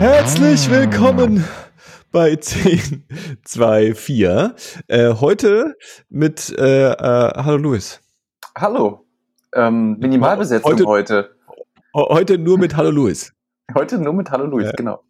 Herzlich 0.00 0.70
willkommen 0.70 1.44
bei 2.10 2.34
10, 2.34 3.04
2, 3.44 3.94
4. 3.94 4.54
Äh, 4.88 5.12
heute 5.20 5.76
mit 6.08 6.58
äh, 6.58 6.92
äh, 6.92 6.94
Hallo 6.96 7.58
Luis. 7.58 8.00
Hallo. 8.56 9.04
Ähm, 9.54 9.98
Minimalbesetzung 9.98 10.72
heute, 10.72 10.86
heute. 10.86 11.36
Heute 11.94 12.38
nur 12.38 12.56
mit 12.56 12.78
Hallo 12.78 12.90
Luis. 12.90 13.34
Heute 13.74 13.98
nur 13.98 14.14
mit 14.14 14.30
Hallo 14.30 14.46
Luis, 14.46 14.64
ja. 14.68 14.72
genau. 14.72 15.02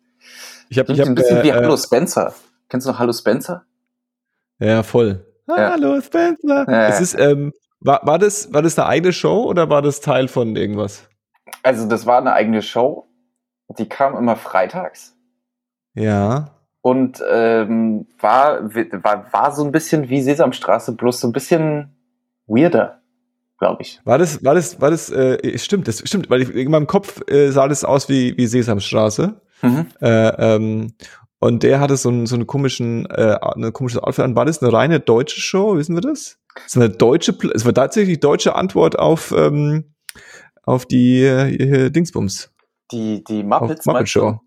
Ich 0.70 0.78
habe 0.80 0.92
hab, 0.92 1.06
ein 1.06 1.14
bisschen 1.14 1.36
äh, 1.36 1.44
wie 1.44 1.52
Hallo 1.52 1.76
Spencer. 1.76 2.34
Kennst 2.68 2.84
du 2.84 2.90
noch 2.90 2.98
Hallo 2.98 3.12
Spencer? 3.12 3.64
Ja, 4.58 4.82
voll. 4.82 5.24
Ja. 5.46 5.70
Hallo 5.70 6.00
Spencer. 6.00 6.66
Ja, 6.68 6.88
es 6.88 7.00
ist, 7.00 7.16
ähm, 7.16 7.52
war, 7.78 8.04
war, 8.04 8.18
das, 8.18 8.52
war 8.52 8.62
das 8.62 8.76
eine 8.76 8.88
eigene 8.88 9.12
Show 9.12 9.44
oder 9.44 9.70
war 9.70 9.82
das 9.82 10.00
Teil 10.00 10.26
von 10.26 10.56
irgendwas? 10.56 11.08
Also, 11.62 11.86
das 11.86 12.06
war 12.06 12.18
eine 12.18 12.32
eigene 12.32 12.60
Show. 12.60 13.06
Die 13.78 13.88
kam 13.88 14.16
immer 14.16 14.36
freitags. 14.36 15.16
Ja. 15.94 16.56
Und 16.82 17.22
ähm, 17.30 18.06
war, 18.18 18.74
war, 18.74 19.32
war 19.32 19.52
so 19.52 19.64
ein 19.64 19.72
bisschen 19.72 20.08
wie 20.08 20.22
Sesamstraße, 20.22 20.92
bloß 20.92 21.20
so 21.20 21.28
ein 21.28 21.32
bisschen 21.32 21.94
weirder, 22.46 23.00
glaube 23.58 23.82
ich. 23.82 24.00
War 24.04 24.18
das, 24.18 24.42
war 24.42 24.54
das, 24.54 24.80
war 24.80 24.90
das, 24.90 25.10
äh, 25.10 25.58
stimmt, 25.58 25.88
das 25.88 25.98
stimmt, 25.98 26.30
weil 26.30 26.42
ich, 26.42 26.54
in 26.54 26.70
meinem 26.70 26.86
Kopf 26.86 27.20
äh, 27.28 27.50
sah 27.50 27.68
das 27.68 27.84
aus 27.84 28.08
wie, 28.08 28.36
wie 28.36 28.46
Sesamstraße. 28.46 29.40
Mhm. 29.62 29.86
Äh, 30.00 30.54
ähm, 30.54 30.94
und 31.38 31.62
der 31.62 31.80
hatte 31.80 31.96
so 31.96 32.08
einen, 32.08 32.26
so 32.26 32.34
einen 32.34 32.46
komischen, 32.46 33.06
äh, 33.06 33.36
eine 33.40 33.72
komische 33.72 34.02
Outfit 34.02 34.24
an. 34.24 34.36
War 34.36 34.46
das 34.46 34.62
eine 34.62 34.72
reine 34.72 35.00
deutsche 35.00 35.40
Show? 35.40 35.76
Wissen 35.76 35.94
wir 35.94 36.02
das? 36.02 36.38
Das 36.54 36.66
ist 36.66 36.76
eine 36.76 36.90
deutsche, 36.90 37.36
es 37.54 37.64
war 37.64 37.74
tatsächlich 37.74 38.20
deutsche 38.20 38.54
Antwort 38.54 38.98
auf, 38.98 39.32
ähm, 39.36 39.94
auf 40.62 40.86
die 40.86 41.22
äh, 41.22 41.90
Dingsbums. 41.90 42.50
Die, 42.92 43.24
die 43.24 43.42
Muppets, 43.42 43.86
Muppet 43.86 44.08
Show. 44.08 44.40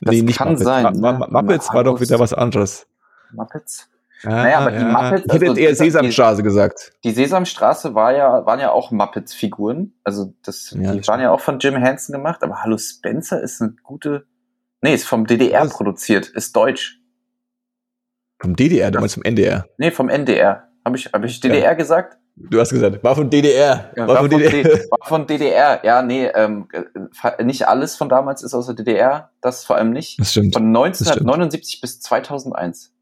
Das 0.00 0.14
nee, 0.14 0.32
kann 0.32 0.48
Muppets. 0.48 0.64
sein. 0.64 1.00
Ma 1.00 1.12
Ma 1.12 1.26
Muppets 1.28 1.72
war 1.72 1.84
doch 1.84 2.00
wieder 2.00 2.18
was 2.18 2.32
anderes. 2.32 2.86
Muppets? 3.32 3.88
Ja, 4.22 4.30
naja, 4.30 4.58
aber 4.58 4.72
ja. 4.72 4.78
die 4.78 4.84
Muppets. 4.84 5.26
Ich 5.26 5.32
hätte 5.32 5.48
also, 5.48 5.60
eher 5.60 5.74
Sesamstraße 5.74 6.36
die, 6.38 6.42
gesagt. 6.44 6.92
Die 7.04 7.10
Sesamstraße 7.10 7.94
war 7.94 8.14
ja, 8.14 8.46
waren 8.46 8.60
ja 8.60 8.70
auch 8.70 8.90
Muppets-Figuren. 8.90 9.94
Also 10.02 10.32
das, 10.42 10.70
ja, 10.70 10.92
die 10.92 10.98
das 10.98 11.08
waren 11.08 11.20
ja 11.20 11.30
auch 11.30 11.40
von 11.40 11.58
Jim 11.58 11.76
Henson 11.76 12.14
gemacht. 12.14 12.42
Aber 12.42 12.62
Hallo 12.62 12.78
Spencer 12.78 13.42
ist 13.42 13.60
eine 13.60 13.74
gute. 13.82 14.26
Nee, 14.80 14.94
ist 14.94 15.06
vom 15.06 15.26
DDR 15.26 15.62
was? 15.62 15.72
produziert, 15.72 16.28
ist 16.28 16.54
deutsch. 16.56 17.00
Vom 18.38 18.56
DDR, 18.56 18.90
du 18.90 19.00
meinst 19.00 19.14
vom 19.14 19.22
NDR? 19.22 19.66
Nee, 19.78 19.90
vom 19.90 20.08
NDR. 20.08 20.68
Habe 20.84 20.96
ich, 20.96 21.06
hab 21.12 21.24
ich 21.24 21.40
DDR 21.40 21.74
gesagt? 21.74 22.18
Du 22.36 22.58
hast 22.58 22.70
gesagt, 22.70 23.02
war 23.04 23.14
von 23.14 23.30
DDR. 23.30 23.92
Ja, 23.96 24.08
war, 24.08 24.14
war, 24.14 24.28
von 24.28 24.30
DDR. 24.30 24.64
war, 24.90 25.06
von 25.06 25.26
DDR. 25.26 25.84
Ja, 25.84 26.02
nee, 26.02 26.26
ähm, 26.26 26.68
äh, 26.72 27.44
nicht 27.44 27.68
alles 27.68 27.96
von 27.96 28.08
damals 28.08 28.42
ist 28.42 28.54
aus 28.54 28.66
der 28.66 28.74
DDR. 28.74 29.30
Das 29.40 29.64
vor 29.64 29.76
allem 29.76 29.90
nicht. 29.90 30.18
Das 30.18 30.32
stimmt. 30.32 30.54
Von 30.54 30.66
1979 30.66 31.80
bis 31.80 32.00
2001. 32.00 32.92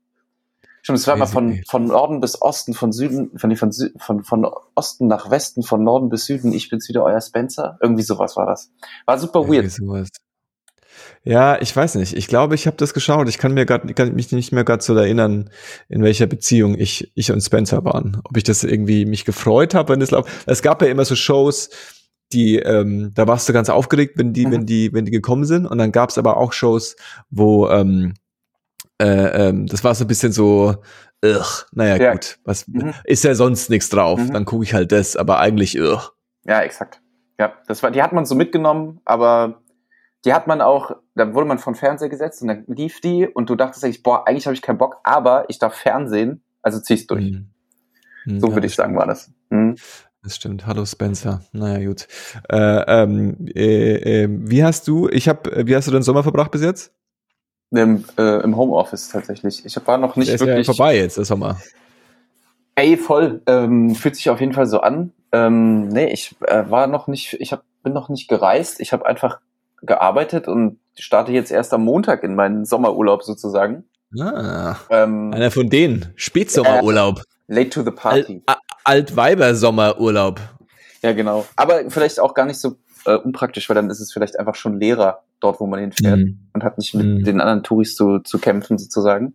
Stimmt, 0.83 0.99
es 0.99 1.07
war 1.07 1.17
mal 1.17 1.27
von, 1.27 1.63
von 1.69 1.87
Norden 1.87 2.21
bis 2.21 2.43
Osten, 2.43 2.75
von 2.75 2.93
Süden, 2.93 3.39
von, 3.39 3.55
von, 3.57 3.73
von, 3.73 4.25
von 4.25 4.51
Osten 4.75 5.07
nach 5.07 5.31
Westen, 5.31 5.63
von 5.63 5.83
Norden 5.83 6.09
bis 6.09 6.27
Süden. 6.27 6.53
Ich 6.53 6.69
bin's 6.69 6.89
wieder, 6.89 7.05
euer 7.05 7.21
Spencer. 7.21 7.79
Irgendwie 7.81 8.03
sowas 8.03 8.37
war 8.37 8.47
das. 8.47 8.73
War 9.07 9.17
super 9.19 9.49
weird. 9.49 9.71
Sowas. 9.71 10.09
Ja, 11.25 11.61
ich 11.61 11.75
weiß 11.75 11.95
nicht. 11.97 12.17
Ich 12.17 12.27
glaube, 12.27 12.55
ich 12.55 12.67
habe 12.67 12.77
das 12.77 12.95
geschaut. 12.95 13.29
Ich 13.29 13.39
kann 13.39 13.55
mir 13.55 13.67
grad, 13.67 13.95
kann 13.95 14.15
mich 14.15 14.33
nicht 14.33 14.53
mehr 14.53 14.65
gerade 14.65 14.83
so 14.83 14.95
erinnern, 14.95 15.51
in 15.89 16.03
welcher 16.03 16.27
Beziehung 16.27 16.77
ich, 16.79 17.13
ich 17.15 17.31
und 17.31 17.41
Spencer 17.41 17.85
waren. 17.85 18.21
Ob 18.25 18.37
ich 18.37 18.45
das 18.45 18.65
irgendwie 18.65 19.05
mich 19.05 19.25
gefreut 19.25 19.75
habe, 19.75 19.93
wenn 19.93 20.01
das 20.01 20.11
läuft. 20.11 20.31
Es 20.47 20.63
gab 20.63 20.83
ja 20.83 20.89
immer 20.89 21.05
so 21.05 21.15
Shows, 21.15 21.71
die, 22.33 22.57
ähm, 22.59 23.13
da 23.15 23.27
warst 23.29 23.49
du 23.49 23.53
ganz 23.53 23.69
aufgeregt, 23.69 24.15
wenn 24.17 24.33
die, 24.33 24.47
mhm. 24.47 24.53
wenn 24.53 24.67
die, 24.67 24.93
wenn 24.93 25.05
die 25.05 25.13
gekommen 25.13 25.45
sind. 25.45 25.67
Und 25.67 25.79
dann 25.79 25.93
gab 25.93 26.11
es 26.11 26.19
aber 26.19 26.37
auch 26.37 26.53
Shows, 26.53 26.97
wo 27.31 27.69
ähm, 27.69 28.15
äh, 29.01 29.49
ähm, 29.49 29.67
das 29.67 29.85
war 29.85 29.95
so 29.95 30.05
ein 30.05 30.09
bisschen 30.09 30.33
so, 30.33 30.77
ugh, 31.25 31.67
naja, 31.73 31.97
ja. 31.97 32.13
gut, 32.13 32.39
was 32.45 32.67
mhm. 32.69 32.95
ist 33.05 33.25
ja 33.25 33.35
sonst 33.35 33.71
nichts 33.71 33.89
drauf. 33.89 34.21
Mhm. 34.21 34.33
Dann 34.33 34.45
gucke 34.45 34.65
ich 34.65 34.75
halt 34.75 34.93
das, 34.93 35.17
aber 35.17 35.41
eigentlich 35.41 35.81
ugh. 35.81 36.11
Ja, 36.45 36.61
exakt. 36.63 37.01
Ja, 37.39 37.55
das 37.67 37.83
war, 37.83 37.91
die 37.91 38.03
hat 38.03 38.13
man 38.13 38.25
so 38.25 38.35
mitgenommen, 38.35 39.01
aber 39.05 39.63
die 40.25 40.33
hat 40.33 40.47
man 40.47 40.61
auch, 40.61 40.97
da 41.15 41.35
wurde 41.35 41.47
man 41.47 41.59
von 41.59 41.75
Fernseher 41.75 42.09
gesetzt 42.09 42.43
und 42.43 42.49
dann 42.49 42.65
lief 42.67 43.01
die 43.01 43.27
und 43.27 43.51
du 43.51 43.57
dachtest 43.57 43.85
eigentlich, 43.85 44.03
boah, 44.03 44.27
eigentlich 44.27 44.47
habe 44.47 44.55
ich 44.55 44.63
keinen 44.63 44.79
Bock, 44.79 44.99
aber 45.03 45.47
ich 45.49 45.59
darf 45.59 45.75
Fernsehen, 45.75 46.43
also 46.63 46.81
zieh's 46.81 47.07
durch. 47.07 47.33
Mhm. 47.33 48.41
So 48.41 48.49
ja, 48.49 48.55
würde 48.55 48.67
ich 48.67 48.75
sagen, 48.75 48.97
war 48.97 49.07
das. 49.07 49.33
Mhm. 49.51 49.77
Das 50.23 50.37
stimmt. 50.37 50.67
Hallo 50.67 50.87
Spencer. 50.87 51.41
Naja, 51.51 51.85
gut. 51.85 52.07
Äh, 52.49 52.57
ähm, 52.57 53.49
äh, 53.57 54.23
äh, 54.23 54.29
wie 54.31 54.63
hast 54.63 54.87
du, 54.87 55.09
ich 55.09 55.29
habe, 55.29 55.67
wie 55.67 55.75
hast 55.75 55.89
du 55.89 55.93
den 55.93 56.03
Sommer 56.03 56.23
verbracht 56.23 56.53
bis 56.53 56.63
jetzt? 56.63 56.95
Im, 57.73 58.05
äh, 58.17 58.41
im 58.43 58.57
Homeoffice 58.57 59.09
tatsächlich. 59.09 59.65
Ich 59.65 59.77
war 59.85 59.99
noch 59.99 60.15
nicht 60.15 60.29
der 60.29 60.37
ist 60.37 60.41
wirklich. 60.43 60.67
Ja 60.69 60.75
vorbei 60.75 60.97
jetzt, 60.97 61.17
der 61.17 61.25
Sommer. 61.25 61.59
Ey, 62.77 62.97
voll. 62.97 63.43
Ähm, 63.47 63.97
fühlt 63.97 64.15
sich 64.15 64.31
auf 64.31 64.39
jeden 64.39 64.53
Fall 64.53 64.67
so 64.67 64.81
an. 64.81 65.13
Ähm, 65.33 65.89
nee, 65.89 66.13
ich 66.13 66.37
äh, 66.43 66.71
war 66.71 66.87
noch 66.87 67.09
nicht, 67.09 67.35
ich 67.41 67.53
hab, 67.53 67.65
bin 67.83 67.93
noch 67.93 68.09
nicht 68.09 68.29
gereist. 68.29 68.79
Ich 68.81 68.93
habe 68.93 69.05
einfach 69.07 69.41
gearbeitet 69.83 70.49
und 70.49 70.79
starte 70.99 71.33
jetzt 71.33 71.51
erst 71.51 71.73
am 71.73 71.85
Montag 71.85 72.23
in 72.23 72.35
meinen 72.35 72.65
Sommerurlaub 72.65 73.23
sozusagen. 73.23 73.85
Ah, 74.21 74.77
ähm, 74.91 75.33
einer 75.33 75.51
von 75.51 75.69
denen. 75.69 76.13
Spätsommerurlaub. 76.17 77.21
Äh, 77.49 77.55
late 77.55 77.71
to 77.71 77.83
the 77.83 77.91
party. 77.91 78.43
Al 78.47 78.57
Altweiber-Sommerurlaub. 78.85 80.41
Ja, 81.03 81.13
genau. 81.13 81.47
Aber 81.57 81.89
vielleicht 81.89 82.21
auch 82.21 82.35
gar 82.35 82.47
nicht 82.47 82.59
so 82.59 82.77
äh, 83.07 83.15
unpraktisch, 83.15 83.69
weil 83.69 83.75
dann 83.75 83.91
ist 83.91 84.01
es 84.01 84.13
vielleicht 84.13 84.39
einfach 84.39 84.55
schon 84.55 84.79
leerer 84.79 85.23
dort, 85.41 85.61
wo 85.61 85.67
man 85.67 85.81
hinfährt 85.81 86.19
mhm. 86.19 86.49
und 86.53 86.65
hat 86.65 86.79
nicht 86.79 86.95
mit 86.95 87.07
mhm. 87.07 87.25
den 87.25 87.41
anderen 87.41 87.63
Touris 87.63 87.95
zu, 87.95 88.21
zu 88.21 88.39
kämpfen 88.39 88.79
sozusagen. 88.79 89.35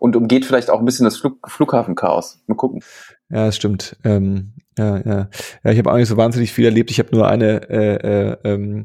Und 0.00 0.14
umgeht 0.14 0.44
vielleicht 0.44 0.70
auch 0.70 0.78
ein 0.78 0.84
bisschen 0.84 1.04
das 1.04 1.16
Flug 1.16 1.38
Flughafenchaos. 1.50 2.40
Mal 2.46 2.54
gucken. 2.54 2.82
Ja, 3.30 3.46
das 3.46 3.56
stimmt. 3.56 3.96
Ähm, 4.04 4.52
ja, 4.78 4.98
ja. 4.98 5.28
Ja, 5.64 5.70
ich 5.72 5.78
habe 5.78 5.92
auch 5.92 5.96
nicht 5.96 6.08
so 6.08 6.16
wahnsinnig 6.16 6.52
viel 6.52 6.64
erlebt. 6.64 6.90
Ich 6.90 6.98
habe 6.98 7.14
nur 7.14 7.28
eine, 7.28 7.68
äh, 7.68 8.36
äh, 8.44 8.84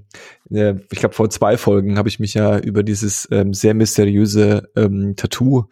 äh, 0.50 0.80
ich 0.92 1.00
glaube 1.00 1.16
vor 1.16 1.30
zwei 1.30 1.58
Folgen 1.58 1.98
habe 1.98 2.10
ich 2.10 2.20
mich 2.20 2.34
ja 2.34 2.58
über 2.58 2.84
dieses 2.84 3.28
ähm, 3.32 3.54
sehr 3.54 3.74
mysteriöse 3.74 4.70
ähm, 4.76 5.16
Tattoo 5.16 5.66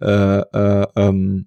äh, 0.00 0.38
äh, 0.38 0.86
ähm, 0.96 1.46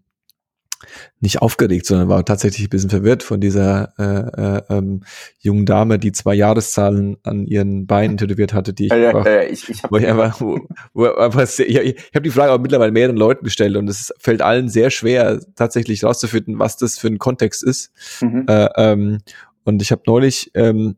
nicht 1.20 1.42
aufgeregt, 1.42 1.86
sondern 1.86 2.10
war 2.10 2.24
tatsächlich 2.26 2.68
ein 2.68 2.70
bisschen 2.70 2.90
verwirrt 2.90 3.24
von 3.24 3.40
dieser 3.40 3.94
äh, 3.98 4.58
äh, 4.58 4.78
ähm, 4.78 5.04
jungen 5.40 5.66
Dame, 5.66 6.00
die 6.00 6.12
zwei 6.12 6.36
Jahreszahlen 6.36 7.18
an 7.24 7.46
ihren 7.46 7.88
Beinen 7.88 8.18
tätowiert 8.18 8.54
hatte, 8.54 8.74
die 8.74 8.86
ich 8.86 8.92
ja, 8.92 9.10
einfach, 9.10 9.26
ja, 9.26 9.44
ich, 9.44 9.70
ich 9.70 9.84
ich 9.84 10.08
einfach, 10.08 10.40
wo, 10.42 10.60
wo 10.94 11.06
einfach 11.06 11.48
sehr, 11.48 11.68
ich, 11.68 11.78
ich 11.78 12.16
habe 12.16 12.24
die 12.24 12.30
Frage 12.30 12.52
auch 12.52 12.60
mittlerweile 12.60 12.92
mehreren 12.92 13.18
Leuten 13.18 13.44
gestellt 13.44 13.76
und 13.76 13.90
es 13.90 14.14
fällt 14.20 14.42
allen 14.42 14.70
sehr 14.70 14.90
schwer, 14.90 15.40
tatsächlich 15.56 16.04
rauszufinden, 16.04 16.60
was 16.60 16.78
das 16.78 16.98
für 16.98 17.08
ein 17.08 17.20
Kontext 17.20 17.64
ist. 17.64 17.92
Mhm. 18.22 18.46
Äh, 18.48 18.70
ähm, 18.76 19.20
und 19.64 19.82
ich 19.82 19.92
habe 19.92 20.02
neulich 20.06 20.52
ähm, 20.54 20.96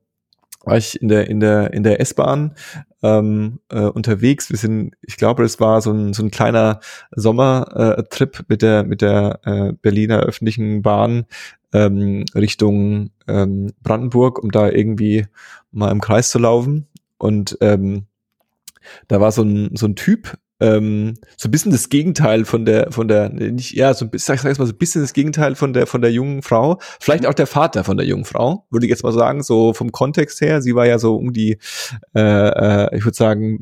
war 0.63 0.77
ich 0.77 1.01
in 1.01 1.07
der 1.07 1.29
in 1.29 1.39
der 1.39 1.73
in 1.73 1.83
der 1.83 2.01
S-Bahn 2.01 2.55
ähm, 3.01 3.59
äh, 3.69 3.81
unterwegs. 3.81 4.49
Wir 4.49 4.57
sind, 4.57 4.95
ich 5.01 5.17
glaube, 5.17 5.43
es 5.43 5.59
war 5.59 5.81
so 5.81 5.91
ein 5.91 6.13
so 6.13 6.23
ein 6.23 6.31
kleiner 6.31 6.79
Sommertrip 7.11 8.39
äh, 8.39 8.43
mit 8.47 8.61
der 8.61 8.83
mit 8.83 9.01
der 9.01 9.39
äh, 9.45 9.73
Berliner 9.73 10.19
öffentlichen 10.19 10.81
Bahn 10.81 11.25
ähm, 11.73 12.25
Richtung 12.35 13.11
ähm, 13.27 13.73
Brandenburg, 13.81 14.43
um 14.43 14.51
da 14.51 14.69
irgendwie 14.69 15.27
mal 15.71 15.91
im 15.91 16.01
Kreis 16.01 16.29
zu 16.31 16.39
laufen. 16.39 16.87
Und 17.17 17.57
ähm, 17.61 18.05
da 19.07 19.21
war 19.21 19.31
so 19.31 19.43
ein 19.43 19.75
so 19.75 19.85
ein 19.85 19.95
Typ 19.95 20.37
ähm, 20.59 21.15
so 21.37 21.47
ein 21.47 21.51
bisschen 21.51 21.71
das 21.71 21.89
Gegenteil 21.89 22.45
von 22.45 22.65
der, 22.65 22.91
von 22.91 23.07
der, 23.07 23.29
nicht, 23.29 23.73
ja, 23.73 23.93
so 23.93 24.05
ein 24.05 24.11
bisschen, 24.11 24.37
sag, 24.37 24.39
sag 24.39 24.59
mal, 24.59 24.65
so 24.65 24.73
ein 24.73 24.77
bisschen 24.77 25.01
das 25.01 25.13
Gegenteil 25.13 25.55
von 25.55 25.73
der, 25.73 25.87
von 25.87 26.01
der 26.01 26.11
jungen 26.11 26.41
Frau. 26.41 26.79
Vielleicht 26.99 27.25
auch 27.25 27.33
der 27.33 27.47
Vater 27.47 27.83
von 27.83 27.97
der 27.97 28.05
jungen 28.05 28.25
Frau, 28.25 28.65
würde 28.69 28.85
ich 28.85 28.89
jetzt 28.89 29.03
mal 29.03 29.13
sagen, 29.13 29.41
so 29.41 29.73
vom 29.73 29.91
Kontext 29.91 30.41
her. 30.41 30.61
Sie 30.61 30.75
war 30.75 30.85
ja 30.85 30.99
so 30.99 31.15
um 31.15 31.31
die, 31.31 31.57
äh, 32.13 32.19
äh, 32.19 32.97
ich 32.97 33.05
würde 33.05 33.15
sagen, 33.15 33.61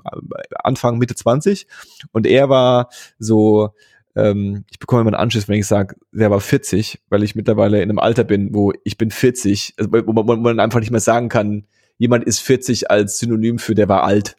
Anfang, 0.63 0.97
Mitte 0.97 1.15
20. 1.15 1.67
Und 2.11 2.25
er 2.25 2.49
war 2.49 2.89
so, 3.19 3.69
ähm, 4.15 4.65
ich 4.71 4.79
bekomme 4.79 5.01
immer 5.01 5.11
einen 5.11 5.21
Anschluss, 5.21 5.47
wenn 5.47 5.59
ich 5.59 5.67
sage, 5.67 5.95
der 6.11 6.31
war 6.31 6.41
40, 6.41 6.99
weil 7.09 7.21
ich 7.21 7.35
mittlerweile 7.35 7.77
in 7.77 7.89
einem 7.89 7.99
Alter 7.99 8.23
bin, 8.23 8.55
wo 8.55 8.73
ich 8.83 8.97
bin 8.97 9.11
40, 9.11 9.75
also 9.77 9.91
wo 9.91 10.13
man, 10.13 10.27
wo 10.27 10.35
man 10.35 10.59
einfach 10.59 10.79
nicht 10.79 10.91
mehr 10.91 10.99
sagen 10.99 11.29
kann, 11.29 11.65
jemand 11.99 12.23
ist 12.23 12.39
40 12.39 12.89
als 12.89 13.19
Synonym 13.19 13.59
für 13.59 13.75
der 13.75 13.87
war 13.87 14.03
alt. 14.03 14.35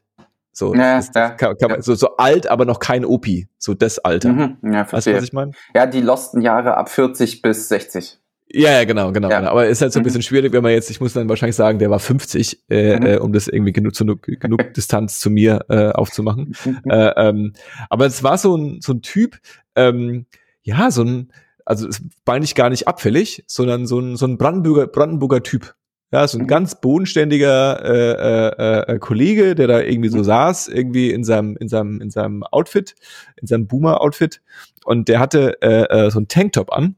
So, 0.58 0.75
ja, 0.75 0.96
das, 0.96 1.12
das 1.12 1.37
kann, 1.37 1.56
kann 1.56 1.70
man, 1.70 1.82
so, 1.82 1.94
so 1.94 2.16
alt, 2.16 2.49
aber 2.49 2.64
noch 2.64 2.81
kein 2.81 3.05
Opi. 3.05 3.46
So 3.58 3.75
das 3.75 4.00
Alter. 4.00 4.32
Mhm, 4.32 4.56
ja, 4.64 4.84
verstehe. 4.84 4.93
Weißt 4.93 5.06
du, 5.06 5.14
was 5.14 5.25
ich 5.25 5.32
meine? 5.32 5.52
Ja, 5.72 5.87
die 5.87 6.00
losten 6.00 6.40
Jahre 6.40 6.76
ab 6.76 6.88
40 6.88 7.43
bis 7.43 7.69
60. 7.69 8.19
Ja, 8.50 8.72
ja, 8.72 8.84
genau, 8.84 9.12
genau, 9.12 9.31
ja. 9.31 9.38
genau. 9.38 9.52
Aber 9.52 9.69
ist 9.69 9.82
halt 9.82 9.93
so 9.93 10.00
ein 10.00 10.02
mhm. 10.02 10.05
bisschen 10.06 10.22
schwierig, 10.22 10.52
wenn 10.52 10.64
man 10.64 10.72
jetzt, 10.72 10.90
ich 10.90 11.00
muss 11.00 11.12
dann 11.12 11.28
wahrscheinlich 11.28 11.55
sagen, 11.55 11.78
der 11.78 11.90
war 11.90 12.00
50, 12.00 12.64
äh, 12.70 12.96
mhm. 12.96 13.06
äh, 13.06 13.16
um 13.19 13.32
das 13.32 13.46
irgendwie 13.46 13.72
genug, 13.72 13.94
zu, 13.94 14.05
genug 14.05 14.72
Distanz 14.75 15.20
zu 15.20 15.31
mir 15.31 15.64
äh, 15.69 15.90
aufzumachen. 15.90 16.56
Mhm. 16.64 16.81
äh, 16.90 17.28
ähm, 17.28 17.52
aber 17.88 18.06
es 18.06 18.25
war 18.25 18.37
so 18.37 18.56
ein, 18.56 18.81
so 18.81 18.94
ein 18.94 19.02
Typ, 19.02 19.38
ähm, 19.76 20.26
ja, 20.62 20.90
so 20.90 21.04
ein, 21.04 21.32
also 21.66 21.87
es 21.87 22.02
war 22.25 22.40
nicht 22.40 22.56
gar 22.56 22.69
nicht 22.69 22.88
abfällig, 22.88 23.44
sondern 23.46 23.87
so 23.87 24.00
ein, 24.00 24.16
so 24.16 24.26
ein 24.26 24.38
Brandenburger, 24.38 24.88
Brandenburger 24.88 25.44
Typ. 25.44 25.76
Ja, 26.10 26.26
so 26.26 26.38
ein 26.38 26.43
Mhm. 26.44 26.46
ganz 26.49 26.81
bodenständiger 26.81 27.84
äh, 27.84 28.90
äh, 28.90 28.94
äh, 28.94 28.99
Kollege, 28.99 29.55
der 29.55 29.66
da 29.66 29.81
irgendwie 29.81 30.08
so 30.08 30.19
Mhm. 30.19 30.25
saß, 30.25 30.69
irgendwie 30.69 31.10
in 31.10 31.22
seinem, 31.22 31.56
in 31.58 31.69
seinem, 31.69 32.00
in 32.00 32.10
seinem 32.10 32.43
Outfit, 32.44 32.94
in 33.40 33.46
seinem 33.46 33.66
Boomer-Outfit. 33.66 34.40
Und 34.84 35.08
der 35.08 35.19
hatte 35.20 35.60
äh, 35.60 36.06
äh, 36.06 36.10
so 36.10 36.20
ein 36.20 36.28
Tanktop 36.28 36.72
an, 36.72 36.96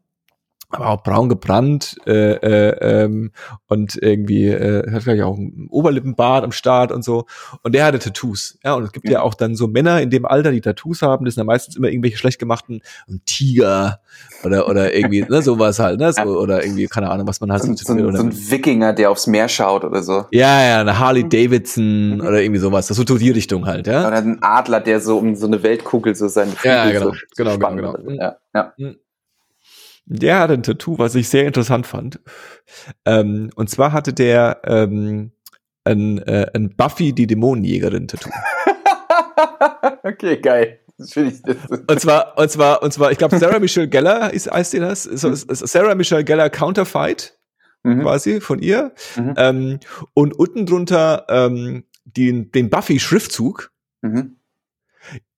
aber 0.70 0.86
auch 0.88 1.02
braun 1.02 1.28
gebrannt 1.28 1.96
äh, 2.06 2.32
äh, 2.34 3.04
ähm, 3.04 3.32
und 3.66 3.96
irgendwie 4.00 4.46
äh, 4.48 4.90
hat 4.92 5.04
gleich 5.04 5.22
auch 5.22 5.36
ein 5.36 5.66
Oberlippenbart 5.70 6.44
am 6.44 6.52
Start 6.52 6.92
und 6.92 7.02
so. 7.04 7.26
Und 7.62 7.74
der 7.74 7.84
hatte 7.84 7.98
Tattoos. 7.98 8.58
Ja, 8.64 8.74
und 8.74 8.84
es 8.84 8.92
gibt 8.92 9.06
ja, 9.06 9.14
Ja. 9.14 9.22
auch 9.22 9.34
dann 9.34 9.56
so 9.56 9.66
Männer 9.66 10.00
in 10.00 10.10
dem 10.10 10.24
Alter, 10.24 10.52
die 10.52 10.60
Tattoos 10.60 11.02
haben. 11.02 11.24
Das 11.24 11.34
sind 11.34 11.40
ja 11.42 11.44
meistens 11.46 11.76
immer 11.76 11.88
irgendwelche 11.88 12.16
schlecht 12.18 12.38
gemachten 12.38 12.82
ein 13.08 13.20
Tiger 13.26 14.00
oder 14.44 14.68
oder 14.68 14.94
irgendwie 14.94 15.22
ne, 15.28 15.42
sowas 15.42 15.78
halt, 15.78 15.98
ne, 15.98 16.12
so, 16.12 16.22
oder 16.22 16.62
irgendwie 16.64 16.86
keine 16.86 17.10
Ahnung, 17.10 17.26
was 17.26 17.40
man 17.40 17.50
halt 17.52 17.62
So, 17.62 17.74
so, 17.74 17.98
so, 17.98 18.10
so 18.12 18.22
ein 18.22 18.50
Wikinger, 18.50 18.92
der 18.92 19.10
aufs 19.10 19.26
Meer 19.26 19.48
schaut 19.48 19.84
oder 19.84 20.02
so. 20.02 20.26
ja, 20.30 20.62
ja, 20.64 20.80
eine 20.80 20.98
Harley 20.98 21.28
Davidson 21.28 22.16
Mhm. 22.16 22.20
oder 22.20 22.40
irgendwie 22.42 22.60
sowas. 22.60 22.86
Das 22.86 22.98
ist 22.98 23.08
so 23.08 23.18
die 23.18 23.30
Richtung 23.30 23.66
halt, 23.66 23.86
ja. 23.86 24.06
Oder 24.06 24.18
ein 24.18 24.38
Adler, 24.40 24.80
der 24.80 25.00
so 25.00 25.18
um 25.18 25.34
so 25.34 25.46
eine 25.46 25.62
Weltkugel 25.62 26.14
so 26.14 26.28
seine 26.28 26.52
Ja, 26.62 26.90
genau, 26.90 27.06
so 27.10 27.12
genau, 27.36 27.58
genau, 27.58 27.92
genau. 27.94 28.10
Ja, 28.20 28.36
ja. 28.54 28.72
Der 30.12 30.40
hatte 30.40 30.54
ein 30.54 30.62
Tattoo, 30.64 30.98
was 30.98 31.14
ich 31.14 31.28
sehr 31.28 31.46
interessant 31.46 31.86
fand. 31.86 32.18
Ähm, 33.04 33.50
und 33.54 33.70
zwar 33.70 33.92
hatte 33.92 34.12
der 34.12 34.60
ähm, 34.64 35.30
ein, 35.84 36.18
äh, 36.18 36.50
ein 36.52 36.74
Buffy 36.76 37.12
die 37.12 37.26
Dämonenjägerin 37.28 38.08
Tattoo. 38.08 38.30
okay, 40.02 40.38
geil. 40.40 40.80
Das 40.98 41.12
finde 41.12 41.30
ich. 41.30 41.42
Das, 41.42 41.56
Und 41.86 42.00
zwar, 42.00 42.36
und 42.36 42.50
zwar, 42.50 42.82
und 42.82 42.92
zwar, 42.92 43.12
ich 43.12 43.18
glaube, 43.18 43.38
Sarah 43.38 43.60
Michelle 43.60 43.88
Gellar 43.88 44.34
ist, 44.34 44.50
heißt 44.50 44.72
die 44.72 44.80
das? 44.80 45.04
So, 45.04 45.30
ist 45.30 45.48
Sarah 45.48 45.94
Michelle 45.94 46.24
Gellar 46.24 46.50
Counterfight 46.50 47.36
Mhm. 47.82 48.02
quasi 48.02 48.40
von 48.42 48.58
ihr. 48.60 48.92
Mhm. 49.16 49.34
Ähm, 49.38 49.80
und 50.12 50.38
unten 50.38 50.66
drunter 50.66 51.24
ähm, 51.30 51.84
den, 52.04 52.52
den 52.52 52.68
Buffy-Schriftzug 52.68 53.70
Mhm. 54.02 54.36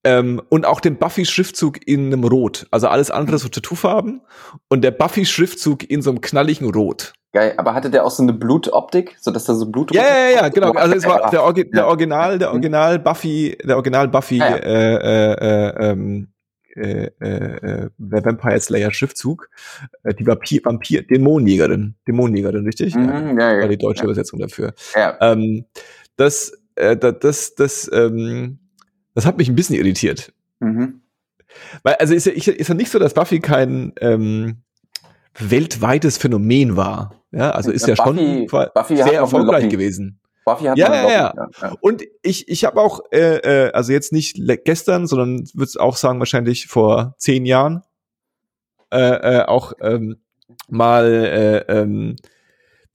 Ähm, 0.05 0.41
und 0.49 0.67
auch 0.67 0.81
den 0.81 0.97
Buffy-Schriftzug 0.99 1.87
in 1.87 2.07
einem 2.07 2.25
Rot. 2.25 2.67
Also 2.71 2.89
alles 2.89 3.11
andere 3.11 3.39
so 3.39 3.49
Tattoofarben 3.49 4.21
und 4.69 4.83
der 4.83 4.91
Buffy-Schriftzug 4.91 5.89
in 5.89 6.03
so 6.03 6.11
einem 6.11 6.21
knalligen 6.21 6.71
Rot. 6.73 7.13
Geil, 7.33 7.55
aber 7.57 7.73
hatte 7.75 7.89
der 7.89 8.05
auch 8.05 8.11
so 8.11 8.23
eine 8.23 8.35
Blutoptik, 8.35 9.17
so 9.21 9.31
dass 9.31 9.45
da 9.45 9.55
so 9.55 9.65
Blut 9.67 9.95
Ja, 9.95 10.03
ja, 10.03 10.31
ja, 10.43 10.49
genau. 10.51 10.73
Also 10.73 10.95
es 10.97 11.07
war 11.07 11.31
der, 11.31 11.43
Orgi 11.43 11.71
der 11.71 11.83
Ja. 11.83 11.87
Original, 11.87 12.39
der 12.39 12.49
Mhm. 12.49 12.55
Original 12.55 12.99
Buffy, 12.99 13.57
der 13.65 13.77
Original 13.77 14.09
Buffy 14.09 14.41
Ah, 14.43 14.51
ja. 14.51 14.57
äh, 14.57 14.95
äh, 14.97 15.33
äh, 15.79 15.91
ähm, 15.93 16.29
äh, 16.77 17.07
äh, 17.21 17.27
äh, 17.27 17.91
der 17.97 18.25
Vampire 18.25 18.61
Slayer 18.61 18.93
Schriftzug, 18.93 19.49
äh, 20.05 20.13
die 20.15 20.27
Vampir, 20.27 20.61
Vampir 20.65 21.03
Dämonenjägerin, 21.07 21.95
Dämonenjägerin, 22.07 22.65
richtig? 22.67 22.95
Mhm, 22.95 23.39
ja, 23.39 23.47
war 23.47 23.61
ja, 23.61 23.67
die 23.69 23.79
deutsche 23.79 24.01
ja. 24.01 24.05
Übersetzung 24.05 24.39
dafür. 24.39 24.75
ja. 24.95 25.17
Ähm, 25.21 25.65
das, 26.17 26.53
äh, 26.77 26.97
das, 26.97 27.15
das, 27.21 27.55
das, 27.55 27.91
ähm, 27.95 28.59
das 29.14 29.26
hat 29.26 29.37
mich 29.38 29.49
ein 29.49 29.55
bisschen 29.55 29.76
irritiert. 29.76 30.32
Mhm. 30.61 31.00
Weil, 31.82 31.94
also 31.97 32.14
ist 32.14 32.26
ja, 32.26 32.32
ist 32.32 32.69
ja 32.69 32.75
nicht 32.75 32.91
so, 32.91 32.99
dass 32.99 33.14
Buffy 33.14 33.41
kein 33.41 33.93
ähm, 34.00 34.59
weltweites 35.38 36.17
Phänomen 36.19 36.76
war. 36.76 37.14
Ja, 37.31 37.50
also 37.50 37.70
ist 37.70 37.82
ja, 37.87 37.94
Ja, 37.94 37.97
schon 38.05 38.17
Buffy- 38.17 38.47
qua- 38.47 38.70
Buffy 38.75 38.97
sehr 38.97 39.12
erfolgreich 39.14 39.69
gewesen. 39.69 40.19
Buffy 40.44 40.64
hat 40.64 40.76
Ja, 40.76 40.93
ja, 40.94 41.32
Lobby, 41.35 41.49
ja. 41.62 41.76
Und 41.81 42.03
ich, 42.23 42.49
ich 42.49 42.64
habe 42.64 42.81
auch, 42.81 43.00
äh, 43.12 43.37
äh, 43.67 43.73
also 43.73 43.93
jetzt 43.93 44.12
nicht 44.12 44.38
gestern, 44.64 45.06
sondern 45.06 45.44
würde 45.55 45.81
auch 45.81 45.97
sagen, 45.97 46.19
wahrscheinlich 46.19 46.67
vor 46.67 47.15
zehn 47.19 47.47
Jahren, 47.47 47.82
äh, 48.93 48.99
äh, 49.38 49.44
auch 49.44 49.73
ähm, 49.81 50.17
mal 50.69 51.06
äh, 51.06 51.58
ähm, 51.73 52.17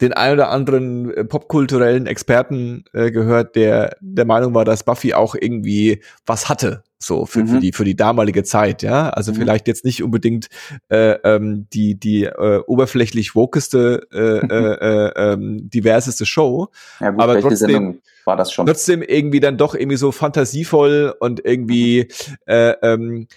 den 0.01 0.13
ein 0.13 0.33
oder 0.33 0.49
anderen 0.51 1.11
äh, 1.13 1.23
popkulturellen 1.23 2.05
Experten 2.07 2.85
äh, 2.93 3.11
gehört, 3.11 3.55
der 3.55 3.97
der 3.99 4.25
Meinung 4.25 4.53
war, 4.53 4.65
dass 4.65 4.83
Buffy 4.83 5.13
auch 5.13 5.33
irgendwie 5.35 6.01
was 6.25 6.49
hatte, 6.49 6.83
so 6.99 7.25
für, 7.25 7.47
für 7.47 7.55
Mhm. 7.55 7.59
die 7.61 7.71
für 7.71 7.83
die 7.85 7.95
damalige 7.95 8.43
Zeit, 8.43 8.83
ja. 8.83 9.09
Also 9.09 9.31
Mhm. 9.31 9.37
vielleicht 9.37 9.67
jetzt 9.67 9.85
nicht 9.85 10.03
unbedingt 10.03 10.47
äh, 10.89 11.13
ähm, 11.23 11.67
die 11.73 11.95
die 11.95 12.25
äh, 12.25 12.59
oberflächlich 12.67 13.33
wokeste, 13.35 14.07
äh, 14.11 14.17
äh, 14.17 14.47
äh, 15.17 15.33
ähm, 15.33 15.69
diverseste 15.69 16.25
Show, 16.25 16.69
Ja, 16.99 17.09
gut, 17.11 17.21
Aber 17.23 17.39
trotzdem- 17.41 17.99
war 18.25 18.35
das 18.37 18.51
schon? 18.51 18.65
trotzdem 18.65 19.01
irgendwie 19.01 19.39
dann 19.39 19.57
doch 19.57 19.73
irgendwie 19.73 19.97
so 19.97 20.11
fantasievoll 20.11 21.15
und 21.19 21.43
irgendwie 21.45 22.09
äh, 22.45 22.73
ähm, 22.83 23.27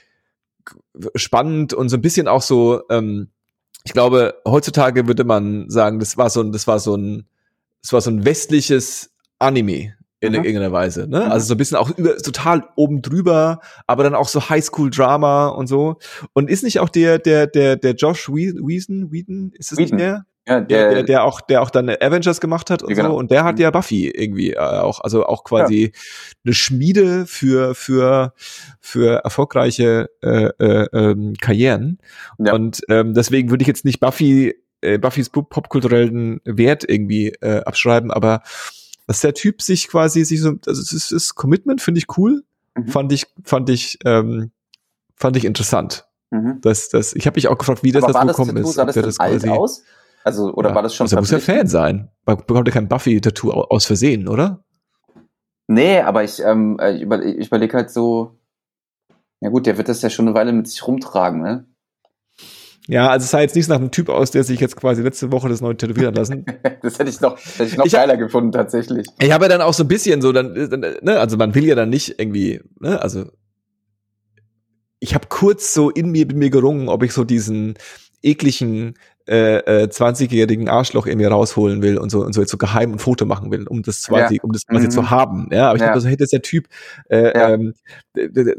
spannend 1.14 1.72
und 1.72 1.88
so 1.88 1.96
ein 1.96 2.02
bisschen 2.02 2.28
auch 2.28 2.42
so, 2.42 2.82
ähm, 2.90 3.28
ich 3.84 3.92
glaube, 3.92 4.34
heutzutage 4.46 5.06
würde 5.06 5.24
man 5.24 5.68
sagen, 5.70 5.98
das 6.00 6.16
war 6.16 6.30
so 6.30 6.40
ein, 6.42 6.52
das 6.52 6.66
war 6.66 6.78
so 6.78 6.94
ein, 6.96 7.26
das 7.82 7.92
war 7.92 8.00
so 8.00 8.10
ein 8.10 8.24
westliches 8.24 9.10
Anime 9.38 9.94
in 10.22 10.32
Mhm. 10.32 10.44
irgendeiner 10.44 10.70
Weise, 10.72 11.08
ne? 11.08 11.24
Mhm. 11.24 11.32
Also 11.32 11.46
so 11.46 11.54
ein 11.54 11.56
bisschen 11.56 11.78
auch 11.78 11.90
über, 11.96 12.14
total 12.18 12.62
oben 12.76 13.00
drüber, 13.00 13.60
aber 13.86 14.02
dann 14.04 14.14
auch 14.14 14.28
so 14.28 14.50
Highschool-Drama 14.50 15.48
und 15.48 15.66
so. 15.66 15.96
Und 16.34 16.50
ist 16.50 16.62
nicht 16.62 16.78
auch 16.80 16.90
der, 16.90 17.18
der, 17.18 17.46
der, 17.46 17.76
der 17.76 17.94
Josh 17.94 18.28
Whe- 18.28 18.54
Whedon, 18.62 19.10
Whedon, 19.12 19.52
ist 19.54 19.72
es 19.72 19.78
nicht 19.78 19.92
Whedon. 19.92 19.98
der? 19.98 20.26
Ja, 20.48 20.60
der, 20.60 20.90
der, 20.94 21.02
der 21.04 21.24
auch, 21.24 21.40
der 21.40 21.62
auch 21.62 21.70
dann 21.70 21.88
Avengers 21.88 22.40
gemacht 22.40 22.70
hat 22.70 22.82
und 22.82 22.90
Ja, 22.90 22.96
genau. 22.96 23.10
so. 23.10 23.16
Und 23.18 23.30
der 23.30 23.44
hat 23.44 23.56
Mhm. 23.56 23.60
ja 23.62 23.70
Buffy 23.70 24.08
irgendwie 24.08 24.52
äh, 24.52 24.58
auch, 24.58 25.00
also 25.00 25.24
auch 25.26 25.44
quasi 25.44 25.92
eine 26.44 26.54
Schmiede 26.54 27.26
für 27.26 27.74
für 27.74 28.32
für 28.80 29.22
erfolgreiche 29.22 30.08
äh, 30.22 30.46
äh, 30.58 30.86
ähm, 30.92 31.34
Karrieren. 31.40 31.98
Ja. 32.38 32.54
Und 32.54 32.80
ähm, 32.88 33.14
deswegen 33.14 33.50
würde 33.50 33.62
ich 33.62 33.68
jetzt 33.68 33.84
nicht 33.84 34.00
Buffy 34.00 34.54
äh, 34.80 34.98
Buffys 34.98 35.28
pop- 35.28 35.50
popkulturellen 35.50 36.40
Wert 36.44 36.84
irgendwie 36.88 37.28
äh, 37.42 37.62
abschreiben, 37.64 38.10
aber 38.10 38.42
dass 39.06 39.20
der 39.20 39.34
Typ 39.34 39.60
sich 39.60 39.88
quasi 39.88 40.24
sich 40.24 40.40
so, 40.40 40.54
also 40.66 40.80
es 40.80 40.92
ist, 40.92 41.12
ist 41.12 41.34
Commitment 41.34 41.80
finde 41.82 41.98
ich 41.98 42.06
cool, 42.16 42.42
Mhm. 42.76 42.88
fand 42.88 43.12
ich 43.12 43.26
fand 43.44 43.68
ich 43.68 43.98
ähm, 44.04 44.52
fand 45.16 45.36
ich 45.36 45.44
interessant. 45.44 46.06
Mhm. 46.30 46.58
Das, 46.62 46.88
das, 46.88 47.12
ich 47.14 47.26
habe 47.26 47.36
mich 47.36 47.48
auch 47.48 47.58
gefragt, 47.58 47.82
wie 47.82 47.90
das 47.92 48.04
Aber 48.04 48.14
war 48.14 48.20
dazu 48.24 48.26
das 48.28 48.36
gekommen 48.36 48.56
Tattoo, 48.56 48.68
ist. 48.70 48.74
sah 48.76 48.84
das 48.84 48.94
denn 48.94 49.20
alt 49.20 49.48
aus? 49.48 49.82
Also, 50.24 50.52
oder 50.54 50.70
ja. 50.70 50.74
war 50.74 50.82
das 50.82 50.94
schon 50.94 51.04
Also 51.06 51.16
er 51.16 51.20
muss 51.22 51.30
ja? 51.30 51.38
Fan 51.38 51.66
sein. 51.66 52.10
Man 52.26 52.36
bekommt 52.38 52.68
ja 52.68 52.74
kein 52.74 52.88
Buffy-Tattoo 52.88 53.50
au- 53.52 53.68
aus 53.70 53.86
Versehen, 53.86 54.28
oder? 54.28 54.62
Nee, 55.66 56.00
aber 56.00 56.24
ich, 56.24 56.40
ähm, 56.42 56.78
äh, 56.80 56.96
ich, 56.96 57.02
über, 57.02 57.24
ich 57.24 57.46
überlege 57.46 57.76
halt 57.76 57.90
so, 57.90 58.38
ja 59.40 59.48
gut, 59.50 59.66
der 59.66 59.78
wird 59.78 59.88
das 59.88 60.02
ja 60.02 60.10
schon 60.10 60.26
eine 60.26 60.34
Weile 60.34 60.52
mit 60.52 60.68
sich 60.68 60.86
rumtragen, 60.86 61.40
ne? 61.40 61.64
Ja, 62.88 63.08
also 63.08 63.24
es 63.24 63.30
sah 63.30 63.40
jetzt 63.40 63.54
nicht 63.54 63.68
nach 63.68 63.76
einem 63.76 63.92
Typ 63.92 64.08
aus, 64.08 64.32
der 64.32 64.42
sich 64.42 64.58
jetzt 64.58 64.74
quasi 64.74 65.00
letzte 65.02 65.30
Woche 65.30 65.48
das 65.48 65.60
neue 65.60 65.76
tätowieren 65.76 66.14
lassen. 66.14 66.44
Das 66.82 66.98
hätte 66.98 67.10
ich 67.10 67.20
noch, 67.20 67.38
hätte 67.38 67.64
ich 67.64 67.76
noch 67.76 67.84
Ich 67.86 67.94
hab- 67.94 68.00
geiler 68.00 68.16
gefunden, 68.16 68.52
tatsächlich. 68.52 69.06
Ich 69.20 69.30
habe 69.32 69.44
ja 69.44 69.48
dann 69.50 69.60
auch 69.62 69.74
so 69.74 69.84
ein 69.84 69.88
bisschen 69.88 70.20
so, 70.22 70.32
dann, 70.32 70.54
dann, 70.70 70.80
ne, 70.80 71.20
also 71.20 71.36
man 71.36 71.54
will 71.54 71.64
ja 71.64 71.74
dann 71.74 71.90
nicht 71.90 72.18
irgendwie, 72.18 72.60
ne, 72.80 73.00
also 73.00 73.26
ich 74.98 75.14
habe 75.14 75.28
kurz 75.28 75.72
so 75.72 75.90
in 75.90 76.10
mir, 76.10 76.28
in 76.28 76.38
mir 76.38 76.50
gerungen, 76.50 76.88
ob 76.88 77.02
ich 77.02 77.12
so 77.12 77.24
diesen 77.24 77.74
ekligen 78.22 78.94
äh, 79.30 79.58
äh, 79.84 79.88
20-jährigen 79.88 80.68
Arschloch 80.68 81.06
in 81.06 81.18
mir 81.18 81.28
rausholen 81.30 81.82
will 81.82 81.98
und 81.98 82.10
so 82.10 82.24
und 82.24 82.32
so 82.32 82.40
jetzt 82.40 82.50
so 82.50 82.58
geheim 82.58 82.94
ein 82.94 82.98
Foto 82.98 83.26
machen 83.26 83.52
will, 83.52 83.66
um 83.68 83.82
das 83.82 84.08
quasi, 84.08 84.34
Ja. 84.34 84.40
um 84.42 84.50
das 84.52 84.66
quasi 84.66 84.86
Mhm. 84.86 84.90
zu 84.90 85.10
haben. 85.10 85.48
Ja, 85.52 85.68
aber 85.68 85.76
ich 85.76 85.82
Ja. 85.82 85.88
dachte, 85.88 86.00
so 86.00 86.08
hätte 86.08 86.24
jetzt 86.24 86.32
der 86.32 86.42
Typ, 86.42 86.66
äh, 87.08 87.38
Ja. 87.38 87.50
ähm, 87.50 87.74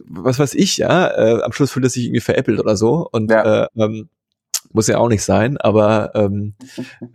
was 0.07 0.39
weiß 0.39 0.53
ich, 0.53 0.77
ja, 0.77 1.07
äh, 1.09 1.41
am 1.43 1.51
Schluss 1.51 1.71
fühlt 1.71 1.85
er 1.85 1.89
sich 1.89 2.05
irgendwie 2.05 2.21
veräppelt 2.21 2.59
oder 2.61 2.77
so 2.77 3.07
und 3.11 3.29
äh, 3.31 3.67
ähm, 3.75 4.07
muss 4.71 4.87
ja 4.87 4.97
auch 4.97 5.09
nicht 5.09 5.23
sein, 5.23 5.57
aber 5.57 6.11
ähm, 6.15 6.53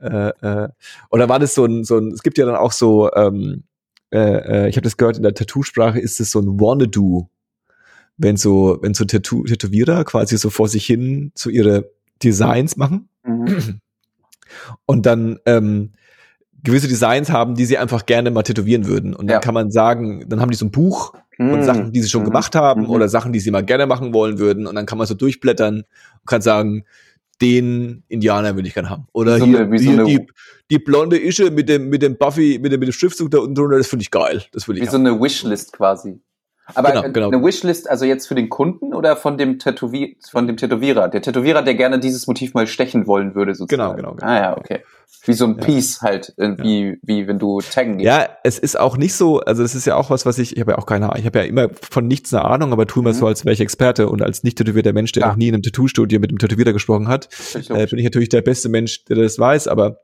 äh, 0.03 0.29
äh, 0.29 0.69
oder 1.11 1.29
war 1.31 1.39
das 1.39 1.55
so 1.55 1.65
ein, 1.65 1.85
so 1.85 1.97
ein, 1.97 2.13
es 2.13 2.23
gibt 2.23 2.37
ja 2.37 2.45
dann 2.45 2.57
auch 2.57 2.73
so, 2.73 3.11
ähm, 3.15 3.63
äh, 4.13 4.65
äh, 4.65 4.69
ich 4.69 4.77
habe 4.77 4.85
das 4.85 4.99
gehört, 4.99 5.17
in 5.17 5.23
der 5.23 5.33
Tattoo-Sprache 5.33 5.99
ist 5.99 6.21
es 6.21 6.31
so 6.31 6.41
ein 6.41 6.61
Wanna-Do, 6.61 7.31
wenn 8.19 8.37
so, 8.37 8.77
wenn 8.83 8.93
so 8.93 9.07
Tattoo 9.07 9.45
Tätowierer 9.45 10.05
quasi 10.05 10.37
so 10.37 10.51
vor 10.51 10.69
sich 10.69 10.85
hin 10.85 11.33
so 11.35 11.49
ihre 11.49 11.91
Designs 12.23 12.77
machen 12.77 13.09
Mhm. 13.27 13.81
und 14.87 15.07
dann 15.07 15.39
ähm, 15.47 15.93
gewisse 16.63 16.89
Designs 16.89 17.31
haben, 17.31 17.55
die 17.55 17.65
sie 17.65 17.79
einfach 17.79 18.07
gerne 18.07 18.31
mal 18.31 18.43
tätowieren 18.43 18.87
würden. 18.87 19.15
Und 19.15 19.29
dann 19.29 19.35
Ja. 19.37 19.41
kann 19.41 19.55
man 19.55 19.71
sagen, 19.71 20.25
dann 20.29 20.41
haben 20.41 20.51
die 20.51 20.57
so 20.57 20.67
ein 20.67 20.71
Buch 20.73 21.13
von 21.37 21.59
Mhm. 21.61 21.63
Sachen, 21.63 21.93
die 21.93 22.03
sie 22.03 22.09
schon 22.09 22.23
Mhm. 22.23 22.27
gemacht 22.27 22.55
haben 22.55 22.83
Mhm. 22.83 22.91
oder 22.91 23.09
Sachen, 23.09 23.33
die 23.33 23.41
sie 23.41 23.51
mal 23.51 23.65
gerne 23.65 23.87
machen 23.87 24.13
wollen 24.15 24.39
würden. 24.39 24.67
Und 24.67 24.75
dann 24.75 24.87
kann 24.87 24.99
man 24.99 25.07
so 25.07 25.15
durchblättern 25.15 25.77
und 25.83 26.27
kann 26.27 26.41
sagen, 26.43 26.85
den 27.43 28.03
Indianer 28.09 28.57
will 28.57 28.67
ich 28.67 28.73
gerne 28.75 28.89
haben. 28.89 29.07
Oder 29.13 29.37
Wie 29.37 29.41
so 29.41 29.47
hier, 29.47 29.61
eine- 29.61 29.79
so 29.79 29.85
hier 29.85 29.93
eine- 29.93 30.05
die, 30.05 30.27
die 30.71 30.79
blonde 30.79 31.19
Ische 31.23 31.51
mit 31.51 31.69
dem, 31.69 31.91
mit 31.91 32.01
dem 32.03 32.17
Buffy, 32.17 32.59
mit 32.61 32.73
dem, 32.73 32.81
mit 32.81 32.89
dem 32.89 32.93
Schriftzug 32.93 33.31
da 33.31 33.39
unten 33.39 33.55
drunter, 33.55 33.77
das 33.77 33.89
finde 33.89 34.03
ich 34.05 34.11
geil. 34.11 34.43
Das 34.53 34.67
will 34.67 34.77
ich 34.77 34.83
Wie 34.83 34.87
so 34.87 34.95
haben. 34.95 35.07
eine 35.07 35.21
Wishlist 35.21 35.73
quasi. 35.75 36.19
Aber 36.75 36.91
Genau, 36.91 37.03
genau. 37.13 37.29
eine 37.29 37.45
Wishlist, 37.45 37.89
also 37.89 38.05
jetzt 38.05 38.27
für 38.27 38.35
den 38.35 38.49
Kunden 38.49 38.93
oder 38.93 39.17
von 39.17 39.39
dem, 39.39 39.59
Tätowier 39.59 40.15
von 40.31 40.47
dem 40.47 40.57
Tätowierer? 40.57 41.09
Der 41.09 41.23
Tätowierer, 41.23 41.63
der 41.63 41.75
gerne 41.75 42.01
dieses 42.01 42.27
Motiv 42.27 42.55
mal 42.55 42.67
stechen 42.67 43.07
wollen 43.07 43.35
würde, 43.35 43.55
sozusagen. 43.55 43.97
Genau, 43.97 44.11
genau, 44.15 44.17
genau. 44.17 44.27
Ah 44.33 44.37
ja, 44.37 44.57
okay. 44.59 44.81
Wie 45.25 45.33
so 45.33 45.45
ein 45.45 45.57
Ja. 45.59 45.65
Piece 45.65 46.03
halt, 46.03 46.35
äh, 46.39 46.57
wie, 46.59 46.99
wie 47.03 47.29
wenn 47.29 47.39
du 47.39 47.61
taggen 47.61 47.99
gehst. 47.99 48.07
Ja, 48.07 48.29
es 48.43 48.59
ist 48.59 48.79
auch 48.79 48.97
nicht 48.97 49.15
so, 49.15 49.41
also 49.41 49.63
es 49.63 49.75
ist 49.77 49.85
ja 49.87 49.95
auch 49.97 50.11
was, 50.11 50.27
was 50.27 50.39
ich, 50.39 50.55
ich 50.57 50.61
habe 50.61 50.73
ja 50.73 50.79
auch 50.79 50.87
keine 50.87 51.07
Ahnung, 51.07 51.19
ich 51.21 51.27
habe 51.27 51.39
ja 51.39 51.45
immer 51.45 51.69
von 51.81 52.07
nichts 52.09 52.35
eine 52.35 52.45
Ahnung, 52.45 52.73
aber 52.73 52.87
tu 52.87 53.01
immer 53.01 53.11
Mhm. 53.11 53.15
so, 53.15 53.27
als 53.29 53.45
wäre 53.45 53.53
ich 53.53 53.61
Experte 53.61 54.09
und 54.09 54.23
als 54.23 54.43
nicht 54.43 54.59
tätowierter 54.59 54.93
Mensch, 54.93 55.13
der 55.13 55.23
Ja. 55.23 55.29
noch 55.29 55.37
nie 55.37 55.49
in 55.49 55.55
einem 55.55 55.63
Tattoo-Studio 55.63 56.19
mit 56.21 56.31
einem 56.31 56.39
Tätowierer 56.39 56.73
gesprochen 56.73 57.07
hat, 57.09 57.29
äh, 57.71 57.87
bin 57.87 57.99
ich 57.99 58.05
natürlich 58.05 58.29
der 58.29 58.43
beste 58.43 58.69
Mensch, 58.69 59.05
der 59.05 59.17
das 59.17 59.39
weiß, 59.39 59.69
aber 59.69 60.01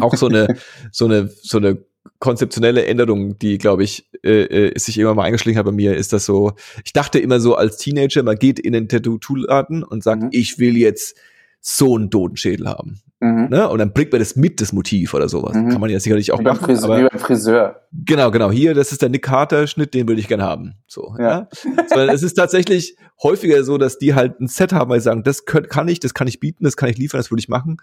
auch 0.00 0.14
so 0.14 0.28
eine, 0.28 0.46
so 0.92 1.06
eine, 1.06 1.28
so 1.42 1.58
eine 1.58 1.78
konzeptionelle 2.18 2.84
Änderung, 2.86 3.38
die, 3.38 3.58
glaube 3.58 3.84
ich, 3.84 4.08
äh, 4.24 4.68
äh, 4.68 4.78
sich 4.78 4.98
immer 4.98 5.14
mal 5.14 5.24
eingeschlichen 5.24 5.58
hat 5.58 5.66
bei 5.66 5.72
mir, 5.72 5.96
ist 5.96 6.12
das 6.12 6.24
so, 6.24 6.52
ich 6.84 6.92
dachte 6.92 7.18
immer 7.18 7.40
so 7.40 7.54
als 7.54 7.76
Teenager, 7.78 8.22
man 8.22 8.38
geht 8.38 8.58
in 8.58 8.72
den 8.72 8.88
Tattoo-Laden 8.88 9.84
und 9.84 10.02
sagt, 10.02 10.22
Mhm. 10.24 10.28
ich 10.32 10.58
will 10.58 10.76
jetzt 10.76 11.16
so 11.60 11.96
einen 11.96 12.10
Totenschädel 12.10 12.68
haben. 12.68 13.00
Mhm. 13.20 13.48
Ne? 13.50 13.68
Und 13.68 13.78
dann 13.78 13.92
bringt 13.92 14.12
man 14.12 14.20
das 14.20 14.36
mit, 14.36 14.60
das 14.60 14.72
Motiv 14.72 15.12
oder 15.12 15.28
sowas. 15.28 15.56
Mhm. 15.56 15.70
Kann 15.70 15.80
man 15.80 15.90
ja 15.90 15.98
sicherlich 15.98 16.30
auch 16.32 16.38
Wie 16.38 16.44
machen. 16.44 16.64
Friseur, 16.64 16.84
aber 16.84 16.98
wie 17.04 17.08
beim 17.08 17.18
Friseur. 17.18 17.82
Genau, 17.92 18.30
genau. 18.30 18.50
Hier, 18.52 18.74
das 18.74 18.92
ist 18.92 19.02
der 19.02 19.08
Nick 19.08 19.22
Carter 19.24 19.66
Schnitt, 19.66 19.92
den 19.92 20.06
würde 20.06 20.20
ich 20.20 20.28
gerne 20.28 20.44
haben. 20.44 20.74
So, 20.86 21.16
ja. 21.18 21.28
Ja. 21.28 21.48
Sondern 21.88 22.10
es 22.10 22.22
ist 22.22 22.34
tatsächlich 22.34 22.96
häufiger 23.20 23.64
so, 23.64 23.76
dass 23.76 23.98
die 23.98 24.14
halt 24.14 24.40
ein 24.40 24.46
Set 24.46 24.72
haben, 24.72 24.88
weil 24.90 25.00
sie 25.00 25.04
sagen, 25.04 25.24
das 25.24 25.46
könnt, 25.46 25.68
kann 25.68 25.88
ich, 25.88 25.98
das 25.98 26.14
kann 26.14 26.28
ich 26.28 26.38
bieten, 26.38 26.62
das 26.62 26.76
kann 26.76 26.88
ich 26.88 26.96
liefern, 26.96 27.18
das 27.18 27.32
würde 27.32 27.40
ich 27.40 27.48
machen. 27.48 27.78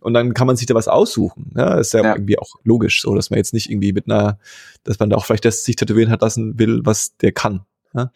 Und 0.00 0.14
dann 0.14 0.34
kann 0.34 0.48
man 0.48 0.56
sich 0.56 0.66
da 0.66 0.74
was 0.74 0.88
aussuchen. 0.88 1.52
Ja, 1.56 1.78
ist 1.78 1.94
ja, 1.94 2.02
Ja. 2.02 2.14
irgendwie 2.16 2.38
auch 2.38 2.56
logisch, 2.64 3.00
so, 3.02 3.14
dass 3.14 3.30
man 3.30 3.36
jetzt 3.36 3.54
nicht 3.54 3.70
irgendwie 3.70 3.92
mit 3.92 4.10
einer, 4.10 4.38
dass 4.82 4.98
man 4.98 5.08
da 5.10 5.16
auch 5.16 5.24
vielleicht 5.24 5.44
das 5.44 5.64
sich 5.64 5.76
tätowieren 5.76 6.10
hat 6.10 6.22
lassen 6.22 6.58
will, 6.58 6.80
was 6.84 7.16
der 7.18 7.30
kann. 7.30 7.60
Ja? 7.94 8.10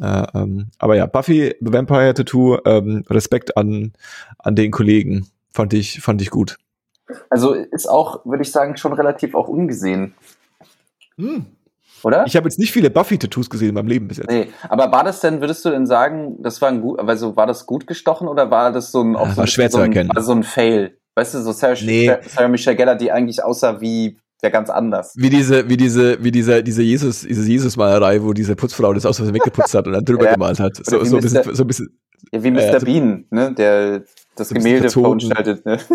Äh, 0.00 0.26
ähm, 0.38 0.68
aber 0.78 0.96
ja, 0.96 1.06
Buffy 1.06 1.54
the 1.60 1.72
Vampire 1.72 2.14
Tattoo, 2.14 2.58
ähm, 2.64 3.04
Respekt 3.08 3.56
an, 3.56 3.92
an 4.38 4.56
den 4.56 4.72
Kollegen. 4.72 5.28
Fand 5.56 5.72
ich, 5.72 6.00
fand 6.02 6.20
ich 6.20 6.28
gut. 6.28 6.58
Also 7.30 7.54
ist 7.54 7.88
auch, 7.88 8.26
würde 8.26 8.42
ich 8.42 8.52
sagen, 8.52 8.76
schon 8.76 8.92
relativ 8.92 9.34
auch 9.34 9.48
ungesehen, 9.48 10.12
oder? 12.02 12.24
Ich 12.26 12.36
habe 12.36 12.46
jetzt 12.46 12.58
nicht 12.58 12.72
viele 12.72 12.90
Buffy-Tattoos 12.90 13.48
gesehen 13.48 13.70
in 13.70 13.74
meinem 13.74 13.86
Leben 13.88 14.06
bis 14.08 14.18
jetzt. 14.18 14.28
Nee, 14.30 14.48
aber 14.68 14.92
war 14.92 15.02
das 15.02 15.20
denn, 15.20 15.40
würdest 15.40 15.64
du 15.64 15.70
denn 15.70 15.86
sagen, 15.86 16.36
das 16.42 16.60
war 16.60 16.68
ein 16.68 16.82
gut, 16.82 16.98
also 17.00 17.36
war 17.36 17.46
das 17.46 17.64
gut 17.64 17.86
gestochen 17.86 18.28
oder 18.28 18.50
war 18.50 18.70
das 18.70 18.92
so 18.92 19.02
ein, 19.02 19.16
auch 19.16 19.26
Ja, 19.26 19.30
so, 19.32 19.36
war 19.38 19.44
ein- 19.44 19.48
schwer 19.48 19.70
so 19.70 19.78
zu 19.78 19.84
ein, 19.84 19.92
erkennen. 19.92 20.10
war 20.14 20.22
so 20.22 20.32
ein 20.32 20.42
Fail? 20.42 20.98
Weißt 21.14 21.32
du, 21.34 21.40
so 21.40 21.52
Sarah, 21.52 21.74
Nee. 21.82 22.14
Sarah 22.28 22.48
Michelle 22.48 22.76
Gellar, 22.76 22.96
die 22.96 23.10
eigentlich 23.10 23.42
aussah 23.42 23.80
wie, 23.80 24.18
ja 24.42 24.50
ganz 24.50 24.68
anders. 24.68 25.14
Wie 25.16 25.30
diese, 25.30 25.68
wie 25.70 25.78
diese, 25.78 26.22
wie 26.22 26.30
dieser, 26.30 26.60
diese 26.62 26.82
Jesus, 26.82 27.22
diese 27.22 27.48
Jesus-Malerei, 27.50 28.22
wo 28.22 28.34
diese 28.34 28.54
Putzfrau 28.56 28.92
das 28.92 29.06
aus 29.06 29.18
weggeputzt 29.32 29.72
hat 29.74 29.86
und 29.86 29.94
dann 29.94 30.04
drüber 30.04 30.26
Ja. 30.26 30.34
gemalt 30.34 30.60
hat. 30.60 30.76
So, 30.84 31.02
so 31.04 31.16
ein 31.16 31.22
bisschen, 31.22 31.42
Mr. 31.46 31.54
so 31.54 31.64
ein 31.64 31.66
bisschen. 31.66 31.98
Ja, 32.32 32.42
wie 32.44 32.50
Mr. 32.50 32.80
so- 32.80 32.84
Bean, 32.86 33.24
ne, 33.30 33.52
der 33.54 34.02
das 34.36 34.48
so 34.50 34.54
Gemälde 34.54 34.90
verunstaltet, 34.90 35.64
ne? 35.66 35.78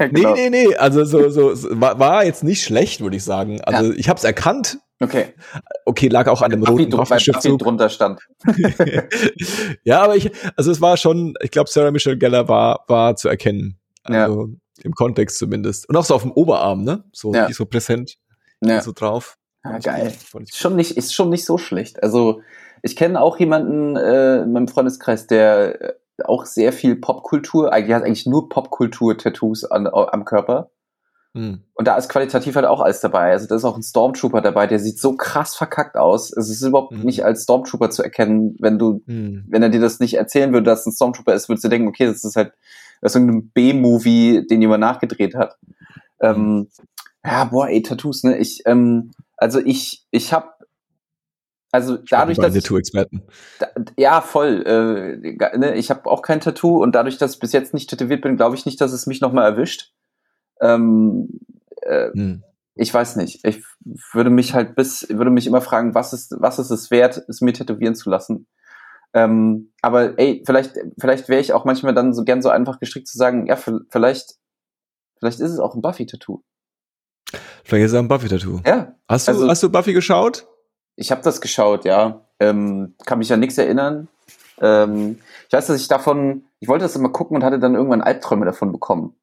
Nee, 0.00 0.08
genau. 0.10 0.34
nee, 0.34 0.48
nee. 0.50 0.76
Also 0.76 1.04
so, 1.04 1.28
so, 1.28 1.54
so 1.56 1.68
war, 1.80 1.98
war 1.98 2.24
jetzt 2.24 2.44
nicht 2.44 2.62
schlecht, 2.62 3.00
würde 3.00 3.16
ich 3.16 3.24
sagen. 3.24 3.60
Also 3.62 3.92
ich 3.92 4.08
habe 4.08 4.16
es 4.16 4.22
erkannt. 4.22 4.78
Okay. 5.00 5.34
Okay, 5.86 6.06
lag 6.06 6.28
auch 6.28 6.40
an 6.40 6.50
dem 6.52 6.62
roten 6.62 6.92
Waffenschriftzug. 6.96 7.58
drunter 7.58 7.88
stand. 7.88 8.20
ja, 9.84 10.00
aber 10.02 10.16
ich, 10.16 10.30
also 10.56 10.70
es 10.70 10.80
war 10.80 10.96
schon, 10.96 11.34
ich 11.42 11.50
glaube, 11.50 11.68
Sarah 11.68 11.90
Michelle 11.90 12.16
Geller 12.18 12.48
war, 12.48 12.84
war 12.88 13.16
zu 13.16 13.28
erkennen. 13.28 13.78
Also 14.04 14.50
im 14.82 14.92
Kontext 14.94 15.38
zumindest. 15.38 15.88
Und 15.88 15.96
auch 15.96 16.04
so 16.04 16.14
auf 16.14 16.22
dem 16.22 16.32
Oberarm, 16.32 16.84
ne? 16.84 17.04
So, 17.12 17.34
Ja. 17.34 17.50
so 17.52 17.66
präsent, 17.66 18.16
Ja. 18.60 18.80
so 18.80 18.92
drauf. 18.92 19.36
Ja, 19.64 19.78
ich 19.78 19.84
geil. 19.84 20.12
Ist 20.40 20.56
schon 20.58 20.76
nicht, 20.76 20.96
ist 20.96 21.12
schon 21.14 21.30
nicht 21.30 21.44
so 21.44 21.58
schlecht. 21.58 22.02
Also, 22.02 22.40
ich 22.82 22.94
kenne 22.94 23.20
auch 23.20 23.38
jemanden 23.38 23.96
äh, 23.96 24.42
in 24.42 24.52
meinem 24.52 24.68
Freundeskreis, 24.68 25.26
der 25.26 25.80
äh, 25.82 25.92
auch 26.24 26.44
sehr 26.46 26.72
viel 26.72 26.96
Popkultur, 26.96 27.72
eigentlich 27.72 27.94
hat 27.94 28.04
eigentlich 28.04 28.26
nur 28.26 28.48
Popkultur-Tattoos 28.48 29.64
am 29.70 30.24
Körper. 30.24 30.70
Hm. 31.34 31.62
Und 31.74 31.86
da 31.86 31.96
ist 31.96 32.08
qualitativ 32.08 32.56
halt 32.56 32.66
auch 32.66 32.80
alles 32.80 33.00
dabei. 33.00 33.32
Also 33.32 33.46
da 33.46 33.54
ist 33.54 33.64
auch 33.64 33.76
ein 33.76 33.82
Stormtrooper 33.82 34.40
dabei, 34.40 34.66
der 34.66 34.78
sieht 34.78 34.98
so 34.98 35.14
krass 35.14 35.54
verkackt 35.54 35.96
aus. 35.96 36.34
Es 36.34 36.48
ist 36.48 36.62
überhaupt 36.62 36.92
Mhm. 36.92 37.02
nicht 37.02 37.24
als 37.24 37.42
Stormtrooper 37.42 37.90
zu 37.90 38.02
erkennen, 38.02 38.56
wenn 38.60 38.78
du, 38.78 39.02
Hm. 39.06 39.44
wenn 39.48 39.62
er 39.62 39.68
dir 39.68 39.80
das 39.80 40.00
nicht 40.00 40.14
erzählen 40.14 40.52
würde, 40.52 40.64
dass 40.64 40.80
es 40.80 40.86
ein 40.86 40.92
Stormtrooper 40.92 41.34
ist, 41.34 41.48
würdest 41.48 41.64
du 41.64 41.68
denken, 41.68 41.88
okay, 41.88 42.06
das 42.06 42.24
ist 42.24 42.36
halt 42.36 42.52
das 43.00 43.14
ist 43.14 43.20
irgendein 43.20 43.50
B-Movie, 43.50 44.44
den 44.50 44.60
jemand 44.60 44.80
nachgedreht 44.80 45.36
hat. 45.36 45.56
Ähm, 46.20 46.66
ja, 47.24 47.44
boah, 47.44 47.68
ey, 47.68 47.80
Tattoos, 47.82 48.24
ne? 48.24 48.38
Ich, 48.38 48.62
ähm, 48.66 49.12
also 49.36 49.60
ich, 49.60 50.04
ich 50.10 50.32
hab, 50.32 50.57
also 51.72 51.98
dadurch, 52.10 52.38
dass 52.38 52.54
Tattoo-Experten. 52.54 53.22
da, 53.58 53.66
ja, 53.96 54.20
voll. 54.20 54.62
Äh, 54.66 55.58
ne, 55.58 55.74
ich 55.76 55.90
habe 55.90 56.08
auch 56.10 56.22
kein 56.22 56.40
Tattoo 56.40 56.82
und 56.82 56.94
dadurch, 56.94 57.18
dass 57.18 57.34
ich 57.34 57.40
bis 57.40 57.52
jetzt 57.52 57.74
nicht 57.74 57.90
tätowiert 57.90 58.22
bin, 58.22 58.36
glaube 58.36 58.56
ich 58.56 58.64
nicht, 58.66 58.80
dass 58.80 58.92
es 58.92 59.06
mich 59.06 59.20
nochmal 59.20 59.44
erwischt. 59.50 59.92
Ähm, 60.60 61.40
äh, 61.82 62.10
Hm. 62.12 62.42
ich 62.74 62.92
weiß 62.92 63.16
nicht. 63.16 63.44
Ich 63.44 63.62
würde 64.12 64.30
mich 64.30 64.54
halt 64.54 64.74
bis, 64.76 65.06
würde 65.10 65.30
mich 65.30 65.46
immer 65.46 65.60
fragen, 65.60 65.94
was 65.94 66.12
ist, 66.12 66.34
was 66.38 66.58
ist 66.58 66.70
es 66.70 66.90
wert, 66.90 67.22
es 67.28 67.40
mir 67.40 67.52
tätowieren 67.52 67.94
zu 67.94 68.08
lassen. 68.10 68.46
Ähm, 69.14 69.72
aber 69.80 70.18
ey, 70.18 70.42
vielleicht, 70.46 70.74
vielleicht 70.98 71.28
wäre 71.28 71.40
ich 71.40 71.52
auch 71.52 71.64
manchmal 71.64 71.94
dann 71.94 72.12
so 72.12 72.24
gern 72.24 72.42
so 72.42 72.50
einfach 72.50 72.78
gestrickt 72.78 73.08
zu 73.08 73.16
sagen, 73.16 73.46
ja, 73.46 73.56
vielleicht, 73.56 74.34
vielleicht 75.18 75.40
ist 75.40 75.50
es 75.52 75.58
auch 75.58 75.74
ein 75.74 75.80
Buffy-Tattoo. 75.82 76.42
Vielleicht 77.64 77.86
ist 77.86 77.92
er 77.92 78.00
ein 78.00 78.08
Buffy-Tattoo. 78.08 78.60
Ja, 78.66 78.94
Hast 79.08 79.28
du, 79.28 79.32
Also- 79.32 79.48
hast 79.48 79.62
du 79.62 79.70
Buffy 79.70 79.92
geschaut? 79.92 80.46
Ich 80.98 81.12
habe 81.12 81.22
das 81.22 81.40
geschaut, 81.40 81.84
ja. 81.84 82.26
Ähm, 82.40 82.94
kann 83.06 83.18
mich 83.20 83.32
an 83.32 83.38
nichts 83.38 83.56
erinnern. 83.56 84.08
Ähm, 84.60 85.20
ich 85.46 85.52
weiß, 85.52 85.68
dass 85.68 85.80
ich 85.80 85.86
davon, 85.86 86.44
ich 86.58 86.66
wollte 86.68 86.84
das 86.84 86.96
immer 86.96 87.10
gucken 87.10 87.36
und 87.36 87.44
hatte 87.44 87.60
dann 87.60 87.76
irgendwann 87.76 88.00
Albträume 88.02 88.44
davon 88.44 88.72
bekommen. 88.72 89.14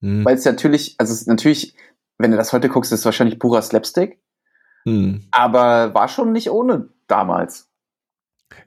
Hm. 0.00 0.24
Weil 0.24 0.36
es 0.36 0.44
natürlich, 0.46 0.94
also 0.98 1.12
es 1.12 1.20
ist 1.20 1.28
natürlich, 1.28 1.74
wenn 2.16 2.30
du 2.30 2.38
das 2.38 2.54
heute 2.54 2.70
guckst, 2.70 2.92
ist 2.92 3.00
es 3.00 3.04
wahrscheinlich 3.04 3.38
purer 3.38 3.60
Slapstick, 3.60 4.18
Hm. 4.84 5.24
aber 5.32 5.92
war 5.94 6.08
schon 6.08 6.32
nicht 6.32 6.50
ohne 6.50 6.88
damals. 7.08 7.68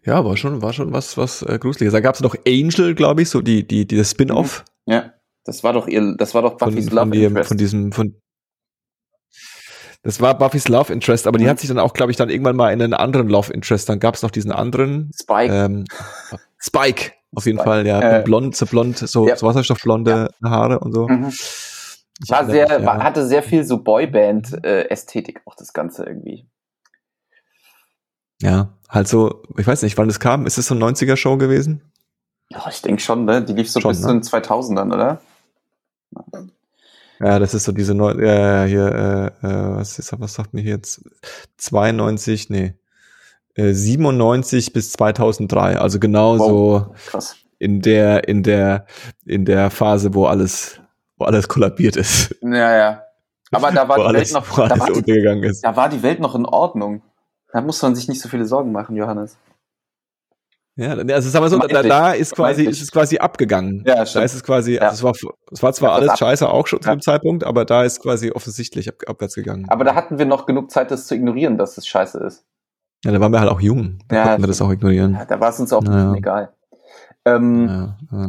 Ja, 0.03 0.23
war 0.23 0.37
schon, 0.37 0.61
war 0.61 0.73
schon 0.73 0.93
was, 0.93 1.17
was 1.17 1.41
äh, 1.41 1.57
Gruseliges. 1.57 1.93
Da 1.93 1.99
gab 2.01 2.13
es 2.13 2.21
noch 2.21 2.35
Angel, 2.45 2.93
glaube 2.93 3.23
ich, 3.23 3.29
so 3.29 3.41
die, 3.41 3.65
die, 3.67 3.87
die 3.87 3.97
das 3.97 4.11
Spin-off 4.11 4.65
Ja, 4.85 5.13
das 5.45 5.63
war 5.63 5.73
doch 5.73 5.87
ihr, 5.87 6.15
das 6.17 6.35
war 6.35 6.43
doch 6.43 6.59
von, 6.59 6.69
Buffy's 6.69 6.89
von, 6.89 6.95
Love 6.97 7.09
dem, 7.11 7.23
Interest. 7.23 7.47
von 7.47 7.57
diesem, 7.57 7.91
von 7.91 8.15
das 10.03 10.21
war 10.21 10.37
Buffy's 10.37 10.67
Love 10.67 10.91
Interest, 10.93 11.27
aber 11.27 11.37
die 11.37 11.43
Mhm. 11.45 11.49
hat 11.49 11.59
sich 11.59 11.67
dann 11.69 11.79
auch, 11.79 11.93
glaube 11.93 12.11
ich, 12.11 12.17
dann 12.17 12.29
irgendwann 12.29 12.55
mal 12.55 12.71
in 12.71 12.81
einen 12.81 12.93
anderen 12.93 13.27
Love 13.29 13.51
Interest. 13.53 13.87
Dann 13.89 13.99
gab 13.99 14.15
es 14.15 14.21
noch 14.21 14.31
diesen 14.31 14.51
anderen 14.51 15.11
Spike. 15.19 15.53
ähm, 15.53 15.85
Spike, 16.57 17.11
auf 17.35 17.45
jeden 17.45 17.57
Spike. 17.59 17.69
Fall, 17.69 17.87
ja. 17.87 18.19
Äh, 18.19 18.23
blond, 18.23 18.55
so 18.55 18.65
blond, 18.65 18.97
so, 18.97 19.27
ja. 19.27 19.35
so 19.35 19.45
wasserstoffblonde 19.47 20.29
Haare 20.43 20.79
und 20.79 20.93
so. 20.93 21.07
Mhm. 21.07 21.31
War 22.27 22.45
sehr, 22.45 22.67
mich, 22.79 22.85
ja. 22.87 23.01
hatte 23.03 23.25
sehr 23.25 23.43
viel 23.43 23.63
so 23.63 23.81
Boyband-Ästhetik, 23.81 25.41
auch 25.45 25.55
das 25.55 25.71
Ganze 25.73 26.03
irgendwie. 26.05 26.45
ja, 28.41 28.69
halt 28.89 29.07
so, 29.07 29.43
ich 29.57 29.67
weiß 29.67 29.81
nicht, 29.83 29.97
wann 29.97 30.07
das 30.07 30.19
kam. 30.19 30.45
Ist 30.45 30.57
es 30.57 30.67
so 30.67 30.75
ein 30.75 30.79
90er-Show 30.83 31.37
gewesen? 31.37 31.81
Ja, 32.49 32.65
ich 32.69 32.81
denke 32.81 33.01
schon, 33.01 33.25
ne? 33.25 33.43
Die 33.43 33.53
lief 33.53 33.69
so 33.71 33.79
Schon, 33.79 33.91
bis 33.91 33.99
ne? 34.01 34.07
zu 34.07 34.13
den 34.13 34.23
2000ern, 34.43 34.93
oder? 34.93 35.21
Ja, 37.19 37.37
das 37.37 37.53
ist 37.53 37.65
so 37.65 37.71
diese 37.71 37.93
neu, 37.93 38.13
ja, 38.13 38.63
ja, 38.63 38.65
hier, 38.65 39.33
äh, 39.43 39.47
äh, 39.47 39.75
was 39.77 39.99
ist, 39.99 40.13
was 40.19 40.33
sagt 40.33 40.53
mir 40.53 40.61
hier 40.61 40.75
jetzt? 40.75 41.03
92, 41.57 42.49
nee, 42.49 42.75
äh, 43.55 43.73
97 43.73 44.71
bis 44.71 44.93
2003, 44.93 45.77
also 45.77 45.99
genau 45.99 46.37
so 46.37 46.95
Krass. 47.07 47.35
in 47.57 47.81
der, 47.81 48.27
in 48.29 48.43
der, 48.43 48.85
in 49.25 49.43
der 49.43 49.69
Phase, 49.69 50.13
wo 50.13 50.25
alles, 50.27 50.79
wo 51.17 51.25
alles 51.25 51.47
kollabiert 51.49 51.97
ist, 51.97 52.35
Ja, 52.41 52.77
ja. 52.77 53.03
Aber 53.51 53.71
da 53.71 53.87
war 53.89 53.97
wo 53.97 54.01
die 54.01 54.07
alles, 54.07 54.33
Welt 54.33 54.47
noch, 54.47 54.69
da 54.69 54.79
war 54.79 54.91
die, 54.91 55.47
ist. 55.47 55.63
da 55.63 55.75
war 55.75 55.89
die 55.89 56.03
Welt 56.03 56.19
noch 56.19 56.35
in 56.35 56.45
Ordnung. 56.45 57.01
Da 57.51 57.61
muss 57.61 57.81
man 57.81 57.95
sich 57.95 58.07
nicht 58.07 58.21
so 58.21 58.29
viele 58.29 58.45
Sorgen 58.45 58.71
machen, 58.71 58.95
Johannes. 58.95 59.37
Ja, 60.79 60.91
also 61.15 61.29
sagen 61.29 61.43
wir 61.45 61.49
so, 61.49 61.59
da, 61.59 61.83
da 61.83 62.13
ist 62.13 62.33
quasi, 62.35 62.63
ist 62.65 62.81
es 62.81 62.91
quasi 62.91 63.17
abgegangen. 63.17 63.83
Ja, 63.85 63.95
Da 63.95 64.05
stimmt. 64.05 64.25
ist 64.25 64.33
es 64.35 64.43
quasi, 64.43 64.75
Ja. 64.75 64.81
also 64.89 65.07
es 65.09 65.23
war, 65.23 65.31
es 65.51 65.61
war 65.63 65.73
zwar 65.73 65.89
das 65.89 65.97
alles 65.99 66.09
ab- 66.11 66.17
scheiße 66.19 66.49
auch 66.49 66.67
schon 66.67 66.81
zu 66.81 66.89
dem 66.89 67.01
Zeitpunkt, 67.01 67.43
aber 67.43 67.65
da 67.65 67.83
ist 67.83 67.99
quasi 68.01 68.31
offensichtlich 68.31 68.87
ab, 68.87 68.95
abwärts 69.07 69.35
gegangen. 69.35 69.65
Aber 69.69 69.83
da 69.83 69.93
hatten 69.95 70.17
wir 70.19 70.25
noch 70.25 70.45
genug 70.45 70.71
Zeit, 70.71 70.89
das 70.91 71.05
zu 71.07 71.15
ignorieren, 71.15 71.57
dass 71.57 71.77
es 71.77 71.85
scheiße 71.87 72.19
ist. 72.19 72.45
ja, 73.03 73.11
da 73.11 73.19
waren 73.19 73.31
wir 73.31 73.39
halt 73.39 73.49
auch 73.51 73.61
jung. 73.61 73.99
Da 74.07 74.15
Ja, 74.15 74.23
konnten 74.23 74.43
wir 74.43 74.47
das 74.47 74.61
auch 74.61 74.71
ignorieren. 74.71 75.13
Ja, 75.13 75.25
da 75.25 75.39
war 75.39 75.49
es 75.49 75.59
uns 75.59 75.71
auch 75.73 75.81
Naja. 75.81 76.13
egal. 76.15 76.53
Ähm, 77.25 77.67
Ja, 77.67 77.97
ja. 78.11 78.27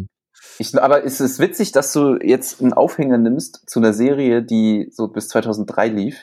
ich, 0.59 0.81
aber 0.83 1.05
es 1.05 1.21
ist 1.21 1.39
witzig, 1.39 1.73
dass 1.73 1.93
du 1.93 2.17
jetzt 2.23 2.61
einen 2.61 2.73
Aufhänger 2.73 3.19
nimmst 3.19 3.69
zu 3.69 3.79
einer 3.81 3.93
Serie, 3.93 4.43
die 4.43 4.89
so 4.91 5.09
bis 5.09 5.29
2003 5.29 5.89
lief. 5.89 6.17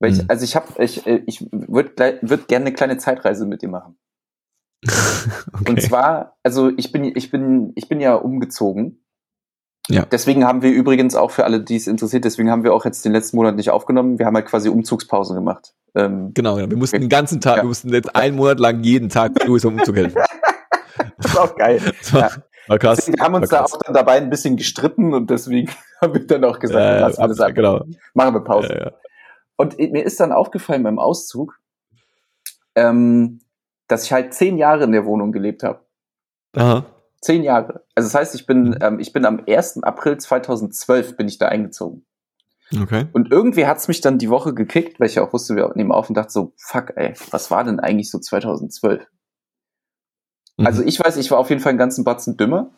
Weil 0.00 0.12
ich, 0.12 0.18
Hm. 0.20 0.26
also 0.28 0.44
ich 0.44 0.56
habe, 0.56 0.82
ich, 0.82 1.06
äh, 1.06 1.22
ich 1.26 1.46
würde 1.50 2.18
würd 2.22 2.48
gerne 2.48 2.66
eine 2.66 2.74
kleine 2.74 2.96
Zeitreise 2.96 3.44
mit 3.46 3.60
dir 3.62 3.68
machen. 3.68 3.98
okay. 5.52 5.70
Und 5.70 5.82
zwar, 5.82 6.36
also 6.42 6.70
ich 6.76 6.92
bin, 6.92 7.04
ich 7.04 7.30
bin, 7.30 7.72
ich 7.74 7.88
bin 7.88 8.00
ja 8.00 8.14
umgezogen. 8.14 9.04
Ja. 9.88 10.04
Deswegen 10.06 10.44
haben 10.46 10.62
wir 10.62 10.70
übrigens 10.70 11.16
auch 11.16 11.30
für 11.32 11.44
alle, 11.44 11.60
die 11.62 11.76
es 11.76 11.86
interessiert, 11.86 12.24
deswegen 12.24 12.50
haben 12.50 12.62
wir 12.62 12.72
auch 12.72 12.84
jetzt 12.84 13.04
den 13.04 13.12
letzten 13.12 13.36
Monat 13.36 13.56
nicht 13.56 13.70
aufgenommen. 13.70 14.18
Wir 14.18 14.26
haben 14.26 14.36
halt 14.36 14.46
quasi 14.46 14.68
Umzugspause 14.68 15.34
gemacht. 15.34 15.74
Ähm, 15.96 16.30
Genau, 16.34 16.58
ja. 16.58 16.70
wir 16.70 16.76
mussten 16.76 17.00
den 17.00 17.08
ganzen 17.08 17.40
Tag, 17.40 17.56
Ja. 17.56 17.62
wir 17.64 17.68
mussten 17.68 17.92
jetzt 17.92 18.14
einen 18.14 18.36
Monat 18.36 18.60
lang 18.60 18.82
jeden 18.84 19.08
Tag 19.08 19.44
Louis 19.46 19.64
um 19.64 19.82
zu 19.82 19.92
helfen. 19.94 20.20
das 21.18 21.32
ist 21.32 21.38
auch 21.38 21.56
geil. 21.56 21.80
Das 22.00 22.12
war, 22.14 22.20
Ja. 22.20 22.30
war 22.68 22.78
krass. 22.78 22.98
Deswegen, 22.98 23.18
wir 23.18 23.24
haben 23.24 23.34
uns 23.34 23.48
da 23.48 23.64
auch 23.64 23.78
dann 23.84 23.94
dabei 23.94 24.12
ein 24.18 24.30
bisschen 24.30 24.56
gestritten 24.56 25.12
und 25.12 25.28
deswegen 25.30 25.70
haben 26.00 26.14
wir 26.14 26.26
dann 26.26 26.44
auch 26.44 26.58
gesagt, 26.60 26.78
Äh, 26.84 27.00
lassen 27.00 27.20
wir 27.20 27.28
das 27.28 27.40
ab, 27.40 27.54
genau. 27.54 27.84
machen 28.14 28.34
wir 28.34 28.44
Pause. 28.44 28.92
Und 29.56 29.76
mir 29.78 30.04
ist 30.04 30.20
dann 30.20 30.30
aufgefallen 30.32 30.84
beim 30.84 30.98
Auszug, 31.00 31.58
ähm, 32.76 33.40
dass 33.90 34.04
ich 34.04 34.12
halt 34.12 34.34
zehn 34.34 34.56
Jahre 34.56 34.84
in 34.84 34.92
der 34.92 35.04
Wohnung 35.04 35.32
gelebt 35.32 35.62
habe. 35.62 35.84
Aha. 36.56 36.84
Zehn 37.20 37.42
Jahre. 37.42 37.84
Also 37.94 38.08
das 38.08 38.14
heißt, 38.14 38.34
ich 38.34 38.46
bin, 38.46 38.78
ähm, 38.80 38.98
ich 38.98 39.12
bin 39.12 39.24
am 39.24 39.42
1. 39.46 39.82
April 39.82 40.18
2012 40.18 41.16
bin 41.16 41.28
ich 41.28 41.38
da 41.38 41.48
eingezogen. 41.48 42.06
Okay. 42.80 43.06
Und 43.12 43.32
irgendwie 43.32 43.66
hat's 43.66 43.88
mich 43.88 44.00
dann 44.00 44.18
die 44.18 44.30
Woche 44.30 44.54
gekickt, 44.54 45.00
weil 45.00 45.08
ich 45.08 45.16
ja 45.16 45.24
auch 45.24 45.32
wusste, 45.32 45.56
wir 45.56 45.72
nehmen 45.74 45.90
auf 45.90 46.08
und 46.08 46.14
dachte 46.14 46.30
so, 46.30 46.52
fuck, 46.56 46.92
ey, 46.94 47.14
was 47.30 47.50
war 47.50 47.64
denn 47.64 47.80
eigentlich 47.80 48.10
so 48.10 48.18
2012? 48.18 49.02
Mhm. 50.56 50.66
Also 50.66 50.82
ich 50.84 51.00
weiß, 51.00 51.16
ich 51.16 51.30
war 51.30 51.38
auf 51.38 51.50
jeden 51.50 51.60
Fall 51.60 51.70
einen 51.70 51.78
ganzen 51.78 52.04
Batzen 52.04 52.36
dümmer. 52.36 52.70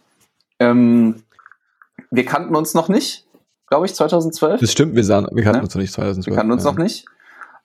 Ähm, 0.58 1.22
wir 2.10 2.24
kannten 2.24 2.56
uns 2.56 2.72
noch 2.74 2.88
nicht, 2.88 3.26
glaube 3.66 3.84
ich, 3.86 3.94
2012. 3.94 4.60
Das 4.60 4.72
stimmt, 4.72 4.94
wir, 4.96 5.04
sahen, 5.04 5.28
wir 5.30 5.42
kannten 5.44 5.58
Ne? 5.58 5.64
uns 5.64 5.74
noch 5.74 5.82
nicht 5.82 5.92
2012. 5.92 6.26
Wir 6.26 6.36
kannten 6.36 6.52
uns 6.52 6.64
ja. 6.64 6.70
noch 6.70 6.78
nicht. 6.78 7.04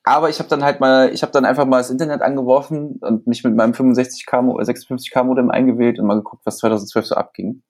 Aber 0.08 0.30
ich 0.30 0.40
habe 0.40 0.48
dann 0.48 0.64
halt 0.64 0.80
mal, 0.80 1.14
ich 1.14 1.22
habe 1.22 1.34
dann 1.34 1.44
einfach 1.44 1.66
mal 1.66 1.80
das 1.80 1.90
Internet 1.90 2.22
angeworfen 2.22 2.98
und 3.02 3.28
mich 3.28 3.44
mit 3.44 3.56
meinem 3.56 3.74
65K, 3.74 4.42
Mo- 4.42 4.60
äh, 4.60 4.64
56K 4.64 5.24
Modem 5.24 5.52
eingewählt 5.52 6.00
und 6.00 6.06
mal 6.06 6.16
geguckt, 6.16 6.46
was 6.46 6.60
2012 6.60 7.06
so 7.08 7.16
abging. 7.16 7.62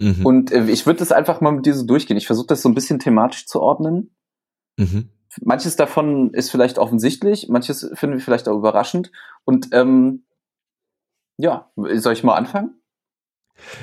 Mhm. 0.00 0.26
Und 0.26 0.50
äh, 0.50 0.64
ich 0.64 0.86
würde 0.86 0.98
das 0.98 1.12
einfach 1.12 1.40
mal 1.40 1.52
mit 1.52 1.66
dir 1.66 1.74
so 1.74 1.86
durchgehen. 1.86 2.16
Ich 2.16 2.26
versuche 2.26 2.48
das 2.48 2.62
so 2.62 2.68
ein 2.68 2.74
bisschen 2.74 2.98
thematisch 2.98 3.46
zu 3.46 3.60
ordnen. 3.60 4.14
mhm. 4.76 5.10
Manches 5.42 5.76
davon 5.76 6.34
ist 6.34 6.50
vielleicht 6.50 6.76
offensichtlich, 6.76 7.48
manches 7.48 7.88
finden 7.94 8.16
wir 8.16 8.24
vielleicht 8.24 8.48
auch 8.48 8.56
überraschend. 8.56 9.12
Und 9.44 9.68
ähm, 9.70 10.24
ja, 11.36 11.70
soll 11.76 12.14
ich 12.14 12.24
mal 12.24 12.34
anfangen? 12.34 12.79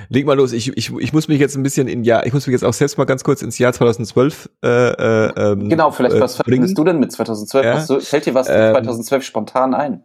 Leg 0.09 0.25
mal 0.25 0.35
los, 0.35 0.51
ich, 0.53 0.75
ich, 0.77 0.91
ich 0.93 1.13
muss 1.13 1.27
mich 1.27 1.39
jetzt 1.39 1.55
ein 1.55 1.63
bisschen 1.63 1.87
in 1.87 2.03
Jahr, 2.03 2.25
ich 2.25 2.33
muss 2.33 2.47
mich 2.47 2.53
jetzt 2.53 2.63
auch 2.63 2.73
selbst 2.73 2.97
mal 2.97 3.05
ganz 3.05 3.23
kurz 3.23 3.41
ins 3.41 3.57
Jahr 3.57 3.73
2012 3.73 4.49
äh, 4.63 4.67
äh, 4.67 5.31
ähm, 5.35 5.69
Genau, 5.69 5.91
vielleicht 5.91 6.15
äh, 6.15 6.21
was 6.21 6.35
verbindest 6.35 6.77
du 6.77 6.83
denn 6.83 6.99
mit 6.99 7.11
2012? 7.11 7.65
Ja. 7.65 7.79
So, 7.81 7.99
fällt 7.99 8.25
dir 8.25 8.33
was 8.33 8.47
Ähm, 8.49 8.73
2012 8.73 9.23
spontan 9.23 9.73
ein? 9.73 10.03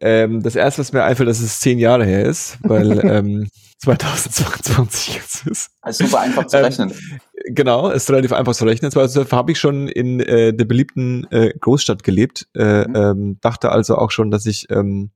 Ähm, 0.00 0.42
das 0.42 0.54
erste, 0.54 0.80
was 0.80 0.92
mir 0.92 1.02
einfällt, 1.02 1.28
dass 1.28 1.40
es 1.40 1.60
zehn 1.60 1.78
Jahre 1.78 2.04
her 2.04 2.24
ist, 2.24 2.58
weil 2.62 3.00
ähm, 3.04 3.48
2022 3.78 5.14
jetzt 5.14 5.46
ist. 5.46 5.70
Also 5.80 6.04
super 6.04 6.20
einfach 6.20 6.46
zu 6.46 6.56
ähm, 6.56 6.64
rechnen. 6.64 6.92
Genau, 7.46 7.90
ist 7.90 8.10
relativ 8.10 8.32
einfach 8.32 8.54
zu 8.54 8.64
rechnen. 8.64 8.90
2012 8.90 9.32
habe 9.32 9.52
ich 9.52 9.58
schon 9.58 9.88
in 9.88 10.20
äh, 10.20 10.52
der 10.52 10.64
beliebten 10.64 11.26
äh, 11.30 11.52
Großstadt 11.58 12.02
gelebt, 12.02 12.48
äh, 12.54 12.86
Mhm. 12.86 12.94
ähm, 12.94 13.38
dachte 13.40 13.70
also 13.72 13.96
auch 13.96 14.10
schon, 14.10 14.30
dass 14.30 14.46
ich 14.46 14.66
ähm, 14.70 15.10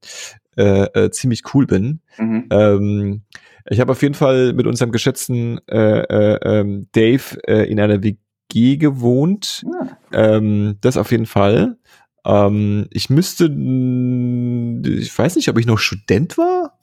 äh, 0.56 0.84
äh, 0.94 1.10
ziemlich 1.10 1.42
cool 1.54 1.66
bin. 1.66 2.00
Mhm. 2.18 2.46
Ähm, 2.50 3.22
ich 3.68 3.80
habe 3.80 3.92
auf 3.92 4.02
jeden 4.02 4.14
Fall 4.14 4.52
mit 4.52 4.66
unserem 4.66 4.92
geschätzten 4.92 5.60
äh, 5.68 6.00
äh, 6.00 6.38
ähm, 6.42 6.88
Dave 6.92 7.38
äh, 7.46 7.70
in 7.70 7.80
einer 7.80 8.02
WG 8.02 8.76
gewohnt. 8.76 9.64
Ja. 10.12 10.36
Ähm, 10.36 10.76
das 10.80 10.96
auf 10.96 11.10
jeden 11.10 11.26
Fall. 11.26 11.76
Ähm, 12.24 12.86
ich 12.90 13.10
müsste, 13.10 13.44
ich 13.46 15.18
weiß 15.18 15.36
nicht, 15.36 15.48
ob 15.48 15.58
ich 15.58 15.66
noch 15.66 15.78
Student 15.78 16.38
war. 16.38 16.78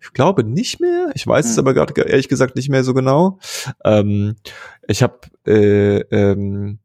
Ich 0.00 0.12
glaube 0.12 0.44
nicht 0.44 0.80
mehr. 0.80 1.10
Ich 1.14 1.26
weiß 1.26 1.46
es 1.46 1.56
Hm. 1.56 1.60
aber 1.60 1.74
gerade 1.74 1.98
ehrlich 2.02 2.28
gesagt 2.28 2.56
nicht 2.56 2.68
mehr 2.68 2.84
so 2.84 2.92
genau. 2.92 3.38
Ähm, 3.84 4.36
ich 4.86 5.02
habe 5.02 5.20
äh, 5.46 6.00
ähm, 6.10 6.78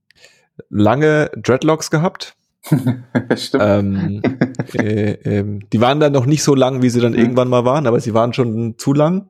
lange 0.70 1.32
Dreadlocks 1.36 1.92
gehabt. 1.92 2.36
Stimmt. 3.36 3.64
Ähm, 3.66 4.22
äh, 4.74 5.12
ähm, 5.24 5.60
die 5.72 5.82
waren 5.82 6.00
dann 6.00 6.14
noch 6.14 6.26
nicht 6.26 6.44
so 6.44 6.56
lang, 6.56 6.82
wie 6.82 6.90
sie 6.90 7.00
dann 7.02 7.14
Mhm. 7.14 7.20
irgendwann 7.20 7.50
mal 7.50 7.66
waren, 7.66 7.88
aber 7.88 8.00
sie 8.00 8.14
waren 8.14 8.34
schon 8.34 8.78
zu 8.78 8.94
lang. 8.94 9.30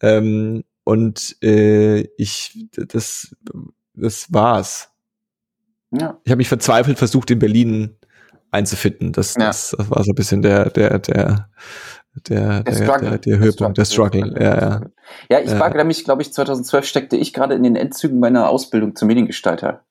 Ähm, 0.00 0.64
und 0.84 1.36
äh, 1.42 2.00
ich, 2.16 2.66
das, 2.72 3.34
das 3.94 4.32
war's. 4.32 4.90
ja. 5.90 6.18
Ich 6.24 6.30
habe 6.30 6.38
mich 6.38 6.48
verzweifelt 6.48 6.98
versucht, 6.98 7.30
in 7.30 7.38
Berlin 7.38 7.96
einzufinden. 8.50 9.12
Das, 9.12 9.34
Ja. 9.34 9.46
das, 9.48 9.74
das 9.76 9.90
war 9.90 10.02
so 10.04 10.12
ein 10.12 10.14
bisschen 10.14 10.40
der, 10.42 10.70
der, 10.70 10.98
der, 11.00 11.48
der, 12.28 12.62
der, 12.62 12.74
Struggle. 12.74 13.08
der, 13.10 13.18
der 13.18 13.38
Höhepunkt, 13.38 13.76
der 13.78 13.84
Struggle. 13.84 14.34
Ja, 14.40 14.58
ja. 14.60 14.80
Ja, 15.30 15.40
ich 15.40 15.58
war 15.58 15.74
nämlich, 15.74 16.04
glaube 16.04 16.22
ich, 16.22 16.32
2012 16.32 16.86
steckte 16.86 17.16
ich 17.16 17.32
gerade 17.34 17.54
in 17.54 17.62
den 17.62 17.76
Endzügen 17.76 18.18
meiner 18.20 18.48
Ausbildung 18.48 18.96
zum 18.96 19.08
Mediengestalter. 19.08 19.84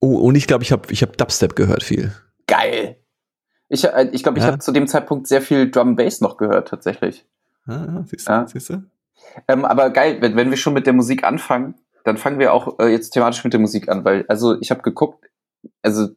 Oh, 0.00 0.16
und 0.16 0.34
ich 0.34 0.46
glaube, 0.46 0.64
ich 0.64 0.72
habe 0.72 0.90
ich 0.92 1.02
hab 1.02 1.16
Dubstep 1.16 1.54
gehört 1.54 1.82
viel. 1.82 2.12
Geil. 2.46 2.96
Ich 3.68 3.82
glaube, 3.82 4.10
ich, 4.12 4.22
glaub, 4.22 4.36
ich 4.36 4.42
Ja. 4.42 4.48
habe 4.48 4.58
zu 4.58 4.72
dem 4.72 4.88
Zeitpunkt 4.88 5.28
sehr 5.28 5.42
viel 5.42 5.70
Drum 5.70 5.94
Bass 5.94 6.20
noch 6.20 6.36
gehört, 6.36 6.68
tatsächlich. 6.68 7.26
Ah, 7.66 8.02
siehst 8.06 8.26
du, 8.28 8.32
Ja. 8.32 8.46
siehst 8.46 8.70
du? 8.70 8.82
Ähm, 9.46 9.64
aber 9.64 9.90
geil, 9.90 10.18
wenn, 10.20 10.34
wenn 10.34 10.50
wir 10.50 10.56
schon 10.56 10.72
mit 10.72 10.86
der 10.86 10.92
Musik 10.94 11.22
anfangen, 11.22 11.74
dann 12.04 12.16
fangen 12.16 12.38
wir 12.38 12.52
auch 12.52 12.78
äh, 12.80 12.88
jetzt 12.88 13.10
thematisch 13.10 13.44
mit 13.44 13.52
der 13.52 13.60
Musik 13.60 13.88
an, 13.88 14.04
weil, 14.04 14.24
also 14.28 14.58
ich 14.60 14.70
habe 14.70 14.82
geguckt, 14.82 15.26
also 15.82 16.08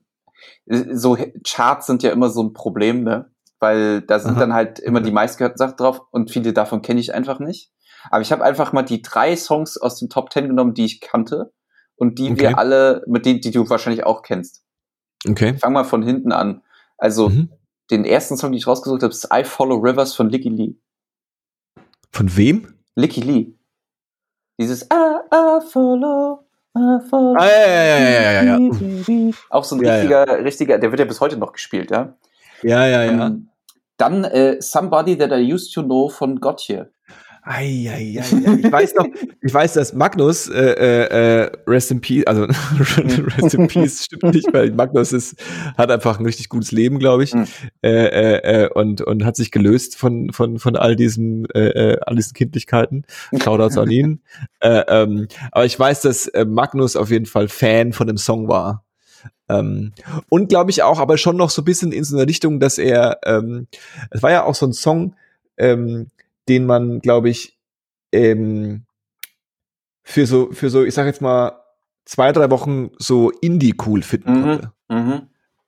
äh, 0.66 0.96
so 0.96 1.18
Charts 1.46 1.86
sind 1.88 2.02
ja 2.02 2.12
immer 2.12 2.30
so 2.30 2.42
ein 2.42 2.54
Problem, 2.54 3.04
ne? 3.04 3.30
Weil 3.60 4.02
da 4.02 4.20
sind 4.20 4.32
Aha. 4.32 4.40
dann 4.40 4.54
halt 4.54 4.80
immer 4.80 5.00
die 5.02 5.12
meistgehörten 5.12 5.58
Sachen 5.58 5.78
drauf 5.78 6.02
und 6.12 6.32
viele 6.32 6.54
davon 6.54 6.82
kenne 6.82 7.00
ich 7.00 7.14
einfach 7.14 7.40
nicht. 7.40 7.72
Aber 8.10 8.22
ich 8.22 8.32
habe 8.32 8.44
einfach 8.44 8.74
mal 8.74 8.82
die 8.84 9.02
drei 9.02 9.36
Songs 9.36 9.78
aus 9.78 10.00
dem 10.00 10.10
Top 10.10 10.30
Ten 10.32 10.48
genommen, 10.48 10.74
die 10.74 10.86
ich 10.86 11.00
kannte 11.02 11.54
und 11.96 12.20
die 12.20 12.32
Okay. 12.32 12.40
wir 12.42 12.58
alle, 12.58 13.04
mit 13.08 13.26
denen, 13.26 13.42
die 13.42 13.52
du 13.52 13.70
wahrscheinlich 13.70 14.04
auch 14.06 14.22
kennst. 14.24 14.64
Okay. 15.28 15.54
Ich 15.56 15.60
fang 15.62 15.74
mal 15.74 15.84
von 15.86 16.04
hinten 16.04 16.32
an. 16.32 16.62
Also 16.98 17.30
Mhm. 17.30 17.50
den 17.92 18.06
ersten 18.06 18.38
Song, 18.38 18.52
den 18.52 18.58
ich 18.58 18.68
rausgesucht 18.68 19.04
habe, 19.04 19.14
ist 19.14 19.28
I 19.34 19.44
Follow 19.44 19.76
Rivers 19.78 20.14
von 20.16 20.30
Licky 20.30 20.50
Lee. 20.50 20.76
Von 22.12 22.36
wem? 22.38 22.74
Licky 22.96 23.22
Lee. 23.22 23.54
Dieses 24.60 24.84
I, 24.84 25.18
I 25.34 25.60
follow. 25.70 26.46
Ah, 26.76 27.00
ja, 27.40 27.68
ja, 27.68 27.84
ja, 27.84 28.10
ja, 28.10 28.32
ja, 28.32 28.58
ja. 28.58 29.32
Auch 29.52 29.64
so 29.64 29.76
ein 29.76 29.84
Ja, 29.84 29.94
richtiger, 29.94 30.44
richtiger, 30.44 30.80
der 30.80 30.92
wird 30.92 31.00
ja 31.00 31.06
bis 31.06 31.22
heute 31.22 31.38
noch 31.38 31.54
gespielt, 31.54 31.92
ja. 31.92 32.18
Ja, 32.64 32.88
ja, 32.88 33.04
ja. 33.04 33.28
Ähm, 33.28 33.50
Dann 33.98 34.24
äh, 34.24 34.60
Somebody 34.60 35.16
That 35.18 35.32
I 35.32 35.54
Used 35.54 35.72
to 35.74 35.84
Know 35.84 36.10
von 36.10 36.40
Gotye. 36.40 36.86
Ei, 37.46 37.90
ei, 37.92 38.22
ei, 38.22 38.48
ei. 38.48 38.56
Ich 38.64 38.72
weiß 38.72 38.96
noch, 38.96 39.06
ich 39.42 39.54
weiß, 39.54 39.74
dass 39.74 39.92
Magnus, 39.94 40.48
äh, 40.48 40.62
äh, 40.62 41.42
äh, 41.44 41.52
Rest 41.68 41.92
in 41.92 42.00
Peace, 42.00 42.26
also 42.26 42.44
Rest 43.38 43.54
in 43.56 43.68
Peace 43.68 44.06
stimmt 44.06 44.34
nicht, 44.34 44.48
weil 44.54 44.72
Magnus 44.72 45.12
ist, 45.12 45.36
hat 45.78 45.92
einfach 45.92 46.20
ein 46.20 46.26
richtig 46.26 46.48
gutes 46.48 46.72
Leben, 46.72 47.00
glaube 47.00 47.26
ich, 47.26 47.34
Mhm. 47.34 47.48
äh, 47.84 47.90
äh, 47.90 48.64
äh, 48.64 48.70
und 48.70 49.02
und 49.02 49.26
hat 49.26 49.36
sich 49.36 49.52
gelöst 49.52 49.98
von 49.98 50.32
von 50.32 50.58
von 50.58 50.78
all 50.78 50.96
diesen 50.96 51.46
äh, 51.54 51.68
äh, 51.94 51.98
all 52.06 52.16
diesen 52.16 52.34
Kindlichkeiten. 52.34 53.04
Shoutouts 53.42 53.78
an 53.78 53.90
ihn. 53.92 54.22
Äh, 54.62 54.84
ähm, 54.88 55.28
aber 55.52 55.66
ich 55.66 55.78
weiß, 55.78 56.02
dass 56.02 56.32
Magnus 56.48 56.96
auf 56.96 57.10
jeden 57.12 57.26
Fall 57.26 57.50
Fan 57.50 57.92
von 57.92 58.08
dem 58.08 58.16
Song 58.16 58.48
war. 58.48 58.86
Ähm, 59.50 59.92
und 60.30 60.48
glaube 60.48 60.72
ich 60.72 60.84
auch, 60.84 61.02
aber 61.02 61.18
schon 61.18 61.36
noch 61.36 61.50
so 61.50 61.62
ein 61.64 61.66
bisschen 61.66 61.92
in 61.92 62.06
so 62.06 62.16
eine 62.16 62.26
Richtung, 62.28 62.62
dass 62.62 62.78
er, 62.78 63.20
ähm, 63.26 63.68
es 64.10 64.24
war 64.24 64.32
ja 64.32 64.46
auch 64.46 64.56
so 64.56 64.66
ein 64.66 64.72
Song, 64.72 65.16
ähm, 65.58 66.08
den 66.50 66.66
man, 66.66 67.00
glaube 67.00 67.30
ich, 67.30 67.58
ähm, 68.12 68.86
für 70.04 70.26
so, 70.26 70.52
für 70.52 70.70
so, 70.70 70.84
ich 70.84 70.94
sag 70.94 71.06
jetzt 71.06 71.22
mal, 71.22 71.54
zwei, 72.06 72.32
drei 72.32 72.50
Wochen 72.52 72.92
so 72.98 73.30
Indie 73.42 73.76
cool 73.86 74.02
finden 74.02 74.34
Mhm. 74.34 74.44
konnte. 74.44 74.72
Mhm. 74.90 75.22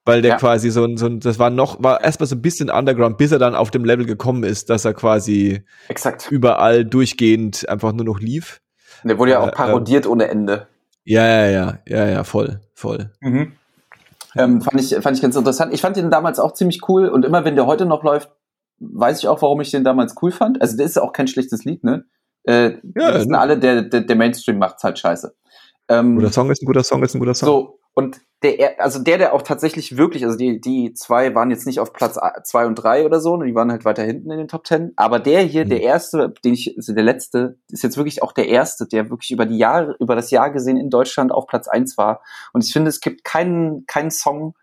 Weil 0.07 0.21
der 0.21 0.31
Ja. 0.31 0.37
quasi 0.37 0.69
so 0.69 0.83
ein, 0.83 0.97
so 0.97 1.07
ein, 1.07 1.19
das 1.19 1.39
war 1.39 1.49
noch, 1.49 1.81
war 1.81 2.03
erstmal 2.03 2.27
so 2.27 2.35
ein 2.35 2.41
bisschen 2.41 2.69
Underground, 2.69 3.17
bis 3.17 3.31
er 3.31 3.39
dann 3.39 3.55
auf 3.55 3.71
dem 3.71 3.85
Level 3.85 4.05
gekommen 4.05 4.43
ist, 4.43 4.69
dass 4.69 4.85
er 4.85 4.93
quasi 4.93 5.63
Exakt. 5.87 6.27
überall 6.29 6.85
durchgehend 6.85 7.67
einfach 7.69 7.91
nur 7.93 8.05
noch 8.05 8.19
lief. 8.19 8.61
Der 9.03 9.17
wurde 9.17 9.31
ja 9.31 9.39
auch 9.39 9.47
Äh, 9.47 9.51
parodiert 9.51 10.05
ohne 10.05 10.27
Ende. 10.27 10.67
Ja, 11.05 11.25
ja, 11.25 11.49
ja, 11.49 11.79
ja, 11.87 12.07
ja, 12.09 12.23
voll, 12.23 12.59
voll. 12.73 13.11
Ähm, 13.21 14.61
fand, 14.61 14.81
ich, 14.81 14.95
fand 14.95 15.15
ich 15.15 15.21
ganz 15.21 15.35
interessant. 15.35 15.73
Ich 15.73 15.81
fand 15.81 15.95
den 15.95 16.11
damals 16.11 16.39
auch 16.39 16.53
ziemlich 16.53 16.87
cool 16.89 17.07
und 17.07 17.23
immer 17.25 17.45
wenn 17.45 17.55
der 17.55 17.65
heute 17.67 17.85
noch 17.85 18.03
läuft, 18.03 18.29
weiß 18.79 19.19
ich 19.19 19.27
auch, 19.27 19.41
warum 19.41 19.61
ich 19.61 19.71
den 19.71 19.83
damals 19.83 20.15
cool 20.21 20.31
fand. 20.31 20.61
Also 20.61 20.77
der 20.77 20.85
ist 20.85 20.95
ja 20.95 21.01
auch 21.01 21.13
kein 21.13 21.27
schlechtes 21.27 21.63
Lied, 21.65 21.83
ne? 21.83 22.05
Äh, 22.43 22.77
Ja, 22.95 23.13
wissen 23.15 23.31
ne. 23.31 23.39
alle, 23.39 23.57
der, 23.57 23.83
der, 23.83 24.01
der 24.01 24.15
Mainstream 24.15 24.57
macht's 24.57 24.83
halt 24.83 24.99
scheiße. 24.99 25.35
Ähm, 25.87 26.15
Guter 26.15 26.31
Song 26.31 26.51
ist 26.51 26.61
ein 26.61 26.65
guter 26.65 26.83
Song, 26.83 27.03
ist 27.03 27.15
ein 27.15 27.19
guter 27.19 27.33
Song. 27.33 27.47
So, 27.47 27.79
und 27.93 28.19
der, 28.43 28.81
also 28.81 29.01
der, 29.01 29.17
der 29.17 29.33
auch 29.33 29.41
tatsächlich 29.41 29.97
wirklich, 29.97 30.25
also 30.25 30.37
die, 30.37 30.59
die 30.59 30.93
zwei 30.93 31.33
waren 31.33 31.49
jetzt 31.49 31.65
nicht 31.65 31.79
auf 31.79 31.93
Platz 31.93 32.19
zwei 32.43 32.65
und 32.65 32.75
drei 32.75 33.05
oder 33.05 33.19
so, 33.21 33.37
ne, 33.37 33.45
die 33.45 33.55
waren 33.55 33.71
halt 33.71 33.85
weiter 33.85 34.03
hinten 34.03 34.29
in 34.31 34.37
den 34.37 34.47
Top 34.47 34.65
Ten. 34.65 34.91
Aber 34.97 35.19
der 35.19 35.41
hier, 35.41 35.63
Mhm. 35.65 35.69
der 35.69 35.81
erste, 35.81 36.33
den 36.43 36.53
ich, 36.53 36.75
also 36.77 36.93
der 36.93 37.03
letzte, 37.03 37.57
ist 37.71 37.83
jetzt 37.83 37.97
wirklich 37.97 38.21
auch 38.21 38.33
der 38.33 38.49
erste, 38.49 38.85
der 38.85 39.09
wirklich 39.09 39.31
über 39.31 39.45
die 39.45 39.57
Jahre, 39.57 39.95
über 39.99 40.15
das 40.15 40.29
Jahr 40.31 40.51
gesehen 40.51 40.77
in 40.77 40.89
Deutschland 40.89 41.31
auf 41.31 41.47
Platz 41.47 41.67
eins 41.67 41.97
war. 41.97 42.21
Und 42.51 42.65
ich 42.65 42.73
finde, 42.73 42.89
es 42.89 42.99
gibt 42.99 43.23
keinen, 43.23 43.85
keinen 43.85 44.11
Song, 44.11 44.55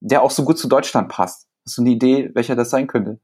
der 0.00 0.22
auch 0.22 0.30
so 0.30 0.44
gut 0.44 0.58
zu 0.58 0.68
Deutschland 0.68 1.08
passt. 1.08 1.48
Hast 1.66 1.76
du 1.78 1.82
eine 1.82 1.90
Idee, 1.90 2.30
welcher 2.34 2.54
das 2.56 2.70
sein 2.70 2.86
könnte? 2.86 3.18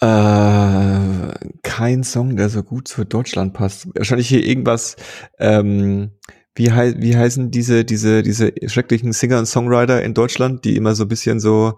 Äh, 0.00 1.34
kein 1.62 2.04
Song, 2.04 2.36
der 2.36 2.48
so 2.48 2.62
gut 2.62 2.88
zu 2.88 3.04
Deutschland 3.04 3.52
passt. 3.52 3.86
Wahrscheinlich 3.94 4.28
hier 4.28 4.44
irgendwas 4.44 4.96
ähm, 5.38 6.12
wie, 6.54 6.72
hei 6.72 6.94
wie 6.98 7.16
heißen 7.16 7.50
diese, 7.50 7.84
diese, 7.84 8.22
diese 8.22 8.52
schrecklichen 8.66 9.12
Singer 9.12 9.38
und 9.38 9.46
Songwriter 9.46 10.02
in 10.02 10.14
Deutschland, 10.14 10.64
die 10.64 10.76
immer 10.76 10.94
so 10.94 11.04
ein 11.04 11.08
bisschen 11.08 11.38
so, 11.38 11.74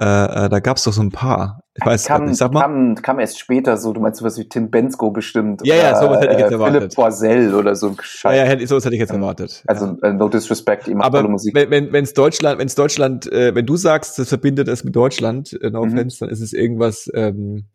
äh, 0.00 0.04
äh, 0.04 0.48
da 0.48 0.60
gab's 0.60 0.84
doch 0.84 0.92
so 0.92 1.02
ein 1.02 1.10
paar. 1.10 1.60
Ich 1.74 1.86
weiß 1.86 2.06
kam, 2.06 2.24
nicht, 2.24 2.36
sag 2.36 2.52
mal. 2.52 2.62
Kam, 2.62 2.96
kam 2.96 3.20
erst 3.20 3.38
später 3.38 3.76
so, 3.76 3.92
du 3.92 4.00
meinst 4.00 4.18
sowas 4.18 4.36
wie 4.36 4.48
Tim 4.48 4.70
Bensko 4.70 5.12
bestimmt. 5.12 5.60
Ja, 5.64 5.76
ja, 5.76 6.00
sowas 6.00 6.20
hätte 6.20 6.32
ich 6.32 6.40
jetzt 6.40 6.50
äh, 6.50 6.54
erwartet. 6.54 6.80
Philipp 6.80 6.96
Boisel 6.96 7.54
oder 7.54 7.76
so 7.76 7.90
ein 7.90 7.96
Scheiß. 8.00 8.36
Ja, 8.36 8.52
ja, 8.52 8.66
sowas 8.66 8.84
hätte 8.84 8.96
ich 8.96 9.00
jetzt 9.00 9.12
erwartet. 9.12 9.62
Also, 9.68 9.96
ja. 10.02 10.10
uh, 10.10 10.12
no 10.12 10.28
disrespect, 10.28 10.88
macht 10.88 11.06
Aber 11.06 11.18
tolle 11.18 11.30
Musik. 11.30 11.54
wenn, 11.54 11.70
wenn, 11.70 11.92
wenn's 11.92 12.14
Deutschland, 12.14 12.58
wenn's 12.58 12.74
Deutschland, 12.74 13.30
äh, 13.30 13.54
wenn 13.54 13.66
du 13.66 13.76
sagst, 13.76 14.18
das 14.18 14.28
verbindet 14.28 14.66
es 14.66 14.82
mit 14.82 14.96
Deutschland, 14.96 15.52
äh, 15.62 15.70
no 15.70 15.84
mhm. 15.84 15.92
offense, 15.92 16.18
dann 16.18 16.30
ist 16.30 16.40
es 16.40 16.52
irgendwas, 16.52 17.08
ähm, 17.14 17.66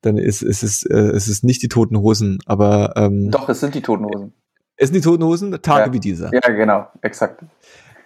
dann 0.00 0.16
ist, 0.16 0.42
ist 0.42 0.64
es, 0.64 0.82
äh, 0.84 1.14
ist 1.14 1.28
es 1.28 1.44
nicht 1.44 1.62
die 1.62 1.68
Toten 1.68 1.96
Hosen, 1.98 2.38
aber, 2.46 2.94
ähm, 2.96 3.30
Doch, 3.30 3.48
es 3.48 3.60
sind 3.60 3.76
die 3.76 3.82
Toten 3.82 4.06
Hosen. 4.06 4.32
Es 4.76 4.88
sind 4.88 4.96
die 4.96 5.00
Toten 5.00 5.24
Hosen, 5.24 5.52
Tage 5.62 5.86
ja. 5.86 5.92
wie 5.92 6.00
dieser. 6.00 6.30
Ja, 6.32 6.40
genau, 6.50 6.86
exakt. 7.02 7.42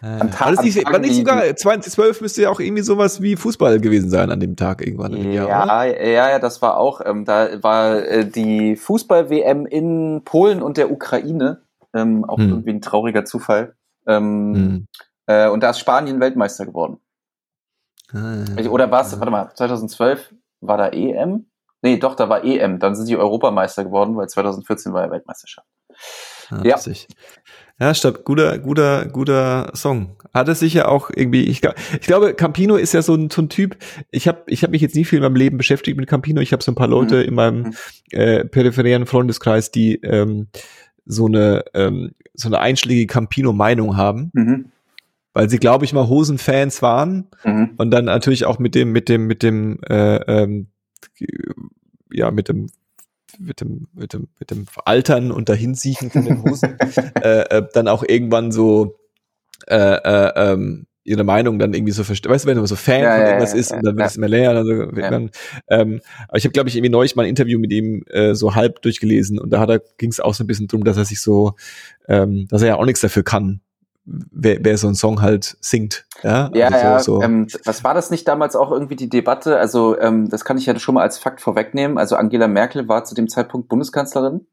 Äh, 0.03 0.07
an 0.07 0.31
Ta 0.31 0.55
war, 0.55 0.63
nicht, 0.63 0.93
war 0.93 0.99
nicht 0.99 1.17
sogar 1.17 1.57
2012 1.57 2.21
müsste 2.21 2.43
ja 2.43 2.51
auch 2.51 2.61
irgendwie 2.61 2.83
sowas 2.83 3.23
wie 3.23 3.35
Fußball 3.35 3.81
gewesen 3.81 4.11
sein 4.11 4.31
an 4.31 4.41
dem 4.41 4.57
Tag 4.57 4.87
irgendwann 4.87 5.15
im 5.15 5.33
ja, 5.33 5.49
Jahr, 5.49 5.87
ja, 5.87 6.31
ja, 6.31 6.39
das 6.39 6.61
war 6.61 6.77
auch, 6.77 7.01
ähm, 7.05 7.25
da 7.25 7.63
war 7.63 8.05
äh, 8.05 8.27
die 8.27 8.77
Fußball-WM 8.77 9.65
in 9.67 10.23
Polen 10.25 10.63
und 10.63 10.77
der 10.77 10.91
Ukraine, 10.91 11.63
ähm, 11.95 12.25
auch 12.25 12.39
hm. 12.39 12.51
irgendwie 12.51 12.71
ein 12.71 12.83
trauriger 12.83 13.25
Zufall. 13.25 13.75
Ähm, 14.07 14.55
hm. 14.55 14.87
äh, 15.27 15.49
und 15.49 15.63
da 15.63 15.71
ist 15.71 15.79
Spanien 15.79 16.21
Weltmeister 16.21 16.67
geworden. 16.67 16.99
Ah, 18.13 18.45
Oder 18.69 18.91
war 18.91 19.01
es, 19.03 19.19
warte 19.19 19.31
mal, 19.31 19.51
2012 19.55 20.35
war 20.61 20.79
da 20.79 20.89
EM? 20.89 21.47
Nee, 21.83 21.97
doch, 21.99 22.15
da 22.15 22.29
war 22.29 22.45
EM. 22.45 22.79
Dann 22.79 22.95
sind 22.95 23.09
die 23.09 23.17
Europameister 23.17 23.85
geworden, 23.85 24.17
weil 24.17 24.29
2014 24.29 24.93
war 24.93 25.05
ja 25.05 25.11
Weltmeisterschaft. 25.11 25.67
Ja. 26.51 26.77
Ja, 27.79 27.95
stimmt. 27.95 28.25
Guter, 28.25 28.59
guter, 28.59 29.05
guter 29.07 29.71
Song. 29.75 30.17
Hat 30.33 30.49
es 30.49 30.61
sicher 30.61 30.89
auch 30.89 31.11
irgendwie, 31.15 31.43
ich, 31.43 31.61
ich 31.93 32.07
glaube, 32.07 32.33
Campino 32.35 32.77
ist 32.77 32.95
ja 32.95 33.03
so 33.03 33.15
ein, 33.15 33.29
so 33.29 33.43
ein 33.43 33.51
Typ, 33.51 33.77
ich 34.11 34.27
habe 34.29 34.43
ich 34.47 34.63
hab 34.63 34.71
mich 34.71 34.81
jetzt 34.81 34.95
nie 34.95 35.05
viel 35.05 35.19
in 35.19 35.23
meinem 35.23 35.37
Leben 35.37 35.59
beschäftigt 35.59 35.99
mit 35.99 36.09
Campino. 36.09 36.41
Ich 36.41 36.53
habe 36.53 36.63
so 36.63 36.73
ein 36.73 36.77
paar 36.77 36.89
Leute 36.89 37.17
mhm. 37.17 37.23
in 37.23 37.35
meinem 37.35 37.59
mhm. 37.63 37.75
äh, 38.13 38.45
peripheren 38.47 39.05
Freundeskreis, 39.05 39.71
die 39.71 39.97
ähm, 39.97 40.49
so 41.05 41.27
eine 41.27 41.65
ähm, 41.75 42.13
so 42.37 42.49
eine 42.49 42.61
einschlägige 42.61 43.07
Campino-Meinung 43.07 43.97
haben. 43.97 44.31
Mhm. 44.35 44.67
Weil 45.33 45.51
sie, 45.51 45.59
glaube 45.59 45.85
ich, 45.85 45.93
mal 45.93 46.09
Hosenfans 46.09 46.81
waren 46.81 47.27
mhm. 47.45 47.73
und 47.77 47.91
dann 47.91 48.07
natürlich 48.07 48.47
auch 48.47 48.59
mit 48.59 48.75
dem, 48.75 48.93
mit 48.93 49.11
dem, 49.11 49.27
mit 49.27 49.43
dem, 49.43 49.81
äh, 49.83 50.17
ähm, 50.27 50.69
ja, 52.11 52.31
mit 52.31 52.49
dem 52.49 52.69
mit 53.39 53.61
dem, 53.61 53.89
mit 53.93 54.13
dem, 54.13 54.29
mit 54.39 54.51
dem 54.51 54.67
Altern 54.85 55.31
und 55.31 55.49
Dahinsiechen 55.49 56.11
von 56.11 56.25
den 56.25 56.43
Hosen 56.43 56.77
äh, 57.23 57.41
äh, 57.41 57.67
dann 57.73 57.89
auch 57.89 58.05
irgendwann 58.07 58.53
so 58.53 58.97
äh, 59.67 59.77
äh, 59.77 60.33
ähm, 60.37 60.87
ihre 61.07 61.25
Meinung 61.25 61.59
dann 61.59 61.73
irgendwie 61.73 61.93
so 61.93 62.05
versteht. 62.05 62.31
Weißt 62.31 62.45
du, 62.45 62.49
wenn 62.49 62.57
man 62.57 62.67
so 62.67 62.77
Fan 62.77 63.03
ja, 63.03 63.17
von 63.17 63.27
irgendwas 63.27 63.53
ja, 63.53 63.59
ist 63.59 63.71
ja, 63.71 63.77
und 63.77 63.87
dann 63.87 63.97
wird 63.97 64.09
es 64.09 64.17
immer 64.17 64.29
leer. 64.29 64.51
Also, 64.51 64.87
dann, 64.87 65.31
ähm, 65.71 66.01
aber 66.29 66.39
ich 66.39 66.45
habe, 66.45 66.53
glaube 66.53 66.69
ich, 66.69 66.77
irgendwie 66.77 66.91
neulich 66.91 67.15
mal 67.15 67.23
ein 67.23 67.29
Interview 67.29 67.59
mit 67.59 67.73
ihm 67.73 68.03
äh, 68.11 68.35
so 68.35 68.55
halb 68.55 68.83
durchgelesen 68.83 69.39
und 69.39 69.51
da 69.51 69.61
hat 69.61 69.71
er 69.71 69.81
ging 69.99 70.11
es 70.11 70.21
auch 70.21 70.35
so 70.35 70.45
ein 70.45 70.47
bisschen 70.49 70.67
drum, 70.67 70.85
dass 70.85 70.97
er 70.97 71.05
sich 71.05 71.21
so, 71.21 71.55
ähm, 72.09 72.49
dass 72.51 72.63
er 72.63 72.69
ja 72.69 72.77
auch 72.77 72.85
nichts 72.85 73.01
dafür 73.01 73.23
kann, 73.23 73.61
wer, 74.07 74.65
wer 74.65 74.79
so 74.79 74.87
einen 74.87 74.97
Song 74.97 75.21
halt 75.21 75.57
singt. 75.61 76.07
Ja, 76.23 76.51
ja, 76.55 76.67
also 76.67 76.79
ja 76.79 76.99
so, 77.01 77.17
so. 77.17 77.23
Ähm, 77.23 77.47
was 77.65 77.85
war 77.85 77.95
das 77.95 78.11
nicht 78.11 78.27
damals 78.27 78.57
auch 78.57 78.71
irgendwie 78.71 78.97
die 78.97 79.09
Debatte? 79.09 79.59
Also 79.59 79.99
ähm, 79.99 80.29
das 80.29 80.45
kann 80.45 80.59
ich 80.59 80.67
ja 80.67 80.79
schon 80.79 80.95
mal 80.95 81.03
als 81.03 81.19
Fakt 81.19 81.41
vorwegnehmen. 81.41 81.99
Also 81.99 82.17
Angela 82.17 82.49
Merkel 82.49 82.89
war 82.89 83.05
zu 83.05 83.15
dem 83.15 83.29
Zeitpunkt 83.29 83.69
Bundeskanzlerin. 83.69 84.47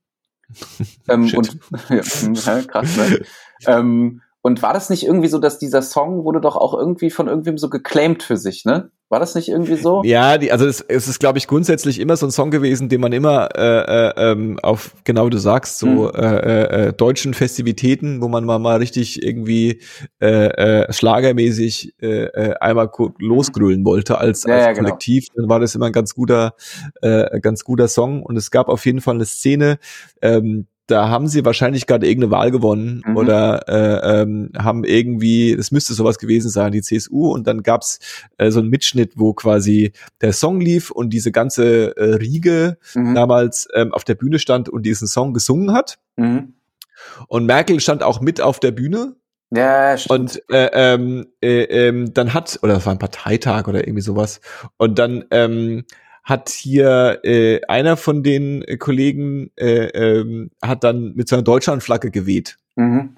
ähm, 1.09 1.31
und 1.35 1.57
ja, 1.89 2.61
krass, 2.61 2.97
ne? 2.97 3.21
ähm, 3.65 4.21
und 4.43 4.61
war 4.61 4.73
das 4.73 4.89
nicht 4.89 5.05
irgendwie 5.05 5.29
so, 5.29 5.39
dass 5.39 5.57
dieser 5.57 5.81
Song 5.81 6.25
wurde 6.25 6.41
doch 6.41 6.57
auch 6.57 6.73
irgendwie 6.73 7.09
von 7.09 7.29
irgendwem 7.29 7.57
so 7.57 7.69
geclaimed 7.69 8.21
für 8.23 8.35
sich, 8.35 8.65
ne? 8.65 8.91
War 9.07 9.21
das 9.21 9.35
nicht 9.35 9.47
irgendwie 9.47 9.75
so? 9.75 10.01
Ja, 10.03 10.37
die, 10.37 10.51
also 10.51 10.65
es, 10.65 10.81
es 10.81 11.07
ist, 11.07 11.19
glaube 11.19 11.37
ich, 11.37 11.47
grundsätzlich 11.47 11.99
immer 11.99 12.17
so 12.17 12.25
ein 12.25 12.31
Song 12.31 12.51
gewesen, 12.51 12.89
den 12.89 12.99
man 12.99 13.13
immer 13.13 13.49
äh, 13.55 14.09
äh, 14.09 14.31
ähm, 14.31 14.59
auf, 14.61 14.95
genau 15.05 15.27
wie 15.27 15.29
du 15.29 15.37
sagst, 15.37 15.79
so 15.79 15.87
mhm. 15.87 16.11
äh, 16.15 16.87
äh, 16.87 16.93
deutschen 16.93 17.33
Festivitäten, 17.33 18.21
wo 18.21 18.27
man 18.27 18.43
mal, 18.43 18.59
mal 18.59 18.79
richtig 18.79 19.23
irgendwie 19.23 19.81
äh, 20.19 20.47
äh, 20.47 20.91
schlagermäßig 20.91 21.93
äh, 22.01 22.25
äh 22.25 22.55
einmal 22.55 22.89
losgrüllen 23.19 23.85
wollte 23.85 24.17
als, 24.17 24.43
ja, 24.43 24.55
als 24.55 24.65
ja, 24.65 24.71
genau. 24.73 24.89
Kollektiv, 24.89 25.27
genau. 25.29 25.43
dann 25.43 25.49
war 25.51 25.59
das 25.61 25.75
immer 25.75 25.85
ein 25.85 25.93
ganz 25.93 26.15
guter, 26.15 26.55
äh, 27.01 27.39
ganz 27.39 27.63
guter 27.63 27.87
Song. 27.87 28.23
Und 28.23 28.35
es 28.35 28.51
gab 28.51 28.67
auf 28.67 28.85
jeden 28.85 28.99
Fall 28.99 29.15
eine 29.15 29.25
Szene, 29.25 29.77
ähm, 30.21 30.67
da 30.87 31.09
haben 31.09 31.27
sie 31.27 31.45
wahrscheinlich 31.45 31.87
gerade 31.87 32.07
irgendeine 32.07 32.31
Wahl 32.31 32.51
gewonnen 32.51 33.01
mhm. 33.05 33.17
oder 33.17 33.67
äh, 33.69 34.21
ähm, 34.21 34.51
haben 34.57 34.83
irgendwie, 34.83 35.51
es 35.51 35.71
müsste 35.71 35.93
sowas 35.93 36.17
gewesen 36.17 36.49
sein, 36.49 36.71
die 36.71 36.81
CSU 36.81 37.31
und 37.31 37.47
dann 37.47 37.63
gab's 37.63 37.99
äh, 38.37 38.51
so 38.51 38.59
einen 38.59 38.69
Mitschnitt, 38.69 39.13
wo 39.15 39.33
quasi 39.33 39.93
der 40.21 40.33
Song 40.33 40.59
lief 40.59 40.91
und 40.91 41.11
diese 41.11 41.31
ganze 41.31 41.95
äh, 41.95 42.15
Riege 42.15 42.77
mhm. 42.95 43.15
damals 43.15 43.67
ähm, 43.73 43.93
auf 43.93 44.03
der 44.03 44.15
Bühne 44.15 44.39
stand 44.39 44.67
und 44.69 44.85
diesen 44.85 45.07
Song 45.07 45.33
gesungen 45.33 45.73
hat. 45.73 45.99
Mhm. 46.17 46.53
Und 47.27 47.45
Merkel 47.45 47.79
stand 47.79 48.03
auch 48.03 48.21
mit 48.21 48.41
auf 48.41 48.59
der 48.59 48.71
Bühne. 48.71 49.15
Ja, 49.55 49.97
stimmt. 49.97 50.19
Und 50.19 50.41
äh, 50.49 50.69
ähm, 50.73 51.27
äh, 51.41 51.63
ähm, 51.63 52.13
dann 52.13 52.33
hat, 52.33 52.59
oder 52.63 52.73
das 52.73 52.85
war 52.85 52.93
ein 52.93 52.99
Parteitag 52.99 53.67
oder 53.67 53.87
irgendwie 53.87 54.01
sowas, 54.01 54.41
und 54.77 54.97
dann 54.97 55.25
ähm, 55.31 55.85
hat 56.23 56.49
hier 56.49 57.19
äh, 57.23 57.61
einer 57.67 57.97
von 57.97 58.23
den 58.23 58.61
äh, 58.63 58.77
Kollegen 58.77 59.51
äh, 59.57 59.87
ähm, 59.87 60.51
hat 60.61 60.83
dann 60.83 61.13
mit 61.15 61.27
so 61.27 61.35
einer 61.35 61.43
Deutschlandflagge 61.43 62.11
geweht. 62.11 62.57
Mhm. 62.75 63.17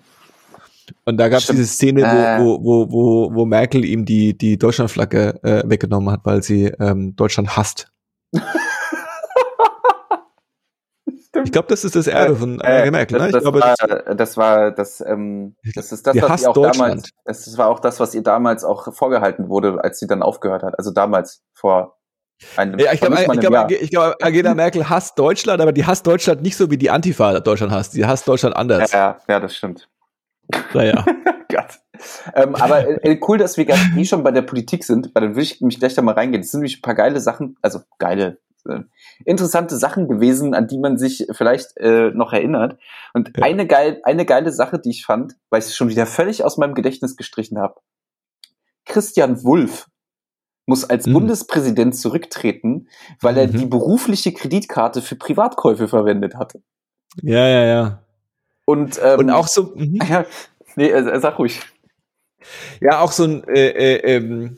Und 1.05 1.17
da 1.17 1.29
gab 1.29 1.39
es 1.39 1.47
diese 1.47 1.65
Szene, 1.65 2.01
äh. 2.01 2.39
wo, 2.39 2.63
wo, 2.63 2.91
wo, 2.91 3.33
wo 3.33 3.45
Merkel 3.45 3.85
ihm 3.85 4.05
die, 4.05 4.37
die 4.37 4.57
Deutschlandflagge 4.57 5.39
äh, 5.43 5.63
weggenommen 5.65 6.11
hat, 6.11 6.21
weil 6.23 6.43
sie 6.43 6.65
ähm, 6.79 7.15
Deutschland 7.15 7.55
hasst. 7.55 7.91
ich 11.43 11.51
glaube, 11.51 11.67
das 11.69 11.83
ist 11.83 11.95
das 11.95 12.07
Erbe 12.07 12.35
von 12.35 12.61
Angela 12.61 12.85
äh, 12.85 12.91
Merkel. 12.91 13.19
Ne? 13.19 13.31
Das, 13.31 13.41
glaube, 13.41 13.61
war, 13.61 13.75
das 14.15 14.37
war 14.37 14.71
das, 14.71 15.01
ähm, 15.01 15.55
das 15.75 15.91
ist 15.91 16.07
das, 16.07 16.15
was 16.21 16.41
ihr 16.41 16.49
auch 16.49 16.71
damals, 16.71 17.09
das 17.23 17.57
war 17.57 17.67
auch 17.67 17.79
das, 17.79 17.99
was 17.99 18.15
ihr 18.15 18.23
damals 18.23 18.63
auch 18.63 18.93
vorgehalten 18.93 19.49
wurde, 19.49 19.83
als 19.83 19.99
sie 19.99 20.07
dann 20.07 20.23
aufgehört 20.23 20.63
hat. 20.63 20.77
Also 20.77 20.91
damals 20.91 21.43
vor 21.53 21.97
ein, 22.58 22.77
ja, 22.79 22.93
ich 22.93 22.99
glaube, 22.99 23.15
glaub, 23.38 23.71
ich 23.71 23.89
glaub, 23.89 24.15
Angela 24.21 24.53
Merkel 24.53 24.89
hasst 24.89 25.17
Deutschland, 25.17 25.62
aber 25.62 25.71
die 25.71 25.86
hasst 25.86 26.05
Deutschland 26.05 26.41
nicht 26.41 26.55
so 26.55 26.69
wie 26.71 26.77
die 26.77 26.89
Antifa 26.89 27.39
Deutschland 27.39 27.71
hasst. 27.71 27.93
Die 27.93 28.05
hasst 28.05 28.27
Deutschland 28.27 28.55
anders. 28.55 28.91
Ja, 28.91 29.17
ja, 29.27 29.39
das 29.39 29.55
stimmt. 29.55 29.88
Naja. 30.73 31.05
Gott. 31.49 31.79
Ähm, 32.34 32.55
aber 32.55 33.05
äh, 33.05 33.19
cool, 33.27 33.38
dass 33.38 33.58
wir 33.58 33.65
gerade 33.65 33.81
eh 33.97 34.05
schon 34.05 34.23
bei 34.23 34.31
der 34.31 34.41
Politik 34.41 34.84
sind, 34.84 35.12
weil 35.13 35.23
dann 35.23 35.31
würde 35.31 35.43
ich 35.43 35.62
mich 35.62 35.79
gleich 35.79 35.93
da 35.93 36.01
mal 36.01 36.13
reingehen. 36.13 36.41
Das 36.41 36.51
sind 36.51 36.60
nämlich 36.60 36.79
ein 36.79 36.81
paar 36.81 36.95
geile 36.95 37.19
Sachen, 37.19 37.58
also 37.62 37.79
geile, 37.97 38.39
äh, 38.67 38.81
interessante 39.23 39.77
Sachen 39.77 40.08
gewesen, 40.08 40.53
an 40.53 40.67
die 40.67 40.77
man 40.77 40.97
sich 40.97 41.27
vielleicht 41.31 41.77
äh, 41.77 42.12
noch 42.12 42.34
erinnert. 42.34 42.77
Und 43.13 43.38
ja. 43.38 43.43
eine, 43.43 43.67
geil, 43.67 44.01
eine 44.03 44.25
geile 44.25 44.51
Sache, 44.51 44.79
die 44.79 44.89
ich 44.89 45.05
fand, 45.05 45.36
weil 45.49 45.60
ich 45.60 45.67
es 45.67 45.75
schon 45.75 45.89
wieder 45.89 46.05
völlig 46.05 46.43
aus 46.43 46.58
meinem 46.58 46.73
Gedächtnis 46.73 47.15
gestrichen 47.15 47.60
habe. 47.60 47.75
Christian 48.86 49.43
Wulff 49.43 49.88
muss 50.65 50.84
als 50.84 51.06
mhm. 51.06 51.13
Bundespräsident 51.13 51.95
zurücktreten, 51.95 52.88
weil 53.21 53.38
er 53.38 53.47
mhm. 53.47 53.58
die 53.58 53.65
berufliche 53.65 54.32
Kreditkarte 54.32 55.01
für 55.01 55.15
Privatkäufe 55.15 55.88
verwendet 55.88 56.36
hatte. 56.36 56.62
Ja, 57.21 57.47
ja, 57.47 57.65
ja. 57.65 58.04
Und, 58.65 58.99
ähm, 59.04 59.19
Und 59.19 59.30
auch 59.30 59.47
so. 59.47 59.73
Mhm. 59.75 59.99
Ja, 60.10 60.25
nee, 60.75 60.89
äh, 60.89 61.19
sag 61.19 61.39
ruhig. 61.39 61.62
Ja, 62.82 63.01
auch 63.01 63.12
so 63.12 63.23
ein, 63.23 63.43
äh, 63.47 63.69
äh, 63.69 64.15
ähm, 64.15 64.58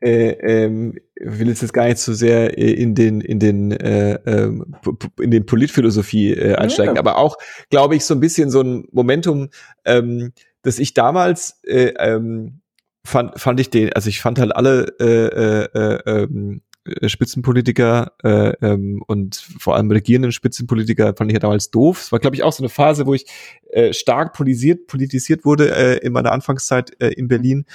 äh, 0.00 0.30
ähm, 0.30 0.98
ich 1.14 1.38
will 1.38 1.48
jetzt 1.48 1.72
gar 1.72 1.86
nicht 1.86 1.98
so 1.98 2.12
sehr 2.12 2.58
äh, 2.58 2.70
in 2.72 2.94
den 2.94 3.20
in 3.22 3.38
den 3.38 3.72
äh, 3.72 4.14
ähm, 4.26 4.76
in 5.18 5.30
den 5.30 5.46
Politphilosophie 5.46 6.34
äh, 6.34 6.54
einsteigen, 6.56 6.96
ja. 6.96 7.00
aber 7.00 7.16
auch 7.16 7.36
glaube 7.70 7.96
ich 7.96 8.04
so 8.04 8.14
ein 8.14 8.20
bisschen 8.20 8.50
so 8.50 8.60
ein 8.60 8.86
Momentum, 8.92 9.48
ähm, 9.84 10.32
dass 10.62 10.78
ich 10.78 10.92
damals 10.92 11.58
äh, 11.64 11.94
ähm, 11.98 12.60
fand, 13.06 13.40
fand 13.40 13.60
ich 13.60 13.70
den, 13.70 13.92
also 13.92 14.08
ich 14.08 14.20
fand 14.20 14.38
halt 14.38 14.54
alle 14.54 14.86
äh, 15.00 15.64
äh, 15.64 16.00
ähm, 16.06 16.62
äh, 16.84 17.08
Spitzenpolitiker 17.08 18.12
äh, 18.22 18.52
ähm, 18.60 19.02
und 19.06 19.36
vor 19.58 19.76
allem 19.76 19.90
regierenden 19.90 20.32
Spitzenpolitiker 20.32 21.14
fand 21.16 21.30
ich 21.30 21.34
ja 21.34 21.40
damals 21.40 21.70
doof. 21.70 22.00
Es 22.02 22.12
war, 22.12 22.18
glaube 22.18 22.36
ich, 22.36 22.42
auch 22.42 22.52
so 22.52 22.62
eine 22.62 22.68
Phase, 22.68 23.06
wo 23.06 23.14
ich 23.14 23.26
äh, 23.70 23.92
stark 23.92 24.32
politisiert, 24.34 24.86
politisiert 24.86 25.44
wurde 25.44 25.74
äh, 25.74 25.98
in 25.98 26.12
meiner 26.12 26.32
Anfangszeit 26.32 27.00
äh, 27.00 27.08
in 27.08 27.28
Berlin. 27.28 27.66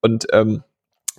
Und 0.00 0.26
ähm, 0.32 0.62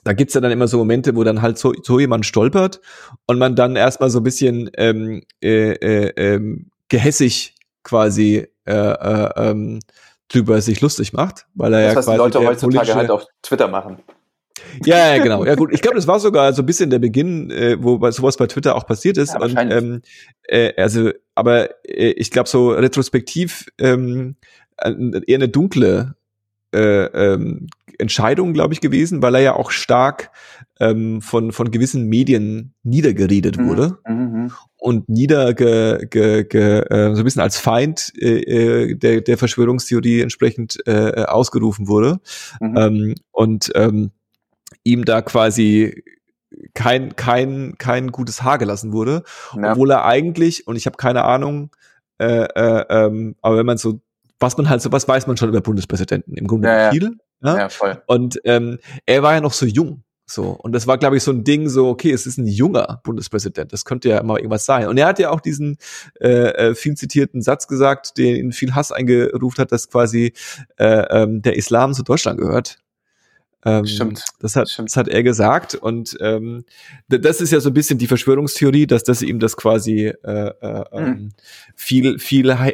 da 0.03 0.13
gibt's 0.13 0.33
ja 0.33 0.41
dann 0.41 0.51
immer 0.51 0.67
so 0.67 0.77
Momente, 0.77 1.15
wo 1.15 1.23
dann 1.23 1.41
halt 1.41 1.57
so, 1.57 1.73
so 1.83 1.99
jemand 1.99 2.25
stolpert 2.25 2.81
und 3.27 3.37
man 3.37 3.55
dann 3.55 3.75
erstmal 3.75 4.09
so 4.09 4.19
ein 4.19 4.23
bisschen 4.23 4.69
ähm, 4.77 5.21
äh, 5.43 5.73
äh, 5.73 6.13
ähm, 6.15 6.71
gehässig 6.89 7.55
quasi 7.83 8.47
äh, 8.65 8.73
äh, 8.73 9.29
ähm, 9.35 9.79
drüber 10.31 10.61
sich 10.61 10.81
lustig 10.81 11.13
macht, 11.13 11.45
weil 11.55 11.73
er 11.73 11.81
das, 11.81 11.91
ja 11.91 11.97
was 11.97 12.05
quasi 12.05 12.17
die 12.17 12.23
Leute 12.23 12.47
heutzutage 12.47 12.95
halt 12.95 13.11
auf 13.11 13.25
Twitter 13.41 13.67
machen. 13.67 13.97
Ja, 14.85 15.15
ja, 15.15 15.23
genau. 15.23 15.45
Ja 15.45 15.55
gut, 15.55 15.71
ich 15.73 15.81
glaube, 15.81 15.95
das 15.95 16.07
war 16.07 16.19
sogar 16.19 16.53
so 16.53 16.61
ein 16.61 16.65
bisschen 16.65 16.89
der 16.89 16.99
Beginn, 16.99 17.51
äh, 17.51 17.77
wo 17.81 18.09
sowas 18.11 18.37
bei 18.37 18.47
Twitter 18.47 18.75
auch 18.75 18.85
passiert 18.85 19.17
ist. 19.17 19.33
Ja, 19.33 19.41
und, 19.41 19.57
ähm, 19.57 20.01
äh, 20.43 20.73
also, 20.77 21.11
aber 21.35 21.69
äh, 21.85 22.11
ich 22.11 22.31
glaube, 22.31 22.47
so 22.47 22.69
retrospektiv 22.69 23.67
ähm, 23.79 24.35
eher 24.77 25.35
eine 25.35 25.49
dunkle 25.49 26.15
äh, 26.73 27.05
ähm, 27.05 27.67
Entscheidung, 27.97 28.53
glaube 28.53 28.73
ich, 28.73 28.81
gewesen, 28.81 29.21
weil 29.21 29.35
er 29.35 29.41
ja 29.41 29.55
auch 29.55 29.71
stark 29.71 30.31
ähm, 30.81 31.21
von, 31.21 31.51
von 31.51 31.71
gewissen 31.71 32.07
Medien 32.09 32.73
niedergeredet 32.83 33.57
Mhm. 33.57 33.67
wurde 33.67 33.97
Mhm. 34.07 34.15
mhm. 34.15 34.51
und 34.77 35.07
niederge 35.09 36.07
ge, 36.09 36.43
ge, 36.43 36.79
äh, 36.89 37.13
so 37.15 37.21
ein 37.21 37.23
bisschen 37.23 37.41
als 37.41 37.57
Feind 37.57 38.11
äh, 38.19 38.39
äh, 38.89 38.95
der, 38.95 39.21
der 39.21 39.37
Verschwörungstheorie 39.37 40.21
entsprechend 40.21 40.79
äh, 40.87 41.23
ausgerufen 41.25 41.87
wurde 41.87 42.19
Mhm. 42.59 42.77
ähm, 42.77 43.15
und 43.31 43.71
ähm, 43.75 44.11
ihm 44.83 45.05
da 45.05 45.21
quasi 45.21 46.03
kein, 46.73 47.15
kein, 47.15 47.75
kein 47.77 48.11
gutes 48.11 48.43
Haar 48.43 48.57
gelassen 48.57 48.91
wurde, 48.91 49.23
Ja. 49.55 49.71
obwohl 49.71 49.91
er 49.91 50.05
eigentlich, 50.05 50.67
und 50.67 50.75
ich 50.75 50.85
habe 50.85 50.97
keine 50.97 51.23
Ahnung, 51.23 51.69
äh, 52.19 52.43
äh, 52.43 52.85
ähm, 52.89 53.35
aber 53.41 53.57
wenn 53.57 53.65
man 53.65 53.77
so, 53.77 54.01
was 54.39 54.57
man 54.57 54.67
halt 54.69 54.81
so, 54.81 54.91
was 54.91 55.07
weiß 55.07 55.27
man 55.27 55.37
schon 55.37 55.49
über 55.49 55.61
Bundespräsidenten? 55.61 56.35
Im 56.35 56.47
Grunde 56.47 56.67
Ja, 56.67 56.91
viel. 56.91 57.17
Ja? 57.43 57.57
ja, 57.57 57.69
voll. 57.69 58.01
Und 58.07 58.39
ähm, 58.43 58.79
er 59.05 59.23
war 59.23 59.33
ja 59.35 59.41
noch 59.41 59.53
so 59.53 59.65
jung. 59.65 60.03
So. 60.33 60.51
Und 60.51 60.71
das 60.71 60.87
war, 60.87 60.97
glaube 60.97 61.17
ich, 61.17 61.23
so 61.23 61.31
ein 61.31 61.43
Ding, 61.43 61.67
so, 61.67 61.89
okay, 61.89 62.11
es 62.11 62.25
ist 62.25 62.37
ein 62.37 62.47
junger 62.47 63.01
Bundespräsident. 63.03 63.73
Das 63.73 63.83
könnte 63.85 64.09
ja 64.09 64.17
immer 64.19 64.37
irgendwas 64.37 64.65
sein. 64.65 64.87
Und 64.87 64.97
er 64.97 65.07
hat 65.07 65.19
ja 65.19 65.29
auch 65.29 65.41
diesen 65.41 65.77
äh, 66.21 66.29
äh, 66.69 66.75
viel 66.75 66.95
zitierten 66.95 67.41
Satz 67.41 67.67
gesagt, 67.67 68.17
der 68.17 68.37
ihn 68.37 68.51
viel 68.53 68.73
Hass 68.73 68.91
eingerufen 68.91 69.61
hat, 69.61 69.71
dass 69.71 69.89
quasi 69.89 70.33
äh, 70.77 70.85
ähm, 71.23 71.41
der 71.41 71.57
Islam 71.57 71.93
zu 71.93 72.03
Deutschland 72.03 72.39
gehört. 72.39 72.77
Ähm, 73.63 73.85
Stimmt. 73.85 74.23
Das 74.39 74.55
hat, 74.55 74.69
Stimmt. 74.69 74.89
das 74.89 74.97
hat 74.97 75.07
er 75.07 75.21
gesagt. 75.21 75.75
Und 75.75 76.17
ähm, 76.19 76.63
das 77.09 77.41
ist 77.41 77.51
ja 77.51 77.59
so 77.59 77.69
ein 77.69 77.73
bisschen 77.73 77.99
die 77.99 78.07
Verschwörungstheorie, 78.07 78.87
dass 78.87 79.03
das 79.03 79.21
ihm 79.21 79.37
das 79.39 79.55
quasi 79.55 80.07
äh, 80.07 80.13
äh, 80.23 80.83
ähm, 80.93 81.05
Mhm. 81.05 81.29
viel, 81.75 82.17
viel 82.19 82.49
äh, 82.49 82.71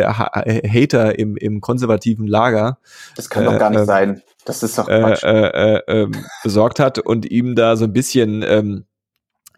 äh, 0.00 0.04
Ha- 0.04 0.42
äh, 0.46 0.66
Hater 0.66 1.18
im, 1.18 1.36
im 1.36 1.60
konservativen 1.60 2.26
Lager 2.26 2.78
Das 3.16 3.28
kann 3.28 3.44
doch 3.44 3.58
gar 3.58 3.68
nicht 3.70 3.80
äh, 3.80 3.84
sein. 3.84 4.22
Das 4.44 4.62
ist 4.62 4.78
doch 4.78 4.88
äh, 4.88 5.00
Quatsch. 5.00 5.24
äh, 5.24 5.76
äh, 5.76 5.82
ähm, 5.88 6.12
besorgt 6.42 6.78
hat 6.80 6.98
und 6.98 7.30
ihm 7.30 7.54
da 7.54 7.76
so 7.76 7.84
ein 7.84 7.92
bisschen 7.92 8.42
ähm, 8.46 8.84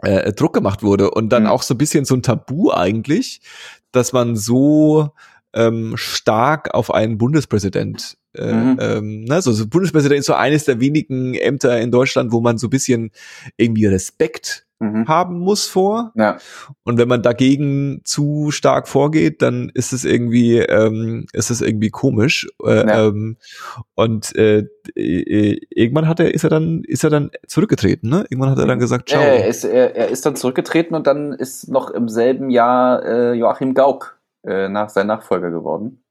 äh, 0.03 0.33
Druck 0.33 0.53
gemacht 0.55 0.83
wurde 0.83 1.11
und 1.11 1.31
dann 1.31 1.45
Mhm. 1.45 1.49
auch 1.49 1.63
so 1.63 1.75
ein 1.75 1.79
bisschen 1.79 2.05
so 2.05 2.15
ein 2.15 2.23
Tabu 2.23 2.71
eigentlich, 2.71 3.41
dass 3.93 4.13
man 4.13 4.37
so 4.37 5.11
ähm, 5.55 5.95
stark 5.97 6.75
auf 6.75 6.93
einen 6.93 7.19
Bundespräsident 7.19 8.17
äh, 8.35 8.53
Mhm. 8.53 8.77
ähm, 8.81 9.25
ne, 9.25 9.41
so, 9.41 9.53
so 9.53 9.67
Bundespräsident 9.67 10.21
ist 10.21 10.27
so 10.27 10.35
eines 10.35 10.65
der 10.67 10.79
wenigen 10.81 11.35
Ämter 11.35 11.81
in 11.81 11.91
Deutschland, 11.91 12.33
wo 12.33 12.41
man 12.41 12.59
so 12.59 12.67
ein 12.67 12.71
bisschen 12.71 13.11
irgendwie 13.57 13.87
Respekt 13.87 14.66
Mhm. 14.79 15.09
haben 15.09 15.39
muss 15.39 15.67
vor. 15.67 16.13
Ja. 16.17 16.37
Und 16.85 16.99
wenn 16.99 17.09
man 17.09 17.23
dagegen 17.23 18.03
zu 18.05 18.51
stark 18.51 18.89
vorgeht, 18.89 19.41
dann 19.41 19.71
ist 19.73 19.93
es 19.93 20.05
irgendwie, 20.05 20.59
ähm, 20.59 21.27
ist 21.33 21.51
es 21.51 21.63
irgendwie 21.63 21.89
komisch. 21.91 22.47
Äh, 22.63 22.87
Ja. 22.87 23.07
ähm, 23.07 23.39
und 23.95 24.37
äh, 24.37 24.67
äh, 24.95 25.59
irgendwann 25.71 26.07
hat 26.09 26.21
er, 26.21 26.35
ist 26.35 26.45
er 26.45 26.51
dann, 26.51 26.83
ist 26.85 27.05
er 27.05 27.11
dann 27.11 27.31
zurückgetreten, 27.47 28.11
ne? 28.11 28.27
Irgendwann 28.29 28.51
hat 28.51 28.59
er 28.59 28.67
dann 28.67 28.79
gesagt, 28.79 29.09
ciao. 29.09 29.23
Er, 29.23 29.47
ist, 29.47 29.65
er, 29.65 29.97
er 29.97 30.09
ist 30.09 30.27
dann 30.27 30.37
zurückgetreten 30.37 30.95
und 30.95 31.07
dann 31.07 31.33
ist 31.33 31.69
noch 31.69 31.91
im 31.91 32.09
selben 32.09 32.51
Jahr 32.51 33.03
äh, 33.05 33.33
Joachim 33.33 33.73
Gauck 33.73 34.19
äh, 34.47 34.69
nach 34.69 34.91
sein 34.91 35.07
Nachfolger 35.07 35.51
geworden. 35.51 36.03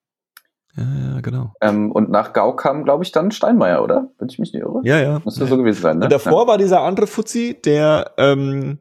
Ja, 0.77 0.83
ja, 0.83 1.21
genau. 1.21 1.53
Ähm, 1.61 1.91
und 1.91 2.09
nach 2.09 2.33
Gauck 2.33 2.61
kam, 2.61 2.83
glaube 2.83 3.03
ich, 3.03 3.11
dann 3.11 3.31
Steinmeier, 3.31 3.81
oder? 3.81 4.09
Wenn 4.19 4.27
ich 4.29 4.39
mich 4.39 4.53
nicht 4.53 4.61
irre. 4.61 4.81
Ja, 4.83 4.99
ja. 4.99 5.21
Müsste 5.23 5.47
so 5.47 5.57
gewesen 5.57 5.81
sein, 5.81 5.97
ne? 5.99 6.05
Und 6.05 6.11
davor 6.11 6.47
war 6.47 6.57
dieser 6.57 6.81
andere 6.81 7.07
Fuzzi, 7.07 7.57
der 7.63 8.11
ähm, 8.17 8.79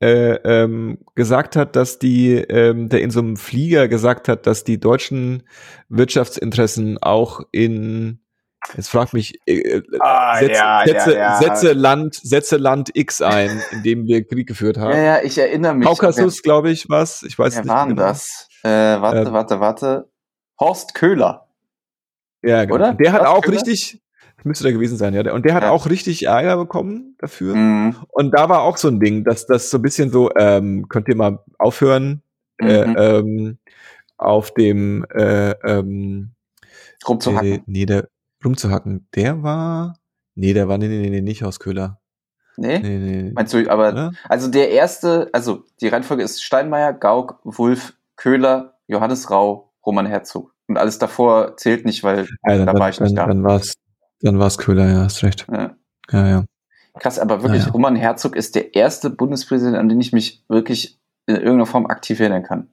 äh, 0.00 0.34
ähm, 0.44 0.98
gesagt 1.14 1.54
hat, 1.54 1.76
dass 1.76 1.98
die, 1.98 2.34
ähm, 2.36 2.88
der 2.88 3.02
in 3.02 3.10
so 3.10 3.20
einem 3.20 3.36
Flieger 3.36 3.88
gesagt 3.88 4.28
hat, 4.28 4.46
dass 4.46 4.64
die 4.64 4.80
deutschen 4.80 5.44
Wirtschaftsinteressen 5.88 6.98
auch 7.00 7.40
in 7.52 8.20
Jetzt 8.76 8.88
frag 8.90 9.12
mich, 9.12 9.34
äh, 9.46 9.54
äh, 9.60 9.82
Ah, 10.00 10.36
setze, 10.38 10.52
ja, 10.52 10.82
setze, 10.84 11.12
ja, 11.14 11.18
ja. 11.18 11.36
setze 11.38 11.72
Land, 11.72 12.14
setze 12.16 12.56
Land 12.56 12.90
X 12.92 13.22
ein, 13.22 13.62
in 13.70 13.82
dem 13.84 14.06
wir 14.06 14.26
Krieg 14.26 14.48
geführt 14.48 14.76
haben. 14.78 14.90
Ja, 14.90 15.02
ja, 15.02 15.18
ich 15.22 15.38
erinnere 15.38 15.74
mich. 15.74 15.86
Kaukasus, 15.86 16.42
glaube 16.42 16.70
ich, 16.70 16.88
was? 16.88 17.22
Ich 17.22 17.38
weiß 17.38 17.54
Wer, 17.54 17.62
nicht. 17.62 17.68
wer 17.70 17.76
war 17.76 17.86
denn 17.86 17.96
genau. 17.96 18.08
das? 18.08 18.48
Äh, 18.64 18.68
warte, 18.68 19.28
Ähm. 19.28 19.32
warte, 19.32 19.60
warte. 19.60 20.08
Horst 20.60 20.94
Köhler. 20.94 21.46
Ja, 22.42 22.64
genau. 22.64 22.74
Oder? 22.76 22.94
Der 22.94 23.12
hat 23.12 23.22
Was, 23.22 23.28
auch 23.28 23.42
Köhler? 23.42 23.56
richtig, 23.58 24.00
müsste 24.44 24.64
da 24.64 24.70
gewesen 24.70 24.96
sein, 24.96 25.14
ja. 25.14 25.32
Und 25.32 25.44
der 25.44 25.54
hat 25.54 25.62
Ja. 25.64 25.70
auch 25.70 25.88
richtig 25.88 26.24
Ärger 26.26 26.56
bekommen 26.56 27.16
dafür. 27.18 27.54
Mhm. 27.54 27.96
Und 28.10 28.30
da 28.32 28.48
war 28.48 28.62
auch 28.62 28.76
so 28.76 28.88
ein 28.88 29.00
Ding, 29.00 29.24
dass 29.24 29.46
das 29.46 29.70
so 29.70 29.78
ein 29.78 29.82
bisschen 29.82 30.10
so, 30.10 30.30
ähm, 30.38 30.88
könnt 30.88 31.08
ihr 31.08 31.16
mal 31.16 31.40
aufhören, 31.58 32.22
äh, 32.60 32.86
Mhm. 32.86 32.96
ähm, 32.98 33.58
auf 34.16 34.52
dem, 34.52 35.04
äh, 35.14 35.50
ähm, 35.64 36.30
Rumzuhacken. 37.06 37.52
äh, 37.52 37.60
nee, 37.66 37.86
der, 37.86 38.08
rumzuhacken. 38.44 39.06
Der 39.14 39.42
war, 39.42 39.96
nee, 40.34 40.52
der 40.52 40.68
war, 40.68 40.78
nee, 40.78 40.88
nee, 40.88 41.08
nee, 41.10 41.20
nicht 41.20 41.44
aus 41.44 41.60
Köhler. 41.60 42.00
Nee? 42.56 42.80
Nee, 42.80 42.98
nee, 42.98 43.30
Meinst 43.32 43.54
du, 43.54 43.70
aber, 43.70 43.90
oder? 43.92 44.12
also 44.28 44.48
der 44.48 44.70
erste, 44.70 45.30
also 45.32 45.64
die 45.80 45.86
Reihenfolge 45.86 46.24
ist 46.24 46.42
Steinmeier, 46.42 46.92
Gauck, 46.92 47.38
Wulff, 47.44 47.94
Köhler, 48.16 48.74
Johannes 48.88 49.30
Rau, 49.30 49.67
Roman 49.88 50.06
Herzog. 50.06 50.52
Und 50.68 50.76
alles 50.76 50.98
davor 50.98 51.56
zählt 51.56 51.84
nicht, 51.86 52.04
weil 52.04 52.28
Ja, 52.46 52.56
dann, 52.58 52.66
da 52.66 52.74
war 52.74 52.90
ich 52.90 53.00
nicht 53.00 53.16
dann, 53.16 53.26
da. 53.26 53.26
dann 53.26 53.42
war's, 53.42 53.72
dann 54.20 54.38
war's 54.38 54.58
Köhler, 54.58 54.86
ja, 54.88 55.04
hast 55.04 55.22
recht. 55.24 55.46
Ja. 55.50 55.74
Ja, 56.10 56.28
ja. 56.28 56.44
Krass, 57.00 57.18
aber 57.18 57.42
wirklich, 57.42 57.62
Naja. 57.62 57.72
Roman 57.72 57.96
Herzog 57.96 58.36
ist 58.36 58.54
der 58.54 58.74
erste 58.74 59.08
Bundespräsident, 59.08 59.76
an 59.76 59.88
den 59.88 60.00
ich 60.00 60.12
mich 60.12 60.44
wirklich 60.48 60.98
in 61.26 61.36
irgendeiner 61.36 61.66
Form 61.66 61.86
aktiv 61.86 62.20
erinnern 62.20 62.42
kann. 62.42 62.68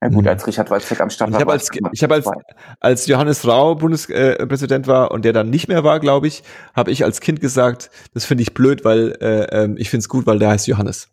Ja 0.00 0.08
gut, 0.10 0.22
Mhm. 0.24 0.28
als 0.28 0.46
Richard 0.46 0.70
Walzek 0.70 1.00
am 1.00 1.10
Start 1.10 1.30
Ich 1.30 1.34
habe 1.36 1.46
war 1.46 1.52
als, 1.54 1.68
ich 1.92 2.02
hab 2.04 2.12
als, 2.12 2.30
als 2.78 3.06
Johannes 3.08 3.44
Rau 3.48 3.74
Bundespräsident 3.74 4.86
äh, 4.86 4.88
war 4.88 5.10
und 5.10 5.24
der 5.24 5.32
dann 5.32 5.50
nicht 5.50 5.66
mehr 5.66 5.82
war, 5.82 5.98
glaube 5.98 6.28
ich, 6.28 6.44
habe 6.72 6.92
ich 6.92 7.02
als 7.04 7.20
Kind 7.20 7.40
gesagt, 7.40 7.90
das 8.14 8.24
finde 8.24 8.42
ich 8.42 8.54
blöd, 8.54 8.84
weil 8.84 9.16
äh, 9.20 9.64
ähm, 9.64 9.76
ich 9.76 9.90
finde 9.90 10.02
es 10.02 10.08
gut, 10.08 10.24
weil 10.26 10.38
der 10.38 10.50
heißt 10.50 10.68
Johannes. 10.68 11.08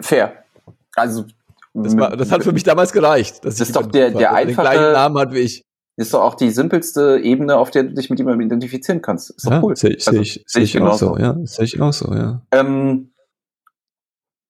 Fair. 0.00 0.44
Also, 0.96 1.24
Das, 1.82 1.96
war, 1.96 2.16
das 2.16 2.32
hat 2.32 2.42
für 2.42 2.52
mich 2.52 2.62
damals 2.62 2.92
gereicht. 2.92 3.44
Das 3.44 3.60
ist 3.60 3.76
doch 3.76 3.86
der- 3.86 4.10
der 4.10 4.30
fand, 4.30 4.40
den 4.40 4.48
einfache- 4.48 4.62
gleichen 4.62 4.92
Namen 4.92 5.18
hat 5.18 5.32
wie 5.32 5.40
ich. 5.40 5.62
ist 5.96 6.12
doch 6.14 6.22
auch 6.22 6.34
die 6.34 6.50
simpelste 6.50 7.18
Ebene, 7.22 7.56
auf 7.56 7.70
der 7.70 7.84
du 7.84 7.94
dich 7.94 8.08
mit 8.10 8.18
jemandem 8.18 8.46
identifizieren 8.46 9.02
kannst. 9.02 9.30
Ist 9.30 9.46
doch 9.46 9.52
Ja, 9.52 9.62
cool. 9.62 9.76
sehe 9.76 9.90
ich, 9.90 10.06
Also, 10.06 10.18
seh 10.18 10.22
ich, 10.22 10.44
seh 10.46 10.60
ich 10.62 10.74
ich 10.74 10.80
auch 10.82 10.94
so, 10.98 11.16
ja. 11.18 11.36
Sehe 11.44 11.64
ich 11.64 11.80
auch 11.80 11.92
so, 11.92 12.12
ja. 12.14 12.42
Ähm, 12.52 13.12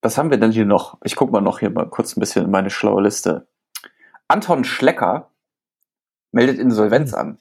was 0.02 0.18
haben 0.18 0.30
wir 0.30 0.38
denn 0.38 0.52
hier 0.52 0.66
noch? 0.66 0.98
Ich 1.04 1.16
guck 1.16 1.32
mal 1.32 1.40
noch 1.40 1.58
hier 1.60 1.70
mal 1.70 1.88
kurz 1.88 2.16
ein 2.16 2.20
bisschen 2.20 2.44
in 2.44 2.50
meine 2.50 2.70
schlaue 2.70 3.02
Liste. 3.02 3.46
Anton 4.28 4.64
Schlecker 4.64 5.30
meldet 6.32 6.58
Insolvenz 6.58 7.12
an. 7.14 7.38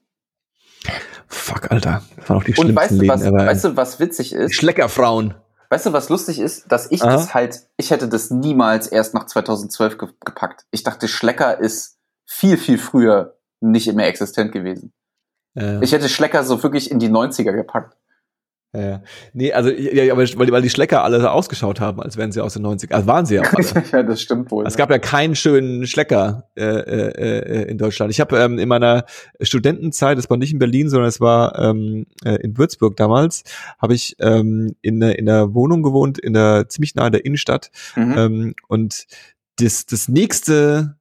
Fuck, 1.27 1.71
Alter. 1.71 2.01
Das 2.15 2.29
waren 2.29 2.37
auch 2.37 2.43
die 2.43 2.51
Und 2.55 2.69
schlimmsten 2.71 3.07
weißt 3.07 3.25
du, 3.25 3.31
was, 3.33 3.45
weißt 3.45 3.65
du, 3.65 3.75
was 3.77 3.99
witzig 3.99 4.33
ist? 4.33 4.55
Schleckerfrauen. 4.55 5.33
Weißt 5.69 5.85
du, 5.85 5.93
was 5.93 6.09
lustig 6.09 6.39
ist? 6.39 6.71
Dass 6.71 6.91
ich 6.91 7.01
Aha. 7.03 7.11
das 7.11 7.33
halt, 7.33 7.67
ich 7.77 7.91
hätte 7.91 8.07
das 8.07 8.31
niemals 8.31 8.87
erst 8.87 9.13
nach 9.13 9.25
2012 9.25 9.97
ge 9.97 10.09
gepackt. 10.23 10.65
Ich 10.71 10.83
dachte, 10.83 11.07
Schlecker 11.07 11.59
ist 11.59 11.97
viel, 12.25 12.57
viel 12.57 12.77
früher 12.77 13.37
nicht 13.61 13.91
mehr 13.93 14.07
existent 14.07 14.51
gewesen. 14.51 14.93
Ja. 15.55 15.81
Ich 15.81 15.91
hätte 15.91 16.09
Schlecker 16.09 16.43
so 16.43 16.61
wirklich 16.61 16.91
in 16.91 16.99
die 16.99 17.09
90er 17.09 17.53
gepackt. 17.53 17.97
Ja, 18.75 18.81
ja. 18.89 19.03
Nee, 19.33 19.53
also, 19.53 19.69
ja, 19.69 20.11
aber 20.11 20.21
weil, 20.23 20.45
die- 20.47 20.51
weil 20.51 20.61
die 20.61 20.69
Schlecker 20.69 21.03
alle 21.03 21.21
so 21.21 21.27
ausgeschaut 21.27 21.79
haben, 21.79 22.01
als 22.01 22.17
wären 22.17 22.31
sie 22.31 22.41
aus 22.41 22.53
den 22.53 22.63
90 22.63 22.93
Also 22.93 23.07
waren 23.07 23.25
sie 23.25 23.35
ja 23.35 23.41
auch 23.43 23.53
alle. 23.53 23.83
ja, 23.91 24.03
das 24.03 24.21
stimmt 24.21 24.51
wohl. 24.51 24.65
Es 24.67 24.75
gab 24.75 24.89
ja 24.89 24.99
keinen 24.99 25.35
schönen 25.35 25.87
Schlecker 25.87 26.49
äh, 26.55 26.63
äh, 26.63 27.09
äh, 27.63 27.69
in 27.69 27.77
Deutschland. 27.77 28.11
Ich 28.11 28.19
habe 28.19 28.37
ähm, 28.37 28.59
in 28.59 28.67
meiner 28.67 29.05
Studentenzeit, 29.41 30.17
das 30.17 30.29
war 30.29 30.37
nicht 30.37 30.51
in 30.53 30.59
Berlin, 30.59 30.89
sondern 30.89 31.07
es 31.09 31.21
war 31.21 31.57
ähm, 31.59 32.05
äh, 32.23 32.35
in 32.41 32.57
Würzburg 32.57 32.95
damals, 32.97 33.43
habe 33.79 33.93
ich 33.93 34.15
ähm, 34.19 34.75
in, 34.81 34.99
der- 34.99 35.17
in 35.19 35.25
der 35.25 35.53
Wohnung 35.53 35.83
gewohnt, 35.83 36.17
in 36.17 36.33
der 36.33 36.67
ziemlich 36.69 36.95
nahe 36.95 37.11
der 37.11 37.25
Innenstadt. 37.25 37.71
mhm. 37.95 38.15
Ähm, 38.17 38.55
und 38.67 39.05
das, 39.59 39.85
das 39.85 40.09
nächste 40.09 40.97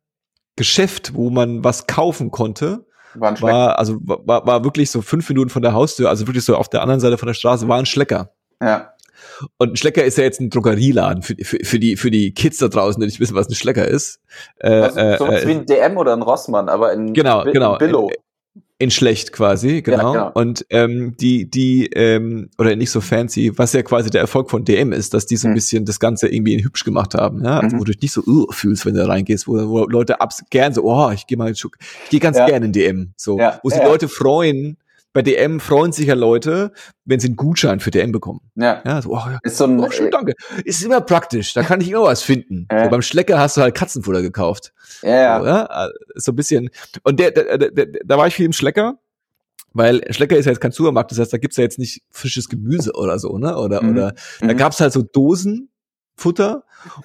Geschäft, 0.56 1.14
wo 1.14 1.30
man 1.30 1.64
was 1.64 1.87
kaufen 1.88 2.30
konnte, 2.30 2.87
war 3.14 3.40
war 3.40 3.79
also 3.79 3.96
war, 4.03 4.46
war 4.46 4.64
wirklich 4.64 4.90
so 4.90 5.03
fünf 5.03 5.29
Minuten 5.29 5.50
von 5.50 5.62
der 5.62 5.72
Haustür, 5.72 6.09
also 6.09 6.27
wirklich 6.27 6.44
so 6.44 6.57
auf 6.57 6.68
der 6.68 6.83
anderen 6.83 7.00
Seite 7.00 7.18
von 7.18 7.27
der 7.27 7.35
Straße, 7.35 7.68
war 7.68 7.79
ein 7.79 7.87
Schlecker. 7.87 8.31
Ja. 8.62 8.90
Und 9.59 9.72
ein 9.72 9.77
Schlecker 9.77 10.05
ist 10.05 10.16
ja 10.18 10.24
jetzt 10.24 10.40
ein 10.40 10.50
Drogerieladen 10.50 11.22
für, 11.22 11.35
für, 11.42 11.59
für, 11.64 11.79
die, 11.81 11.96
für 11.96 12.11
die 12.11 12.33
Kids 12.35 12.59
da 12.59 12.68
draußen, 12.68 13.00
die 13.00 13.07
nicht 13.07 13.20
wissen, 13.20 13.35
was 13.35 13.48
ein 13.48 13.55
Schlecker 13.55 13.87
ist. 13.88 14.20
Äh, 14.59 14.68
Also, 14.70 15.00
äh, 15.00 15.18
sowas 15.18 15.42
äh, 15.42 15.48
wie 15.48 15.53
ein 15.53 15.66
DM 15.66 15.96
oder 15.96 16.12
ein 16.12 16.22
Rossmann, 16.22 16.68
aber 16.68 16.92
in 16.92 17.12
Genau, 17.14 17.42
Bi- 17.44 17.53
genau. 17.53 17.77
Billo. 17.79 18.11
In 18.78 18.90
schlecht 18.90 19.30
quasi, 19.32 19.82
genau. 19.82 20.12
genau. 20.12 20.30
Und 20.34 20.66
ähm, 20.70 21.16
die, 21.20 21.48
die, 21.48 21.87
ähm, 21.94 22.50
oder 22.58 22.74
nicht 22.74 22.90
so 22.90 23.00
fancy, 23.00 23.52
was 23.56 23.72
ja 23.72 23.82
quasi 23.82 24.10
der 24.10 24.20
Erfolg 24.20 24.50
von 24.50 24.64
DM 24.64 24.92
ist, 24.92 25.14
dass 25.14 25.26
die 25.26 25.37
so 25.37 25.46
ein 25.46 25.52
Mhm. 25.52 25.54
bisschen 25.54 25.84
das 25.84 26.00
Ganze 26.00 26.26
irgendwie 26.28 26.54
in 26.54 26.64
hübsch 26.64 26.84
gemacht 26.84 27.14
haben, 27.14 27.44
ja, 27.44 27.60
also, 27.60 27.76
Mhm. 27.76 27.80
wo 27.80 27.84
du 27.84 27.92
dich 27.92 28.02
nicht 28.02 28.12
so 28.12 28.22
uh, 28.26 28.50
fühlst, 28.50 28.84
wenn 28.84 28.94
du 28.94 29.00
da 29.00 29.06
reingehst, 29.06 29.46
wo, 29.46 29.68
wo 29.68 29.84
Leute 29.87 30.20
abs 30.20 30.42
gern 30.50 30.74
so, 30.74 30.82
oh, 30.84 31.10
ich 31.12 31.26
gehe 31.28 31.38
mal, 31.38 31.52
ich 31.52 31.64
gehe 32.10 32.18
ganz 32.20 32.37
Ja. 32.37 32.46
gerne 32.46 32.66
in 32.66 32.72
DM, 32.72 33.12
so, 33.16 33.38
Ja, 33.38 33.60
wo 33.62 33.70
sich 33.70 33.78
ja. 33.78 33.87
Leute 33.87 34.08
freuen, 34.08 34.76
bei 35.14 35.22
DM 35.22 35.61
freuen 35.61 35.92
sich 35.92 36.07
ja 36.09 36.14
Leute, 36.14 36.72
wenn 37.07 37.20
sie 37.20 37.29
einen 37.29 37.37
Gutschein 37.37 37.81
für 37.81 37.90
DM 37.90 38.12
bekommen. 38.12 38.40
Ja. 38.57 38.83
Ja, 38.85 39.00
so, 39.00 39.12
oh, 39.12 39.16
ja. 39.27 39.38
Ist 39.44 39.57
so 39.57 39.64
ein, 39.64 39.81
Oh, 39.81 39.90
schön, 39.90 40.11
danke. 40.11 40.35
Ist 40.64 40.83
immer 40.85 41.00
praktisch. 41.00 41.55
Da 41.55 41.62
kann 41.62 41.81
ich 41.81 41.88
immer 41.90 42.03
was 42.03 42.22
finden. 42.22 42.66
Ja. 42.70 42.85
So, 42.85 42.90
beim 42.90 43.00
Schlecker 43.00 43.38
hast 43.38 43.57
du 43.57 43.62
halt 43.62 43.74
Katzenfutter 43.74 44.20
gekauft. 44.20 44.74
ja, 45.03 45.11
ja. 45.11 45.40
So, 45.40 45.46
ja? 45.46 45.88
so 46.16 46.33
ein 46.33 46.37
bisschen. 46.37 46.68
Und 47.05 47.18
der, 47.20 47.31
der, 47.31 47.57
der, 47.57 47.70
der, 47.70 47.87
da 48.05 48.18
war 48.18 48.27
ich 48.27 48.35
viel 48.35 48.44
im 48.46 48.53
Schlecker, 48.53 48.98
weil 49.72 50.03
Schlecker 50.12 50.37
ist 50.37 50.44
ja 50.44 50.53
jetzt 50.53 50.61
kein 50.61 50.72
Supermarkt, 50.72 51.11
das 51.12 51.18
heißt, 51.18 51.33
da 51.33 51.38
gibt's 51.38 51.57
ja 51.57 51.62
jetzt 51.64 51.79
nicht 51.79 52.03
frisches 52.11 52.48
Gemüse 52.48 52.92
oder 52.94 53.18
so, 53.18 53.38
ne? 53.38 53.57
Oder, 53.57 53.83
Mhm. 53.83 53.90
oder 53.92 54.14
da 54.40 54.46
Mhm. 54.53 54.57
gab's 54.57 54.81
halt 54.81 54.92
so 54.92 55.03
Dosen. 55.03 55.70
Futter 56.16 56.62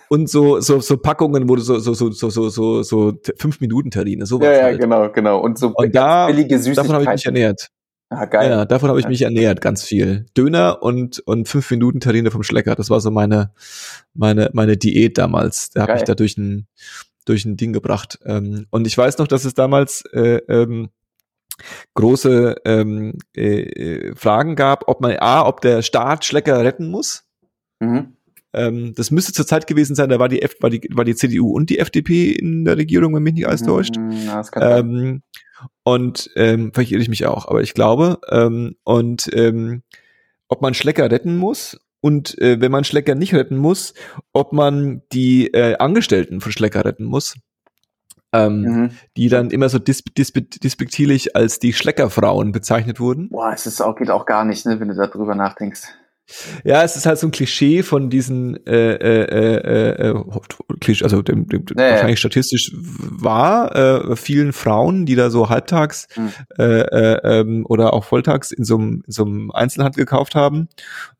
und 0.08 0.30
so 0.30 0.60
so 0.60 0.80
so 0.82 0.96
Packungen, 0.98 1.50
wo 1.50 1.56
du 1.56 1.64
so 1.64 1.80
so 1.80 1.96
so 1.96 2.12
so 2.12 2.30
so 2.30 2.50
so, 2.52 2.84
so 2.84 3.14
fünf 3.40 3.60
Minuten 3.60 3.90
Terrine 3.90 4.28
sowas 4.28 4.46
Ja, 4.46 4.54
ja, 4.54 4.64
halt. 4.66 4.80
genau, 4.80 5.10
genau. 5.12 5.40
Und 5.40 5.58
so 5.58 5.72
Und 5.76 5.96
da 5.96 6.28
billige 6.28 6.60
davon 6.60 6.94
habe 6.94 7.04
ich 7.06 7.10
mich 7.10 7.16
Süßigkeiten. 7.22 7.36
ernährt. 7.36 7.70
Ah, 8.12 8.26
geil. 8.26 8.50
Ja, 8.50 8.66
davon 8.66 8.90
habe 8.90 9.00
ich 9.00 9.08
mich 9.08 9.22
ernährt, 9.22 9.62
ganz 9.62 9.84
viel. 9.84 10.26
Döner 10.36 10.82
und 10.82 11.20
und 11.20 11.48
fünf 11.48 11.70
Minuten 11.70 12.00
Terrine 12.00 12.32
vom 12.32 12.42
Schlecker. 12.42 12.76
Das 12.76 12.90
war 12.90 13.00
so 13.02 13.12
meine 13.12 13.52
meine 14.16 14.50
meine 14.54 14.78
Diät 14.78 15.18
damals. 15.20 15.70
Da 15.70 15.84
habe 15.84 15.98
ich 15.98 16.04
da 16.04 16.16
durch 16.16 16.36
ein 16.38 16.68
durch 17.26 17.46
ein 17.46 17.56
Ding 17.56 17.72
gebracht. 17.72 18.18
Ähm, 18.26 18.66
und 18.72 18.88
ich 18.88 18.98
weiß 18.98 19.20
noch, 19.20 19.28
dass 19.28 19.46
es 19.46 19.54
damals 19.54 20.04
äh, 20.12 20.38
ähm, 20.48 20.90
große 21.94 22.56
ähm, 22.66 23.18
äh, 23.36 23.62
äh, 23.62 24.16
Fragen 24.16 24.56
gab, 24.56 24.88
ob 24.88 25.02
man 25.02 25.16
a, 25.20 25.46
ob 25.46 25.62
der 25.62 25.84
Staat 25.84 26.26
Schlecker 26.26 26.64
retten 26.64 26.90
muss. 26.90 27.26
Mhm. 27.80 28.16
Ähm, 28.54 28.94
das 28.96 29.12
müsste 29.12 29.34
zur 29.34 29.46
Zeit 29.46 29.68
gewesen 29.68 29.96
sein. 29.96 30.10
Da 30.10 30.18
war 30.18 30.30
die 30.30 30.42
F, 30.42 30.56
war 30.62 30.72
die 30.72 30.82
war 30.92 31.06
die 31.06 31.16
CDU 31.16 31.52
und 31.52 31.70
die 31.70 31.78
FDP 31.78 32.32
in 32.32 32.66
der 32.66 32.78
Regierung, 32.78 33.14
wenn 33.14 33.24
mich 33.24 33.36
nicht 33.36 33.48
alles 33.48 33.62
täuscht. 33.62 33.98
Mhm, 33.98 34.26
das 34.26 34.52
kann 34.52 34.64
sein. 34.64 34.80
Ähm, 34.80 35.22
und 35.84 36.30
ähm, 36.36 36.72
vielleicht 36.74 36.92
irre 36.92 37.02
ich 37.02 37.10
mich 37.10 37.26
auch, 37.26 37.48
aber 37.48 37.62
ich 37.62 37.74
glaube, 37.74 38.20
ähm, 38.30 38.76
und 38.84 39.30
ähm, 39.34 39.84
ob 40.48 40.62
man 40.62 40.74
Schlecker 40.74 41.10
retten 41.12 41.38
muss 41.38 41.80
und 42.02 42.38
äh, 42.40 42.60
wenn 42.62 42.72
man 42.72 42.84
Schlecker 42.84 43.16
nicht 43.16 43.34
retten 43.34 43.58
muss, 43.58 43.94
ob 44.34 44.54
man 44.54 45.02
die 45.12 45.48
äh, 45.54 45.78
Angestellten 45.78 46.42
von 46.42 46.52
Schlecker 46.52 46.86
retten 46.86 47.06
muss, 47.06 47.36
ähm, 48.32 48.62
Mhm. 48.62 48.90
die 49.18 49.28
dann 49.30 49.50
immer 49.50 49.70
so 49.70 49.80
dis 49.80 50.04
dis 50.18 50.32
dispektierlich 50.34 51.36
als 51.36 51.60
die 51.60 51.74
Schleckerfrauen 51.74 52.52
bezeichnet 52.52 53.00
wurden. 53.00 53.30
Boah, 53.30 53.52
es 53.54 53.66
ist 53.66 53.82
auch, 53.82 53.96
geht 53.96 54.12
auch 54.12 54.26
gar 54.26 54.46
nicht, 54.46 54.66
ne, 54.66 54.80
wenn 54.80 54.88
du 54.90 54.96
darüber 54.96 55.36
nachdenkst. 55.36 55.82
Ja, 56.64 56.84
es 56.84 56.96
ist 56.96 57.06
halt 57.06 57.18
so 57.18 57.28
ein 57.28 57.32
Klischee 57.32 57.84
von 57.84 58.10
diesen 58.10 58.66
äh, 58.66 58.94
äh, 58.94 59.24
äh, 59.26 60.10
äh, 60.10 60.24
Klischee, 60.80 61.04
also 61.04 61.22
dem, 61.22 61.48
dem 61.48 61.66
Ja, 61.78 61.84
ja. 61.86 61.92
wahrscheinlich 61.92 62.20
statistisch 62.20 62.72
war 62.76 63.76
äh, 63.76 64.16
vielen 64.16 64.54
Frauen, 64.54 65.06
die 65.06 65.16
da 65.16 65.30
so 65.30 65.50
halbtags 65.50 66.08
Hm. 66.14 66.30
äh, 66.58 66.64
äh, 66.64 67.40
ähm, 67.42 67.66
oder 67.68 67.94
auch 67.94 68.04
volltags 68.04 68.52
in 68.52 68.64
so 68.64 68.78
einem 68.78 69.04
in 69.06 69.12
so 69.12 69.26
einem 69.26 69.52
Einzelhandel 69.52 70.04
gekauft 70.06 70.36
haben 70.36 70.70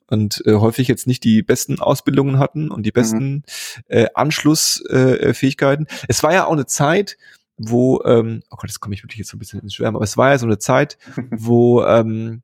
und 0.08 0.42
äh, 0.46 0.56
häufig 0.56 0.88
jetzt 0.88 1.08
nicht 1.08 1.24
die 1.24 1.42
besten 1.44 1.80
Ausbildungen 1.80 2.40
hatten 2.40 2.72
und 2.72 2.84
die 2.84 2.92
besten 2.92 3.44
äh, 3.88 4.08
Anschlussfähigkeiten. 4.16 5.86
Äh, 5.86 6.06
es 6.08 6.24
war 6.24 6.34
ja 6.34 6.46
auch 6.46 6.52
eine 6.52 6.66
Zeit, 6.66 7.18
wo, 7.58 8.02
ähm, 8.06 8.42
oh 8.50 8.56
Gott, 8.56 8.70
das 8.70 8.80
komme 8.80 8.96
ich 8.96 9.04
wirklich 9.04 9.20
jetzt 9.20 9.30
so 9.30 9.36
ein 9.38 9.40
bisschen 9.40 9.60
ins 9.60 9.74
Schwärmen, 9.74 9.98
aber 9.98 10.06
es 10.06 10.18
war 10.18 10.30
ja 10.32 10.38
so 10.38 10.46
eine 10.46 10.60
Zeit, 10.60 10.98
wo 11.32 11.84
ähm, 11.84 12.42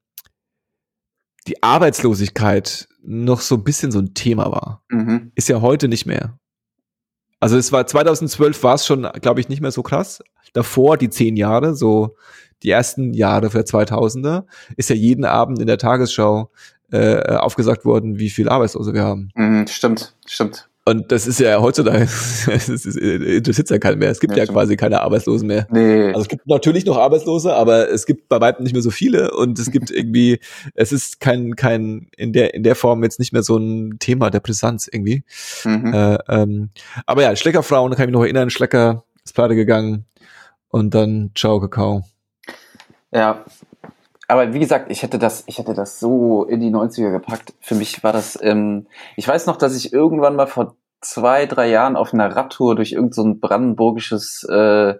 die 1.47 1.61
Arbeitslosigkeit 1.61 2.87
noch 3.03 3.41
so 3.41 3.55
ein 3.55 3.63
bisschen 3.63 3.91
so 3.91 3.99
ein 3.99 4.13
Thema 4.13 4.51
war. 4.51 4.83
Mhm. 4.89 5.31
Ist 5.35 5.49
ja 5.49 5.61
heute 5.61 5.87
nicht 5.87 6.05
mehr. 6.05 6.37
Also 7.39 7.57
es 7.57 7.71
war 7.71 7.85
2012 7.85 8.63
war 8.63 8.75
es 8.75 8.85
schon, 8.85 9.07
glaube 9.21 9.39
ich, 9.39 9.49
nicht 9.49 9.61
mehr 9.61 9.71
so 9.71 9.83
krass. 9.83 10.23
Davor 10.53 10.97
die 10.97 11.09
zehn 11.09 11.35
Jahre, 11.35 11.75
so 11.75 12.15
die 12.63 12.71
ersten 12.71 13.13
Jahre 13.13 13.51
für 13.51 13.59
2000er, 13.59 14.45
ist 14.77 14.89
ja 14.89 14.95
jeden 14.95 15.25
Abend 15.25 15.59
in 15.59 15.67
der 15.67 15.77
Tagesschau 15.77 16.51
äh, 16.91 17.35
aufgesagt 17.35 17.85
worden, 17.85 18.19
wie 18.19 18.29
viel 18.29 18.49
Arbeitslose 18.49 18.93
wir 18.93 19.03
haben. 19.03 19.29
Mhm, 19.35 19.67
stimmt, 19.67 20.15
stimmt. 20.25 20.69
Und 20.87 21.11
das 21.11 21.25
ist 21.25 21.39
ja 21.39 21.59
heutzutage, 21.59 22.03
es 22.03 22.69
ist, 22.69 22.85
interessiert 22.95 23.71
ja 23.71 23.79
keinen 23.79 23.97
mehr. 23.97 24.11
Es 24.11 24.19
gibt 24.19 24.37
Ja, 24.37 24.43
ja, 24.43 24.51
quasi 24.51 24.77
keine 24.77 25.01
Arbeitslosen 25.01 25.47
mehr. 25.47 25.67
Nee. 25.71 26.09
Also 26.09 26.21
es 26.21 26.27
gibt 26.27 26.45
natürlich 26.45 26.85
noch 26.85 26.97
Arbeitslose, 26.97 27.55
aber 27.55 27.89
es 27.89 28.05
gibt 28.05 28.29
bei 28.29 28.39
weitem 28.39 28.63
nicht 28.63 28.73
mehr 28.73 28.83
so 28.83 28.91
viele 28.91 29.31
und 29.31 29.57
es 29.57 29.71
gibt 29.71 29.89
irgendwie, 29.91 30.39
es 30.75 30.91
ist 30.91 31.19
kein, 31.19 31.55
kein, 31.55 32.07
in 32.15 32.33
der, 32.33 32.53
in 32.53 32.61
der 32.61 32.75
Form 32.75 33.03
jetzt 33.03 33.17
nicht 33.17 33.33
mehr 33.33 33.41
so 33.41 33.57
ein 33.57 33.97
Thema 33.97 34.29
der 34.29 34.41
Brisanz 34.41 34.87
irgendwie. 34.91 35.23
mhm. 35.63 35.91
Äh, 35.91 36.17
ähm, 36.29 36.69
aber 37.07 37.23
ja, 37.23 37.35
Schleckerfrauen, 37.35 37.89
da 37.89 37.95
kann 37.95 38.03
ich 38.03 38.09
mich 38.09 38.19
noch 38.19 38.23
erinnern, 38.23 38.51
Schlecker 38.51 39.05
ist 39.23 39.33
pleite 39.33 39.55
gegangen 39.55 40.05
und 40.69 40.93
dann 40.93 41.31
Ciao 41.33 41.59
Kakao. 41.59 42.03
Ja. 43.11 43.43
Aber 44.27 44.53
wie 44.53 44.59
gesagt, 44.59 44.91
ich 44.91 45.03
hätte 45.03 45.19
das, 45.19 45.43
ich 45.47 45.59
hätte 45.59 45.73
das 45.73 45.99
so 45.99 46.45
in 46.45 46.59
die 46.59 46.71
90er 46.71 47.11
gepackt. 47.11 47.53
Für 47.61 47.75
mich 47.75 48.03
war 48.03 48.13
das, 48.13 48.39
ähm, 48.41 48.87
ich 49.15 49.27
weiß 49.27 49.45
noch, 49.45 49.57
dass 49.57 49.75
ich 49.75 49.93
irgendwann 49.93 50.35
mal 50.35 50.47
vor 50.47 50.75
zwei, 51.01 51.45
drei 51.45 51.69
Jahren 51.69 51.95
auf 51.95 52.13
einer 52.13 52.35
Radtour 52.35 52.75
durch 52.75 52.93
irgendein 52.93 53.13
so 53.13 53.35
brandenburgisches 53.39 54.45
äh, 54.49 54.95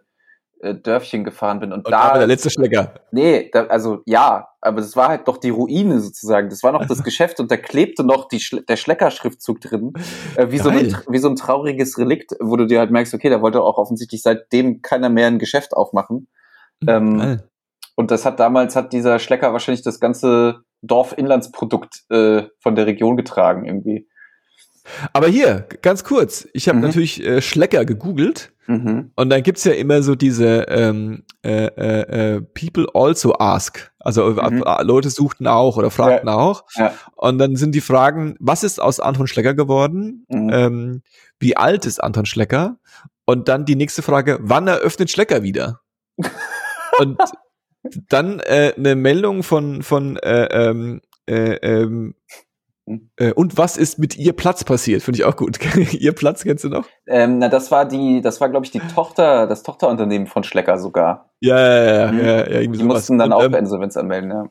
äh, 0.61 0.75
Dörfchen 0.75 1.23
gefahren 1.23 1.59
bin 1.59 1.73
und, 1.73 1.85
Und 1.85 1.91
da 1.91 2.11
war 2.11 2.17
der 2.17 2.27
letzte 2.27 2.49
Schlecker. 2.49 2.93
nee, 3.11 3.49
da, 3.51 3.65
also 3.65 4.01
ja, 4.05 4.47
aber 4.61 4.81
das 4.81 4.95
war 4.95 5.09
halt 5.09 5.27
doch 5.27 5.37
die 5.37 5.49
Ruine 5.49 5.99
sozusagen. 5.99 6.49
Das 6.49 6.63
war 6.63 6.71
noch 6.71 6.85
das 6.85 7.03
Geschäft 7.03 7.39
und 7.39 7.51
da 7.51 7.57
klebte 7.57 8.03
noch 8.03 8.27
die 8.27 8.39
Schle 8.39 8.61
der 8.63 8.77
Schlecker-Schriftzug 8.77 9.61
drin, 9.61 9.93
äh, 10.35 10.51
wie, 10.51 10.59
so 10.59 10.69
ein, 10.69 10.95
wie 11.09 11.17
so 11.17 11.29
ein 11.29 11.35
trauriges 11.35 11.97
Relikt, 11.97 12.31
wo 12.39 12.55
du 12.55 12.65
dir 12.65 12.79
halt 12.79 12.91
merkst, 12.91 13.13
okay, 13.13 13.29
da 13.29 13.41
wollte 13.41 13.61
auch 13.61 13.77
offensichtlich 13.77 14.21
seitdem 14.21 14.81
keiner 14.81 15.09
mehr 15.09 15.27
ein 15.27 15.39
Geschäft 15.39 15.73
aufmachen. 15.73 16.27
Ähm, 16.87 17.19
Geil. 17.19 17.49
Und 17.95 18.11
das 18.11 18.25
hat 18.25 18.39
damals 18.39 18.75
hat 18.75 18.91
dieser 18.93 19.19
Schlecker 19.19 19.53
wahrscheinlich 19.53 19.83
das 19.83 19.99
ganze 19.99 20.59
Dorf-Inlandsprodukt 20.81 22.03
äh, 22.09 22.43
von 22.59 22.75
der 22.75 22.85
Region 22.87 23.15
getragen 23.17 23.65
irgendwie. 23.65 24.07
Aber 25.13 25.27
hier, 25.27 25.65
ganz 25.81 26.03
kurz, 26.03 26.47
ich 26.53 26.67
habe 26.67 26.77
Mhm. 26.77 26.83
natürlich 26.83 27.23
äh, 27.25 27.41
Schlecker 27.41 27.85
gegoogelt 27.85 28.51
Mhm. 28.67 29.11
und 29.15 29.29
dann 29.29 29.41
gibt's 29.43 29.63
ja 29.63 29.71
immer 29.73 30.03
so 30.03 30.13
diese 30.15 30.65
ähm, 30.67 31.23
äh, 31.43 31.65
äh, 31.65 32.35
äh, 32.35 32.41
People 32.41 32.87
also 32.93 33.33
ask. 33.39 33.91
Also 33.99 34.37
äh, 34.37 34.49
Mhm. 34.51 34.63
Leute 34.81 35.09
suchten 35.09 35.47
auch 35.47 35.77
oder 35.77 35.89
fragten 35.89 36.29
auch. 36.29 36.65
Ja. 36.75 36.93
Und 37.15 37.39
dann 37.39 37.55
sind 37.55 37.73
die 37.73 37.81
Fragen, 37.81 38.35
was 38.39 38.63
ist 38.63 38.79
aus 38.79 38.99
Anton 38.99 39.25
Schlecker 39.27 39.53
geworden? 39.55 40.25
Mhm. 40.29 40.49
Ähm, 40.51 41.01
wie 41.39 41.57
alt 41.57 41.85
ist 41.85 42.03
Anton 42.03 42.25
Schlecker? 42.25 42.77
Und 43.25 43.47
dann 43.47 43.65
die 43.65 43.75
nächste 43.75 44.03
Frage, 44.03 44.37
wann 44.41 44.67
eröffnet 44.67 45.09
Schlecker 45.09 45.41
wieder? 45.41 45.79
Und 46.99 47.17
dann 48.09 48.39
äh, 48.39 48.73
eine 48.77 48.95
Meldung 48.95 49.43
von, 49.43 49.81
von 49.83 50.17
äh, 50.17 50.45
ähm, 50.69 51.01
äh, 51.27 51.55
ähm, 51.55 52.15
äh, 53.17 53.31
und 53.33 53.57
was 53.57 53.77
ist 53.77 53.97
mit 53.97 54.15
ihr 54.17 54.33
Platz 54.33 54.63
passiert? 54.63 55.01
Finde 55.01 55.19
ich 55.19 55.25
auch 55.25 55.35
gut. 55.35 55.57
ihr 55.93 56.13
Platz 56.13 56.43
kennst 56.43 56.63
du 56.63 56.69
noch? 56.69 56.87
Ähm, 57.07 57.39
na, 57.39 57.49
das 57.49 57.71
war 57.71 57.85
die, 57.87 58.21
das 58.21 58.39
war, 58.41 58.49
glaube 58.49 58.65
ich, 58.65 58.71
die 58.71 58.79
Tochter, 58.79 59.47
das 59.47 59.63
Tochterunternehmen 59.63 60.27
von 60.27 60.43
Schlecker 60.43 60.77
sogar. 60.77 61.31
Ja, 61.39 61.57
ja, 61.59 61.83
ja, 62.05 62.11
Mhm. 62.11 62.19
ja, 62.19 62.25
ja 62.25 62.47
irgendwie 62.59 62.77
Die 62.77 62.83
sowas. 62.83 62.95
mussten 62.97 63.17
dann 63.17 63.33
und, 63.33 63.39
auch 63.39 63.43
ähm, 63.45 63.53
Insolvenz 63.55 63.97
anmelden, 63.97 64.29
ja. 64.31 64.45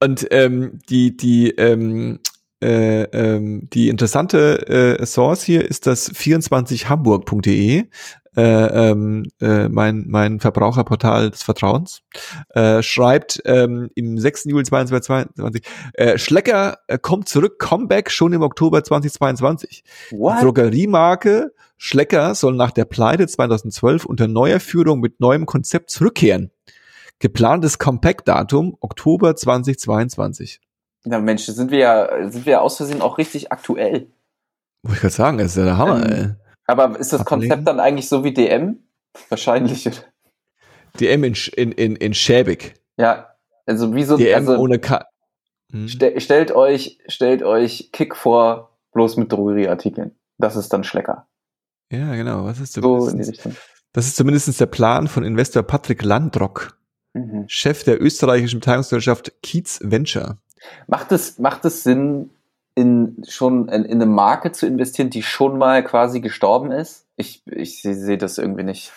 Und 0.00 0.26
ähm, 0.30 0.78
die, 0.88 1.16
die, 1.16 1.50
ähm, 1.50 2.20
äh, 2.62 3.02
ähm, 3.02 3.68
die 3.72 3.88
interessante 3.88 4.98
äh, 5.00 5.04
Source 5.04 5.42
hier 5.42 5.68
ist 5.68 5.86
das 5.86 6.10
24hamburg.de, 6.14 7.84
äh, 8.36 8.90
ähm, 8.90 9.24
äh, 9.40 9.68
mein, 9.68 10.04
mein 10.08 10.40
Verbraucherportal 10.40 11.30
des 11.30 11.42
Vertrauens, 11.42 12.02
äh, 12.50 12.82
schreibt 12.82 13.40
ähm, 13.44 13.90
im 13.94 14.18
6. 14.18 14.44
Juli 14.46 14.64
2022, 14.64 15.62
äh, 15.94 16.18
Schlecker 16.18 16.78
äh, 16.88 16.98
kommt 16.98 17.28
zurück, 17.28 17.58
Comeback 17.58 18.10
schon 18.10 18.32
im 18.32 18.42
Oktober 18.42 18.82
2022. 18.82 19.84
Die 20.10 20.16
What? 20.16 20.42
Drogeriemarke 20.42 21.52
Schlecker 21.76 22.34
soll 22.34 22.54
nach 22.54 22.70
der 22.70 22.84
Pleite 22.84 23.26
2012 23.26 24.04
unter 24.04 24.28
neuer 24.28 24.60
Führung 24.60 25.00
mit 25.00 25.20
neuem 25.20 25.46
Konzept 25.46 25.90
zurückkehren. 25.90 26.50
Geplantes 27.18 27.78
Comeback-Datum 27.78 28.76
Oktober 28.80 29.36
2022. 29.36 30.60
Na 31.04 31.18
Mensch, 31.18 31.44
sind 31.44 31.70
wir 31.70 31.78
ja, 31.78 32.30
sind 32.30 32.46
wir 32.46 32.52
ja 32.52 32.60
aus 32.60 32.76
Versehen 32.78 33.02
auch 33.02 33.18
richtig 33.18 33.52
aktuell. 33.52 34.08
Wollte 34.82 34.96
ich 34.96 35.00
gerade 35.00 35.14
sagen, 35.14 35.38
das 35.38 35.48
ist 35.48 35.56
ja 35.56 35.64
der 35.64 35.78
Hammer, 35.78 36.06
Ähm, 36.06 36.12
ey. 36.12 36.43
Aber 36.66 36.98
ist 36.98 37.12
das 37.12 37.20
Ablegen? 37.22 37.48
Konzept 37.48 37.68
dann 37.68 37.80
eigentlich 37.80 38.08
so 38.08 38.24
wie 38.24 38.32
DM? 38.32 38.78
Wahrscheinlich. 39.28 39.90
DM 41.00 41.24
in, 41.24 41.34
in, 41.56 41.72
in, 41.72 41.96
in 41.96 42.14
Schäbig. 42.14 42.74
Ja, 42.96 43.34
also 43.66 43.94
wie 43.94 44.04
so, 44.04 44.16
DM 44.16 44.34
also 44.48 44.56
ohne 44.56 44.78
K. 44.78 45.04
Hm. 45.72 45.88
ste 45.88 46.20
stellt 46.20 46.52
euch, 46.52 46.98
stellt 47.06 47.42
euch 47.42 47.90
Kick 47.92 48.14
vor, 48.16 48.76
bloß 48.92 49.16
mit 49.16 49.32
Drogerieartikeln. 49.32 50.12
Das 50.38 50.56
ist 50.56 50.72
dann 50.72 50.84
Schlecker. 50.84 51.26
Ja, 51.90 52.14
genau. 52.14 52.44
Was 52.44 52.60
ist 52.60 52.74
So 52.74 53.08
in 53.08 53.18
die 53.18 53.28
Richtung. 53.28 53.56
das 53.92 54.06
ist 54.06 54.16
zumindest 54.16 54.60
der 54.60 54.66
Plan 54.66 55.08
von 55.08 55.24
Investor 55.24 55.62
Patrick 55.62 56.02
Landrock, 56.02 56.78
Mhm. 57.14 57.44
Chef 57.46 57.84
der 57.84 58.02
österreichischen 58.02 58.58
Beteiligungsgesellschaft 58.58 59.32
Kiez 59.42 59.78
Venture. 59.82 60.38
Macht 60.88 61.12
es, 61.12 61.38
macht 61.38 61.64
es 61.64 61.84
Sinn, 61.84 62.30
in 62.74 63.22
schon 63.28 63.68
in, 63.68 63.84
in 63.84 64.02
eine 64.02 64.06
Marke 64.06 64.52
zu 64.52 64.66
investieren, 64.66 65.10
die 65.10 65.22
schon 65.22 65.58
mal 65.58 65.84
quasi 65.84 66.20
gestorben 66.20 66.72
ist? 66.72 67.06
Ich, 67.16 67.42
ich 67.46 67.82
sehe 67.82 67.94
seh 67.94 68.16
das 68.16 68.38
irgendwie 68.38 68.64
nicht. 68.64 68.92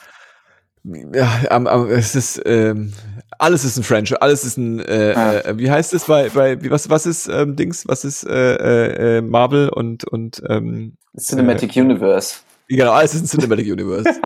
Ja, 1.14 1.30
am, 1.50 1.68
am, 1.68 1.90
es 1.90 2.16
ist, 2.16 2.42
ähm, 2.46 2.94
alles 3.40 3.66
ist 3.66 3.78
ein 3.78 3.84
Franchise, 3.84 4.22
alles 4.22 4.46
ist 4.46 4.58
ein, 4.58 4.80
äh, 4.80 5.12
Ja. 5.12 5.34
äh, 5.40 5.58
wie 5.58 5.70
heißt 5.70 5.94
es 5.94 6.06
bei, 6.06 6.30
bei, 6.30 6.64
wie, 6.64 6.72
was, 6.72 6.90
was 6.90 7.06
ist 7.06 7.28
ähm, 7.28 7.56
Dings, 7.58 7.88
was 7.88 8.06
ist 8.06 8.24
äh, 8.24 8.56
äh, 8.56 9.18
äh, 9.18 9.22
Marvel 9.22 9.68
und 9.70 10.06
und 10.06 10.42
ähm, 10.48 10.96
Cinematic 11.20 11.76
Universe. 11.76 12.38
genau, 12.70 12.92
alles 12.94 13.16
ist 13.16 13.24
ein 13.24 13.28
Cinematic 13.28 13.68
Universe. 13.72 14.10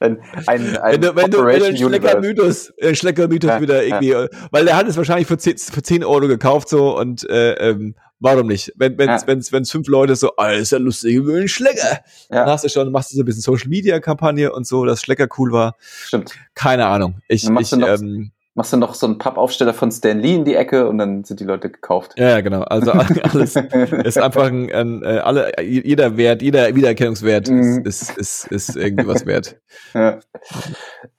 Ein, 0.00 0.18
ein, 0.48 0.76
ein 0.78 0.92
wenn 0.94 1.00
du, 1.00 1.14
wenn 1.14 1.14
du, 1.14 1.14
wenn 1.14 1.30
du 1.30 1.38
Operation 1.38 1.92
einen 1.92 2.00
Schlecker-Mythos, 2.00 2.72
äh, 2.78 2.94
Schlecker-Mythos 2.94 3.50
Ja, 3.50 3.60
wieder 3.60 3.84
irgendwie, 3.84 4.10
äh, 4.10 4.28
weil 4.50 4.64
der 4.64 4.76
hat 4.76 4.88
es 4.88 4.96
wahrscheinlich 4.96 5.28
für 5.28 5.38
10, 5.38 5.58
für 5.58 5.82
10 5.82 6.02
Euro 6.02 6.26
gekauft 6.26 6.68
so 6.68 6.98
und 6.98 7.28
äh, 7.30 7.52
ähm, 7.70 7.94
warum 8.22 8.46
nicht? 8.46 8.72
Wenn 8.76 8.96
wenn's, 8.98 9.22
Ja. 9.22 9.28
wenn's, 9.28 9.52
wenn's 9.52 9.70
fünf 9.70 9.88
Leute 9.88 10.16
so, 10.16 10.30
ah, 10.36 10.52
ist 10.52 10.72
ja 10.72 10.78
lustig, 10.78 11.14
über 11.14 11.34
einen 11.34 11.48
Schlecker. 11.48 12.00
Dann 12.28 12.46
Ja, 12.46 12.52
hast 12.52 12.64
du 12.64 12.68
schon, 12.68 12.90
machst 12.92 13.12
du 13.12 13.16
so 13.16 13.22
ein 13.22 13.26
bisschen 13.26 13.42
Social-Media-Kampagne 13.42 14.52
und 14.52 14.66
so, 14.66 14.84
dass 14.84 15.00
Schlecker 15.02 15.26
cool 15.38 15.52
war. 15.52 15.76
stimmt. 15.80 16.34
Keine 16.54 16.86
Ahnung. 16.86 17.16
Ich, 17.28 17.42
Dann 17.42 17.52
ich, 17.52 17.54
machst 17.54 17.72
du 17.72 17.76
noch- 17.76 17.88
ähm, 17.88 18.32
Machst 18.54 18.70
du 18.70 18.76
noch 18.76 18.92
so 18.94 19.06
einen 19.06 19.16
Pappaufsteller 19.16 19.72
von 19.72 19.90
Stan 19.90 20.18
Lee 20.20 20.34
in 20.34 20.44
die 20.44 20.54
Ecke 20.54 20.86
und 20.86 20.98
dann 20.98 21.24
sind 21.24 21.40
die 21.40 21.44
Leute 21.44 21.70
gekauft. 21.70 22.12
ja, 22.18 22.28
ja, 22.28 22.40
genau. 22.42 22.60
Also 22.64 22.92
alles 23.22 23.56
ist 23.56 24.18
einfach 24.18 24.44
ein, 24.44 24.70
ein 24.70 25.02
äh, 25.02 25.20
alle, 25.20 25.52
jeder 25.62 26.18
Wert, 26.18 26.42
jeder 26.42 26.74
Wiedererkennungswert 26.74 27.48
Mhm. 27.48 27.80
ist, 27.86 28.02
ist, 28.10 28.18
ist, 28.18 28.46
ist 28.48 28.76
irgendwie 28.76 29.06
was 29.06 29.24
wert. 29.24 29.56
Ja. 29.94 30.20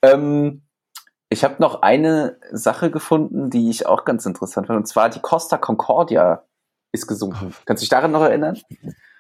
Ähm, 0.02 0.62
ich 1.30 1.44
habe 1.44 1.56
noch 1.58 1.82
eine 1.82 2.38
Sache 2.52 2.92
gefunden, 2.92 3.50
die 3.50 3.70
ich 3.72 3.88
auch 3.88 4.06
ganz 4.06 4.26
interessant 4.28 4.68
fand. 4.68 4.78
Und 4.78 4.86
zwar 4.88 5.10
die 5.10 5.20
Costa 5.20 5.58
Concordia 5.58 6.44
ist 6.94 7.08
gesunken. 7.08 7.54
Kannst 7.66 7.82
du 7.82 7.84
dich 7.84 7.90
daran 7.90 8.12
noch 8.12 8.22
erinnern? 8.22 8.58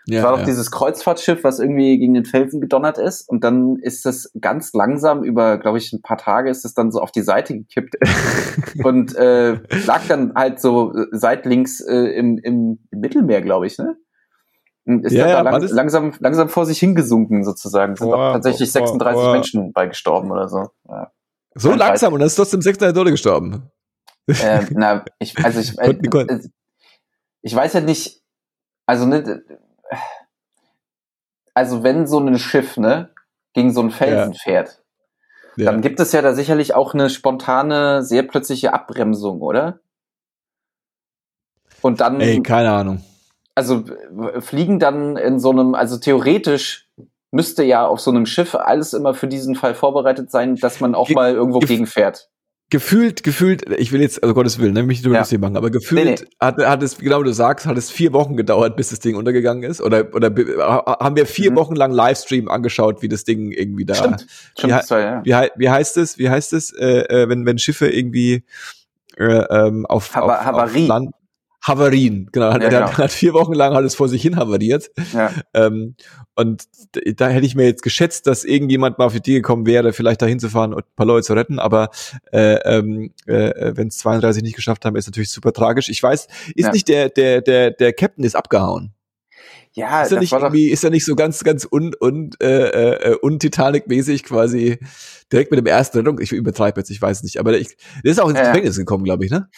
Ja, 0.05 0.17
das 0.17 0.23
war 0.23 0.31
doch 0.33 0.39
ja. 0.39 0.45
dieses 0.45 0.69
Kreuzfahrtschiff, 0.69 1.43
was 1.43 1.59
irgendwie 1.59 1.97
gegen 1.97 2.13
den 2.13 2.25
Felsen 2.25 2.59
gedonnert 2.59 2.97
ist. 2.97 3.27
Und 3.27 3.43
dann 3.43 3.77
ist 3.77 4.05
es 4.05 4.31
ganz 4.39 4.73
langsam 4.73 5.23
über, 5.23 5.57
glaube 5.57 5.77
ich, 5.77 5.93
ein 5.93 6.01
paar 6.01 6.17
Tage 6.17 6.49
ist 6.49 6.65
es 6.65 6.73
dann 6.73 6.91
so 6.91 6.99
auf 6.99 7.11
die 7.11 7.21
Seite 7.21 7.53
gekippt. 7.53 7.95
und 8.83 9.15
äh, 9.15 9.53
lag 9.85 10.01
dann 10.07 10.33
halt 10.35 10.59
so 10.59 10.93
seitlinks 11.11 11.79
äh, 11.79 11.95
im, 11.95 12.37
im, 12.37 12.79
im 12.91 12.99
Mittelmeer, 12.99 13.41
glaube 13.41 13.65
ich, 13.67 13.77
ne? 13.77 13.95
Und 14.85 15.05
ist 15.05 15.13
Ja, 15.13 15.27
dann 15.27 15.45
da 15.45 15.51
lang, 15.51 15.61
das- 15.61 15.71
langsam, 15.71 16.13
langsam 16.19 16.49
vor 16.49 16.65
sich 16.65 16.79
hingesunken 16.79 17.45
sozusagen. 17.45 17.95
Sind 17.95 18.09
Boah, 18.09 18.29
auch 18.29 18.33
tatsächlich 18.33 18.71
boah, 18.73 18.87
36 18.87 19.23
boah. 19.23 19.31
Menschen 19.31 19.71
bei 19.71 19.87
gestorben 19.87 20.29
oder 20.31 20.49
so. 20.49 20.67
Ja. 20.89 21.11
so 21.55 21.73
langsam 21.73 22.11
und 22.13 22.19
dann 22.19 22.27
ist 22.27 22.35
trotzdem 22.35 22.61
600 22.61 22.93
Leute 22.93 23.11
gestorben. 23.11 23.69
äh, 24.27 24.65
na, 24.71 25.05
ich, 25.19 25.37
also 25.43 25.61
ich, 25.61 25.77
äh, 25.79 26.39
ich 27.43 27.53
weiß 27.55 27.73
ja 27.73 27.81
nicht, 27.81 28.21
also 28.87 29.05
ne, 29.05 29.43
also 31.53 31.83
wenn 31.83 32.07
so 32.07 32.19
ein 32.19 32.37
Schiff, 32.39 32.77
ne, 32.77 33.09
gegen 33.53 33.71
so 33.71 33.81
einen 33.81 33.91
Felsen 33.91 34.33
fährt, 34.33 34.81
Ja. 35.55 35.71
dann 35.71 35.81
gibt 35.81 35.99
es 35.99 36.11
ja 36.11 36.21
da 36.21 36.33
sicherlich 36.33 36.73
auch 36.73 36.93
eine 36.95 37.09
spontane, 37.09 38.01
sehr 38.03 38.23
plötzliche 38.23 38.73
Abbremsung, 38.73 39.41
oder? 39.41 39.79
Und 41.81 41.99
dann, 42.01 42.19
Ey, 42.21 42.41
keine 42.41 42.71
Ahnung. 42.71 43.03
also 43.55 43.83
fliegen 44.39 44.79
dann 44.79 45.17
in 45.17 45.39
so 45.39 45.51
einem, 45.51 45.75
also 45.75 45.97
theoretisch 45.97 46.89
müsste 47.31 47.63
ja 47.63 47.85
auf 47.85 47.99
so 47.99 48.09
einem 48.11 48.25
Schiff 48.25 48.55
alles 48.55 48.93
immer 48.93 49.13
für 49.13 49.27
diesen 49.27 49.55
Fall 49.55 49.75
vorbereitet 49.75 50.31
sein, 50.31 50.55
dass 50.55 50.79
man 50.79 50.95
auch 50.95 51.09
mal 51.09 51.33
irgendwo 51.33 51.59
gegenfährt. 51.59 52.29
Gefühlt, 52.73 53.21
gefühlt, 53.23 53.69
ich 53.77 53.91
will 53.91 54.01
jetzt, 54.01 54.23
also 54.23 54.33
Gottes 54.33 54.57
Willen, 54.57 54.73
ne, 54.73 54.81
mich 54.81 54.97
nicht 54.97 55.05
über 55.05 55.13
Ja. 55.13 55.21
lustig 55.21 55.39
machen, 55.39 55.57
aber 55.57 55.69
gefühlt 55.69 56.03
Nee, 56.05 56.15
nee. 56.19 56.27
Hat, 56.39 56.57
hat 56.57 56.81
es, 56.81 56.97
genau 56.97 57.19
wie 57.19 57.25
du 57.25 57.31
sagst, 57.31 57.67
hat 57.67 57.77
es 57.77 57.91
vier 57.91 58.13
Wochen 58.13 58.35
gedauert, 58.35 58.75
bis 58.75 58.89
das 58.89 58.97
Ding 58.99 59.15
untergegangen 59.15 59.61
ist. 59.61 59.79
Oder, 59.79 60.11
oder 60.15 60.31
be- 60.31 60.55
ha- 60.57 60.97
haben 60.99 61.15
wir 61.15 61.27
vier 61.27 61.51
Mhm. 61.51 61.55
Wochen 61.57 61.75
lang 61.75 61.91
Livestream 61.91 62.47
angeschaut, 62.49 63.03
wie 63.03 63.09
das 63.09 63.25
Ding 63.25 63.51
irgendwie 63.51 63.85
da. 63.85 63.93
Stimmt, 63.93 64.25
stimmt, 64.57 64.71
Ja, 64.71 64.77
das 64.79 64.89
war, 64.89 64.99
ja. 64.99 65.21
Wie, 65.23 65.49
wie 65.59 65.69
heißt 65.69 65.97
es? 65.97 66.17
Wie 66.17 66.29
heißt 66.31 66.51
es, 66.53 66.71
äh, 66.73 67.01
äh, 67.01 67.29
wenn, 67.29 67.45
wenn 67.45 67.59
Schiffe 67.59 67.87
irgendwie 67.89 68.43
äh, 69.17 69.23
ähm, 69.23 69.85
auf, 69.85 70.15
Hava- 70.15 70.39
auf, 70.39 70.45
Havarie. 70.45 70.81
auf 70.81 70.87
Land 70.87 71.11
Havarien, 71.65 72.29
genau. 72.31 72.51
Ja, 72.51 72.57
der 72.59 72.69
genau. 72.69 72.91
hat 72.97 73.11
vier 73.11 73.33
Wochen 73.33 73.53
lang 73.53 73.73
hat 73.73 73.85
es 73.85 73.95
vor 73.95 74.09
sich 74.09 74.21
hin 74.21 74.35
havariert. 74.35 74.91
ja. 75.13 75.31
Ähm, 75.53 75.95
und 76.35 76.63
da 77.15 77.29
hätte 77.29 77.45
ich 77.45 77.55
mir 77.55 77.65
jetzt 77.65 77.83
geschätzt, 77.83 78.27
dass 78.27 78.43
irgendjemand 78.43 78.97
mal 78.97 79.05
auf 79.05 79.13
die 79.13 79.19
Idee 79.19 79.35
gekommen 79.35 79.65
wäre, 79.65 79.93
vielleicht 79.93 80.21
da 80.21 80.25
hinzufahren 80.25 80.73
und 80.73 80.83
ein 80.85 80.95
paar 80.95 81.05
Leute 81.05 81.25
zu 81.27 81.33
retten. 81.33 81.59
Aber 81.59 81.89
äh, 82.31 82.55
ähm, 82.65 83.13
äh, 83.27 83.71
wenn 83.75 83.87
es 83.87 83.97
32 83.99 84.43
nicht 84.43 84.55
geschafft 84.55 84.83
haben, 84.83 84.95
ist 84.97 85.07
natürlich 85.07 85.31
super 85.31 85.53
tragisch. 85.53 85.89
Ich 85.89 86.03
weiß, 86.03 86.27
ist 86.55 86.65
Ja. 86.65 86.71
nicht 86.71 86.87
der 86.89 87.09
der 87.09 87.41
der 87.41 87.71
der 87.71 87.93
Captain 87.93 88.25
ist 88.25 88.35
abgehauen. 88.35 88.93
Ja, 89.75 90.03
Ist 90.03 90.11
er 90.11 90.19
nicht 90.19 90.31
irgendwie, 90.31 90.69
ist 90.69 90.83
er 90.83 90.91
nicht 90.91 91.03
so 91.03 91.15
ganz 91.15 91.43
ganz 91.43 91.67
un 91.69 91.93
un 91.99 92.29
äh, 92.39 92.45
äh, 92.45 93.15
untitanic-mäßig 93.21 94.23
quasi 94.23 94.77
direkt 95.31 95.49
mit 95.49 95.57
dem 95.59 95.65
ersten 95.65 95.97
Rettung? 95.97 96.19
Ich 96.21 96.31
übertreibe 96.31 96.79
jetzt, 96.79 96.91
ich 96.91 97.01
weiß 97.01 97.23
nicht. 97.23 97.39
Aber 97.39 97.57
ich, 97.57 97.75
der 98.03 98.11
ist 98.11 98.21
auch 98.21 98.29
ins 98.29 98.37
Ja, 98.37 98.45
ja. 98.45 98.51
Gefängnis 98.51 98.77
gekommen, 98.77 99.03
glaube 99.03 99.25
ich, 99.25 99.31
ne? 99.31 99.49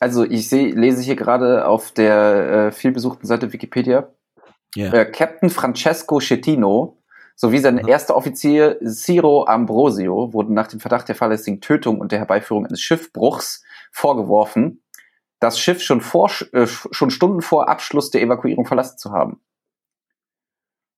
Also 0.00 0.24
ich 0.24 0.48
sehe, 0.48 0.74
lese 0.74 1.02
hier 1.02 1.16
gerade 1.16 1.66
auf 1.66 1.92
der 1.92 2.66
äh, 2.68 2.72
vielbesuchten 2.72 3.26
Seite 3.26 3.52
Wikipedia, 3.52 4.08
Ja. 4.74 4.92
äh, 4.92 5.04
Captain 5.06 5.50
Francesco 5.50 6.20
Schettino 6.20 6.98
sowie 7.36 7.58
sein 7.58 7.76
Mhm. 7.76 7.88
erster 7.88 8.16
Offizier 8.16 8.78
Ciro 8.84 9.44
Ambrosio 9.46 10.32
wurden 10.32 10.54
nach 10.54 10.68
dem 10.68 10.80
Verdacht 10.80 11.08
der 11.08 11.14
fahrlässigen 11.16 11.60
Tötung 11.60 12.00
und 12.00 12.12
der 12.12 12.18
Herbeiführung 12.20 12.66
eines 12.66 12.80
Schiffbruchs 12.80 13.64
vorgeworfen, 13.92 14.82
das 15.40 15.58
Schiff 15.58 15.82
schon, 15.82 16.00
vor, 16.00 16.30
äh, 16.52 16.66
schon 16.66 17.10
Stunden 17.10 17.42
vor 17.42 17.68
Abschluss 17.68 18.10
der 18.10 18.22
Evakuierung 18.22 18.66
verlassen 18.66 18.98
zu 18.98 19.12
haben. 19.12 19.40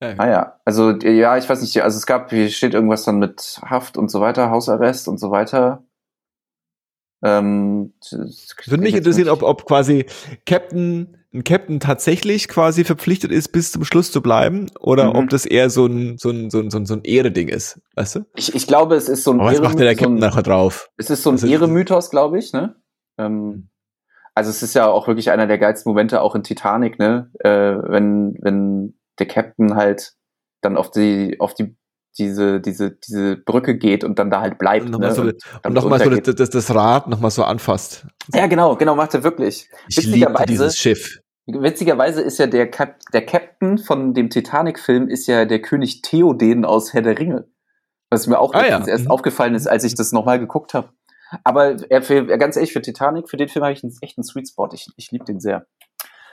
Ja. 0.02 0.14
Ah 0.18 0.28
ja, 0.28 0.60
also 0.66 0.90
ja, 0.90 1.38
ich 1.38 1.48
weiß 1.48 1.62
nicht, 1.62 1.82
also 1.82 1.96
es 1.96 2.04
gab, 2.06 2.28
hier 2.28 2.50
steht 2.50 2.74
irgendwas 2.74 3.04
dann 3.04 3.18
mit 3.18 3.60
Haft 3.64 3.96
und 3.96 4.10
so 4.10 4.20
weiter, 4.20 4.50
Hausarrest 4.50 5.08
und 5.08 5.18
so 5.18 5.30
weiter. 5.30 5.84
Ähm, 7.26 7.92
Würde 8.66 8.82
mich 8.82 8.94
interessieren, 8.94 9.28
ob, 9.28 9.42
ob 9.42 9.64
quasi 9.66 10.06
Captain, 10.46 11.16
ein 11.34 11.44
Captain 11.44 11.80
tatsächlich 11.80 12.46
quasi 12.48 12.84
verpflichtet 12.84 13.32
ist, 13.32 13.48
bis 13.48 13.72
zum 13.72 13.84
Schluss 13.84 14.12
zu 14.12 14.22
bleiben, 14.22 14.66
oder 14.80 15.10
Mhm. 15.10 15.16
ob 15.16 15.28
das 15.30 15.44
eher 15.44 15.68
so 15.70 15.86
ein, 15.86 16.18
so 16.18 16.30
ein, 16.30 16.50
so 16.50 16.60
ein, 16.60 16.70
so 16.70 16.78
ein, 16.78 16.86
so 16.86 16.94
ein 16.94 17.02
Ehre-Ding 17.02 17.48
ist, 17.48 17.80
weißt 17.96 18.16
du? 18.16 18.20
ich, 18.36 18.54
ich 18.54 18.66
glaube, 18.66 18.94
es 18.94 19.08
ist 19.08 19.24
so 19.24 19.32
ein 19.32 19.40
Aber 19.40 19.50
was 19.50 19.60
macht 19.60 19.74
denn 19.78 19.86
der 19.86 19.94
so 19.94 19.96
ein- 19.96 19.96
Captain 19.96 20.14
nachher 20.18 20.42
drauf? 20.42 20.88
Es 20.96 21.10
ist 21.10 21.22
so 21.22 21.30
ein 21.30 21.34
Also- 21.34 21.46
Ehre-Mythos, 21.46 22.10
glaube 22.10 22.38
ich, 22.38 22.52
ne? 22.52 22.76
Ähm, 23.18 23.68
also 24.34 24.50
es 24.50 24.62
ist 24.62 24.74
ja 24.74 24.86
auch 24.86 25.08
wirklich 25.08 25.30
einer 25.30 25.46
der 25.46 25.58
geilsten 25.58 25.90
Momente 25.90 26.20
auch 26.20 26.34
in 26.34 26.42
Titanic, 26.42 26.98
ne? 26.98 27.30
Äh, 27.40 27.50
wenn, 27.50 28.36
wenn 28.40 28.94
der 29.18 29.26
Captain 29.26 29.74
halt 29.74 30.12
dann 30.60 30.76
auf 30.76 30.90
die, 30.90 31.40
auf 31.40 31.54
die, 31.54 31.76
diese, 32.18 32.60
diese, 32.60 32.92
diese 32.92 33.36
Brücke 33.36 33.76
geht 33.76 34.04
und 34.04 34.18
dann 34.18 34.30
da 34.30 34.40
halt 34.40 34.58
bleibt. 34.58 34.86
Und 34.86 34.92
nochmal 34.92 35.10
ne? 35.10 35.14
so, 35.14 35.22
und 35.22 35.28
und 35.28 35.42
dann 35.62 35.72
nochmal 35.72 35.98
so 36.00 36.10
das, 36.32 36.50
das, 36.50 36.74
Rad 36.74 37.08
nochmal 37.08 37.30
so 37.30 37.44
anfasst. 37.44 38.06
Ja, 38.34 38.46
genau, 38.46 38.76
genau, 38.76 38.94
macht 38.94 39.14
er 39.14 39.22
wirklich. 39.24 39.68
Ich 39.88 39.96
liebe 39.98 40.08
Witzigerweise- 40.12 40.46
dieses 40.46 40.76
Schiff. 40.76 41.18
Witzigerweise 41.48 42.22
ist 42.22 42.38
ja 42.38 42.46
der, 42.48 42.68
Cap 42.70 42.96
der 43.12 43.24
Captain 43.24 43.78
von 43.78 44.14
dem 44.14 44.30
Titanic-Film 44.30 45.08
ist 45.08 45.28
ja 45.28 45.44
der 45.44 45.62
König 45.62 46.02
Theoden 46.02 46.64
aus 46.64 46.92
Herr 46.92 47.02
der 47.02 47.18
Ringe. 47.18 47.46
Was 48.10 48.26
mir 48.26 48.38
auch 48.38 48.52
Ah, 48.54 48.66
ja. 48.66 48.84
erst 48.86 49.04
Mhm. 49.04 49.10
aufgefallen 49.10 49.54
ist, 49.54 49.66
als 49.68 49.84
ich 49.84 49.94
das 49.94 50.10
nochmal 50.12 50.40
geguckt 50.40 50.74
habe. 50.74 50.90
Aber 51.44 51.76
er, 51.90 52.02
für, 52.02 52.24
ganz 52.38 52.56
ehrlich, 52.56 52.72
für 52.72 52.82
Titanic, 52.82 53.28
für 53.28 53.36
den 53.36 53.48
Film 53.48 53.64
habe 53.64 53.72
ich 53.72 53.82
einen 53.84 53.92
echten 54.00 54.22
Sweet 54.22 54.48
Spot. 54.48 54.68
Ich, 54.72 54.88
ich 54.96 55.10
liebe 55.10 55.24
den 55.24 55.40
sehr. 55.40 55.66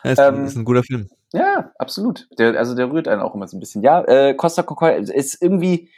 Ist, 0.04 0.20
Ähm, 0.20 0.46
ist 0.46 0.56
ein 0.56 0.66
guter 0.66 0.84
Film. 0.84 1.10
Ja, 1.34 1.72
absolut. 1.80 2.28
Der, 2.38 2.58
also 2.60 2.76
der 2.76 2.92
rührt 2.92 3.08
einen 3.08 3.22
auch 3.22 3.34
immer 3.36 3.48
so 3.48 3.58
ein 3.58 3.60
bisschen. 3.60 3.82
Ja, 3.84 4.04
äh, 4.04 4.34
Costa 4.36 4.62
Concordia 4.64 4.98
ist 4.98 5.42
irgendwie, 5.42 5.90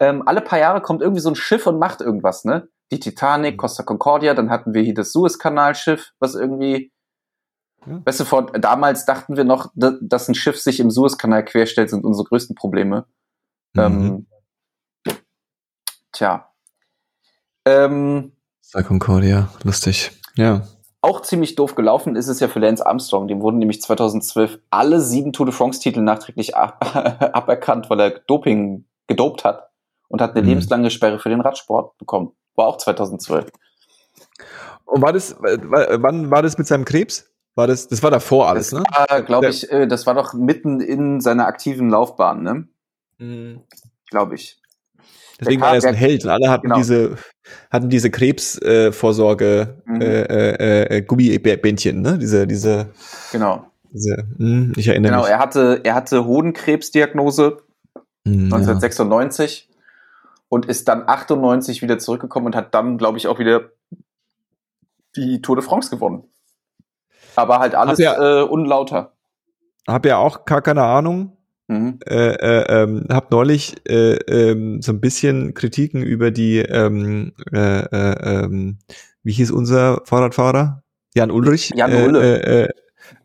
ähm, 0.00 0.26
alle 0.26 0.40
paar 0.40 0.58
Jahre 0.58 0.80
kommt 0.80 1.02
irgendwie 1.02 1.20
so 1.20 1.28
ein 1.28 1.36
Schiff 1.36 1.66
und 1.66 1.78
macht 1.78 2.00
irgendwas, 2.00 2.44
ne? 2.44 2.68
Die 2.90 2.98
Titanic, 3.00 3.58
Costa 3.58 3.82
Concordia, 3.84 4.34
dann 4.34 4.50
hatten 4.50 4.74
wir 4.74 4.82
hier 4.82 4.94
das 4.94 5.12
Suezkanalschiff, 5.12 6.12
was 6.18 6.34
irgendwie, 6.34 6.92
Ja. 7.86 8.00
weißt 8.04 8.20
du, 8.20 8.24
vor, 8.24 8.46
damals 8.52 9.04
dachten 9.04 9.36
wir 9.36 9.44
noch, 9.44 9.70
da- 9.74 9.96
dass 10.00 10.28
ein 10.28 10.34
Schiff 10.34 10.60
sich 10.60 10.80
im 10.80 10.90
Suezkanal 10.90 11.44
querstellt, 11.44 11.90
sind 11.90 12.04
unsere 12.04 12.26
größten 12.28 12.54
Probleme. 12.56 13.06
Mhm. 13.74 14.26
Ähm, 15.06 15.16
tja. 16.12 16.48
Ähm, 17.64 18.32
Star 18.62 18.82
Concordia, 18.82 19.48
lustig. 19.62 20.10
Ja. 20.34 20.66
Auch 21.02 21.20
ziemlich 21.22 21.56
doof 21.56 21.74
gelaufen 21.74 22.16
ist 22.16 22.28
es 22.28 22.40
ja 22.40 22.48
für 22.48 22.60
Lance 22.60 22.86
Armstrong. 22.86 23.28
Dem 23.28 23.42
wurden 23.42 23.58
nämlich 23.58 23.82
2012 23.82 24.58
alle 24.70 25.00
sieben 25.00 25.32
Tour 25.32 25.46
de 25.46 25.54
France-Titel 25.54 26.00
nachträglich 26.00 26.56
ab 26.56 26.78
aberkannt, 27.34 27.90
weil 27.90 28.00
er 28.00 28.10
Doping 28.20 28.84
gedopt 29.08 29.44
hat 29.44 29.68
und 30.08 30.22
hat 30.22 30.30
eine 30.32 30.42
Mhm. 30.42 30.48
lebenslange 30.48 30.90
Sperre 30.90 31.18
für 31.18 31.28
den 31.28 31.40
Radsport 31.40 31.98
bekommen. 31.98 32.32
War 32.54 32.68
auch 32.68 32.76
2012. 32.78 33.50
Und 34.84 35.02
war 35.02 35.12
das, 35.12 35.32
äh, 35.32 35.58
wa- 35.64 35.86
wann 36.00 36.30
war 36.30 36.42
das 36.42 36.56
mit 36.56 36.66
seinem 36.66 36.84
Krebs? 36.84 37.28
War 37.54 37.66
das, 37.66 37.88
das 37.88 38.02
war 38.02 38.10
davor 38.10 38.48
alles, 38.48 38.70
das 38.70 38.80
ne? 38.80 39.24
glaube 39.24 39.48
ich, 39.48 39.70
äh, 39.70 39.86
das 39.86 40.06
war 40.06 40.14
doch 40.14 40.32
mitten 40.32 40.80
in 40.80 41.20
seiner 41.20 41.46
aktiven 41.46 41.90
Laufbahn, 41.90 42.42
ne? 42.42 42.68
Mhm. 43.18 43.60
Glaube 44.08 44.36
ich. 44.36 44.61
Deswegen 45.40 45.60
war 45.60 45.74
er 45.74 45.80
so 45.80 45.88
ein 45.88 45.94
Held 45.94 46.24
und 46.24 46.30
alle 46.30 46.50
hatten 46.50 46.62
Genau. 46.64 46.76
diese, 46.76 47.16
hatten 47.70 47.88
diese 47.88 48.10
Krebsvorsorge, 48.10 49.76
äh, 49.86 49.90
Mhm. 49.90 50.00
äh, 50.00 50.22
äh, 50.22 50.96
äh, 50.98 51.02
Gummibändchen, 51.02 52.00
ne? 52.02 52.18
Diese, 52.18 52.46
diese, 52.46 52.88
Genau. 53.32 53.66
diese, 53.92 54.16
hm, 54.38 54.72
ich 54.76 54.88
erinnere 54.88 55.12
Genau, 55.12 55.22
mich. 55.22 55.30
er 55.32 55.38
hatte, 55.38 55.80
er 55.84 55.94
hatte 55.94 56.24
Hodenkrebsdiagnose 56.24 57.58
Hm, 58.26 58.50
ja. 58.50 58.56
1996 58.56 59.68
und 60.48 60.66
ist 60.66 60.86
dann 60.88 61.08
98 61.08 61.82
wieder 61.82 61.98
zurückgekommen 61.98 62.46
und 62.46 62.56
hat 62.56 62.74
dann, 62.74 62.98
glaube 62.98 63.18
ich, 63.18 63.26
auch 63.26 63.38
wieder 63.38 63.70
die 65.16 65.42
Tour 65.42 65.56
de 65.56 65.64
France 65.64 65.90
gewonnen. 65.90 66.24
Aber 67.36 67.58
halt 67.58 67.74
alles 67.74 67.98
ja, 67.98 68.40
äh, 68.40 68.42
unlauter. 68.44 69.12
Hab 69.88 70.06
ja 70.06 70.18
auch 70.18 70.44
gar 70.44 70.62
keine 70.62 70.82
Ahnung. 70.82 71.36
Mhm. 71.72 71.98
Äh, 72.06 72.34
äh, 72.34 72.82
ähm, 72.82 73.06
hab 73.08 73.30
neulich 73.30 73.76
äh, 73.88 74.16
ähm, 74.26 74.82
so 74.82 74.92
ein 74.92 75.00
bisschen 75.00 75.54
Kritiken 75.54 76.02
über 76.02 76.30
die, 76.30 76.58
ähm, 76.58 77.32
äh, 77.52 77.80
äh, 77.80 78.44
ähm, 78.44 78.78
wie 79.22 79.32
hieß 79.32 79.50
unser 79.50 80.02
Fahrradfahrer? 80.04 80.82
Jan 81.14 81.30
Ulrich. 81.30 81.72
Jan 81.74 81.90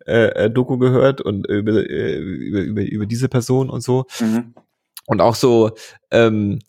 äh, 0.06 0.50
Doku 0.50 0.78
gehört 0.78 1.22
und 1.22 1.48
über, 1.48 1.72
über, 1.72 2.62
über, 2.62 2.82
über 2.82 3.06
diese 3.06 3.28
Person 3.28 3.70
und 3.70 3.82
so. 3.82 4.06
Mhm. 4.20 4.54
Und 5.06 5.22
auch 5.22 5.36
so, 5.36 5.72
ähm, 6.12 6.60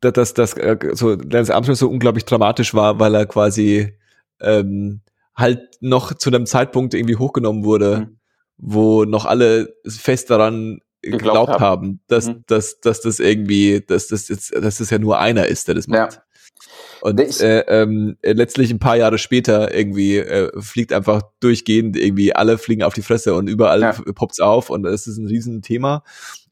dass, 0.00 0.34
dass 0.34 0.54
äh, 0.54 0.76
so 0.92 1.14
Lance 1.14 1.54
Armstrong 1.54 1.76
so 1.76 1.90
unglaublich 1.90 2.24
dramatisch 2.24 2.74
war, 2.74 2.98
weil 2.98 3.14
er 3.14 3.26
quasi 3.26 3.94
ähm, 4.40 5.00
halt 5.34 5.60
noch 5.80 6.14
zu 6.14 6.30
einem 6.30 6.46
Zeitpunkt 6.46 6.94
irgendwie 6.94 7.16
hochgenommen 7.16 7.64
wurde, 7.64 7.98
mhm. 7.98 8.16
wo 8.56 9.04
noch 9.04 9.26
alle 9.26 9.74
fest 9.86 10.30
daran 10.30 10.80
geglaubt, 11.02 11.22
geglaubt 11.22 11.60
haben, 11.60 12.00
dass, 12.08 12.26
mhm. 12.26 12.44
dass, 12.46 12.80
dass 12.80 13.00
das 13.00 13.18
irgendwie, 13.20 13.80
dass 13.86 14.08
das 14.08 14.28
jetzt, 14.28 14.54
dass 14.54 14.78
das 14.78 14.90
ja 14.90 14.98
nur 14.98 15.18
einer 15.18 15.46
ist, 15.46 15.68
der 15.68 15.74
das 15.74 15.88
macht. 15.88 16.14
Ja. 16.14 16.22
Und 17.00 17.40
äh, 17.40 17.60
ähm, 17.60 18.18
letztlich 18.22 18.70
ein 18.70 18.78
paar 18.78 18.96
Jahre 18.96 19.16
später 19.16 19.74
irgendwie 19.74 20.18
äh, 20.18 20.50
fliegt 20.60 20.92
einfach 20.92 21.22
durchgehend 21.40 21.96
irgendwie 21.96 22.34
alle 22.34 22.58
fliegen 22.58 22.82
auf 22.82 22.92
die 22.92 23.02
Fresse 23.02 23.34
und 23.34 23.48
überall 23.48 23.80
ja. 23.80 23.92
poppt's 24.14 24.40
auf 24.40 24.68
und 24.68 24.82
das 24.82 25.06
ist 25.06 25.16
ein 25.16 25.26
Riesenthema. 25.26 26.04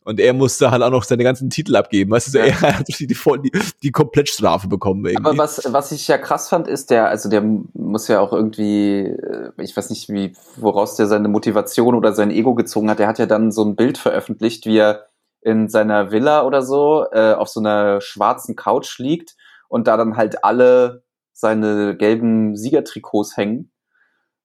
Und 0.09 0.20
er 0.20 0.32
musste 0.32 0.70
halt 0.70 0.82
auch 0.82 0.90
noch 0.90 1.04
seine 1.04 1.22
ganzen 1.22 1.50
Titel 1.50 1.76
abgeben. 1.76 2.11
Weißt 2.12 2.34
du, 2.34 2.38
ja. 2.38 2.46
er 2.46 2.78
hat 2.78 2.88
die, 2.88 3.06
die, 3.06 3.52
die 3.82 3.92
Komplettstrafe 3.92 4.66
bekommen. 4.66 5.04
Irgendwie. 5.04 5.22
Aber 5.22 5.36
was, 5.36 5.70
was 5.70 5.92
ich 5.92 6.09
ja 6.09 6.16
krass 6.16 6.48
fand, 6.48 6.66
ist, 6.66 6.88
der, 6.88 7.11
also 7.11 7.28
der 7.28 7.42
muss 7.42 8.09
ja 8.09 8.20
auch 8.20 8.32
irgendwie, 8.32 9.00
äh, 9.00 9.52
ich 9.59 9.76
weiß 9.76 9.90
nicht, 9.90 10.09
wie, 10.09 10.32
woraus 10.56 10.96
der 10.96 11.09
seine 11.09 11.28
Motivation 11.28 11.94
oder 11.94 12.14
sein 12.14 12.30
Ego 12.30 12.54
gezogen 12.54 12.88
hat. 12.88 13.00
Der 13.00 13.06
hat 13.06 13.18
ja 13.18 13.26
dann 13.26 13.52
so 13.52 13.62
ein 13.62 13.76
Bild 13.76 13.98
veröffentlicht, 13.98 14.64
wie 14.64 14.78
er 14.78 15.09
in 15.42 15.68
seiner 15.68 16.11
Villa 16.11 16.46
oder 16.46 16.62
so 16.62 17.04
äh, 17.12 17.34
auf 17.34 17.50
so 17.50 17.61
einer 17.61 18.00
schwarzen 18.00 18.56
Couch 18.56 18.98
liegt 18.98 19.36
und 19.68 19.88
da 19.88 19.98
dann 19.98 20.16
halt 20.16 20.42
alle 20.42 21.02
seine 21.34 21.98
gelben 21.98 22.56
Siegertrikots 22.56 23.36
hängen 23.36 23.72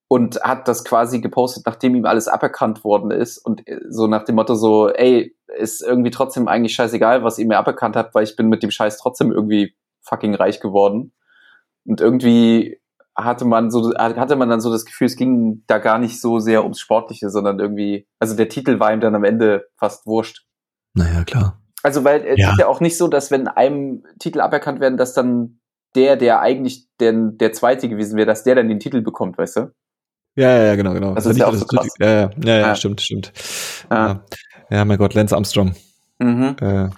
und 0.07 0.41
hat 0.41 0.67
das 0.67 0.83
quasi 0.83 1.21
gepostet, 1.21 1.63
nachdem 1.65 1.95
ihm 1.95 2.05
alles 2.05 2.27
aberkannt 2.27 2.83
worden 2.83 3.11
ist 3.11 3.37
und 3.37 3.67
äh, 3.67 3.79
so 3.89 4.07
nach 4.07 4.23
dem 4.23 4.35
Motto 4.35 4.55
so, 4.55 4.89
ey, 4.89 5.35
ist 5.57 5.81
irgendwie 5.81 6.11
trotzdem 6.11 6.47
eigentlich 6.47 6.75
scheißegal, 6.75 7.23
was 7.23 7.39
ihr 7.39 7.47
mir 7.47 7.57
aberkannt 7.57 7.95
habt, 7.95 8.13
weil 8.15 8.23
ich 8.23 8.35
bin 8.35 8.47
mit 8.49 8.63
dem 8.63 8.71
Scheiß 8.71 8.97
trotzdem 8.97 9.31
irgendwie 9.31 9.75
fucking 10.01 10.35
reich 10.35 10.59
geworden. 10.59 11.13
Und 11.85 12.01
irgendwie 12.01 12.79
hatte 13.15 13.45
man 13.45 13.69
so, 13.69 13.93
hatte 13.95 14.35
man 14.35 14.49
dann 14.49 14.61
so 14.61 14.71
das 14.71 14.85
Gefühl, 14.85 15.07
es 15.07 15.15
ging 15.15 15.63
da 15.67 15.77
gar 15.77 15.99
nicht 15.99 16.19
so 16.19 16.39
sehr 16.39 16.63
ums 16.63 16.79
Sportliche, 16.79 17.29
sondern 17.29 17.59
irgendwie, 17.59 18.07
also 18.19 18.35
der 18.35 18.49
Titel 18.49 18.79
war 18.79 18.93
ihm 18.93 19.01
dann 19.01 19.15
am 19.15 19.23
Ende 19.23 19.67
fast 19.77 20.07
wurscht. 20.07 20.45
Naja, 20.93 21.23
klar. 21.23 21.61
Also, 21.83 22.03
weil 22.03 22.25
es 22.25 22.39
ja. 22.39 22.51
ist 22.51 22.59
ja 22.59 22.67
auch 22.67 22.79
nicht 22.79 22.97
so, 22.97 23.07
dass 23.07 23.29
wenn 23.29 23.47
einem 23.47 24.05
Titel 24.19 24.39
aberkannt 24.39 24.79
werden, 24.79 24.97
dass 24.97 25.13
dann 25.13 25.59
der, 25.95 26.15
der 26.15 26.39
eigentlich 26.39 26.87
der, 26.99 27.13
der 27.13 27.51
Zweite 27.51 27.89
gewesen 27.89 28.17
wäre, 28.17 28.25
dass 28.25 28.43
der 28.43 28.55
dann 28.55 28.69
den 28.69 28.79
Titel 28.79 29.01
bekommt, 29.01 29.37
weißt 29.37 29.57
du? 29.57 29.71
Ja, 30.35 30.49
ja, 30.49 30.63
ja, 30.63 30.75
genau, 30.75 30.93
genau. 30.93 31.13
Das, 31.13 31.25
das 31.25 31.33
ist 31.33 31.39
ja 31.39 31.47
auch 31.47 31.53
so 31.53 31.65
krass. 31.65 31.87
Ja, 31.99 32.07
ja, 32.07 32.29
ja, 32.43 32.57
ja, 32.57 32.75
stimmt, 32.75 33.01
stimmt. 33.01 33.31
Ja. 33.91 34.23
ja, 34.69 34.85
mein 34.85 34.97
Gott, 34.97 35.13
Lance 35.13 35.35
Armstrong. 35.35 35.75
Mhm. 36.19 36.55
Äh. 36.59 36.89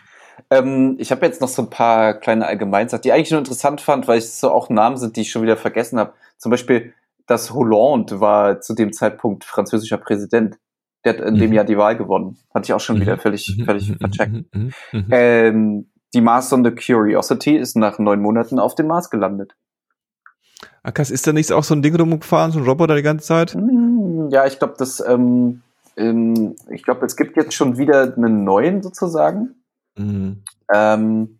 Ähm, 0.51 0.95
ich 0.99 1.11
habe 1.11 1.25
jetzt 1.25 1.41
noch 1.41 1.49
so 1.49 1.63
ein 1.63 1.69
paar 1.69 2.13
kleine 2.13 2.45
Allgemeinsachen, 2.45 3.01
die 3.01 3.09
ich 3.09 3.13
eigentlich 3.13 3.31
nur 3.31 3.39
interessant 3.39 3.81
fand, 3.81 4.07
weil 4.07 4.19
es 4.19 4.39
so 4.39 4.51
auch 4.51 4.69
Namen 4.69 4.97
sind, 4.97 5.15
die 5.15 5.21
ich 5.21 5.31
schon 5.31 5.41
wieder 5.41 5.57
vergessen 5.57 5.99
habe. 5.99 6.13
Zum 6.37 6.49
Beispiel, 6.49 6.93
das 7.27 7.53
Hollande 7.53 8.19
war 8.19 8.61
zu 8.61 8.73
dem 8.73 8.93
Zeitpunkt 8.93 9.43
französischer 9.43 9.97
Präsident. 9.97 10.57
Der 11.03 11.13
hat 11.13 11.21
in 11.21 11.35
mhm. 11.35 11.39
dem 11.39 11.53
Jahr 11.53 11.65
die 11.65 11.77
Wahl 11.77 11.97
gewonnen. 11.97 12.37
Hatte 12.53 12.65
ich 12.65 12.73
auch 12.73 12.79
schon 12.79 12.97
mhm. 12.97 13.01
wieder 13.01 13.17
völlig, 13.17 13.55
mhm. 13.57 13.65
völlig 13.65 13.89
mhm. 13.89 13.97
vercheckt. 13.97 14.45
Ähm, 15.11 15.89
die 16.13 16.21
Mars-Sonde 16.21 16.73
Curiosity 16.73 17.57
ist 17.57 17.75
nach 17.75 17.99
neun 17.99 18.21
Monaten 18.21 18.59
auf 18.59 18.75
dem 18.75 18.87
Mars 18.87 19.09
gelandet. 19.09 19.55
Akas, 20.83 21.11
ist 21.11 21.27
da 21.27 21.33
nicht 21.33 21.51
auch 21.51 21.63
so 21.63 21.75
ein 21.75 21.81
Ding 21.81 21.95
rumgefahren, 21.95 22.51
so 22.51 22.59
ein 22.59 22.65
Roboter 22.65 22.95
die 22.95 23.01
ganze 23.01 23.25
Zeit? 23.25 23.53
Hm, 23.53 24.29
ja, 24.31 24.45
ich 24.45 24.59
glaube, 24.59 24.75
das, 24.77 25.03
ähm, 25.05 25.61
ähm, 25.97 26.55
ich 26.69 26.83
glaube, 26.83 27.05
es 27.05 27.15
gibt 27.15 27.37
jetzt 27.37 27.53
schon 27.53 27.77
wieder 27.77 28.13
einen 28.15 28.43
neuen 28.43 28.81
sozusagen. 28.81 29.55
Mhm. 29.97 30.43
Ähm, 30.73 31.39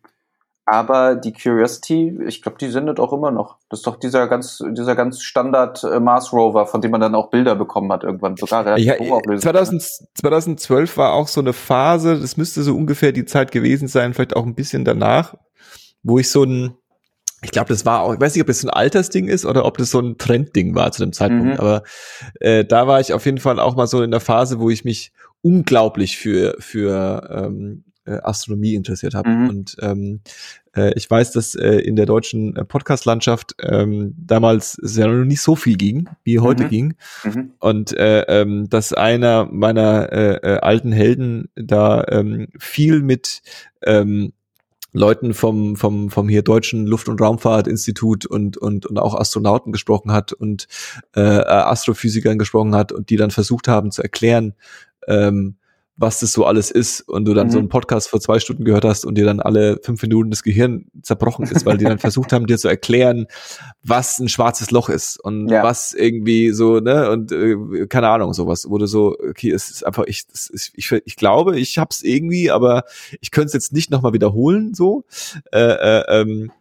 aber 0.68 1.16
die 1.16 1.32
Curiosity, 1.32 2.20
ich 2.26 2.42
glaube, 2.42 2.58
die 2.58 2.70
sendet 2.70 3.00
auch 3.00 3.14
immer 3.14 3.30
noch. 3.30 3.58
Das 3.70 3.80
ist 3.80 3.88
doch 3.88 3.98
dieser 3.98 4.28
ganz, 4.28 4.64
dieser 4.72 4.96
ganz 4.96 5.22
Standard 5.22 5.84
äh, 5.84 6.00
Mars 6.00 6.34
Rover, 6.34 6.66
von 6.66 6.82
dem 6.82 6.90
man 6.90 7.02
dann 7.02 7.14
auch 7.14 7.30
Bilder 7.30 7.56
bekommen 7.56 7.92
hat 7.92 8.04
irgendwann 8.04 8.36
sogar. 8.36 8.76
Ja, 8.80 8.96
2000, 8.98 9.84
2012 10.16 10.98
war 10.98 11.14
auch 11.14 11.28
so 11.28 11.40
eine 11.40 11.54
Phase, 11.54 12.20
das 12.20 12.36
müsste 12.36 12.64
so 12.64 12.76
ungefähr 12.76 13.12
die 13.12 13.26
Zeit 13.26 13.52
gewesen 13.52 13.88
sein, 13.88 14.16
vielleicht 14.16 14.36
auch 14.36 14.46
ein 14.46 14.56
bisschen 14.56 14.86
danach, 14.86 15.36
wo 16.02 16.18
ich 16.18 16.32
so 16.32 16.44
ein, 16.44 16.74
ich 17.46 17.52
glaube, 17.52 17.70
das 17.70 17.86
war 17.86 18.02
auch, 18.02 18.14
ich 18.14 18.20
weiß 18.20 18.34
nicht, 18.34 18.42
ob 18.42 18.48
das 18.48 18.60
so 18.60 18.68
ein 18.68 18.74
Altersding 18.74 19.28
ist 19.28 19.46
oder 19.46 19.66
ob 19.66 19.78
das 19.78 19.92
so 19.92 20.00
ein 20.00 20.18
Trendding 20.18 20.76
war 20.76 20.92
zu 20.92 21.04
dem 21.04 21.14
Zeitpunkt, 21.14 21.54
mhm. 21.54 21.60
aber 21.60 21.84
äh, 22.40 22.66
da 22.66 22.88
war 22.88 23.00
ich 23.00 23.14
auf 23.14 23.26
jeden 23.26 23.38
Fall 23.38 23.60
auch 23.60 23.76
mal 23.76 23.88
so 23.88 24.02
in 24.02 24.12
der 24.12 24.20
Phase, 24.20 24.60
wo 24.60 24.70
ich 24.70 24.84
mich 24.84 25.12
unglaublich 25.42 26.18
für, 26.18 26.56
für 26.60 27.30
ähm, 27.32 27.84
äh, 28.06 28.20
Astronomie 28.24 28.76
interessiert 28.76 29.14
habe. 29.14 29.30
Mhm. 29.30 29.50
Und 29.50 29.78
ähm, 29.82 30.22
äh, 30.76 30.94
ich 30.96 31.10
weiß, 31.10 31.32
dass 31.32 31.56
äh, 31.56 31.78
in 31.78 31.96
der 31.96 32.06
deutschen 32.06 32.56
äh, 32.56 32.66
Podcast-Landschaft 32.66 33.56
ähm, 33.62 34.14
damals 34.18 34.78
es 34.84 34.98
ja 34.98 35.08
noch 35.08 35.26
nicht 35.26 35.42
so 35.42 35.56
viel 35.56 35.78
ging, 35.78 36.10
wie 36.24 36.40
heute 36.40 36.66
mhm. 36.66 36.70
ging. 36.70 36.94
Mhm. 37.24 37.52
Und 37.60 37.98
äh, 37.98 38.22
ähm, 38.22 38.70
dass 38.70 38.94
einer 38.94 39.46
meiner 39.52 40.12
äh, 40.12 40.36
äh, 40.36 40.60
alten 40.60 40.92
Helden 40.92 41.50
da 41.56 42.04
ähm, 42.10 42.48
viel 42.60 43.02
mit 43.02 43.42
ähm, 43.84 44.34
Leuten 44.96 45.34
vom, 45.34 45.76
vom, 45.76 46.10
vom 46.10 46.30
hier 46.30 46.42
Deutschen 46.42 46.86
Luft- 46.86 47.10
und 47.10 47.22
Raumfahrtinstitut 47.22 48.26
und, 48.26 48.58
und, 48.58 48.86
und 48.86 48.98
auch 48.98 49.14
Astronauten 49.14 49.72
gesprochen 49.72 50.12
hat 50.12 50.34
und 50.34 50.68
äh, 51.16 51.22
Astrophysikern 51.22 52.40
gesprochen 52.40 52.76
hat 52.76 52.92
und 52.92 53.10
die 53.10 53.18
dann 53.18 53.32
versucht 53.32 53.68
haben 53.68 53.92
zu 53.92 54.02
erklären, 54.02 54.54
ähm, 55.08 55.58
was 55.98 56.20
das 56.20 56.34
so 56.34 56.46
alles 56.46 56.72
ist 56.72 57.02
und 57.02 57.26
du 57.26 57.34
dann 57.34 57.48
mhm. 57.48 57.52
so 57.52 57.60
einen 57.60 57.70
Podcast 57.70 58.10
vor 58.10 58.20
zwei 58.20 58.40
Stunden 58.40 58.66
gehört 58.66 58.84
hast 58.84 59.06
und 59.06 59.16
dir 59.16 59.26
dann 59.26 59.40
alle 59.40 59.80
fünf 59.82 60.02
Minuten 60.02 60.30
das 60.30 60.44
Gehirn 60.44 60.88
zerbrochen 61.02 61.46
ist, 61.46 61.66
weil 61.66 61.78
die 61.78 61.86
dann 61.86 62.00
versucht 62.00 62.34
haben, 62.34 62.48
dir 62.48 62.58
zu 62.58 62.68
erklären, 62.68 63.28
was 63.82 64.20
ein 64.20 64.28
schwarzes 64.28 64.72
Loch 64.72 64.90
ist 64.90 65.18
und 65.24 65.50
ja. 65.50 65.64
was 65.64 65.94
irgendwie 65.94 66.52
so, 66.52 66.80
ne, 66.80 67.10
und 67.10 67.32
äh, 67.32 67.88
keine 67.88 68.10
Ahnung, 68.10 68.34
sowas, 68.34 68.66
wo 68.70 68.78
du 68.78 68.88
so, 68.88 69.16
okay, 69.30 69.52
es 69.52 69.70
ist 69.70 69.86
einfach, 69.86 70.04
ich, 70.08 70.26
ist, 70.34 70.72
ich, 70.76 70.92
ich 70.92 71.16
glaube, 71.16 71.58
ich 71.58 71.78
hab's 71.78 72.02
irgendwie, 72.02 72.52
aber 72.52 72.84
ich 73.22 73.32
könnte 73.32 73.48
es 73.48 73.54
jetzt 73.54 73.74
nicht 73.74 73.90
nochmal 73.90 74.14
wiederholen, 74.14 74.74
so. 74.74 75.06
Äh, 75.54 75.60
äh, 75.60 76.22
ähm, 76.22 76.52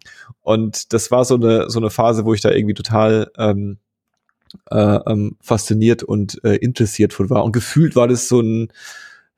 und 0.43 0.93
das 0.93 1.11
war 1.11 1.25
so 1.25 1.35
eine, 1.35 1.71
so 1.71 1.81
eine 1.81 1.91
Phase, 1.91 2.25
wo 2.25 2.35
ich 2.35 2.41
da 2.41 2.51
irgendwie 2.51 2.75
total 2.75 3.31
ähm, 3.37 3.79
äh, 4.71 4.99
ähm, 5.07 5.37
fasziniert 5.41 6.05
und 6.05 6.43
äh, 6.45 6.57
interessiert 6.57 7.13
von 7.13 7.31
war. 7.31 7.45
Und 7.45 7.53
gefühlt 7.53 7.97
war 7.97 8.07
das 8.07 8.29
so 8.29 8.41
ein 8.41 8.69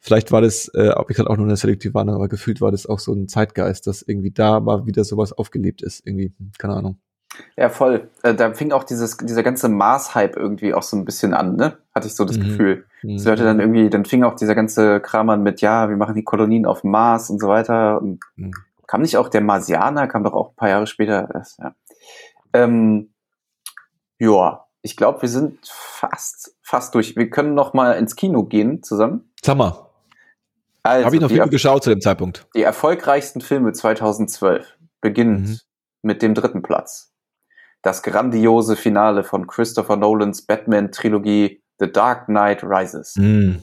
vielleicht 0.06 0.30
war 0.30 0.40
das, 0.40 0.70
äh, 0.74 0.90
ob 0.90 1.10
ich 1.10 1.18
halt 1.18 1.28
auch 1.28 1.36
nur 1.36 1.46
eine 1.46 1.56
selektive 1.56 1.92
Wahrnehmung, 1.94 2.20
aber 2.20 2.28
gefühlt 2.28 2.60
war 2.60 2.70
das 2.70 2.86
auch 2.86 3.00
so 3.00 3.12
ein 3.12 3.26
Zeitgeist, 3.26 3.88
dass 3.88 4.02
irgendwie 4.02 4.30
da 4.30 4.60
mal 4.60 4.86
wieder 4.86 5.02
sowas 5.02 5.32
aufgelebt 5.32 5.82
ist, 5.82 6.06
irgendwie, 6.06 6.32
hm, 6.38 6.52
keine 6.58 6.74
Ahnung. 6.74 6.98
Ja, 7.56 7.68
voll. 7.68 8.08
Äh, 8.22 8.34
da 8.34 8.54
fing 8.54 8.70
auch 8.72 8.84
dieses, 8.84 9.16
dieser 9.16 9.42
ganze 9.42 9.68
Mars-Hype 9.68 10.36
irgendwie 10.36 10.72
auch 10.72 10.84
so 10.84 10.96
ein 10.96 11.04
bisschen 11.04 11.34
an, 11.34 11.56
ne? 11.56 11.76
Hatte 11.92 12.06
ich 12.06 12.14
so 12.14 12.24
das 12.24 12.38
mhm. 12.38 12.44
Gefühl. 12.44 12.86
Mhm. 13.02 13.16
Das 13.16 13.26
hörte 13.26 13.44
dann 13.44 13.58
irgendwie, 13.58 13.90
dann 13.90 14.04
fing 14.04 14.22
auch 14.22 14.36
dieser 14.36 14.54
ganze 14.54 15.00
Kram 15.00 15.28
an 15.28 15.42
mit, 15.42 15.60
ja, 15.60 15.88
wir 15.88 15.96
machen 15.96 16.14
die 16.14 16.24
Kolonien 16.24 16.66
auf 16.66 16.84
Mars 16.84 17.28
und 17.28 17.40
so 17.40 17.48
weiter. 17.48 18.00
Und 18.00 18.20
mhm. 18.36 18.52
kam 18.86 19.02
nicht 19.02 19.18
auch 19.18 19.28
der 19.28 19.40
Marsianer, 19.40 20.06
kam 20.06 20.22
doch 20.22 20.32
auch 20.34 20.50
ein 20.50 20.56
paar 20.56 20.68
Jahre 20.68 20.86
später. 20.86 21.28
Das, 21.32 21.58
ja. 21.58 21.74
Ähm, 22.52 23.10
ja, 24.18 24.64
ich 24.82 24.96
glaube, 24.96 25.20
wir 25.20 25.28
sind 25.28 25.58
fast, 25.66 26.56
fast 26.62 26.94
durch. 26.94 27.16
Wir 27.16 27.28
können 27.28 27.54
noch 27.54 27.74
mal 27.74 27.92
ins 27.94 28.16
Kino 28.16 28.44
gehen 28.44 28.82
zusammen. 28.82 29.32
Sag 29.42 29.58
mal. 29.58 29.85
Also, 30.86 31.06
Habe 31.06 31.16
ich 31.16 31.22
noch 31.22 31.28
Filme 31.28 31.48
geschaut 31.48 31.84
zu 31.84 31.90
dem 31.90 32.00
Zeitpunkt. 32.00 32.46
Die 32.54 32.62
erfolgreichsten 32.62 33.40
Filme 33.40 33.72
2012 33.72 34.66
beginnend 35.00 35.48
mhm. 35.48 35.58
mit 36.02 36.22
dem 36.22 36.34
dritten 36.34 36.62
Platz. 36.62 37.12
Das 37.82 38.02
grandiose 38.02 38.76
Finale 38.76 39.22
von 39.22 39.46
Christopher 39.46 39.96
Nolans 39.96 40.42
Batman-Trilogie 40.42 41.62
The 41.78 41.92
Dark 41.92 42.26
Knight 42.26 42.64
Rises. 42.64 43.14
Mhm. 43.16 43.62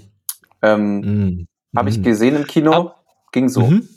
Ähm, 0.62 1.00
mhm. 1.00 1.48
Habe 1.76 1.90
ich 1.90 1.98
mhm. 1.98 2.04
gesehen 2.04 2.36
im 2.36 2.48
Kino, 2.48 2.74
ah. 2.74 3.04
ging 3.32 3.50
so. 3.50 3.62
Mhm. 3.62 3.88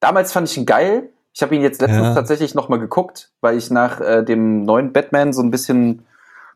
Damals 0.00 0.32
fand 0.32 0.48
ich 0.48 0.56
ihn 0.56 0.66
geil. 0.66 1.10
Ich 1.32 1.42
habe 1.42 1.54
ihn 1.54 1.62
jetzt 1.62 1.82
letztens 1.82 2.06
ja. 2.06 2.14
tatsächlich 2.14 2.54
nochmal 2.54 2.78
geguckt, 2.78 3.32
weil 3.40 3.58
ich 3.58 3.70
nach 3.70 4.00
äh, 4.00 4.22
dem 4.24 4.62
neuen 4.62 4.92
Batman 4.92 5.32
so 5.32 5.42
ein 5.42 5.50
bisschen 5.50 6.06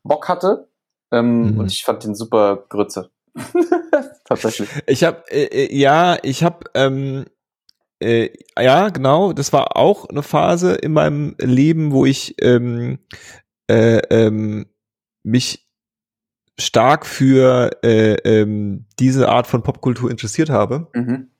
Bock 0.02 0.28
hatte. 0.28 0.68
Ähm, 1.12 1.52
mhm. 1.52 1.60
Und 1.60 1.72
ich 1.72 1.84
fand 1.84 2.04
ihn 2.04 2.14
super 2.14 2.64
Grütze. 2.68 3.10
Tatsächlich. 4.24 4.68
Ich 4.86 5.04
habe 5.04 5.22
äh, 5.30 5.66
äh, 5.66 5.76
ja, 5.76 6.18
ich 6.22 6.42
habe 6.42 6.64
ähm, 6.74 7.26
äh, 8.00 8.30
ja 8.58 8.88
genau, 8.88 9.32
das 9.32 9.52
war 9.52 9.76
auch 9.76 10.08
eine 10.08 10.22
Phase 10.22 10.74
in 10.74 10.92
meinem 10.92 11.36
Leben, 11.38 11.92
wo 11.92 12.06
ich 12.06 12.36
ähm, 12.40 12.98
äh, 13.68 13.98
ähm, 14.10 14.66
mich 15.22 15.68
stark 16.58 17.06
für 17.06 17.70
äh, 17.82 18.14
ähm, 18.24 18.86
diese 18.98 19.28
Art 19.28 19.46
von 19.46 19.62
Popkultur 19.62 20.10
interessiert 20.10 20.50
habe. 20.50 20.88
Mhm. 20.94 21.30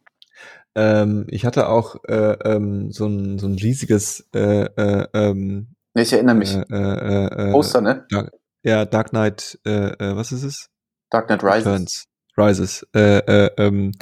Ähm, 0.74 1.26
ich 1.28 1.45
hatte 1.45 1.68
auch 1.68 1.97
äh, 2.09 2.36
ähm, 2.45 2.91
so, 2.91 3.07
ein, 3.07 3.38
so 3.38 3.47
ein 3.47 3.55
riesiges 3.55 4.28
äh, 4.34 4.64
äh, 4.64 5.07
ähm, 5.14 5.74
Ich 5.95 6.12
erinnere 6.12 6.36
mich. 6.36 6.55
äh, 6.55 6.62
äh, 6.70 7.49
äh, 7.49 7.53
Poster, 7.53 7.80
ne? 7.80 8.07
Dark, 8.09 8.32
ja, 8.62 8.84
Dark 8.84 9.11
Knight, 9.11 9.59
äh, 9.66 9.91
äh, 9.93 10.16
was 10.16 10.32
ist 10.32 10.45
es? 10.45 10.69
Dark 11.11 11.26
Knight 11.26 11.42
Rises. 11.42 11.66
Returns. 11.66 12.06
Rises 12.36 12.86
äh, 12.94 13.18
äh, 13.18 13.50
ähm, 13.58 13.92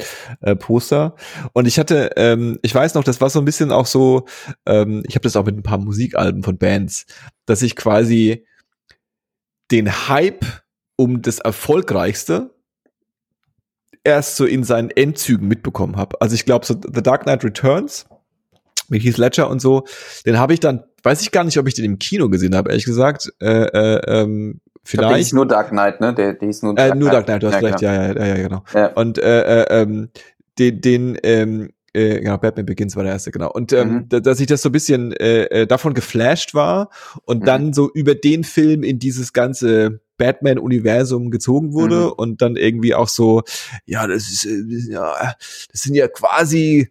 äh, 0.40 0.54
Poster 0.54 1.16
und 1.52 1.66
ich 1.66 1.78
hatte 1.78 2.12
ähm, 2.16 2.58
ich 2.62 2.74
weiß 2.74 2.94
noch 2.94 3.04
das 3.04 3.20
war 3.20 3.30
so 3.30 3.38
ein 3.38 3.44
bisschen 3.44 3.72
auch 3.72 3.86
so 3.86 4.26
ähm, 4.66 5.02
ich 5.06 5.14
habe 5.14 5.22
das 5.22 5.36
auch 5.36 5.44
mit 5.44 5.56
ein 5.56 5.62
paar 5.62 5.78
Musikalben 5.78 6.42
von 6.42 6.58
Bands 6.58 7.06
dass 7.46 7.62
ich 7.62 7.74
quasi 7.74 8.46
den 9.70 10.08
Hype 10.08 10.44
um 10.96 11.22
das 11.22 11.38
erfolgreichste 11.38 12.54
erst 14.04 14.36
so 14.36 14.44
in 14.44 14.64
seinen 14.64 14.90
Endzügen 14.90 15.48
mitbekommen 15.48 15.96
habe 15.96 16.20
also 16.20 16.34
ich 16.34 16.44
glaube 16.44 16.66
so 16.66 16.74
The 16.74 17.02
Dark 17.02 17.22
Knight 17.22 17.44
Returns 17.44 18.06
mit 18.88 19.02
Heath 19.02 19.18
Ledger 19.18 19.50
und 19.50 19.60
so 19.60 19.84
den 20.26 20.38
habe 20.38 20.54
ich 20.54 20.60
dann 20.60 20.84
weiß 21.02 21.22
ich 21.22 21.30
gar 21.30 21.44
nicht 21.44 21.58
ob 21.58 21.66
ich 21.66 21.74
den 21.74 21.84
im 21.84 21.98
Kino 21.98 22.28
gesehen 22.28 22.54
habe 22.54 22.70
ehrlich 22.70 22.84
gesagt 22.84 23.32
äh, 23.40 23.64
äh, 23.64 24.22
ähm, 24.22 24.60
Ich 24.88 24.92
glaub, 24.94 25.02
der 25.02 25.08
vielleicht 25.16 25.26
hieß 25.26 25.32
nur 25.34 25.46
Dark 25.46 25.68
Knight, 25.68 26.00
ne? 26.00 26.14
Der, 26.14 26.32
der 26.32 26.46
hieß 26.48 26.62
nur 26.62 26.78
äh, 26.78 26.94
nur 26.94 27.10
Dark 27.10 27.26
Knight, 27.26 27.42
du 27.42 27.48
hast 27.48 27.60
Ja, 27.60 27.68
recht, 27.68 27.80
genau. 27.80 27.92
ja, 27.92 28.12
ja, 28.12 28.26
ja, 28.26 28.34
genau. 28.42 28.62
Ja. 28.72 28.86
Und 28.94 29.18
äh, 29.18 29.62
äh, 29.62 29.82
ähm, 29.82 30.08
den, 30.58 30.80
den 30.80 31.18
ähm, 31.22 31.70
äh, 31.92 32.20
genau, 32.20 32.38
Batman 32.38 32.64
Begins 32.66 32.96
war 32.96 33.02
der 33.04 33.12
erste, 33.12 33.30
genau. 33.30 33.50
Und 33.52 33.72
ähm, 33.72 33.88
Mhm. 33.92 34.08
da, 34.08 34.20
dass 34.20 34.40
ich 34.40 34.46
das 34.46 34.62
so 34.62 34.70
ein 34.70 34.72
bisschen 34.72 35.12
äh, 35.12 35.44
äh, 35.44 35.66
davon 35.66 35.92
geflasht 35.94 36.54
war 36.54 36.88
und 37.24 37.40
Mhm. 37.40 37.44
dann 37.44 37.72
so 37.74 37.90
über 37.92 38.14
den 38.14 38.44
Film 38.44 38.82
in 38.82 38.98
dieses 38.98 39.32
ganze 39.32 40.00
Batman-Universum 40.16 41.30
gezogen 41.30 41.72
wurde 41.74 42.06
Mhm. 42.06 42.12
und 42.16 42.42
dann 42.42 42.56
irgendwie 42.56 42.94
auch 42.94 43.08
so, 43.08 43.42
ja, 43.86 44.06
das 44.06 44.28
ist, 44.30 44.46
äh, 44.46 44.92
ja, 44.92 45.34
das 45.70 45.82
sind 45.82 45.94
ja 45.94 46.08
quasi 46.08 46.88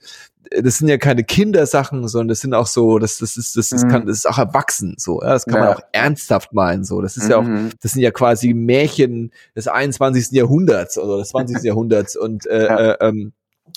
das 0.62 0.78
sind 0.78 0.88
ja 0.88 0.98
keine 0.98 1.24
Kindersachen, 1.24 2.08
sondern 2.08 2.30
das 2.30 2.41
sind 2.41 2.54
auch 2.54 2.68
so, 2.68 3.00
das, 3.00 3.18
das 3.20 3.38
ist, 3.38 3.56
das, 3.58 3.70
das 3.70 3.84
Mhm. 3.84 3.89
kann, 3.89 4.06
das 4.06 4.18
ist 4.18 4.30
auch 4.30 4.38
erwachsen, 4.38 4.95
so, 4.98 5.22
ja, 5.22 5.30
das 5.34 5.45
kann 5.45 5.60
man 5.60 5.70
Ja. 5.70 5.76
auch 5.76 5.82
ernsthaft 5.91 6.54
meinen, 6.54 6.84
so, 6.84 7.02
das 7.02 7.18
ist 7.18 7.30
ja 7.30 7.38
auch 7.38 7.43
Mhm. 7.43 7.72
das 7.82 7.91
sind 7.93 8.02
ja 8.02 8.12
quasi 8.12 8.54
Märchen 8.54 9.32
des 9.56 9.68
21. 9.68 10.32
Jahrhunderts 10.32 10.98
oder 10.98 11.18
des 11.18 11.30
20. 11.30 11.64
Jahrhunderts 11.64 12.16
und 12.16 12.45
äh, 12.45 12.66
Ja. 12.66 12.78
äh, 12.93 13.08
ähm, 13.10 13.34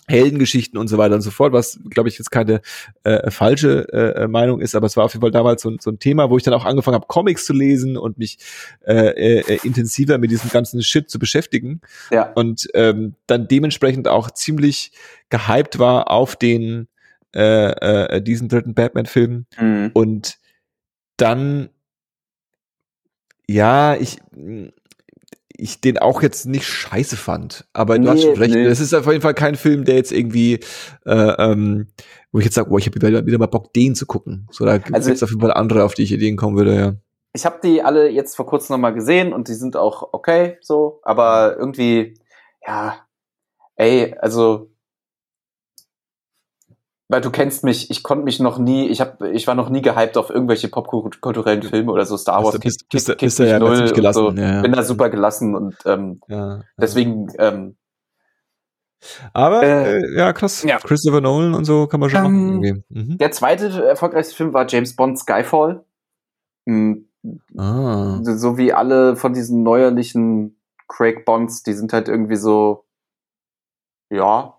Heldengeschichten 0.09 0.79
und 0.79 0.89
so 0.89 0.99
weiter 0.99 1.15
und 1.15 1.21
so 1.21 1.31
fort, 1.31 1.53
was, 1.53 1.79
glaube 1.89 2.09
ich, 2.09 2.19
jetzt 2.19 2.31
keine 2.31 2.63
äh, 3.05 3.31
falsche 3.31 3.93
äh, 3.93 4.27
Meinung 4.27 4.61
ist, 4.61 4.75
aber 4.75 4.87
es 4.87 4.97
war 4.97 5.05
auf 5.05 5.13
jeden 5.13 5.21
Fall 5.21 5.31
damals 5.31 5.63
so, 5.63 5.71
ein- 5.71 5.79
so 5.81 5.91
ein 5.91 5.99
Thema, 6.01 6.31
wo 6.31 6.37
ich 6.37 6.43
dann 6.43 6.55
auch 6.55 6.65
angefangen 6.65 6.97
habe, 6.97 7.07
Comics 7.07 7.45
zu 7.45 7.53
lesen 7.53 7.97
und 7.97 8.19
mich 8.19 8.39
äh, 8.87 9.41
äh, 9.41 9.59
intensiver 9.63 10.19
mit 10.19 10.31
diesem 10.31 10.51
ganzen 10.51 10.83
Shit 10.83 11.09
zu 11.11 11.19
beschäftigen 11.19 11.81
Ja. 12.11 12.33
und 12.33 12.69
ähm, 12.75 13.15
dann 13.27 13.47
dementsprechend 13.47 14.09
auch 14.09 14.31
ziemlich 14.33 14.91
gehypt 15.29 15.79
war 15.79 16.11
auf 16.11 16.35
den 16.37 16.89
äh, 17.35 18.17
äh, 18.17 18.23
diesen 18.23 18.49
dritten 18.49 18.75
Batman-Film 18.75 19.47
Mhm. 19.61 19.91
und 19.95 20.39
dann, 21.17 21.69
ja, 23.47 23.95
ich, 23.97 24.19
ich 25.61 25.81
den 25.81 25.99
auch 25.99 26.23
jetzt 26.23 26.47
nicht 26.47 26.67
scheiße 26.67 27.17
fand. 27.17 27.67
Aber 27.73 27.99
du 27.99 28.09
hast 28.09 28.17
Nee, 28.17 28.23
schon 28.23 28.37
recht. 28.39 28.55
nee. 28.55 28.65
Das 28.65 28.81
ist 28.81 28.95
auf 28.95 29.07
jeden 29.07 29.21
Fall 29.21 29.35
kein 29.35 29.55
Film, 29.57 29.85
der 29.85 29.97
jetzt 29.97 30.13
irgendwie, 30.13 30.55
äh, 31.07 31.13
ähm, 31.39 31.89
wo 32.33 32.39
ich 32.39 32.45
jetzt 32.45 32.55
sage, 32.55 32.71
oh, 32.71 32.79
ich 32.79 32.87
habe 32.87 32.97
wieder, 32.97 33.27
wieder 33.27 33.39
mal 33.39 33.47
Bock, 33.47 33.73
den 33.73 33.95
zu 33.95 34.07
gucken. 34.07 34.47
So, 34.51 34.65
da 34.65 34.79
gibt 34.79 34.97
es 34.97 35.07
Also- 35.09 35.25
auf 35.27 35.31
jeden 35.31 35.41
Fall 35.41 35.53
andere, 35.53 35.85
auf 35.85 35.95
die 35.95 36.03
ich 36.03 36.13
Ideen 36.13 36.37
kommen 36.37 36.57
würde, 36.57 36.75
ja. 36.77 36.95
Ich 37.33 37.45
habe 37.47 37.61
die 37.63 37.83
alle 37.83 38.09
jetzt 38.09 38.35
vor 38.35 38.47
kurzem 38.47 38.75
nochmal 38.75 38.95
gesehen 38.95 39.33
und 39.33 39.47
die 39.49 39.55
sind 39.55 39.77
auch 39.77 40.09
okay, 40.13 40.57
so, 40.61 41.01
aber 41.05 41.57
irgendwie, 41.59 42.19
ja, 42.67 42.97
ey, 43.77 44.15
also, 44.19 44.70
weil 47.11 47.21
du 47.21 47.31
kennst 47.31 47.65
mich, 47.65 47.91
ich 47.91 48.03
konnte 48.03 48.25
mich 48.25 48.39
noch 48.41 48.59
nie, 48.59 48.87
ich 48.89 49.01
hab, 49.01 49.21
ich 49.23 49.47
war 49.47 49.55
noch 49.57 49.69
nie 49.69 49.83
gehypt 49.83 50.17
auf 50.17 50.31
irgendwelche 50.31 50.69
popkulturellen 50.69 51.63
Filme 51.63 51.91
oder 51.93 52.07
so, 52.07 52.17
Star 52.17 52.45
Wars, 52.45 52.59
Bist 52.59 52.89
bist- 52.91 53.09
kick- 53.09 53.19
bist 53.19 53.39
kick- 53.39 53.47
ja 53.49 53.59
null 53.59 53.91
gelassen, 53.93 54.37
so. 54.37 54.41
ja, 54.43 54.55
ja. 54.55 54.61
bin 54.63 54.73
da 54.73 54.83
super 54.83 55.11
gelassen 55.11 55.55
und 55.57 55.77
ähm, 55.87 56.21
ja. 56.29 56.61
deswegen, 56.81 57.33
ähm, 57.39 57.77
Aber, 59.33 59.63
Äh, 59.63 60.01
äh, 60.03 60.17
ja, 60.19 60.33
krass. 60.35 60.65
Christopher 60.85 61.21
Nolan 61.23 61.55
und 61.55 61.65
so 61.65 61.87
kann 61.87 62.01
man 62.01 62.11
schon 62.11 62.25
Ähm, 62.25 62.57
machen. 62.61 62.85
Mhm. 62.91 63.19
der 63.19 63.31
zweite 63.33 63.67
erfolgreichste 63.85 64.35
Film 64.37 64.53
war 64.53 64.67
James 64.69 64.95
Bond 64.95 65.19
Skyfall. 65.19 65.85
Hm, 66.67 67.07
Ah. 67.59 68.21
so 68.23 68.35
so 68.37 68.57
wie 68.57 68.73
alle 68.73 69.17
von 69.17 69.33
diesen 69.35 69.63
neuerlichen 69.63 70.59
Craig 70.89 71.25
Bonds, 71.25 71.63
die 71.63 71.73
sind 71.75 71.93
halt 71.93 72.09
irgendwie 72.09 72.37
so, 72.37 72.85
ja, 74.11 74.55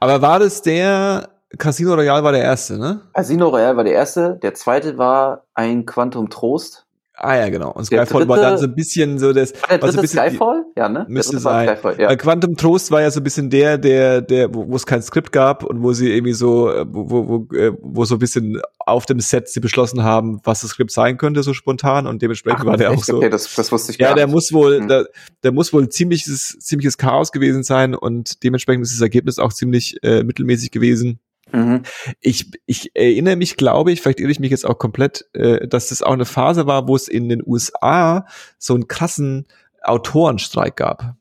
Aber 0.00 0.20
war 0.22 0.38
das 0.40 0.62
der, 0.62 1.30
Casino 1.58 1.94
Royale 1.94 2.22
war 2.22 2.32
der 2.32 2.42
erste, 2.42 2.78
ne? 2.78 3.00
Casino 3.14 3.48
Royale 3.48 3.76
war 3.76 3.84
der 3.84 3.94
erste, 3.94 4.38
der 4.42 4.54
zweite 4.54 4.98
war 4.98 5.44
ein 5.54 5.86
Quantum 5.86 6.30
Trost. 6.30 6.82
Ah 7.16 7.36
ja, 7.36 7.48
genau. 7.48 7.70
Und 7.70 7.88
Der 7.92 8.04
Skyfall 8.06 8.26
war 8.26 8.36
dritte- 8.38 8.48
dann 8.50 8.58
so 8.58 8.64
ein 8.66 8.74
bisschen 8.74 9.18
so 9.20 9.32
das, 9.32 9.52
War 9.62 9.68
der 9.68 9.82
war 9.82 9.92
so 9.92 10.00
dritte 10.00 10.20
ein 10.20 10.24
bisschen 10.26 10.30
Skyfall? 10.36 10.64
Ja, 10.76 10.88
ne? 10.88 11.06
Müsste 11.08 11.34
dritte 11.36 11.44
war 11.44 11.52
sein. 11.64 11.68
Skyfall, 11.68 12.00
ja. 12.00 12.08
Weil 12.08 12.16
Quantum 12.16 12.56
Trost 12.56 12.90
war 12.90 13.02
ja 13.02 13.10
so 13.12 13.20
ein 13.20 13.22
bisschen 13.22 13.50
der, 13.50 13.78
der, 13.78 14.20
der, 14.20 14.52
wo 14.52 14.74
es 14.74 14.84
kein 14.84 15.00
Skript 15.00 15.30
gab 15.30 15.62
und 15.62 15.80
wo 15.80 15.92
sie 15.92 16.12
irgendwie 16.12 16.32
so, 16.32 16.72
äh, 16.72 16.84
wo, 16.88 17.08
wo, 17.08 17.28
wo, 17.48 17.54
äh, 17.56 17.70
wo 17.80 18.04
so 18.04 18.16
ein 18.16 18.18
bisschen 18.18 18.60
auf 18.80 19.06
dem 19.06 19.20
Set 19.20 19.48
sie 19.48 19.60
beschlossen 19.60 20.02
haben, 20.02 20.40
was 20.42 20.62
das 20.62 20.70
Skript 20.70 20.90
sein 20.90 21.16
könnte, 21.16 21.44
so 21.44 21.54
spontan 21.54 22.08
und 22.08 22.20
dementsprechend 22.20 22.66
war 22.66 22.76
der 22.76 22.90
auch 22.90 22.94
echt? 22.94 23.06
so. 23.06 23.18
Okay, 23.18 23.30
das, 23.30 23.54
das 23.54 23.70
wusste 23.70 23.92
ich 23.92 23.98
Ja, 23.98 24.08
gar 24.08 24.16
der 24.16 24.26
nicht. 24.26 24.34
muss 24.34 24.52
wohl, 24.52 24.80
Hm. 24.80 24.88
der, 24.88 25.06
der 25.44 25.52
muss 25.52 25.72
wohl 25.72 25.88
ziemliches, 25.88 26.56
ziemliches 26.58 26.98
Chaos 26.98 27.30
gewesen 27.30 27.62
sein 27.62 27.94
und 27.94 28.42
dementsprechend 28.42 28.86
ist 28.86 28.92
das 28.92 29.00
Ergebnis 29.00 29.38
auch 29.38 29.52
ziemlich 29.52 30.02
äh, 30.02 30.24
mittelmäßig 30.24 30.72
gewesen. 30.72 31.20
Mhm. 31.52 31.82
Ich, 32.20 32.50
ich 32.66 32.90
erinnere 32.94 33.36
mich, 33.36 33.56
glaube 33.56 33.92
ich, 33.92 34.00
vielleicht 34.00 34.20
irre 34.20 34.30
ich 34.30 34.40
mich 34.40 34.50
jetzt 34.50 34.66
auch 34.66 34.78
komplett, 34.78 35.26
äh, 35.34 35.66
dass 35.68 35.88
das 35.88 36.02
auch 36.02 36.12
eine 36.12 36.24
Phase 36.24 36.66
war, 36.66 36.88
wo 36.88 36.96
es 36.96 37.08
in 37.08 37.28
den 37.28 37.42
USA 37.46 38.26
so 38.58 38.74
einen 38.74 38.88
krassen 38.88 39.46
Autorenstreik 39.82 40.76
gab. 40.76 41.14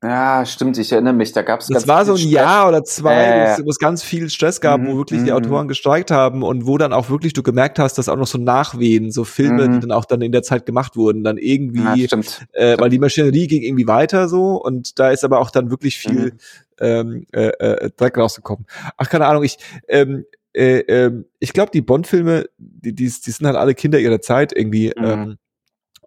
Ja, 0.00 0.46
stimmt, 0.46 0.78
ich 0.78 0.92
erinnere 0.92 1.12
mich, 1.12 1.32
da 1.32 1.42
gab 1.42 1.58
es 1.58 1.66
Das 1.66 1.88
war 1.88 2.04
so 2.04 2.14
ein 2.14 2.28
Jahr 2.28 2.68
oder 2.68 2.84
zwei, 2.84 3.24
Äh. 3.24 3.58
wo 3.58 3.62
es- 3.64 3.66
wo 3.66 3.84
ganz 3.84 4.04
viel 4.04 4.30
Stress 4.30 4.60
gab, 4.60 4.80
wo 4.86 4.92
Mhm, 4.94 4.96
wirklich 4.98 5.24
die 5.24 5.30
mhm. 5.30 5.36
Autoren 5.36 5.66
gestreikt 5.66 6.12
haben 6.12 6.44
und 6.44 6.66
wo 6.68 6.78
dann 6.78 6.92
auch 6.92 7.10
wirklich 7.10 7.32
du 7.32 7.42
gemerkt 7.42 7.80
hast, 7.80 7.98
dass 7.98 8.08
auch 8.08 8.16
noch 8.16 8.28
so 8.28 8.38
Nachwehen, 8.38 9.10
so 9.10 9.24
Filme, 9.24 9.66
Mhm. 9.66 9.72
die 9.72 9.80
dann 9.80 9.90
auch 9.92 10.04
dann 10.04 10.22
in 10.22 10.30
der 10.30 10.44
Zeit 10.44 10.66
gemacht 10.66 10.94
wurden, 10.94 11.24
dann 11.24 11.36
irgendwie 11.36 11.80
Ja, 12.02 12.06
stimmt. 12.06 12.46
äh, 12.52 12.78
weil 12.78 12.90
die 12.90 13.00
Maschinerie 13.00 13.48
ging 13.48 13.62
irgendwie 13.62 13.88
weiter 13.88 14.28
so 14.28 14.62
und 14.62 15.00
da 15.00 15.10
ist 15.10 15.24
aber 15.24 15.40
auch 15.40 15.50
dann 15.50 15.70
wirklich 15.70 15.98
viel 15.98 16.26
Mhm. 16.32 16.38
Ähm, 16.80 17.26
äh, 17.32 17.48
äh, 17.48 17.90
Dreck 17.96 18.18
rausgekommen. 18.18 18.66
Ach, 18.96 19.08
keine 19.08 19.26
Ahnung, 19.26 19.44
ich 19.44 19.58
ähm, 19.88 20.24
äh, 20.54 20.80
ähm, 20.80 21.26
ich 21.38 21.52
glaube, 21.52 21.70
die 21.72 21.82
Bond-Filme, 21.82 22.46
die, 22.58 22.94
die, 22.94 23.04
die 23.04 23.30
sind 23.30 23.46
halt 23.46 23.56
alle 23.56 23.74
Kinder 23.74 23.98
ihrer 23.98 24.20
Zeit 24.20 24.52
irgendwie. 24.56 24.92
Mhm. 24.96 25.04
Ähm, 25.04 25.38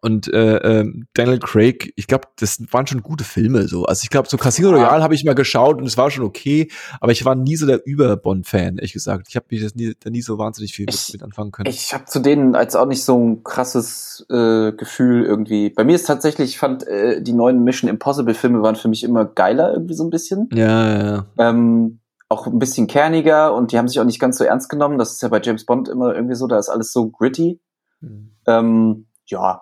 und 0.01 0.27
äh, 0.33 0.57
ähm, 0.57 1.07
Daniel 1.13 1.39
Craig, 1.39 1.93
ich 1.95 2.07
glaube, 2.07 2.27
das 2.39 2.57
waren 2.71 2.87
schon 2.87 3.01
gute 3.03 3.23
Filme 3.23 3.67
so. 3.67 3.85
Also 3.85 4.01
ich 4.03 4.09
glaube, 4.09 4.27
so 4.27 4.37
Casino. 4.37 4.71
Royale 4.71 5.03
habe 5.03 5.13
ich 5.15 5.23
mal 5.23 5.35
geschaut 5.35 5.77
und 5.77 5.85
es 5.87 5.97
war 5.97 6.09
schon 6.11 6.23
okay, 6.25 6.69
aber 6.99 7.11
ich 7.11 7.23
war 7.23 7.35
nie 7.35 7.55
so 7.55 7.65
der 7.67 7.85
Über-Bond-Fan, 7.85 8.77
ehrlich 8.77 8.93
gesagt. 8.93 9.27
Ich 9.29 9.35
habe 9.35 9.45
mich 9.49 9.61
das 9.61 9.75
nie, 9.75 9.93
da 9.99 10.09
nie 10.09 10.21
so 10.21 10.37
wahnsinnig 10.37 10.73
viel 10.73 10.87
Ich- 10.89 11.13
mit, 11.13 11.23
anfangen 11.23 11.51
können. 11.51 11.69
Ich 11.69 11.93
habe 11.93 12.05
zu 12.05 12.19
denen 12.19 12.55
als 12.55 12.75
auch 12.75 12.85
nicht 12.87 13.03
so 13.03 13.17
ein 13.17 13.43
krasses 13.43 14.25
äh, 14.29 14.71
Gefühl 14.73 15.23
irgendwie. 15.23 15.69
Bei 15.69 15.83
mir 15.83 15.95
ist 15.95 16.07
tatsächlich, 16.07 16.49
ich 16.51 16.57
fand 16.57 16.87
äh, 16.87 17.21
die 17.21 17.33
neuen 17.33 17.63
Mission 17.63 17.89
Impossible 17.89 18.33
Filme 18.33 18.61
waren 18.63 18.75
für 18.75 18.87
mich 18.87 19.03
immer 19.03 19.25
geiler 19.25 19.71
irgendwie 19.73 19.93
so 19.93 20.03
ein 20.03 20.09
bisschen. 20.09 20.49
ja, 20.53 20.97
ja, 20.97 21.05
ja. 21.05 21.25
Ähm, 21.49 21.99
auch 22.29 22.47
ein 22.47 22.59
bisschen 22.59 22.87
kerniger 22.87 23.53
und 23.53 23.71
die 23.71 23.77
haben 23.77 23.87
sich 23.89 23.99
auch 23.99 24.05
nicht 24.05 24.19
ganz 24.19 24.37
so 24.37 24.45
ernst 24.45 24.69
genommen. 24.69 24.97
Das 24.97 25.11
ist 25.11 25.21
ja 25.21 25.27
bei 25.27 25.41
James 25.41 25.65
Bond 25.65 25.89
immer 25.89 26.15
irgendwie 26.15 26.35
so, 26.35 26.47
da 26.47 26.57
ist 26.57 26.69
alles 26.69 26.91
so 26.93 27.09
gritty. 27.09 27.59
Mhm. 27.99 28.31
Ähm, 28.47 29.05
ja, 29.25 29.61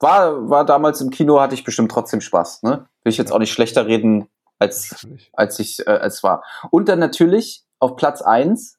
war, 0.00 0.48
war 0.48 0.64
damals 0.64 1.00
im 1.00 1.10
Kino, 1.10 1.40
hatte 1.40 1.54
ich 1.54 1.64
bestimmt 1.64 1.90
trotzdem 1.90 2.20
Spaß. 2.20 2.62
Ne? 2.62 2.86
Will 3.02 3.10
ich 3.10 3.18
jetzt 3.18 3.32
auch 3.32 3.38
nicht 3.38 3.52
schlechter 3.52 3.86
reden, 3.86 4.28
als, 4.58 5.06
als 5.32 5.58
ich 5.58 5.86
äh, 5.86 5.90
als 5.90 6.22
war. 6.22 6.42
Und 6.70 6.88
dann 6.88 6.98
natürlich 6.98 7.64
auf 7.78 7.96
Platz 7.96 8.22
eins 8.22 8.78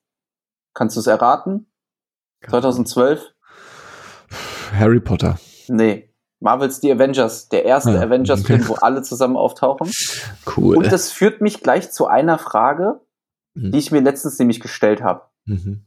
kannst 0.73 0.95
du 0.95 0.99
es 1.01 1.07
erraten? 1.07 1.71
2012? 2.49 3.33
Harry 4.73 4.99
Potter. 4.99 5.39
Nee. 5.67 6.05
Marvels 6.41 6.79
The 6.79 6.93
Avengers, 6.93 7.49
der 7.49 7.65
erste 7.65 7.91
Ja, 7.91 8.01
Avengers-Film, 8.01 8.61
okay. 8.61 8.69
wo 8.69 8.75
alle 8.75 9.01
zusammen 9.01 9.35
auftauchen. 9.35 9.91
Cool. 10.55 10.77
Und 10.77 10.89
das 10.91 11.11
führt 11.11 11.41
mich 11.41 11.61
gleich 11.61 11.91
zu 11.91 12.07
einer 12.07 12.37
Frage, 12.37 13.01
Mhm. 13.55 13.71
die 13.71 13.79
ich 13.79 13.91
mir 13.91 14.01
letztens 14.01 14.37
nämlich 14.39 14.59
gestellt 14.59 15.01
habe. 15.01 15.23
Mhm. 15.45 15.85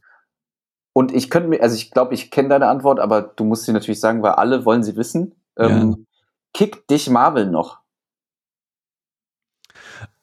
Und 0.93 1.11
ich 1.11 1.29
könnte 1.29 1.49
mir, 1.49 1.61
also 1.61 1.75
ich 1.75 1.91
glaube, 1.91 2.13
ich 2.13 2.29
kenne 2.29 2.49
deine 2.49 2.67
Antwort, 2.67 2.99
aber 2.99 3.21
du 3.21 3.43
musst 3.43 3.65
sie 3.65 3.73
natürlich 3.73 3.99
sagen, 3.99 4.21
weil 4.21 4.33
alle 4.33 4.63
wollen 4.65 4.83
sie 4.83 4.95
wissen. 4.95 5.35
Ähm, 5.57 6.05
Kickt 6.53 6.91
dich 6.91 7.09
Marvel 7.09 7.47
noch? 7.47 7.79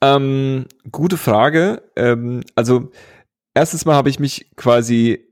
Ähm, 0.01 0.67
gute 0.91 1.17
Frage. 1.17 1.83
Ähm, 1.97 2.43
also 2.55 2.91
erstens 3.53 3.85
mal 3.85 3.95
habe 3.95 4.11
ich 4.11 4.21
mich 4.21 4.51
quasi 4.57 5.27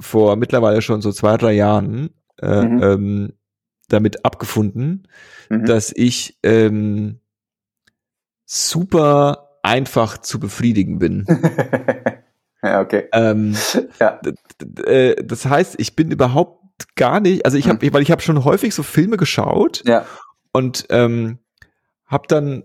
vor 0.00 0.36
mittlerweile 0.36 0.82
schon 0.82 1.00
so 1.00 1.10
zwei, 1.10 1.36
drei 1.38 1.52
Jahren 1.52 2.10
äh, 2.42 2.64
Mhm. 2.64 2.82
ähm, 2.82 3.32
damit 3.88 4.24
abgefunden, 4.24 5.08
Mhm. 5.48 5.64
dass 5.66 5.92
ich 5.94 6.38
ähm, 6.42 7.20
super 8.44 9.58
einfach 9.62 10.18
zu 10.18 10.38
befriedigen 10.38 10.98
bin. 10.98 11.26
ja, 12.72 12.80
okay. 12.80 13.08
ähm, 13.12 13.54
Ja. 14.00 14.20
äh, 14.86 15.22
das 15.24 15.46
heißt, 15.46 15.76
ich 15.78 15.94
bin 15.96 16.10
überhaupt 16.10 16.62
gar 16.96 17.20
nicht, 17.20 17.44
also 17.44 17.56
ich 17.56 17.68
habe, 17.68 17.92
weil 17.92 18.02
ich 18.02 18.10
habe 18.10 18.22
schon 18.22 18.44
häufig 18.44 18.74
so 18.74 18.82
Filme 18.82 19.16
geschaut 19.16 19.82
Ja. 19.86 20.04
und 20.52 20.86
ähm, 20.90 21.38
habe 22.06 22.24
dann 22.28 22.64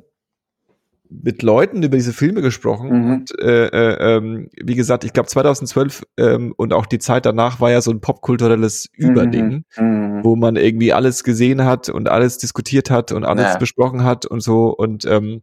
mit 1.12 1.42
Leuten 1.42 1.82
über 1.82 1.98
diese 1.98 2.14
Filme 2.14 2.42
gesprochen 2.44 2.90
Mhm. 2.92 3.12
und 3.12 3.40
äh, 3.40 3.66
äh, 3.68 4.18
ähm, 4.18 4.50
wie 4.62 4.76
gesagt, 4.76 5.04
ich 5.04 5.12
glaube 5.14 5.28
2012 5.28 6.04
ähm, 6.18 6.54
und 6.56 6.72
auch 6.72 6.86
die 6.86 7.00
Zeit 7.00 7.26
danach 7.26 7.60
war 7.60 7.72
ja 7.72 7.82
so 7.82 7.90
ein 7.90 8.00
popkulturelles 8.00 8.88
Überding, 8.94 9.64
Mhm. 9.78 10.24
wo 10.24 10.36
man 10.36 10.56
irgendwie 10.56 10.94
alles 10.94 11.24
gesehen 11.24 11.66
hat 11.66 11.90
und 11.90 12.10
alles 12.10 12.38
diskutiert 12.38 12.92
hat 12.92 13.12
und 13.12 13.24
alles 13.26 13.54
Ja. 13.54 13.58
besprochen 13.58 14.04
hat 14.04 14.28
und 14.28 14.42
so 14.42 14.68
und 14.70 15.06
ähm, 15.06 15.42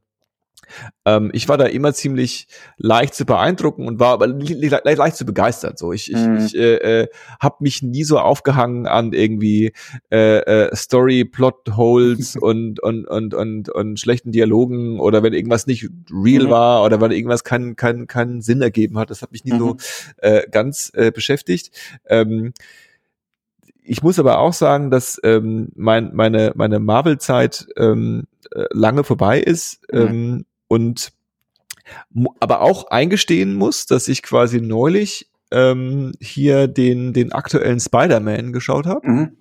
ähm, 1.05 1.31
ich 1.33 1.49
war 1.49 1.57
da 1.59 1.67
immer 1.67 1.93
ziemlich 1.95 2.49
leicht 2.77 3.15
zu 3.15 3.25
beeindrucken 3.25 3.87
und 3.87 3.99
war 4.01 4.13
aber 4.13 4.27
li- 4.27 4.55
le 4.55 4.81
leicht 4.83 5.17
zu 5.17 5.25
begeistert. 5.25 5.79
So, 5.79 5.93
ich, 5.93 6.11
ich, 6.13 6.19
Mhm. 6.27 6.37
ich 6.37 6.57
äh, 6.57 7.03
äh, 7.03 7.09
habe 7.41 7.57
mich 7.61 7.83
nie 7.83 8.05
so 8.05 8.19
aufgehangen 8.19 8.87
an 8.87 9.13
irgendwie 9.13 9.73
äh, 10.11 10.39
äh, 10.39 10.75
Story, 10.77 11.25
Plot 11.25 11.77
Holes 11.77 12.37
und 12.41 12.81
und 12.81 13.07
und 13.07 13.35
und 13.35 13.69
und 13.69 14.01
schlechten 14.01 14.33
Dialogen 14.33 15.01
oder 15.01 15.23
wenn 15.23 15.33
irgendwas 15.33 15.67
nicht 15.67 15.89
real 16.13 16.47
Mhm. 16.47 16.51
war 16.51 16.85
oder 16.85 17.01
wenn 17.01 17.11
irgendwas 17.13 17.45
keinen 17.45 17.77
keinen 17.77 18.07
keinen 18.07 18.43
Sinn 18.43 18.63
ergeben 18.63 18.99
hat. 18.99 19.11
Das 19.11 19.23
hat 19.23 19.33
mich 19.33 19.45
nie 19.45 19.57
so 19.59 19.75
Mhm. 19.75 19.77
äh, 20.19 20.43
ganz 20.51 20.91
äh, 20.95 21.11
beschäftigt. 21.11 21.71
Ähm, 22.07 22.53
ich 23.89 24.03
muss 24.03 24.19
aber 24.19 24.39
auch 24.39 24.53
sagen, 24.53 24.91
dass 24.91 25.21
ähm, 25.23 25.69
mein, 25.77 26.11
meine, 26.15 26.53
meine 26.57 26.81
Marvel-Zeit 26.81 27.69
ähm, 27.77 28.25
äh, 28.53 28.65
lange 28.73 29.05
vorbei 29.05 29.41
ist 29.41 29.81
Mhm. 29.93 29.99
ähm, 30.01 30.45
und 30.69 31.13
aber 32.41 32.61
auch 32.61 32.89
eingestehen 32.89 33.55
muss, 33.55 33.87
dass 33.87 34.09
ich 34.09 34.23
quasi 34.23 34.61
neulich 34.61 35.31
ähm, 35.53 36.13
hier 36.21 36.67
den, 36.67 37.13
den 37.13 37.33
aktuellen 37.33 37.79
Spider-Man 37.79 38.53
geschaut 38.53 38.87
habe. 38.87 39.09
Mhm. 39.09 39.37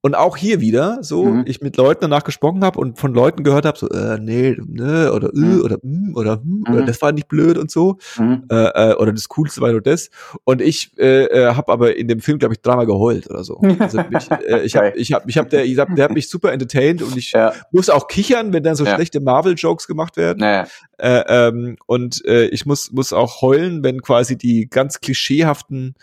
Und 0.00 0.14
auch 0.14 0.36
hier 0.36 0.60
wieder, 0.60 0.98
so, 1.02 1.24
Mhm. 1.24 1.42
ich 1.46 1.60
mit 1.60 1.76
Leuten 1.76 2.02
danach 2.02 2.22
gesprochen 2.22 2.62
habe 2.64 2.78
und 2.78 3.00
von 3.00 3.12
Leuten 3.12 3.42
gehört 3.42 3.64
habe, 3.64 3.76
so, 3.76 3.88
äh, 3.88 4.16
nee, 4.20 4.56
ne, 4.64 5.12
oder, 5.12 5.28
äh, 5.34 5.38
Mhm. 5.38 5.60
oder, 5.62 5.78
mm, 5.82 6.14
oder, 6.16 6.32
hm, 6.40 6.64
oder, 6.70 6.82
Mhm. 6.82 6.86
das 6.86 7.02
war 7.02 7.10
nicht 7.10 7.26
blöd 7.26 7.58
und 7.58 7.68
so 7.70 7.98
Mhm. 8.16 8.44
äh, 8.48 8.90
äh, 8.92 8.94
oder 8.94 9.12
das 9.12 9.28
Coolste 9.28 9.60
war 9.60 9.72
nur 9.72 9.80
das. 9.80 10.10
Und 10.44 10.62
ich 10.62 10.92
äh, 10.98 11.24
äh, 11.24 11.54
habe 11.54 11.72
aber 11.72 11.96
in 11.96 12.06
dem 12.06 12.20
Film, 12.20 12.38
glaube 12.38 12.54
ich, 12.54 12.60
dreimal 12.60 12.86
geheult 12.86 13.28
oder 13.28 13.42
so. 13.42 13.60
Also 13.80 13.98
mich, 14.08 14.30
äh, 14.48 14.62
ich 14.62 14.76
habe, 14.76 14.92
ich 14.96 15.12
habe, 15.12 15.24
ich 15.28 15.36
habe, 15.36 15.48
der, 15.48 15.64
ich 15.64 15.76
hab, 15.78 15.92
der 15.96 16.04
hat 16.04 16.12
mich 16.12 16.28
super 16.28 16.52
entertained 16.52 17.02
und 17.02 17.16
ich 17.16 17.32
Ja. 17.32 17.52
muss 17.72 17.90
auch 17.90 18.06
kichern, 18.06 18.52
wenn 18.52 18.62
dann 18.62 18.76
so 18.76 18.84
Ja. 18.84 18.94
schlechte 18.94 19.18
Marvel-Jokes 19.18 19.88
gemacht 19.88 20.16
werden. 20.16 20.38
Naja. 20.38 20.68
Äh, 20.98 21.24
ähm, 21.48 21.76
und 21.86 22.24
äh, 22.24 22.46
ich 22.46 22.66
muss 22.66 22.92
muss 22.92 23.12
auch 23.12 23.42
heulen, 23.42 23.82
wenn 23.82 24.00
quasi 24.02 24.36
die 24.38 24.68
ganz 24.70 25.00
klischeehaften 25.00 25.94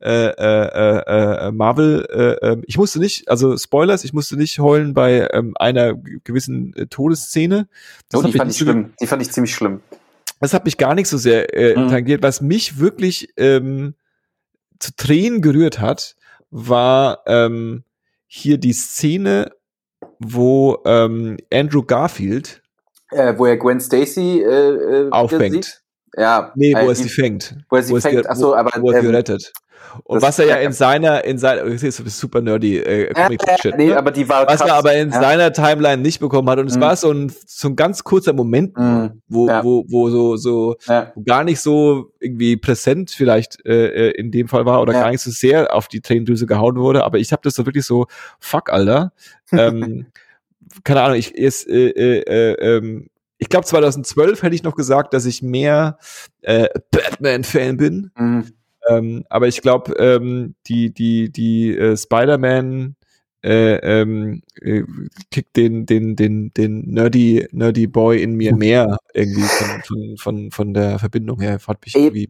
äh, 0.00 0.28
äh, 0.28 0.32
äh, 0.36 1.48
äh, 1.48 1.52
Marvel, 1.52 2.06
äh, 2.10 2.52
äh, 2.52 2.62
ich 2.66 2.78
musste 2.78 2.98
nicht, 2.98 3.28
also 3.28 3.56
Spoilers, 3.56 4.04
ich 4.04 4.12
musste 4.12 4.36
nicht 4.36 4.58
heulen 4.58 4.94
bei 4.94 5.28
ähm, 5.32 5.54
einer 5.58 5.94
gewissen 6.24 6.72
äh, 6.74 6.86
Todesszene. 6.86 7.68
Oh, 8.14 8.22
hat 8.22 8.32
die 8.32 8.38
fand 8.38 8.50
ich 8.50 8.58
schlimm. 8.58 8.92
Die 9.00 9.06
fand 9.06 9.20
ich 9.22 9.30
ziemlich 9.30 9.54
schlimm. 9.54 9.80
das 10.40 10.54
hat 10.54 10.64
mich 10.64 10.78
gar 10.78 10.94
nicht 10.94 11.08
so 11.08 11.18
sehr 11.18 11.54
äh, 11.54 11.76
Mhm. 11.78 11.88
tangiert. 11.88 12.22
Was 12.22 12.40
mich 12.40 12.78
wirklich 12.78 13.28
ähm, 13.36 13.94
zu 14.78 14.92
Tränen 14.96 15.42
gerührt 15.42 15.80
hat, 15.80 16.16
war 16.50 17.20
ähm, 17.26 17.84
hier 18.26 18.56
die 18.58 18.72
Szene, 18.72 19.52
wo 20.18 20.78
ähm, 20.86 21.36
Andrew 21.52 21.82
Garfield 21.82 22.62
Äh, 23.10 23.34
wo 23.36 23.44
er 23.46 23.56
Gwen 23.58 23.80
Stacy 23.80 24.40
äh, 24.40 24.46
äh, 24.46 25.10
auffängt. 25.10 25.64
sieht. 25.64 25.79
Ja. 26.16 26.52
Nee, 26.54 26.74
wo 26.74 26.78
äh, 26.78 26.88
er 26.88 26.94
sie 26.94 27.08
fängt. 27.08 27.56
wo 27.68 27.76
er 27.76 27.82
sie 27.82 27.94
es 27.94 28.02
fängt. 28.02 28.16
ge- 28.22 28.26
Ach 28.28 28.36
so, 28.36 28.48
wo, 28.48 28.54
aber, 28.54 28.70
wo 28.82 28.90
er 28.90 29.00
sie 29.00 29.06
ähm, 29.08 29.14
rettet. 29.14 29.52
Und 30.04 30.22
was 30.22 30.38
er 30.38 30.46
ja 30.46 30.56
in 30.56 30.72
seiner, 30.72 31.24
in 31.24 31.36
seiner, 31.38 31.64
das 31.68 31.82
ist 31.82 31.96
super 32.18 32.40
nerdy, 32.40 32.78
äh, 32.78 33.12
Comic 33.12 33.40
Shit, 33.60 33.76
nee, 33.76 33.86
ne? 33.88 33.96
aber 33.96 34.12
die 34.12 34.28
war 34.28 34.46
was 34.46 34.60
er 34.60 34.74
aber 34.74 34.94
in 34.94 35.10
seiner 35.10 35.52
Timeline 35.52 36.00
nicht 36.00 36.20
bekommen 36.20 36.48
hat. 36.48 36.60
Und 36.60 36.68
es 36.68 36.76
Mhm. 36.76 36.80
war 36.80 36.94
so 36.94 37.10
ein, 37.10 37.32
so 37.44 37.68
ein 37.68 37.74
ganz 37.74 38.04
kurzer 38.04 38.32
Moment, 38.32 38.76
Mhm. 38.78 39.20
wo, 39.26 39.48
wo, 39.48 39.84
wo 39.88 40.08
so, 40.10 40.36
so 40.36 40.76
gar 41.26 41.42
nicht 41.42 41.58
so 41.60 42.12
irgendwie 42.20 42.56
präsent 42.56 43.10
vielleicht 43.10 43.64
äh, 43.66 44.10
äh, 44.10 44.10
in 44.12 44.30
dem 44.30 44.46
Fall 44.46 44.64
war 44.64 44.80
oder 44.80 44.92
gar 44.92 45.10
nicht 45.10 45.22
so 45.22 45.30
sehr 45.32 45.74
auf 45.74 45.88
die 45.88 46.00
Tränendrüse 46.00 46.46
gehauen 46.46 46.76
wurde, 46.76 47.02
aber 47.02 47.18
ich 47.18 47.32
habe 47.32 47.42
das 47.42 47.54
so 47.54 47.66
wirklich 47.66 47.84
so, 47.84 48.06
fuck, 48.38 48.70
Alter. 48.72 49.12
ähm, 49.52 50.06
keine 50.84 51.02
Ahnung, 51.02 51.16
ich 51.18 51.34
ist, 51.34 51.68
äh, 51.68 51.88
äh, 51.88 52.20
äh, 52.20 52.76
ähm, 52.76 53.09
ich 53.40 53.48
glaube 53.48 53.66
2012 53.66 54.42
hätte 54.42 54.54
ich 54.54 54.62
noch 54.62 54.76
gesagt, 54.76 55.12
dass 55.14 55.26
ich 55.26 55.42
mehr 55.42 55.98
äh, 56.42 56.68
Batman-Fan 56.92 57.76
bin, 57.76 58.10
Mhm. 58.16 58.44
ähm, 58.88 59.24
aber 59.28 59.48
ich 59.48 59.60
glaube, 59.62 59.92
ähm, 59.94 60.54
die, 60.68 60.92
die, 60.94 61.30
die 61.32 61.76
äh, 61.76 61.96
Spider-Man 61.96 62.96
äh, 63.42 63.76
ähm, 64.02 64.42
äh, 64.60 64.82
kickt 65.30 65.56
den, 65.56 65.86
den, 65.86 66.14
den, 66.14 66.52
den 66.54 66.82
nerdy, 66.90 67.48
nerdy 67.52 67.86
Boy 67.86 68.22
in 68.22 68.34
mir 68.34 68.54
mehr 68.54 68.98
irgendwie 69.14 69.40
von, 69.42 69.82
von, 69.82 70.16
von, 70.18 70.50
von 70.50 70.74
der 70.74 70.98
Verbindung 70.98 71.40
her. 71.40 71.58
Hat 71.66 71.78
mich 71.84 71.94
irgendwie, 71.96 72.28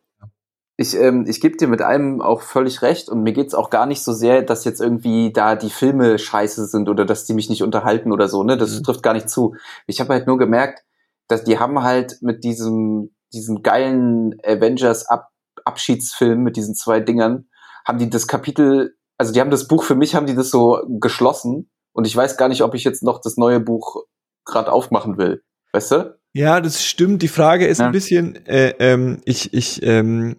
Ich, 0.77 0.95
ähm, 0.97 1.25
ich 1.29 1.41
gebe 1.41 1.57
dir 1.57 1.67
mit 1.67 1.83
allem 1.83 2.21
auch 2.23 2.43
völlig 2.43 2.83
recht 2.83 3.09
und 3.09 3.25
mir 3.25 3.33
geht's 3.33 3.55
auch 3.55 3.71
gar 3.71 3.87
nicht 3.87 4.03
so 4.03 4.13
sehr, 4.13 4.43
dass 4.43 4.65
jetzt 4.65 4.81
irgendwie 4.81 5.33
da 5.33 5.57
die 5.57 5.71
Filme 5.71 6.17
scheiße 6.19 6.67
sind 6.67 6.89
oder 6.89 7.05
dass 7.05 7.25
die 7.25 7.35
mich 7.35 7.51
nicht 7.51 7.63
unterhalten 7.65 8.13
oder 8.13 8.29
so, 8.29 8.45
ne? 8.45 8.57
Das 8.57 8.79
Mhm. 8.79 8.85
trifft 8.85 9.03
gar 9.03 9.15
nicht 9.15 9.29
zu. 9.29 9.57
Ich 9.89 10.01
habe 10.01 10.13
halt 10.15 10.27
nur 10.29 10.39
gemerkt, 10.39 10.85
dass 11.31 11.45
die 11.45 11.59
haben 11.59 11.83
halt 11.83 12.19
mit 12.21 12.45
diesem, 12.45 13.15
diesem 13.33 13.63
geilen 13.63 14.35
Avengers 14.45 15.07
Ab 15.09 15.29
Abschiedsfilm 15.65 16.43
mit 16.43 16.57
diesen 16.57 16.75
zwei 16.75 17.01
Dingern, 17.01 17.49
haben 17.87 17.99
die 17.99 18.09
das 18.09 18.27
Kapitel, 18.27 18.97
also 19.19 19.33
die 19.33 19.41
haben 19.41 19.51
das 19.51 19.69
Buch 19.69 19.85
für 19.85 19.95
mich, 19.95 20.15
haben 20.15 20.27
die 20.27 20.35
das 20.35 20.51
so 20.51 20.81
geschlossen 21.01 21.71
und 21.93 22.07
ich 22.07 22.17
weiß 22.17 22.37
gar 22.39 22.49
nicht, 22.49 22.63
ob 22.63 22.75
ich 22.75 22.83
jetzt 22.85 23.03
noch 23.03 23.21
das 23.21 23.37
neue 23.37 23.61
Buch 23.61 24.05
gerade 24.45 24.73
aufmachen 24.73 25.19
will. 25.19 25.43
Weißt 25.73 25.93
du? 25.93 26.19
Ja, 26.33 26.61
das 26.61 26.83
stimmt. 26.83 27.23
Die 27.23 27.29
Frage 27.29 27.67
ist 27.67 27.79
Ja. 27.79 27.87
ein 27.87 27.93
bisschen, 27.93 28.47
äh, 28.47 28.71
ähm, 28.79 29.21
ich, 29.25 29.53
ich, 29.53 29.83
ähm, 29.83 30.37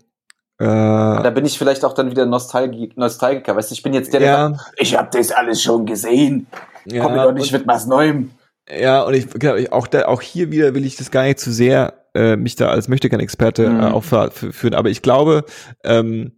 äh, 0.58 0.66
Da 0.66 1.30
bin 1.30 1.46
ich 1.46 1.58
vielleicht 1.58 1.86
auch 1.86 1.94
dann 1.94 2.10
wieder 2.12 2.26
Nostalgi 2.26 2.92
Nostalgiker. 2.96 3.56
Weißt 3.56 3.72
du, 3.72 3.74
ich 3.74 3.84
bin 3.84 3.94
jetzt 3.94 4.14
der, 4.14 4.22
der 4.22 4.36
sagt, 4.36 4.56
ja, 4.56 4.66
ich 4.78 4.98
habe 4.98 5.10
das 5.18 5.32
alles 5.32 5.62
schon 5.62 5.86
gesehen. 5.86 6.48
ja, 6.86 7.04
Komm 7.04 7.14
mir 7.14 7.24
doch 7.24 7.34
nicht 7.34 7.52
mit 7.52 7.68
was 7.68 7.86
Neuem. 7.88 8.32
Ja, 8.80 9.02
und 9.04 9.14
ich, 9.14 9.30
genau, 9.30 9.56
ich- 9.56 9.72
auch 9.72 9.88
da, 9.88 10.06
auch 10.06 10.22
hier 10.22 10.52
wieder 10.52 10.74
will 10.74 10.86
ich 10.86 10.96
das 10.96 11.12
gar 11.12 11.24
nicht 11.24 11.40
zu 11.40 11.52
sehr 11.52 12.06
äh, 12.14 12.36
mich 12.36 12.56
da 12.58 12.68
als 12.70 12.88
möchte 12.90 13.10
kein 13.10 13.22
Experte 13.22 13.70
Mhm. 13.70 13.80
äh, 13.80 13.84
aufführen, 13.86 14.74
aber 14.74 14.90
ich 14.90 15.02
glaube, 15.02 15.46
ähm, 15.86 16.34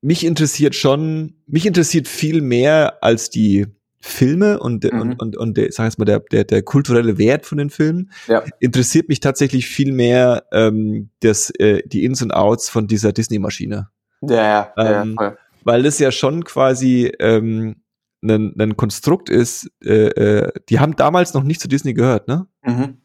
mich 0.00 0.24
interessiert 0.24 0.74
schon, 0.74 1.34
mich 1.46 1.66
interessiert 1.66 2.06
viel 2.08 2.40
mehr 2.40 3.02
als 3.02 3.28
die 3.30 3.66
Filme 4.00 4.58
und, 4.60 4.84
Mhm. 4.84 5.00
und, 5.00 5.20
und, 5.20 5.36
und 5.36 5.56
der, 5.56 5.70
sag 5.72 5.84
jetzt 5.84 5.98
mal, 5.98 6.04
der, 6.04 6.20
der, 6.20 6.44
der 6.44 6.62
kulturelle 6.62 7.18
Wert 7.18 7.46
von 7.46 7.58
den 7.58 7.70
Filmen, 7.70 8.10
Ja. 8.28 8.42
interessiert 8.60 9.08
mich 9.08 9.20
tatsächlich 9.20 9.66
viel 9.68 9.92
mehr 9.92 10.44
ähm, 10.52 11.10
das, 11.20 11.50
äh, 11.58 11.82
die 11.86 12.04
Ins 12.04 12.22
und 12.22 12.32
Outs 12.32 12.68
von 12.68 12.86
dieser 12.88 13.12
Disney-Maschine. 13.12 13.88
Ja, 14.22 14.36
ja, 14.36 14.72
ja, 14.76 15.02
Ähm, 15.02 15.14
voll. 15.16 15.36
Weil 15.64 15.82
das 15.84 16.00
ja 16.00 16.10
schon 16.10 16.44
quasi 16.44 17.12
ähm, 17.20 17.76
ein, 18.22 18.54
ein 18.60 18.76
Konstrukt 18.76 19.28
ist, 19.30 19.70
äh, 19.84 20.06
äh, 20.08 20.52
die 20.68 20.80
haben 20.80 20.96
damals 20.96 21.34
noch 21.34 21.42
nicht 21.42 21.60
zu 21.60 21.68
Disney 21.68 21.94
gehört, 21.94 22.28
ne? 22.28 22.46
Mhm. 22.64 22.98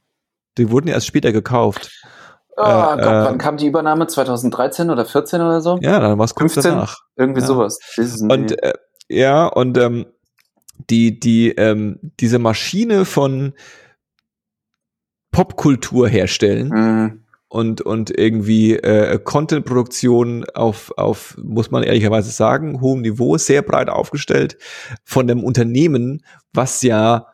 Die 0.58 0.70
wurden 0.72 0.88
erst 0.88 1.08
später 1.08 1.32
gekauft. 1.32 1.92
Oh 2.56 2.62
Äh, 2.64 2.66
Gott, 2.66 3.00
äh, 3.00 3.24
wann 3.26 3.38
kam 3.38 3.58
die 3.58 3.68
Übernahme? 3.68 4.08
2013 4.08 4.90
oder 4.90 5.06
14 5.06 5.42
oder 5.42 5.62
so? 5.62 5.78
Ja, 5.82 6.00
dann 6.00 6.18
war 6.18 6.26
es 6.26 6.34
kurz 6.36 6.54
15? 6.54 6.72
danach. 6.74 6.98
Irgendwie 7.16 7.42
Ja. 7.42 7.48
sowas. 7.48 7.80
Ein- 7.98 8.32
Und 8.32 8.64
äh, 8.64 8.74
ja, 9.10 9.46
und 9.48 9.78
ähm, 9.78 10.06
die, 10.90 11.20
die, 11.20 11.50
ähm, 11.52 12.00
diese 12.20 12.40
Maschine 12.40 13.06
von 13.06 13.54
Popkultur 15.32 16.08
herstellen 16.08 16.70
Mhm. 16.70 17.24
Und, 17.50 17.82
und 17.82 18.10
irgendwie 18.10 18.76
äh, 18.76 19.20
Content-Produktion 19.24 20.46
auf, 20.54 20.92
auf, 20.98 21.38
muss 21.42 21.72
man 21.72 21.84
ehrlicherweise 21.84 22.32
sagen, 22.32 22.82
hohem 22.82 23.02
Niveau, 23.02 23.38
sehr 23.38 23.62
breit 23.62 23.90
aufgestellt 23.90 24.58
von 25.04 25.30
einem 25.30 25.44
Unternehmen, 25.44 26.24
was 26.54 26.82
ja 26.82 27.28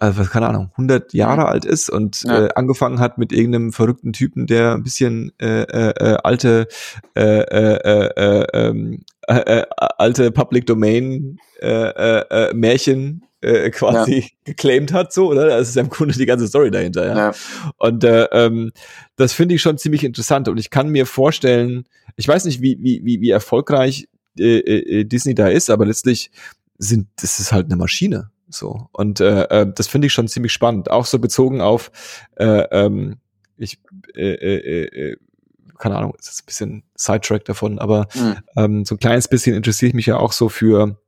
also 0.00 0.18
was 0.18 0.30
keine 0.30 0.48
Ahnung, 0.48 0.70
100 0.72 1.12
Jahre 1.12 1.46
alt 1.46 1.66
ist 1.66 1.90
und 1.90 2.22
Ja. 2.22 2.46
äh, 2.46 2.48
angefangen 2.54 3.00
hat 3.00 3.18
mit 3.18 3.32
irgendeinem 3.32 3.70
verrückten 3.72 4.14
Typen, 4.14 4.46
der 4.46 4.72
ein 4.72 4.82
bisschen 4.82 5.30
äh, 5.38 5.62
äh, 5.62 5.90
äh, 5.90 6.16
alte 6.24 6.68
äh, 7.14 7.20
äh, 7.22 7.76
äh, 7.84 8.10
äh, 8.16 8.46
ähm, 8.54 9.04
äh, 9.28 9.58
äh, 9.60 9.66
alte 9.98 10.30
Public 10.30 10.64
Domain 10.66 11.36
äh, 11.60 11.68
äh, 11.68 12.54
Märchen 12.54 13.26
äh, 13.42 13.70
quasi 13.70 14.30
geclaimed 14.44 14.92
hat, 14.94 15.12
so, 15.12 15.28
oder? 15.30 15.46
Das 15.46 15.68
ist 15.68 15.76
ja 15.76 15.82
im 15.82 15.90
Grunde 15.90 16.14
die 16.14 16.26
ganze 16.26 16.46
Story 16.48 16.70
dahinter, 16.70 17.06
ja. 17.06 17.16
ja. 17.16 17.32
Und 17.76 18.02
äh, 18.02 18.24
ähm, 18.32 18.72
das 19.20 19.32
finde 19.32 19.54
ich 19.54 19.62
schon 19.62 19.78
ziemlich 19.78 20.04
interessant 20.04 20.48
und 20.48 20.58
ich 20.58 20.70
kann 20.70 20.88
mir 20.88 21.06
vorstellen, 21.06 21.84
ich 22.16 22.26
weiß 22.26 22.44
nicht, 22.44 22.62
wie, 22.62 22.78
wie, 22.80 23.04
wie, 23.04 23.20
wie 23.20 23.30
erfolgreich 23.30 24.08
äh, 24.38 24.58
äh, 24.58 25.04
Disney 25.04 25.34
da 25.34 25.48
ist, 25.48 25.70
aber 25.70 25.86
letztlich 25.86 26.30
sind, 26.78 27.08
das 27.16 27.38
ist 27.38 27.52
halt 27.52 27.66
eine 27.66 27.76
Maschine. 27.76 28.30
So. 28.48 28.88
Und 28.92 29.20
äh, 29.20 29.44
äh, 29.44 29.72
das 29.72 29.86
finde 29.86 30.06
ich 30.06 30.12
schon 30.12 30.28
ziemlich 30.28 30.52
spannend. 30.52 30.90
Auch 30.90 31.06
so 31.06 31.18
bezogen 31.18 31.60
auf, 31.60 31.90
äh, 32.36 32.64
ähm, 32.70 33.18
ich, 33.56 33.78
äh, 34.16 34.32
äh, 34.32 34.84
äh, 34.84 35.16
keine 35.78 35.96
Ahnung, 35.96 36.14
ist 36.18 36.42
ein 36.42 36.46
bisschen 36.46 36.82
Sidetrack 36.94 37.44
davon, 37.44 37.78
aber 37.78 38.08
mhm. 38.14 38.36
ähm, 38.56 38.84
so 38.84 38.94
ein 38.94 38.98
kleines 38.98 39.28
bisschen 39.28 39.54
interessiere 39.54 39.88
ich 39.88 39.94
mich 39.94 40.06
ja 40.06 40.16
auch 40.16 40.32
so 40.32 40.48
für 40.48 40.98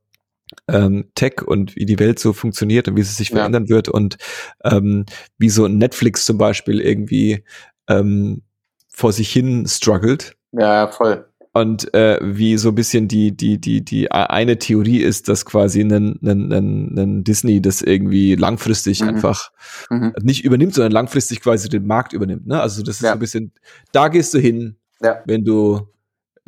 ähm, 0.67 1.09
Tech 1.15 1.41
und 1.45 1.75
wie 1.75 1.85
die 1.85 1.99
Welt 1.99 2.19
so 2.19 2.33
funktioniert 2.33 2.87
und 2.87 2.95
wie 2.95 3.03
sie 3.03 3.13
sich 3.13 3.29
ja. 3.29 3.37
verändern 3.37 3.69
wird 3.69 3.89
und 3.89 4.17
ähm, 4.63 5.05
wie 5.37 5.49
so 5.49 5.67
Netflix 5.67 6.25
zum 6.25 6.37
Beispiel 6.37 6.79
irgendwie 6.79 7.43
ähm, 7.87 8.41
vor 8.89 9.11
sich 9.11 9.31
hin 9.31 9.65
struggelt. 9.67 10.35
Ja, 10.51 10.87
voll 10.87 11.25
und 11.53 11.93
äh, 11.93 12.17
wie 12.21 12.57
so 12.57 12.69
ein 12.69 12.75
bisschen 12.75 13.07
die 13.07 13.35
die 13.35 13.61
die 13.61 13.85
die 13.85 14.11
eine 14.11 14.57
Theorie 14.57 15.01
ist, 15.01 15.29
dass 15.29 15.45
quasi 15.45 15.81
ein, 15.81 16.19
ein, 16.23 16.51
ein, 16.51 16.97
ein 16.97 17.23
Disney 17.23 17.61
das 17.61 17.83
irgendwie 17.83 18.35
langfristig 18.35 19.01
mhm. 19.01 19.09
einfach 19.09 19.51
mhm. 19.89 20.13
nicht 20.23 20.43
übernimmt, 20.43 20.73
sondern 20.73 20.91
langfristig 20.91 21.41
quasi 21.41 21.69
den 21.69 21.85
Markt 21.85 22.11
übernimmt. 22.11 22.47
Ne? 22.47 22.59
Also 22.59 22.81
das 22.81 22.95
ist 22.95 23.01
ja. 23.03 23.09
so 23.09 23.13
ein 23.13 23.19
bisschen, 23.19 23.51
da 23.91 24.07
gehst 24.07 24.33
du 24.33 24.39
hin, 24.39 24.77
ja. 24.99 25.21
wenn 25.25 25.45
du 25.45 25.87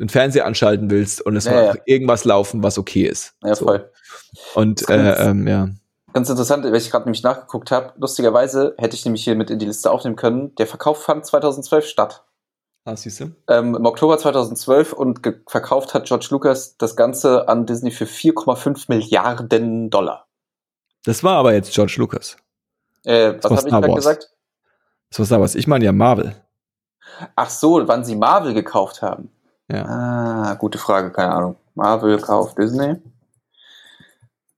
den 0.00 0.08
Fernseher 0.08 0.44
anschalten 0.44 0.90
willst 0.90 1.24
und 1.24 1.36
es 1.36 1.44
ja, 1.44 1.68
soll 1.68 1.80
irgendwas 1.86 2.24
laufen, 2.24 2.64
was 2.64 2.76
okay 2.76 3.06
ist. 3.06 3.34
Ja, 3.44 3.54
so. 3.54 3.66
voll. 3.66 3.90
Und 4.56 4.88
äh, 4.90 5.30
ähm, 5.30 5.46
ja. 5.46 5.68
Ganz 6.16 6.30
interessant, 6.30 6.64
weil 6.64 6.76
ich 6.76 6.90
gerade 6.90 7.04
nämlich 7.04 7.22
nachgeguckt 7.22 7.70
habe. 7.70 7.92
Lustigerweise 7.98 8.74
hätte 8.78 8.96
ich 8.96 9.04
nämlich 9.04 9.22
hier 9.22 9.34
mit 9.36 9.50
in 9.50 9.58
die 9.58 9.66
Liste 9.66 9.90
aufnehmen 9.90 10.16
können. 10.16 10.54
Der 10.54 10.66
Verkauf 10.66 11.02
fand 11.02 11.26
2012 11.26 11.84
statt. 11.84 12.24
Ah, 12.86 12.96
siehst 12.96 13.20
du? 13.20 13.32
Ähm, 13.50 13.74
Im 13.74 13.84
Oktober 13.84 14.16
2012 14.16 14.94
und 14.94 15.20
verkauft 15.46 15.92
hat 15.92 16.06
George 16.06 16.28
Lucas 16.30 16.78
das 16.78 16.96
Ganze 16.96 17.50
an 17.50 17.66
Disney 17.66 17.90
für 17.90 18.06
4,5 18.06 18.86
Milliarden 18.88 19.90
Dollar. 19.90 20.26
Das 21.04 21.22
war 21.22 21.36
aber 21.36 21.52
jetzt 21.52 21.74
George 21.74 21.96
Lucas. 21.98 22.38
Äh, 23.04 23.34
was 23.42 23.50
habe 23.50 23.68
ich 23.68 23.74
gerade 23.74 23.94
gesagt? 23.94 24.32
Das 25.10 25.18
war 25.18 25.26
Star 25.26 25.40
Wars. 25.40 25.54
Ich 25.54 25.66
meine 25.66 25.84
ja 25.84 25.92
Marvel. 25.92 26.34
Ach 27.34 27.50
so, 27.50 27.86
wann 27.86 28.06
sie 28.06 28.16
Marvel 28.16 28.54
gekauft 28.54 29.02
haben. 29.02 29.30
Ja. 29.70 29.84
Ah, 29.84 30.54
gute 30.54 30.78
Frage, 30.78 31.12
keine 31.12 31.34
Ahnung. 31.34 31.56
Marvel 31.74 32.18
kauft 32.22 32.56
Disney. 32.56 33.02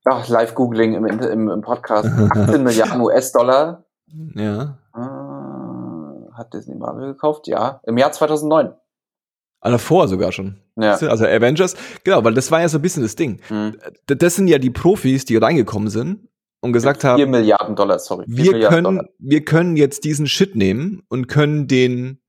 Ach, 0.05 0.29
Live-Googling 0.29 0.95
im, 0.95 1.07
im, 1.07 1.49
im 1.51 1.61
Podcast. 1.61 2.09
18 2.31 2.63
Milliarden 2.63 3.01
US-Dollar. 3.01 3.85
Ja. 4.35 4.79
Ah 4.93 5.29
hat 6.39 6.55
Disney 6.55 6.77
Marvel 6.77 7.09
gekauft? 7.09 7.49
Ja, 7.49 7.83
im 7.85 7.99
Jahr 7.99 8.13
2009. 8.13 8.73
Ah, 9.61 9.71
davor 9.71 10.07
sogar 10.07 10.31
schon. 10.31 10.61
Ja. 10.77 10.93
Also 10.93 11.27
Avengers, 11.27 11.77
genau, 12.05 12.23
weil 12.23 12.35
das 12.35 12.51
war 12.53 12.61
ja 12.61 12.69
so 12.69 12.79
ein 12.79 12.83
bisschen 12.83 13.03
das 13.03 13.17
Ding. 13.17 13.41
Mhm. 13.51 13.77
Das 14.07 14.37
sind 14.37 14.47
ja 14.47 14.59
die 14.59 14.71
Profis, 14.71 15.25
die 15.25 15.37
reingekommen 15.37 15.91
sind 15.91 16.29
und 16.61 16.73
gesagt 16.73 17.03
haben, 17.03 17.17
4 17.17 17.27
Milliarden 17.27 17.75
Dollar, 17.75 17.99
sorry. 17.99 18.25
Wir 18.29 18.53
Milliarden 18.53 18.85
können, 18.85 18.97
Dollar. 18.99 19.09
wir 19.19 19.45
können 19.45 19.77
jetzt 19.77 20.05
diesen 20.05 20.29
Shit 20.29 20.55
nehmen 20.55 21.03
und 21.09 21.27
können 21.27 21.67
den, 21.67 22.21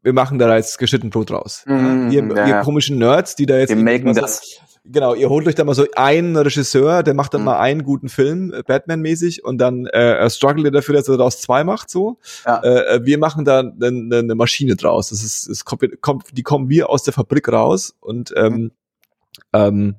wir 0.00 0.14
machen 0.14 0.38
da 0.38 0.56
jetzt 0.56 0.78
geschnitten 0.78 1.10
Brot 1.10 1.30
raus. 1.30 1.64
Mhm, 1.66 2.10
ihr, 2.10 2.26
ja. 2.34 2.46
ihr 2.46 2.60
komischen 2.62 2.96
Nerds, 2.96 3.36
die 3.36 3.44
da 3.44 3.58
jetzt. 3.58 3.68
Wir 3.68 3.76
melken 3.76 4.14
das. 4.14 4.60
Genau, 4.86 5.14
ihr 5.14 5.30
holt 5.30 5.46
euch 5.48 5.54
da 5.54 5.64
mal 5.64 5.74
so 5.74 5.86
einen 5.96 6.36
Regisseur, 6.36 7.02
der 7.02 7.14
macht 7.14 7.32
dann 7.32 7.40
mhm. 7.40 7.46
mal 7.46 7.58
einen 7.58 7.84
guten 7.84 8.10
Film, 8.10 8.52
äh, 8.52 8.62
Batman-mäßig, 8.62 9.42
und 9.42 9.56
dann 9.56 9.86
äh, 9.86 10.28
struggelt 10.28 10.66
er 10.66 10.72
dafür, 10.72 10.94
dass 10.94 11.08
er 11.08 11.16
daraus 11.16 11.40
zwei 11.40 11.64
macht, 11.64 11.88
so. 11.88 12.18
Ja. 12.44 12.62
Äh, 12.62 13.00
wir 13.04 13.16
machen 13.16 13.46
da 13.46 13.60
eine 13.60 13.92
ne, 13.92 14.22
ne 14.22 14.34
Maschine 14.34 14.76
draus. 14.76 15.08
Das 15.08 15.24
ist, 15.24 15.48
es 15.48 15.64
kommt, 15.64 16.02
kommt, 16.02 16.36
die 16.36 16.42
kommen 16.42 16.68
wir 16.68 16.90
aus 16.90 17.02
der 17.02 17.14
Fabrik 17.14 17.48
raus 17.48 17.94
und 18.00 18.34
ähm, 18.36 18.52
mhm. 18.52 18.70
ähm, 19.54 19.96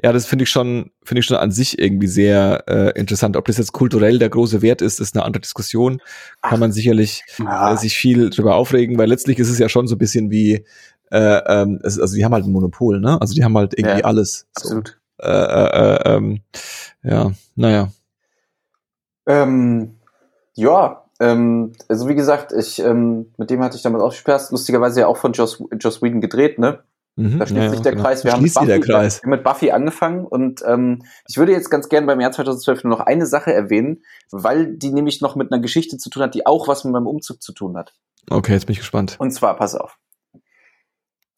ja, 0.00 0.12
das 0.12 0.26
finde 0.26 0.44
ich 0.44 0.50
schon, 0.50 0.92
finde 1.02 1.20
ich 1.20 1.26
schon 1.26 1.36
an 1.36 1.50
sich 1.50 1.76
irgendwie 1.76 2.06
sehr 2.06 2.62
äh, 2.68 2.96
interessant. 2.98 3.36
Ob 3.36 3.46
das 3.46 3.58
jetzt 3.58 3.72
kulturell 3.72 4.20
der 4.20 4.28
große 4.28 4.62
Wert 4.62 4.80
ist, 4.80 5.00
ist 5.00 5.16
eine 5.16 5.24
andere 5.24 5.40
Diskussion. 5.40 6.00
Kann 6.42 6.60
man 6.60 6.70
sicherlich 6.70 7.24
ja. 7.38 7.72
äh, 7.72 7.76
sich 7.76 7.96
viel 7.96 8.30
drüber 8.30 8.54
aufregen, 8.54 8.96
weil 8.98 9.08
letztlich 9.08 9.40
ist 9.40 9.50
es 9.50 9.58
ja 9.58 9.68
schon 9.68 9.88
so 9.88 9.96
ein 9.96 9.98
bisschen 9.98 10.30
wie 10.30 10.64
äh, 11.10 11.38
ähm, 11.46 11.80
also 11.82 12.14
die 12.14 12.24
haben 12.24 12.34
halt 12.34 12.44
ein 12.44 12.52
Monopol, 12.52 13.00
ne? 13.00 13.20
Also 13.20 13.34
die 13.34 13.44
haben 13.44 13.56
halt 13.56 13.74
irgendwie 13.78 14.00
ja, 14.00 14.04
alles. 14.04 14.46
So. 14.58 14.68
Absolut. 14.68 15.00
Äh, 15.20 15.28
äh, 15.28 15.96
äh, 15.96 16.16
ähm, 16.16 16.40
ja, 17.02 17.32
naja. 17.56 17.88
Ähm, 19.26 19.96
ja, 20.54 21.04
ähm, 21.20 21.72
also 21.88 22.08
wie 22.08 22.14
gesagt, 22.14 22.52
ich 22.52 22.78
ähm, 22.78 23.32
mit 23.36 23.50
dem 23.50 23.62
hatte 23.62 23.76
ich 23.76 23.82
damals 23.82 24.02
auch 24.02 24.12
Spaß. 24.12 24.50
Lustigerweise 24.50 25.00
ja 25.00 25.06
auch 25.06 25.16
von 25.16 25.32
Joss, 25.32 25.62
Joss 25.80 26.02
Whedon 26.02 26.20
gedreht, 26.20 26.58
ne? 26.58 26.80
Mhm, 27.16 27.40
da 27.40 27.46
schließt 27.46 27.62
ja, 27.64 27.70
sich 27.70 27.80
der 27.80 27.92
genau. 27.92 28.04
Kreis. 28.04 28.24
Wir 28.24 28.32
haben, 28.32 28.42
mit 28.42 28.54
Buffy, 28.54 28.80
Kreis. 28.80 29.20
mit 29.24 29.42
Buffy 29.42 29.70
angefangen 29.72 30.24
und 30.24 30.62
ähm, 30.64 31.02
ich 31.26 31.36
würde 31.36 31.50
jetzt 31.50 31.68
ganz 31.68 31.88
gerne 31.88 32.06
beim 32.06 32.20
Jahr 32.20 32.30
2012 32.30 32.84
nur 32.84 32.96
noch 32.96 33.04
eine 33.04 33.26
Sache 33.26 33.52
erwähnen, 33.52 34.02
weil 34.30 34.76
die 34.76 34.92
nämlich 34.92 35.20
noch 35.20 35.34
mit 35.34 35.50
einer 35.50 35.60
Geschichte 35.60 35.96
zu 35.96 36.10
tun 36.10 36.22
hat, 36.22 36.34
die 36.34 36.46
auch 36.46 36.68
was 36.68 36.84
mit 36.84 36.92
meinem 36.92 37.08
Umzug 37.08 37.42
zu 37.42 37.52
tun 37.52 37.76
hat. 37.76 37.94
Okay, 38.30 38.52
jetzt 38.52 38.66
bin 38.66 38.74
ich 38.74 38.78
gespannt. 38.78 39.16
Und 39.18 39.32
zwar, 39.32 39.56
pass 39.56 39.74
auf. 39.74 39.98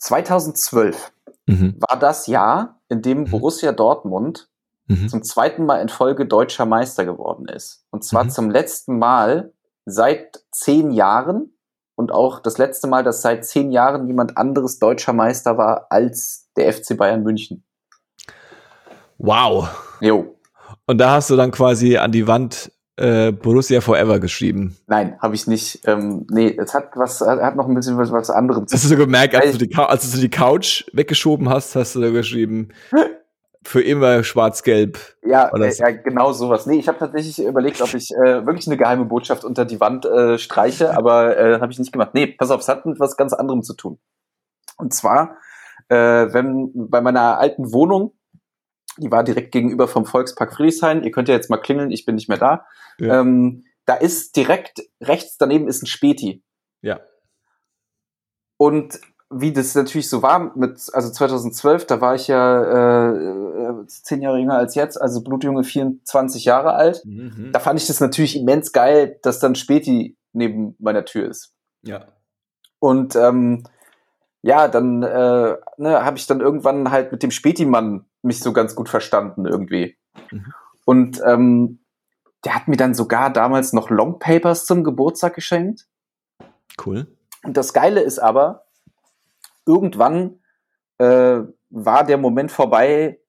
2012 0.01 1.13
mhm. 1.47 1.77
war 1.79 1.99
das 1.99 2.27
Jahr, 2.27 2.81
in 2.89 3.03
dem 3.03 3.21
mhm. 3.21 3.31
Borussia 3.31 3.73
Dortmund 3.73 4.49
mhm. 4.87 5.09
zum 5.09 5.23
zweiten 5.23 5.65
Mal 5.65 5.81
in 5.81 5.89
Folge 5.89 6.27
deutscher 6.27 6.67
Meister 6.67 7.05
geworden 7.05 7.47
ist. 7.49 7.85
Und 7.91 8.05
zwar 8.05 8.25
mhm. 8.25 8.31
zum 8.31 8.51
letzten 8.51 8.99
Mal 8.99 9.53
seit 9.87 10.43
zehn 10.51 10.91
Jahren 10.91 11.53
und 11.95 12.13
auch 12.13 12.41
das 12.41 12.59
letzte 12.59 12.87
Mal, 12.87 13.05
dass 13.05 13.23
seit 13.23 13.45
zehn 13.45 13.73
Jahren 13.73 14.07
jemand 14.07 14.37
anderes 14.37 14.79
deutscher 14.79 15.13
Meister 15.13 15.59
war 15.59 15.87
als 15.91 16.49
der 16.57 16.73
FC 16.73 16.97
Bayern 16.97 17.23
München. 17.23 17.65
Wow. 19.19 19.69
Jo. 20.01 20.37
Und 20.87 20.99
da 20.99 21.13
hast 21.13 21.29
du 21.29 21.37
dann 21.37 21.51
quasi 21.51 21.99
an 21.99 22.11
die 22.11 22.27
Wand 22.27 22.73
äh, 23.01 23.33
Borussia 23.33 23.81
Forever 23.81 24.21
geschrieben. 24.21 24.77
Nein, 24.87 25.17
habe 25.21 25.35
ich 25.35 25.47
nicht. 25.47 25.81
Ähm, 25.87 26.27
nee, 26.31 26.57
es 26.57 26.75
hat 26.75 26.91
was, 26.95 27.21
hat 27.21 27.57
noch 27.57 27.67
ein 27.67 27.75
bisschen 27.75 27.97
was, 27.97 28.13
was 28.13 28.31
anderes. 28.31 28.73
Hast 28.73 28.85
du 28.85 28.89
so 28.89 28.97
gemerkt, 28.97 29.35
als 29.35 29.57
du, 29.57 29.67
die, 29.67 29.75
als 29.75 30.11
du 30.11 30.19
die 30.19 30.29
Couch 30.29 30.85
weggeschoben 30.93 31.49
hast, 31.49 31.75
hast 31.77 31.95
du 31.95 32.01
da 32.01 32.11
geschrieben, 32.11 32.69
für 33.63 33.83
immer 33.83 34.25
schwarz-gelb. 34.25 34.99
Ja, 35.25 35.49
äh, 35.49 35.75
ja, 35.75 35.91
genau 35.91 36.33
sowas. 36.33 36.67
Nee, 36.67 36.79
ich 36.79 36.89
habe 36.89 36.99
tatsächlich 36.99 37.39
überlegt, 37.45 37.81
ob 37.83 37.93
ich 37.95 38.11
äh, 38.11 38.47
wirklich 38.47 38.67
eine 38.67 38.77
geheime 38.77 39.05
Botschaft 39.05 39.45
unter 39.45 39.65
die 39.65 39.81
Wand 39.81 40.07
äh, 40.07 40.39
streiche, 40.39 40.95
aber 40.97 41.37
äh, 41.37 41.61
habe 41.61 41.73
ich 41.73 41.79
nicht 41.79 41.93
gemacht. 41.93 42.11
Nee, 42.15 42.27
pass 42.27 42.51
auf, 42.51 42.61
es 42.61 42.69
hat 42.69 42.87
mit 42.87 43.01
was 43.01 43.17
ganz 43.17 43.33
anderem 43.33 43.63
zu 43.63 43.75
tun. 43.75 43.99
Und 44.77 44.95
zwar, 44.95 45.37
äh, 45.89 45.97
wenn 45.97 46.71
bei 46.75 47.01
meiner 47.01 47.39
alten 47.39 47.73
Wohnung 47.73 48.13
die 49.01 49.11
war 49.11 49.25
direkt 49.25 49.53
gegenüber 49.53 49.89
vom 49.89 50.07
Volkspark 50.07 50.55
Friedrichshain. 50.55 51.03
Ihr 51.03 51.11
könnt 51.11 51.29
ja 51.29 51.35
jetzt 51.35 51.51
mal 51.51 51.59
klingeln, 51.59 51.91
ich 51.91 52.07
bin 52.07 52.15
nicht 52.15 52.29
mehr 52.29 52.39
da. 52.39 52.67
Ja. 52.99 53.21
Ähm, 53.21 53.65
da 53.87 53.95
ist 53.95 54.37
direkt 54.37 54.83
rechts 55.01 55.37
daneben 55.37 55.67
ist 55.67 55.83
ein 55.83 55.87
Späti. 55.87 56.45
Ja. 56.83 57.01
Und 58.57 59.01
wie 59.31 59.53
das 59.53 59.75
natürlich 59.75 60.09
so 60.09 60.23
war 60.23 60.57
mit, 60.57 60.81
also 60.93 61.11
2012, 61.11 61.87
da 61.87 62.01
war 62.01 62.15
ich 62.17 62.27
ja 62.27 63.13
äh, 63.13 63.87
zehn 63.87 64.23
Jahre 64.23 64.39
jünger 64.39 64.59
als 64.59 64.75
jetzt, 64.75 65.01
also 65.01 65.23
Blutjunge 65.23 65.63
24 65.63 66.45
Jahre 66.45 66.75
alt. 66.75 67.03
Mhm. 67.05 67.51
Da 67.53 67.61
fand 67.61 67.81
ich 67.81 67.87
das 67.87 68.01
natürlich 68.01 68.37
immens 68.37 68.73
geil, 68.73 69.19
dass 69.23 69.39
dann 69.39 69.55
Späti 69.55 70.17
neben 70.33 70.75
meiner 70.79 71.05
Tür 71.05 71.29
ist. 71.29 71.55
Ja. 71.83 72.07
Und 72.81 73.15
ähm, 73.15 73.63
ja, 74.43 74.69
dann 74.69 75.03
äh, 75.03 75.57
ne, 75.77 76.05
habe 76.05 76.17
ich 76.17 76.27
dann 76.27 76.41
irgendwann 76.41 76.91
halt 76.91 77.13
mit 77.13 77.23
dem 77.23 77.31
Späti-Mann 77.31 78.07
mich 78.23 78.41
so 78.41 78.53
ganz 78.53 78.75
gut 78.75 78.89
verstanden 78.89 79.47
irgendwie. 79.47 79.97
Mhm. 80.31 80.53
Und 80.85 81.21
ähm, 81.27 81.81
der 82.45 82.55
hat 82.55 82.69
mir 82.69 82.77
dann 82.77 82.95
sogar 82.95 83.33
damals 83.33 83.73
noch 83.73 83.91
Longpapers 83.91 84.67
zum 84.67 84.85
Geburtstag 84.85 85.35
geschenkt. 85.35 85.87
Cool. 86.85 87.07
Und 87.43 87.57
das 87.57 87.73
Geile 87.73 88.01
ist 88.01 88.19
aber, 88.19 88.67
irgendwann 89.67 90.41
äh, 90.99 91.41
war 91.71 92.05
der 92.05 92.19
Moment 92.19 92.51
vorbei, 92.51 93.21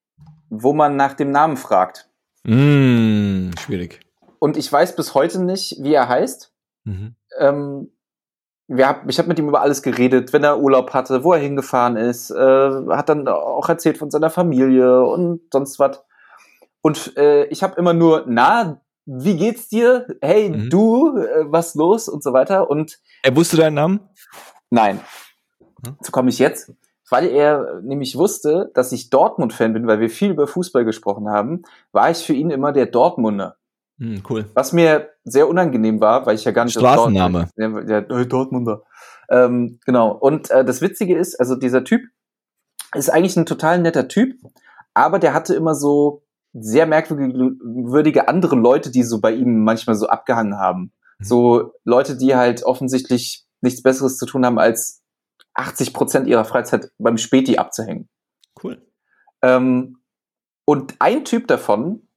wo 0.49 0.73
man 0.73 0.95
nach 0.95 1.13
dem 1.13 1.31
Namen 1.31 1.57
fragt. 1.57 2.09
Mm, 2.43 3.51
schwierig. 3.59 4.01
Und 4.39 4.57
ich 4.57 4.71
weiß 4.71 4.95
bis 4.95 5.13
heute 5.13 5.43
nicht, 5.43 5.77
wie 5.81 5.93
er 5.93 6.09
heißt. 6.09 6.53
Mhm. 6.83 7.15
Ähm, 7.37 7.91
wir 8.73 8.87
hab, 8.87 9.09
ich 9.09 9.17
habe 9.17 9.27
mit 9.27 9.37
ihm 9.37 9.49
über 9.49 9.61
alles 9.61 9.81
geredet, 9.81 10.31
wenn 10.31 10.43
er 10.43 10.59
Urlaub 10.59 10.93
hatte, 10.93 11.23
wo 11.23 11.33
er 11.33 11.39
hingefahren 11.39 11.97
ist, 11.97 12.31
äh, 12.31 12.71
hat 12.89 13.09
dann 13.09 13.27
auch 13.27 13.67
erzählt 13.67 13.97
von 13.97 14.09
seiner 14.09 14.29
Familie 14.29 15.03
und 15.03 15.41
sonst 15.51 15.77
was. 15.77 16.01
Und 16.81 17.15
äh, 17.17 17.45
ich 17.45 17.63
habe 17.63 17.75
immer 17.75 17.93
nur, 17.93 18.23
na, 18.27 18.81
wie 19.05 19.35
geht's 19.35 19.67
dir? 19.67 20.07
Hey, 20.21 20.49
mhm. 20.49 20.69
du, 20.69 21.17
äh, 21.17 21.45
was 21.51 21.75
los 21.75 22.07
und 22.07 22.23
so 22.23 22.31
weiter. 22.31 22.69
Und 22.69 22.99
er 23.23 23.35
wusste 23.35 23.57
deinen 23.57 23.73
Namen? 23.73 23.99
Nein. 24.69 25.01
Mhm. 25.85 25.97
So 26.01 26.11
komme 26.11 26.29
ich 26.29 26.39
jetzt. 26.39 26.73
Weil 27.09 27.27
er 27.27 27.81
nämlich 27.81 28.17
wusste, 28.17 28.71
dass 28.73 28.93
ich 28.93 29.09
Dortmund-Fan 29.09 29.73
bin, 29.73 29.85
weil 29.85 29.99
wir 29.99 30.09
viel 30.09 30.31
über 30.31 30.47
Fußball 30.47 30.85
gesprochen 30.85 31.29
haben, 31.29 31.63
war 31.91 32.09
ich 32.09 32.19
für 32.19 32.33
ihn 32.33 32.51
immer 32.51 32.71
der 32.71 32.85
Dortmunder. 32.85 33.57
Hm, 34.01 34.23
cool. 34.29 34.49
Was 34.55 34.73
mir 34.73 35.11
sehr 35.23 35.47
unangenehm 35.47 36.01
war, 36.01 36.25
weil 36.25 36.33
ich 36.33 36.43
ja 36.43 36.51
gar 36.51 36.65
nicht 36.65 36.73
Straßenname. 36.73 37.49
Dortmund, 37.55 37.87
der, 37.87 38.01
der 38.01 38.25
Dortmunder. 38.25 38.81
Ähm, 39.29 39.79
genau. 39.85 40.11
Und 40.11 40.49
äh, 40.49 40.65
das 40.65 40.81
Witzige 40.81 41.15
ist, 41.15 41.39
also 41.39 41.55
dieser 41.55 41.83
Typ, 41.83 42.01
ist 42.95 43.11
eigentlich 43.11 43.37
ein 43.37 43.45
total 43.45 43.79
netter 43.79 44.07
Typ, 44.07 44.35
aber 44.95 45.19
der 45.19 45.35
hatte 45.35 45.53
immer 45.53 45.75
so 45.75 46.23
sehr 46.51 46.87
merkwürdige 46.87 48.27
andere 48.27 48.55
Leute, 48.55 48.89
die 48.89 49.03
so 49.03 49.21
bei 49.21 49.31
ihm 49.31 49.63
manchmal 49.63 49.95
so 49.95 50.07
abgehangen 50.07 50.57
haben. 50.57 50.91
Mhm. 51.19 51.23
So 51.23 51.73
Leute, 51.85 52.17
die 52.17 52.35
halt 52.35 52.63
offensichtlich 52.63 53.45
nichts 53.61 53.83
Besseres 53.83 54.17
zu 54.17 54.25
tun 54.25 54.43
haben, 54.45 54.57
als 54.57 55.03
80 55.53 55.93
Prozent 55.93 56.27
ihrer 56.27 56.43
Freizeit 56.43 56.91
beim 56.97 57.19
Späti 57.19 57.59
abzuhängen. 57.59 58.09
Cool. 58.61 58.81
Ähm, 59.43 59.99
und 60.65 60.95
ein 60.97 61.23
Typ 61.23 61.47
davon, 61.47 62.07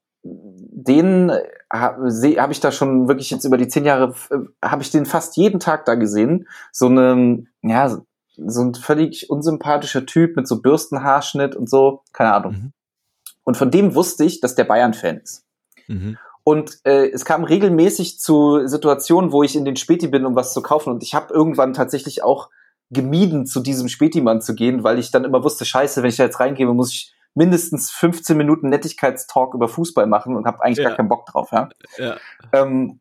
den 0.86 1.32
habe 1.72 2.10
hab 2.10 2.50
ich 2.50 2.60
da 2.60 2.72
schon 2.72 3.08
wirklich 3.08 3.30
jetzt 3.30 3.44
über 3.44 3.58
die 3.58 3.68
zehn 3.68 3.84
Jahre, 3.84 4.14
äh, 4.30 4.36
habe 4.64 4.82
ich 4.82 4.90
den 4.90 5.06
fast 5.06 5.36
jeden 5.36 5.60
Tag 5.60 5.84
da 5.84 5.94
gesehen. 5.94 6.48
So 6.72 6.86
eine, 6.86 7.46
ja, 7.62 7.98
so 8.36 8.62
ein 8.62 8.74
völlig 8.74 9.30
unsympathischer 9.30 10.06
Typ 10.06 10.36
mit 10.36 10.48
so 10.48 10.60
Bürstenhaarschnitt 10.60 11.56
und 11.56 11.68
so, 11.68 12.02
keine 12.12 12.34
Ahnung. 12.34 12.52
Mhm. 12.52 12.72
Und 13.44 13.56
von 13.56 13.70
dem 13.70 13.94
wusste 13.94 14.24
ich, 14.24 14.40
dass 14.40 14.54
der 14.54 14.64
Bayern-Fan 14.64 15.18
ist. 15.18 15.44
Mhm. 15.86 16.18
Und 16.42 16.78
äh, 16.84 17.10
es 17.10 17.24
kam 17.24 17.44
regelmäßig 17.44 18.18
zu 18.18 18.66
Situationen, 18.66 19.32
wo 19.32 19.42
ich 19.42 19.56
in 19.56 19.64
den 19.64 19.76
Späti 19.76 20.08
bin, 20.08 20.26
um 20.26 20.36
was 20.36 20.52
zu 20.52 20.62
kaufen. 20.62 20.90
Und 20.90 21.02
ich 21.02 21.14
habe 21.14 21.32
irgendwann 21.32 21.72
tatsächlich 21.72 22.22
auch 22.22 22.50
gemieden, 22.90 23.46
zu 23.46 23.60
diesem 23.60 23.88
Spätimann 23.88 24.42
zu 24.42 24.54
gehen, 24.54 24.84
weil 24.84 24.98
ich 24.98 25.10
dann 25.10 25.24
immer 25.24 25.42
wusste, 25.42 25.64
scheiße, 25.64 26.02
wenn 26.02 26.10
ich 26.10 26.16
da 26.16 26.24
jetzt 26.24 26.40
reingebe, 26.40 26.74
muss 26.74 26.92
ich 26.92 27.14
mindestens 27.34 27.90
15 27.90 28.36
Minuten 28.36 28.68
Nettigkeitstalk 28.68 29.54
über 29.54 29.68
Fußball 29.68 30.06
machen 30.06 30.36
und 30.36 30.46
habe 30.46 30.62
eigentlich 30.62 30.78
ja. 30.78 30.88
gar 30.88 30.96
keinen 30.96 31.08
Bock 31.08 31.26
drauf. 31.26 31.50
Ja. 31.52 31.68
ja. 31.98 32.16
Ähm, 32.52 33.00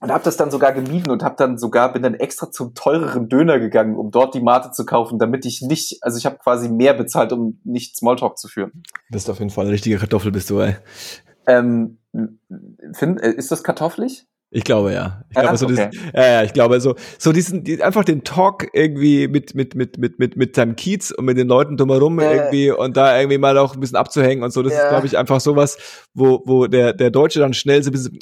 und 0.00 0.10
habe 0.10 0.24
das 0.24 0.36
dann 0.36 0.50
sogar 0.50 0.72
gemieden 0.72 1.12
und 1.12 1.22
habe 1.22 1.36
dann 1.38 1.58
sogar 1.58 1.92
bin 1.92 2.02
dann 2.02 2.14
extra 2.14 2.50
zum 2.50 2.74
teureren 2.74 3.28
Döner 3.28 3.60
gegangen, 3.60 3.96
um 3.96 4.10
dort 4.10 4.34
die 4.34 4.40
Mate 4.40 4.72
zu 4.72 4.84
kaufen, 4.84 5.20
damit 5.20 5.46
ich 5.46 5.62
nicht, 5.62 5.98
also 6.02 6.18
ich 6.18 6.26
habe 6.26 6.38
quasi 6.38 6.68
mehr 6.68 6.92
bezahlt, 6.92 7.32
um 7.32 7.60
nicht 7.62 7.96
Smalltalk 7.96 8.36
zu 8.36 8.48
führen. 8.48 8.82
Bist 9.10 9.30
auf 9.30 9.38
jeden 9.38 9.52
Fall 9.52 9.66
eine 9.66 9.72
richtige 9.72 9.98
Kartoffel, 9.98 10.32
bist 10.32 10.50
du, 10.50 10.58
ey. 10.58 10.76
Ähm, 11.46 11.98
find, 12.94 13.22
äh, 13.22 13.30
ist 13.30 13.52
das 13.52 13.62
kartoffelig? 13.62 14.26
Ich 14.54 14.64
glaube 14.64 14.92
ja. 14.92 15.24
Ich 15.30 15.40
glaube 15.40 15.56
so 15.56 15.64
okay. 15.64 15.88
diesen, 15.90 16.10
ja, 16.14 16.26
ja, 16.26 16.42
ich 16.42 16.52
glaube 16.52 16.78
so 16.78 16.94
so 17.18 17.32
diesen 17.32 17.64
die, 17.64 17.82
einfach 17.82 18.04
den 18.04 18.22
Talk 18.22 18.68
irgendwie 18.74 19.26
mit 19.26 19.54
mit 19.54 19.74
mit 19.74 19.96
mit 19.96 20.18
mit 20.18 20.36
mit 20.36 20.54
seinem 20.54 20.76
Kiez 20.76 21.10
und 21.10 21.24
mit 21.24 21.38
den 21.38 21.48
Leuten 21.48 21.78
drumherum 21.78 22.18
äh, 22.18 22.36
irgendwie 22.36 22.70
und 22.70 22.94
da 22.94 23.18
irgendwie 23.18 23.38
mal 23.38 23.56
auch 23.56 23.72
ein 23.72 23.80
bisschen 23.80 23.96
abzuhängen 23.96 24.44
und 24.44 24.52
so. 24.52 24.62
Das 24.62 24.74
ja. 24.74 24.82
ist 24.82 24.88
glaube 24.90 25.06
ich 25.06 25.16
einfach 25.16 25.40
sowas, 25.40 25.78
wo 26.12 26.42
wo 26.44 26.66
der 26.66 26.92
der 26.92 27.10
Deutsche 27.10 27.40
dann 27.40 27.54
schnell 27.54 27.82
so 27.82 27.88
ein 27.88 27.92
bisschen 27.92 28.18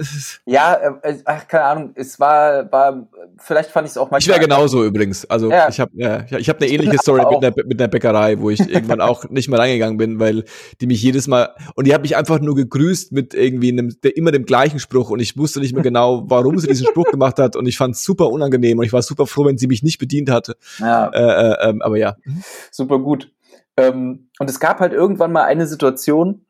ja, 0.46 0.74
äh, 1.02 1.18
ach, 1.24 1.46
keine 1.48 1.64
Ahnung, 1.64 1.92
es 1.94 2.18
war, 2.18 2.70
war 2.72 3.08
vielleicht 3.38 3.70
fand 3.70 3.86
ich 3.86 3.92
es 3.92 3.98
auch 3.98 4.10
mal. 4.10 4.18
Ich 4.18 4.28
wäre 4.28 4.40
genauso 4.40 4.84
übrigens. 4.84 5.24
Also 5.26 5.50
ja. 5.50 5.68
ich 5.68 5.80
habe 5.80 5.90
ja, 5.94 6.24
ich 6.38 6.48
habe 6.48 6.60
eine 6.60 6.68
ähnliche 6.68 6.98
Story 6.98 7.24
mit 7.28 7.44
einer, 7.44 7.66
mit 7.66 7.80
einer 7.80 7.88
Bäckerei, 7.88 8.38
wo 8.38 8.50
ich 8.50 8.60
irgendwann 8.60 9.00
auch 9.02 9.28
nicht 9.30 9.48
mehr 9.48 9.58
reingegangen 9.58 9.98
bin, 9.98 10.18
weil 10.18 10.44
die 10.80 10.86
mich 10.86 11.02
jedes 11.02 11.28
Mal 11.28 11.54
und 11.74 11.86
die 11.86 11.94
hat 11.94 12.02
mich 12.02 12.16
einfach 12.16 12.40
nur 12.40 12.54
gegrüßt 12.54 13.12
mit 13.12 13.34
irgendwie 13.34 13.70
einem, 13.70 13.96
der, 14.02 14.16
immer 14.16 14.30
dem 14.30 14.44
gleichen 14.44 14.78
Spruch 14.78 15.10
und 15.10 15.20
ich 15.20 15.36
wusste 15.36 15.60
nicht 15.60 15.74
mehr 15.74 15.82
genau, 15.82 16.24
warum 16.28 16.58
sie 16.58 16.68
diesen 16.68 16.86
Spruch 16.86 17.10
gemacht 17.10 17.38
hat 17.38 17.56
und 17.56 17.66
ich 17.66 17.76
fand 17.76 17.94
es 17.94 18.04
super 18.04 18.30
unangenehm 18.30 18.78
und 18.78 18.84
ich 18.84 18.92
war 18.92 19.02
super 19.02 19.26
froh, 19.26 19.44
wenn 19.44 19.58
sie 19.58 19.66
mich 19.66 19.82
nicht 19.82 19.98
bedient 19.98 20.30
hatte. 20.30 20.56
Ja. 20.78 21.08
Äh, 21.08 21.20
äh, 21.20 21.70
ähm, 21.70 21.82
aber 21.82 21.98
ja. 21.98 22.16
Super 22.70 22.98
gut. 22.98 23.30
Ähm, 23.76 24.28
und 24.38 24.50
es 24.50 24.60
gab 24.60 24.80
halt 24.80 24.92
irgendwann 24.92 25.32
mal 25.32 25.44
eine 25.44 25.66
Situation, 25.66 26.44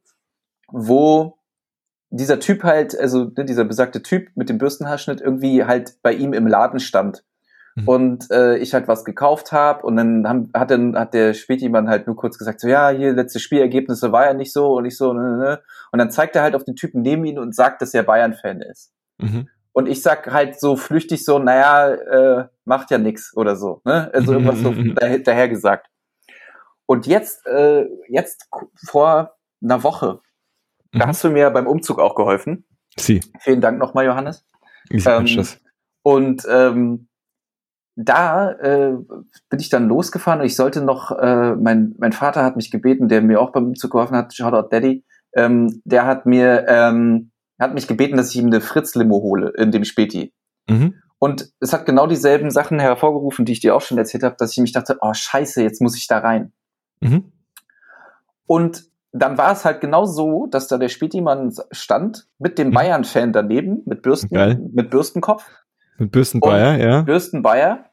wo 0.68 1.38
dieser 2.12 2.38
Typ 2.38 2.62
halt, 2.62 2.98
also 2.98 3.30
ne, 3.36 3.44
dieser 3.44 3.64
besagte 3.64 4.02
Typ 4.02 4.28
mit 4.34 4.48
dem 4.48 4.58
Bürstenhaarschnitt 4.58 5.20
irgendwie 5.20 5.64
halt 5.64 5.94
bei 6.02 6.12
ihm 6.12 6.34
im 6.34 6.46
Laden 6.46 6.78
stand. 6.78 7.24
Mhm. 7.74 7.88
Und 7.88 8.30
äh, 8.30 8.58
ich 8.58 8.74
halt 8.74 8.86
was 8.86 9.06
gekauft 9.06 9.50
habe 9.50 9.86
und 9.86 9.96
dann 9.96 10.28
haben, 10.28 10.50
hat 10.52 10.70
dann 10.70 10.94
hat 10.94 11.14
der 11.14 11.32
Spätimann 11.32 11.88
halt 11.88 12.06
nur 12.06 12.16
kurz 12.16 12.36
gesagt 12.36 12.60
so 12.60 12.68
ja 12.68 12.90
hier 12.90 13.14
letzte 13.14 13.40
Spielergebnisse 13.40 14.12
war 14.12 14.26
ja 14.26 14.34
nicht 14.34 14.52
so 14.52 14.74
und 14.74 14.84
ich 14.84 14.98
so 14.98 15.14
ne, 15.14 15.22
ne, 15.22 15.36
ne. 15.38 15.62
und 15.90 15.98
dann 15.98 16.10
zeigt 16.10 16.36
er 16.36 16.42
halt 16.42 16.54
auf 16.54 16.64
den 16.64 16.76
Typen 16.76 17.00
neben 17.00 17.24
ihn 17.24 17.38
und 17.38 17.54
sagt, 17.54 17.80
dass 17.80 17.94
er 17.94 18.02
Bayern 18.02 18.34
Fan 18.34 18.60
ist. 18.60 18.92
Mhm. 19.16 19.48
Und 19.72 19.88
ich 19.88 20.02
sag 20.02 20.30
halt 20.30 20.60
so 20.60 20.76
flüchtig 20.76 21.24
so 21.24 21.38
naja 21.38 21.94
äh, 21.94 22.48
macht 22.66 22.90
ja 22.90 22.98
nix 22.98 23.34
oder 23.34 23.56
so 23.56 23.80
ne 23.86 24.10
also 24.12 24.32
irgendwas 24.34 24.58
so 24.58 24.74
daher, 24.94 25.18
daher 25.20 25.48
gesagt. 25.48 25.86
Und 26.84 27.06
jetzt 27.06 27.46
äh, 27.46 27.86
jetzt 28.10 28.50
vor 28.86 29.34
einer 29.62 29.82
Woche 29.82 30.20
da 30.93 31.07
mhm. 31.07 31.09
hast 31.09 31.24
du 31.24 31.30
mir 31.30 31.51
beim 31.51 31.66
Umzug 31.66 31.99
auch 31.99 32.14
geholfen. 32.14 32.64
Sie. 32.97 33.20
Vielen 33.40 33.61
Dank 33.61 33.78
nochmal, 33.78 34.05
Johannes. 34.05 34.47
Ich 34.90 35.07
ähm, 35.07 35.26
das. 35.36 35.59
Und 36.03 36.47
ähm, 36.51 37.09
da 37.97 38.53
äh, 38.53 38.95
bin 39.49 39.61
ich 39.61 39.68
dann 39.68 39.88
losgefahren 39.88 40.40
und 40.40 40.47
ich 40.47 40.57
sollte 40.57 40.82
noch, 40.82 41.11
äh, 41.12 41.55
mein, 41.55 41.95
mein 41.99 42.12
Vater 42.12 42.45
hat 42.45 42.57
mich 42.57 42.70
gebeten, 42.70 43.09
der 43.09 43.22
mir 43.22 43.40
auch 43.40 43.53
beim 43.53 43.66
Umzug 43.66 43.93
geholfen 43.93 44.16
hat, 44.16 44.34
Shoutout 44.34 44.68
Daddy, 44.70 45.05
ähm, 45.34 45.80
der 45.84 46.07
hat 46.07 46.26
mir, 46.26 46.66
ähm, 46.68 47.30
hat 47.59 47.74
mich 47.74 47.86
gebeten, 47.86 48.16
dass 48.16 48.30
ich 48.30 48.36
ihm 48.36 48.47
eine 48.47 48.61
Fritz-Limo 48.61 49.16
hole 49.22 49.53
in 49.57 49.70
dem 49.70 49.84
Späti. 49.84 50.32
Mhm. 50.68 50.95
Und 51.18 51.53
es 51.61 51.72
hat 51.72 51.86
genau 51.86 52.07
dieselben 52.07 52.51
Sachen 52.51 52.80
hervorgerufen, 52.80 53.45
die 53.45 53.53
ich 53.53 53.61
dir 53.61 53.76
auch 53.76 53.82
schon 53.82 53.99
erzählt 53.99 54.24
habe, 54.24 54.36
dass 54.38 54.53
ich 54.53 54.59
mich 54.59 54.72
dachte, 54.72 54.99
oh 55.01 55.14
scheiße, 55.14 55.62
jetzt 55.62 55.80
muss 55.80 55.97
ich 55.97 56.07
da 56.07 56.18
rein. 56.18 56.53
Mhm. 57.01 57.32
Und 58.47 58.84
dann 59.12 59.36
war 59.36 59.52
es 59.52 59.64
halt 59.64 59.80
genau 59.80 60.06
so, 60.06 60.46
dass 60.46 60.68
da 60.68 60.78
der 60.78 60.88
Spätimann 60.88 61.52
stand 61.70 62.26
mit 62.38 62.58
dem 62.58 62.68
mhm. 62.68 62.74
Bayern-Fan 62.74 63.32
daneben, 63.32 63.82
mit 63.84 64.02
Bürsten, 64.02 64.34
Geil. 64.34 64.58
mit 64.72 64.90
Bürstenkopf. 64.90 65.44
Mit 65.98 66.10
Bürstenbayer, 66.10 66.76
ja. 66.78 67.02
Bürstenbayer. 67.02 67.90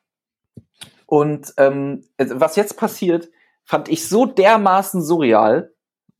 Und 1.05 1.53
ähm, 1.57 2.03
was 2.17 2.55
jetzt 2.55 2.77
passiert, 2.77 3.29
fand 3.65 3.89
ich 3.89 4.07
so 4.07 4.25
dermaßen 4.25 5.01
surreal, 5.01 5.73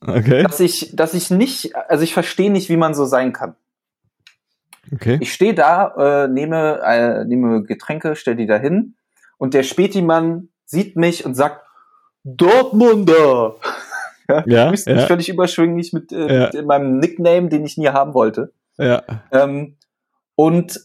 okay. 0.05 0.43
dass 0.43 0.59
ich, 0.59 0.95
dass 0.95 1.13
ich 1.13 1.31
nicht, 1.31 1.75
also 1.75 2.03
ich 2.03 2.13
verstehe 2.13 2.51
nicht, 2.51 2.69
wie 2.69 2.77
man 2.77 2.93
so 2.93 3.05
sein 3.05 3.31
kann. 3.31 3.55
Okay. 4.91 5.17
Ich 5.21 5.33
stehe 5.33 5.53
da, 5.53 6.23
äh, 6.23 6.27
nehme, 6.27 6.81
äh, 6.83 7.23
nehme 7.25 7.63
Getränke, 7.63 8.15
stell 8.15 8.35
die 8.35 8.47
da 8.47 8.57
hin 8.57 8.95
und 9.37 9.53
der 9.53 9.63
Spätimann 9.63 10.49
sieht 10.65 10.95
mich 10.95 11.25
und 11.25 11.35
sagt, 11.35 11.61
Dortmunder! 12.23 13.55
Ja, 14.45 14.65
ja, 14.67 14.73
ich 14.73 14.85
ja. 14.85 14.99
völlig 15.07 15.29
überschwinglich 15.29 15.91
mit, 15.91 16.11
äh, 16.11 16.49
mit 16.53 16.65
meinem 16.65 16.99
Nickname, 16.99 17.49
den 17.49 17.65
ich 17.65 17.77
nie 17.77 17.89
haben 17.89 18.13
wollte. 18.13 18.53
Ja. 18.77 19.03
Ähm, 19.31 19.75
und 20.35 20.79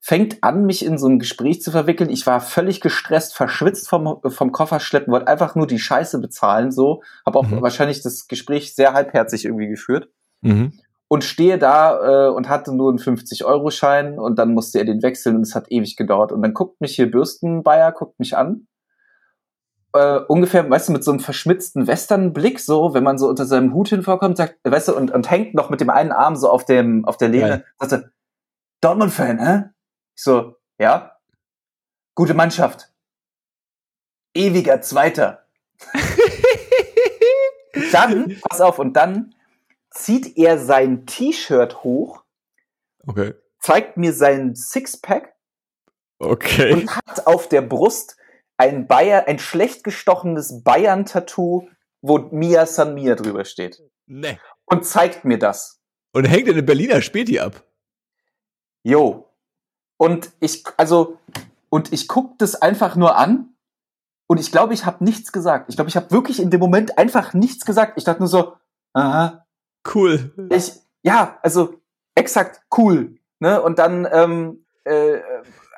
fängt 0.00 0.42
an, 0.42 0.64
mich 0.66 0.84
in 0.84 0.98
so 0.98 1.06
ein 1.06 1.18
Gespräch 1.18 1.62
zu 1.62 1.70
verwickeln. 1.70 2.10
Ich 2.10 2.26
war 2.26 2.40
völlig 2.40 2.80
gestresst, 2.80 3.36
verschwitzt 3.36 3.88
vom, 3.88 4.20
vom 4.26 4.52
Koffer 4.52 4.80
schleppen, 4.80 5.12
wollte 5.12 5.28
einfach 5.28 5.54
nur 5.54 5.66
die 5.66 5.78
Scheiße 5.78 6.20
bezahlen, 6.20 6.72
so. 6.72 7.02
Habe 7.24 7.38
auch 7.38 7.46
mhm. 7.46 7.62
wahrscheinlich 7.62 8.02
das 8.02 8.26
Gespräch 8.26 8.74
sehr 8.74 8.94
halbherzig 8.94 9.44
irgendwie 9.44 9.68
geführt. 9.68 10.08
Mhm. 10.40 10.72
Und 11.08 11.24
stehe 11.24 11.58
da 11.58 12.28
äh, 12.28 12.30
und 12.30 12.48
hatte 12.48 12.74
nur 12.74 12.88
einen 12.88 12.98
50-Euro-Schein 12.98 14.18
und 14.18 14.38
dann 14.38 14.54
musste 14.54 14.78
er 14.78 14.86
den 14.86 15.02
wechseln 15.02 15.36
und 15.36 15.42
es 15.42 15.54
hat 15.54 15.70
ewig 15.70 15.96
gedauert. 15.96 16.32
Und 16.32 16.42
dann 16.42 16.54
guckt 16.54 16.80
mich 16.80 16.96
hier 16.96 17.10
Bürstenbayer, 17.10 17.92
guckt 17.92 18.18
mich 18.18 18.36
an 18.36 18.66
äh, 19.94 20.18
ungefähr, 20.28 20.68
weißt 20.68 20.88
du, 20.88 20.92
mit 20.92 21.04
so 21.04 21.10
einem 21.10 21.20
verschmitzten 21.20 21.86
Western-Blick, 21.86 22.60
so, 22.60 22.94
wenn 22.94 23.04
man 23.04 23.18
so 23.18 23.28
unter 23.28 23.46
seinem 23.46 23.74
Hut 23.74 23.88
hinvorkommt, 23.88 24.36
sagt, 24.36 24.58
weißt 24.64 24.88
du, 24.88 24.96
und, 24.96 25.10
und 25.10 25.30
hängt 25.30 25.54
noch 25.54 25.70
mit 25.70 25.80
dem 25.80 25.90
einen 25.90 26.12
Arm 26.12 26.36
so 26.36 26.50
auf 26.50 26.64
dem, 26.64 27.04
auf 27.04 27.16
der 27.16 27.28
Lehne, 27.28 27.48
ja. 27.48 27.62
sagt 27.78 27.92
er, 27.92 28.10
Dortmund-Fan, 28.80 29.38
hä? 29.38 29.64
Ich 30.16 30.24
so, 30.24 30.56
ja. 30.78 31.16
Gute 32.14 32.34
Mannschaft. 32.34 32.92
Ewiger 34.34 34.80
Zweiter. 34.80 35.44
dann, 37.92 38.36
pass 38.48 38.60
auf, 38.60 38.78
und 38.78 38.94
dann 38.94 39.34
zieht 39.90 40.38
er 40.38 40.58
sein 40.58 41.06
T-Shirt 41.06 41.84
hoch, 41.84 42.24
okay. 43.06 43.34
zeigt 43.60 43.96
mir 43.96 44.12
sein 44.12 44.54
Sixpack 44.54 45.34
okay. 46.18 46.72
und 46.72 46.96
hat 46.96 47.26
auf 47.26 47.48
der 47.48 47.62
Brust 47.62 48.16
ein 48.62 48.86
Bayern, 48.86 49.24
ein 49.26 49.40
schlecht 49.40 49.82
gestochenes 49.82 50.62
Bayern-Tattoo, 50.62 51.68
wo 52.00 52.18
Mia 52.30 52.64
San 52.64 52.94
Mia 52.94 53.16
drüber 53.16 53.44
steht. 53.44 53.82
Nee. 54.06 54.38
Und 54.66 54.86
zeigt 54.86 55.24
mir 55.24 55.38
das. 55.38 55.80
Und 56.12 56.26
hängt 56.26 56.46
in 56.46 56.54
den 56.54 56.64
Berliner 56.64 57.02
Späti 57.02 57.40
ab. 57.40 57.64
Jo. 58.84 59.28
Und 59.96 60.30
ich, 60.38 60.62
also, 60.76 61.18
und 61.70 61.92
ich 61.92 62.06
guck 62.06 62.38
das 62.38 62.54
einfach 62.54 62.94
nur 62.94 63.16
an 63.16 63.56
und 64.28 64.38
ich 64.38 64.52
glaube, 64.52 64.74
ich 64.74 64.86
habe 64.86 65.02
nichts 65.02 65.32
gesagt. 65.32 65.68
Ich 65.68 65.76
glaube, 65.76 65.88
ich 65.88 65.96
habe 65.96 66.12
wirklich 66.12 66.40
in 66.40 66.50
dem 66.50 66.60
Moment 66.60 66.98
einfach 66.98 67.34
nichts 67.34 67.64
gesagt. 67.64 67.94
Ich 67.96 68.04
dachte 68.04 68.20
nur 68.20 68.28
so, 68.28 68.54
aha. 68.92 69.44
Cool. 69.92 70.32
Ich, 70.50 70.74
ja, 71.02 71.40
also 71.42 71.80
exakt 72.14 72.62
cool. 72.78 73.16
Ne? 73.40 73.60
Und 73.60 73.80
dann 73.80 74.06
ähm, 74.12 74.64
äh, 74.84 75.18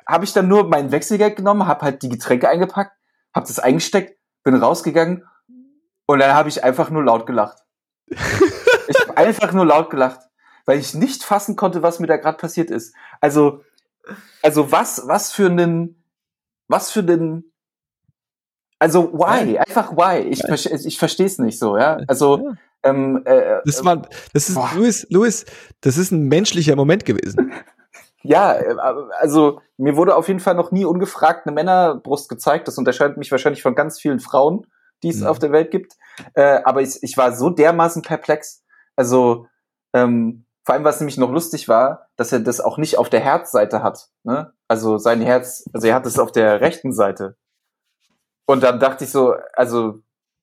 habe 0.07 0.25
ich 0.25 0.33
dann 0.33 0.47
nur 0.47 0.67
mein 0.67 0.91
Wechselgeld 0.91 1.35
genommen, 1.35 1.67
habe 1.67 1.85
halt 1.85 2.01
die 2.01 2.09
Getränke 2.09 2.49
eingepackt, 2.49 2.95
habe 3.33 3.47
das 3.47 3.59
eingesteckt, 3.59 4.17
bin 4.43 4.55
rausgegangen 4.55 5.23
und 6.05 6.19
dann 6.19 6.33
habe 6.33 6.49
ich 6.49 6.63
einfach 6.63 6.89
nur 6.89 7.03
laut 7.03 7.25
gelacht. 7.25 7.57
ich 8.07 8.99
habe 9.01 9.17
einfach 9.17 9.51
nur 9.53 9.65
laut 9.65 9.89
gelacht, 9.89 10.19
weil 10.65 10.79
ich 10.79 10.93
nicht 10.93 11.23
fassen 11.23 11.55
konnte, 11.55 11.81
was 11.81 11.99
mir 11.99 12.07
da 12.07 12.17
gerade 12.17 12.37
passiert 12.37 12.69
ist. 12.69 12.93
Also, 13.19 13.63
also 14.43 14.71
was, 14.71 15.07
was 15.07 15.31
für 15.31 15.47
einen, 15.47 16.03
was 16.67 16.91
für 16.91 16.99
einen 16.99 17.51
Also 18.77 19.11
why? 19.13 19.57
Einfach 19.57 19.91
why? 19.93 20.19
Ich, 20.19 20.43
ich 20.43 20.99
verstehe 20.99 21.25
es 21.25 21.39
nicht 21.39 21.59
so, 21.59 21.77
ja. 21.77 21.97
Also. 22.07 22.53
Ähm, 22.83 23.23
äh, 23.25 23.61
das 23.65 23.83
war, 23.83 24.03
das 24.33 24.49
ist, 24.49 24.73
Louis, 24.75 25.07
Louis, 25.09 25.45
das 25.81 25.97
ist 25.97 26.11
ein 26.11 26.27
menschlicher 26.27 26.75
Moment 26.75 27.03
gewesen. 27.03 27.51
ja, 28.25 28.53
äh, 28.53 28.75
also 29.19 29.61
mir 29.77 29.95
wurde 29.95 30.15
auf 30.15 30.27
jeden 30.27 30.39
Fall 30.39 30.55
noch 30.55 30.71
nie 30.71 30.85
ungefragt 30.85 31.45
eine 31.45 31.53
Männerbrust 31.53 32.29
gezeigt. 32.29 32.67
Das 32.67 32.77
unterscheidet 32.77 33.17
mich 33.17 33.31
wahrscheinlich 33.31 33.61
von 33.61 33.75
ganz 33.75 33.99
vielen 33.99 34.19
Frauen, 34.19 34.67
die 35.03 35.09
es 35.09 35.21
mhm. 35.21 35.27
auf 35.27 35.39
der 35.39 35.51
Welt 35.51 35.71
gibt. 35.71 35.93
Äh, 36.33 36.61
aber 36.63 36.81
ich, 36.81 37.01
ich 37.01 37.17
war 37.17 37.33
so 37.33 37.49
dermaßen 37.49 38.01
perplex. 38.01 38.63
Also 38.95 39.47
ähm, 39.93 40.45
vor 40.63 40.73
allem, 40.73 40.83
was 40.83 40.99
nämlich 40.99 41.17
noch 41.17 41.31
lustig 41.31 41.67
war, 41.67 42.07
dass 42.15 42.31
er 42.31 42.39
das 42.39 42.59
auch 42.59 42.77
nicht 42.77 42.97
auf 42.97 43.09
der 43.09 43.19
Herzseite 43.19 43.83
hat. 43.83 44.09
Ne? 44.23 44.51
Also 44.67 44.97
sein 44.97 45.21
Herz, 45.21 45.69
also 45.73 45.87
er 45.87 45.93
hat 45.93 46.05
es 46.05 46.17
auf 46.17 46.31
der 46.31 46.59
rechten 46.59 46.91
Seite. 46.91 47.37
Und 48.47 48.63
dann 48.63 48.79
dachte 48.79 49.03
ich 49.03 49.11
so, 49.11 49.35
also 49.53 49.99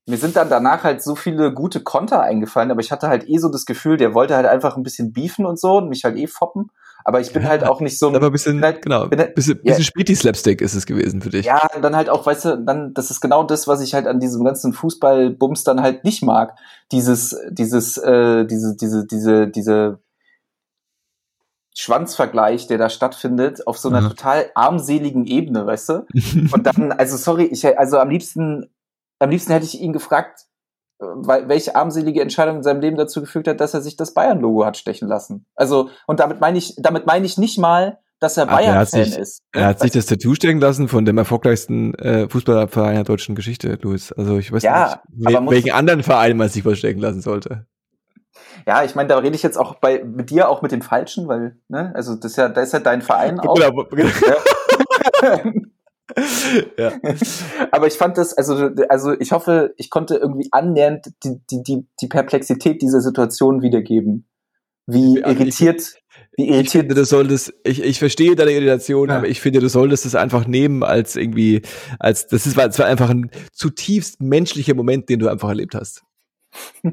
mir 0.06 0.16
sind 0.16 0.36
dann 0.36 0.48
danach 0.48 0.84
halt 0.84 1.02
so 1.02 1.14
viele 1.14 1.52
gute 1.52 1.82
Konter 1.82 2.22
eingefallen, 2.22 2.70
aber 2.70 2.80
ich 2.80 2.90
hatte 2.90 3.08
halt 3.08 3.28
eh 3.28 3.38
so 3.38 3.48
das 3.48 3.66
Gefühl, 3.66 3.96
der 3.96 4.14
wollte 4.14 4.36
halt 4.36 4.46
einfach 4.46 4.76
ein 4.76 4.82
bisschen 4.82 5.12
beefen 5.12 5.46
und 5.46 5.60
so 5.60 5.76
und 5.78 5.88
mich 5.88 6.04
halt 6.04 6.16
eh 6.16 6.26
foppen. 6.26 6.70
Aber 7.04 7.20
ich 7.20 7.32
bin 7.32 7.42
ja, 7.42 7.48
halt 7.48 7.64
auch 7.64 7.80
nicht 7.80 7.98
so. 7.98 8.08
Aber 8.08 8.26
ein 8.26 8.32
bisschen, 8.32 8.62
halt, 8.62 8.82
genau, 8.82 9.08
bin 9.08 9.18
halt, 9.18 9.34
bisschen, 9.34 9.60
bisschen 9.62 9.80
ja, 9.80 9.84
Späti-Slapstick 9.84 10.60
ist 10.60 10.74
es 10.74 10.86
gewesen 10.86 11.20
für 11.22 11.30
dich. 11.30 11.46
Ja, 11.46 11.66
dann 11.80 11.96
halt 11.96 12.08
auch, 12.08 12.24
weißt 12.24 12.44
du, 12.44 12.58
dann, 12.58 12.94
das 12.94 13.10
ist 13.10 13.20
genau 13.20 13.44
das, 13.44 13.68
was 13.68 13.80
ich 13.80 13.94
halt 13.94 14.06
an 14.06 14.20
diesem 14.20 14.44
ganzen 14.44 14.72
Fußball-Bums 14.72 15.64
dann 15.64 15.80
halt 15.82 16.04
nicht 16.04 16.22
mag. 16.22 16.56
Dieses, 16.90 17.36
dieses, 17.50 17.96
äh, 17.98 18.44
diese, 18.46 18.76
diese, 18.76 19.06
diese, 19.06 19.48
diese 19.48 19.98
Schwanzvergleich, 21.74 22.66
der 22.66 22.78
da 22.78 22.88
stattfindet, 22.90 23.66
auf 23.66 23.78
so 23.78 23.88
einer 23.88 24.02
ja. 24.02 24.08
total 24.08 24.50
armseligen 24.54 25.26
Ebene, 25.26 25.66
weißt 25.66 25.88
du? 25.88 26.06
Und 26.52 26.66
dann, 26.66 26.92
also 26.92 27.16
sorry, 27.16 27.44
ich, 27.44 27.66
also 27.78 27.98
am 27.98 28.10
liebsten 28.10 28.68
am 29.22 29.30
liebsten 29.30 29.52
hätte 29.52 29.64
ich 29.64 29.80
ihn 29.80 29.92
gefragt, 29.92 30.46
welche 31.02 31.74
armselige 31.74 32.22
Entscheidung 32.22 32.56
in 32.56 32.62
seinem 32.62 32.80
Leben 32.80 32.96
dazu 32.96 33.20
gefügt 33.20 33.48
hat, 33.48 33.60
dass 33.60 33.74
er 33.74 33.80
sich 33.80 33.96
das 33.96 34.14
Bayern-Logo 34.14 34.64
hat 34.64 34.76
stechen 34.76 35.08
lassen. 35.08 35.46
Also, 35.54 35.90
und 36.06 36.20
damit 36.20 36.40
meine 36.40 36.58
ich, 36.58 36.74
damit 36.78 37.06
meine 37.06 37.26
ich 37.26 37.38
nicht 37.38 37.58
mal, 37.58 37.98
dass 38.20 38.36
er 38.36 38.46
Bayern-Fan 38.46 39.00
ist. 39.00 39.42
Er 39.52 39.66
hat 39.66 39.80
sich 39.80 39.90
das 39.90 40.06
Tattoo 40.06 40.34
stecken 40.34 40.60
lassen 40.60 40.88
von 40.88 41.04
dem 41.04 41.18
erfolgreichsten 41.18 41.94
äh, 41.94 42.28
Fußballverein 42.28 42.94
der 42.94 43.04
deutschen 43.04 43.34
Geschichte, 43.34 43.78
Luis. 43.82 44.12
Also 44.12 44.38
ich 44.38 44.52
weiß 44.52 44.62
ja, 44.62 45.02
nicht, 45.12 45.32
wel 45.32 45.50
welchen 45.50 45.72
anderen 45.72 46.02
Verein 46.02 46.36
man 46.36 46.48
sich 46.48 46.64
was 46.64 46.78
stecken 46.78 47.00
lassen 47.00 47.20
sollte. 47.20 47.66
Ja, 48.66 48.84
ich 48.84 48.94
meine, 48.94 49.08
da 49.08 49.18
rede 49.18 49.34
ich 49.34 49.42
jetzt 49.42 49.58
auch 49.58 49.74
bei 49.80 50.04
mit 50.04 50.30
dir 50.30 50.48
auch 50.48 50.62
mit 50.62 50.70
den 50.70 50.82
Falschen, 50.82 51.26
weil, 51.26 51.56
ne, 51.68 51.90
also 51.94 52.14
das 52.14 52.32
ist 52.32 52.36
ja, 52.36 52.48
da 52.48 52.60
ist 52.60 52.72
ja 52.72 52.78
dein 52.78 53.02
Verein 53.02 53.40
auch. 53.40 53.54
Genau. 53.54 53.86
ja. 56.78 56.92
Aber 57.70 57.86
ich 57.86 57.94
fand 57.94 58.18
das, 58.18 58.34
also, 58.34 58.70
also 58.88 59.12
ich 59.18 59.32
hoffe, 59.32 59.74
ich 59.76 59.90
konnte 59.90 60.16
irgendwie 60.16 60.48
annähernd 60.50 61.06
die, 61.24 61.40
die, 61.50 61.62
die, 61.62 61.86
die 62.00 62.08
Perplexität 62.08 62.82
dieser 62.82 63.00
Situation 63.00 63.62
wiedergeben. 63.62 64.28
Wie 64.86 65.18
irritiert, 65.18 65.94
wie 66.36 66.48
irritiert. 66.48 66.64
Ich 66.64 66.70
finde, 66.72 66.94
du 66.94 67.04
solltest, 67.04 67.54
ich, 67.64 67.82
ich 67.82 67.98
verstehe 67.98 68.34
deine 68.34 68.50
Irritation, 68.50 69.08
ja. 69.08 69.18
aber 69.18 69.28
ich 69.28 69.40
finde, 69.40 69.60
du 69.60 69.68
solltest 69.68 70.06
es 70.06 70.14
einfach 70.14 70.46
nehmen 70.46 70.82
als 70.82 71.14
irgendwie, 71.14 71.62
als, 71.98 72.26
das 72.26 72.46
ist, 72.46 72.58
es 72.58 72.78
war 72.78 72.86
einfach 72.86 73.10
ein 73.10 73.30
zutiefst 73.52 74.20
menschlicher 74.20 74.74
Moment, 74.74 75.08
den 75.08 75.20
du 75.20 75.28
einfach 75.28 75.48
erlebt 75.48 75.74
hast. 75.74 76.02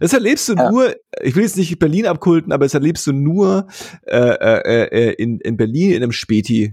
Das 0.00 0.12
erlebst 0.12 0.48
du 0.48 0.54
ja. 0.54 0.70
nur, 0.70 0.94
ich 1.20 1.34
will 1.34 1.42
jetzt 1.42 1.56
nicht 1.56 1.76
Berlin 1.80 2.06
abkulten, 2.06 2.52
aber 2.52 2.64
das 2.64 2.74
erlebst 2.74 3.04
du 3.08 3.12
nur 3.12 3.66
äh, 4.06 4.16
äh, 4.16 4.84
äh, 4.84 5.12
in, 5.14 5.40
in 5.40 5.56
Berlin 5.56 5.90
in 5.90 6.02
einem 6.04 6.12
Späti. 6.12 6.72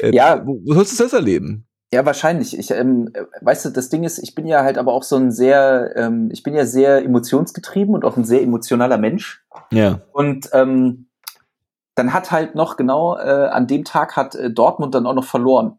Äh, 0.00 0.14
ja. 0.14 0.46
Wo, 0.46 0.60
wo 0.64 0.74
sollst 0.74 0.98
du 0.98 1.04
das 1.04 1.12
erleben? 1.12 1.66
Ja, 1.92 2.06
wahrscheinlich. 2.06 2.58
Ich, 2.58 2.70
ähm, 2.70 3.12
weißt 3.42 3.66
du, 3.66 3.70
das 3.70 3.90
Ding 3.90 4.04
ist, 4.04 4.18
ich 4.18 4.34
bin 4.34 4.46
ja 4.46 4.64
halt 4.64 4.78
aber 4.78 4.94
auch 4.94 5.02
so 5.02 5.16
ein 5.16 5.30
sehr, 5.30 5.92
ähm, 5.94 6.30
ich 6.32 6.42
bin 6.42 6.54
ja 6.54 6.64
sehr 6.64 7.04
emotionsgetrieben 7.04 7.94
und 7.94 8.04
auch 8.04 8.16
ein 8.16 8.24
sehr 8.24 8.42
emotionaler 8.42 8.96
Mensch. 8.96 9.44
Ja. 9.70 10.00
Und 10.12 10.48
ähm, 10.54 11.08
dann 11.94 12.14
hat 12.14 12.30
halt 12.30 12.54
noch 12.54 12.76
genau 12.76 13.18
äh, 13.18 13.48
an 13.48 13.66
dem 13.66 13.84
Tag 13.84 14.16
hat 14.16 14.34
äh, 14.34 14.50
Dortmund 14.50 14.94
dann 14.94 15.06
auch 15.06 15.14
noch 15.14 15.26
verloren 15.26 15.78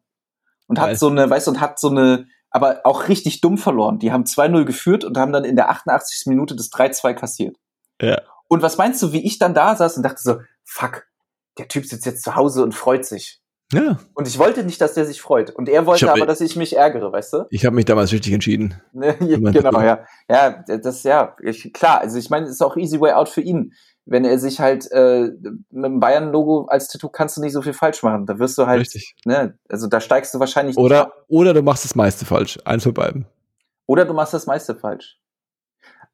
und 0.67 0.77
Geil. 0.77 0.91
hat 0.91 0.99
so 0.99 1.07
eine, 1.07 1.29
weißt 1.29 1.47
du, 1.47 1.51
und 1.51 1.61
hat 1.61 1.79
so 1.79 1.89
eine, 1.89 2.27
aber 2.51 2.81
auch 2.83 3.07
richtig 3.07 3.41
dumm 3.41 3.57
verloren. 3.57 3.99
Die 3.99 4.11
haben 4.11 4.23
2-0 4.23 4.65
geführt 4.65 5.03
und 5.03 5.17
haben 5.17 5.31
dann 5.31 5.43
in 5.43 5.55
der 5.55 5.69
88. 5.69 6.27
Minute 6.27 6.55
das 6.55 6.71
3-2 6.71 7.13
kassiert. 7.15 7.57
Ja. 7.99 8.21
Und 8.47 8.61
was 8.61 8.77
meinst 8.77 9.01
du, 9.01 9.11
wie 9.11 9.25
ich 9.25 9.39
dann 9.39 9.55
da 9.55 9.75
saß 9.75 9.97
und 9.97 10.03
dachte 10.03 10.21
so, 10.21 10.39
fuck, 10.63 11.07
der 11.57 11.67
Typ 11.67 11.85
sitzt 11.85 12.05
jetzt 12.05 12.23
zu 12.23 12.35
Hause 12.35 12.63
und 12.63 12.75
freut 12.75 13.05
sich. 13.05 13.42
Ja. 13.73 13.99
Und 14.13 14.27
ich 14.27 14.39
wollte 14.39 14.63
nicht, 14.63 14.79
dass 14.79 14.93
der 14.93 15.05
sich 15.05 15.21
freut. 15.21 15.49
Und 15.49 15.67
er 15.67 15.85
wollte 15.85 16.11
aber, 16.11 16.25
dass 16.25 16.41
ich 16.41 16.55
mich 16.55 16.75
ärgere, 16.75 17.11
weißt 17.11 17.33
du? 17.33 17.45
Ich 17.49 17.65
habe 17.65 17.75
mich 17.75 17.85
damals 17.85 18.11
richtig 18.11 18.33
entschieden. 18.33 18.75
genau, 18.93 19.81
ja. 19.81 20.05
Ja, 20.29 20.63
das 20.67 21.03
ja, 21.03 21.35
ich, 21.41 21.73
klar. 21.73 22.01
Also 22.01 22.17
ich 22.17 22.29
meine, 22.29 22.45
es 22.45 22.53
ist 22.53 22.61
auch 22.61 22.77
easy 22.77 22.99
way 22.99 23.13
out 23.13 23.29
für 23.29 23.41
ihn. 23.41 23.73
Wenn 24.05 24.25
er 24.25 24.37
sich 24.37 24.59
halt 24.59 24.91
äh, 24.91 25.31
mit 25.71 25.85
dem 25.85 25.99
Bayern-Logo 25.99 26.65
als 26.65 26.89
Tattoo 26.89 27.07
kannst 27.07 27.37
du 27.37 27.41
nicht 27.41 27.53
so 27.53 27.61
viel 27.61 27.73
falsch 27.73 28.03
machen. 28.03 28.25
Da 28.25 28.37
wirst 28.37 28.57
du 28.57 28.67
halt, 28.67 28.81
richtig. 28.81 29.15
ne, 29.25 29.57
also 29.69 29.87
da 29.87 30.01
steigst 30.01 30.33
du 30.33 30.39
wahrscheinlich 30.39 30.75
oder 30.77 31.13
oder 31.29 31.53
du 31.53 31.61
machst 31.61 31.85
das 31.85 31.95
meiste 31.95 32.25
falsch. 32.25 32.59
Eins 32.65 32.83
von 32.83 32.93
beiden. 32.93 33.25
Oder 33.85 34.03
du 34.03 34.13
machst 34.13 34.33
das 34.33 34.45
meiste 34.45 34.75
falsch. 34.75 35.19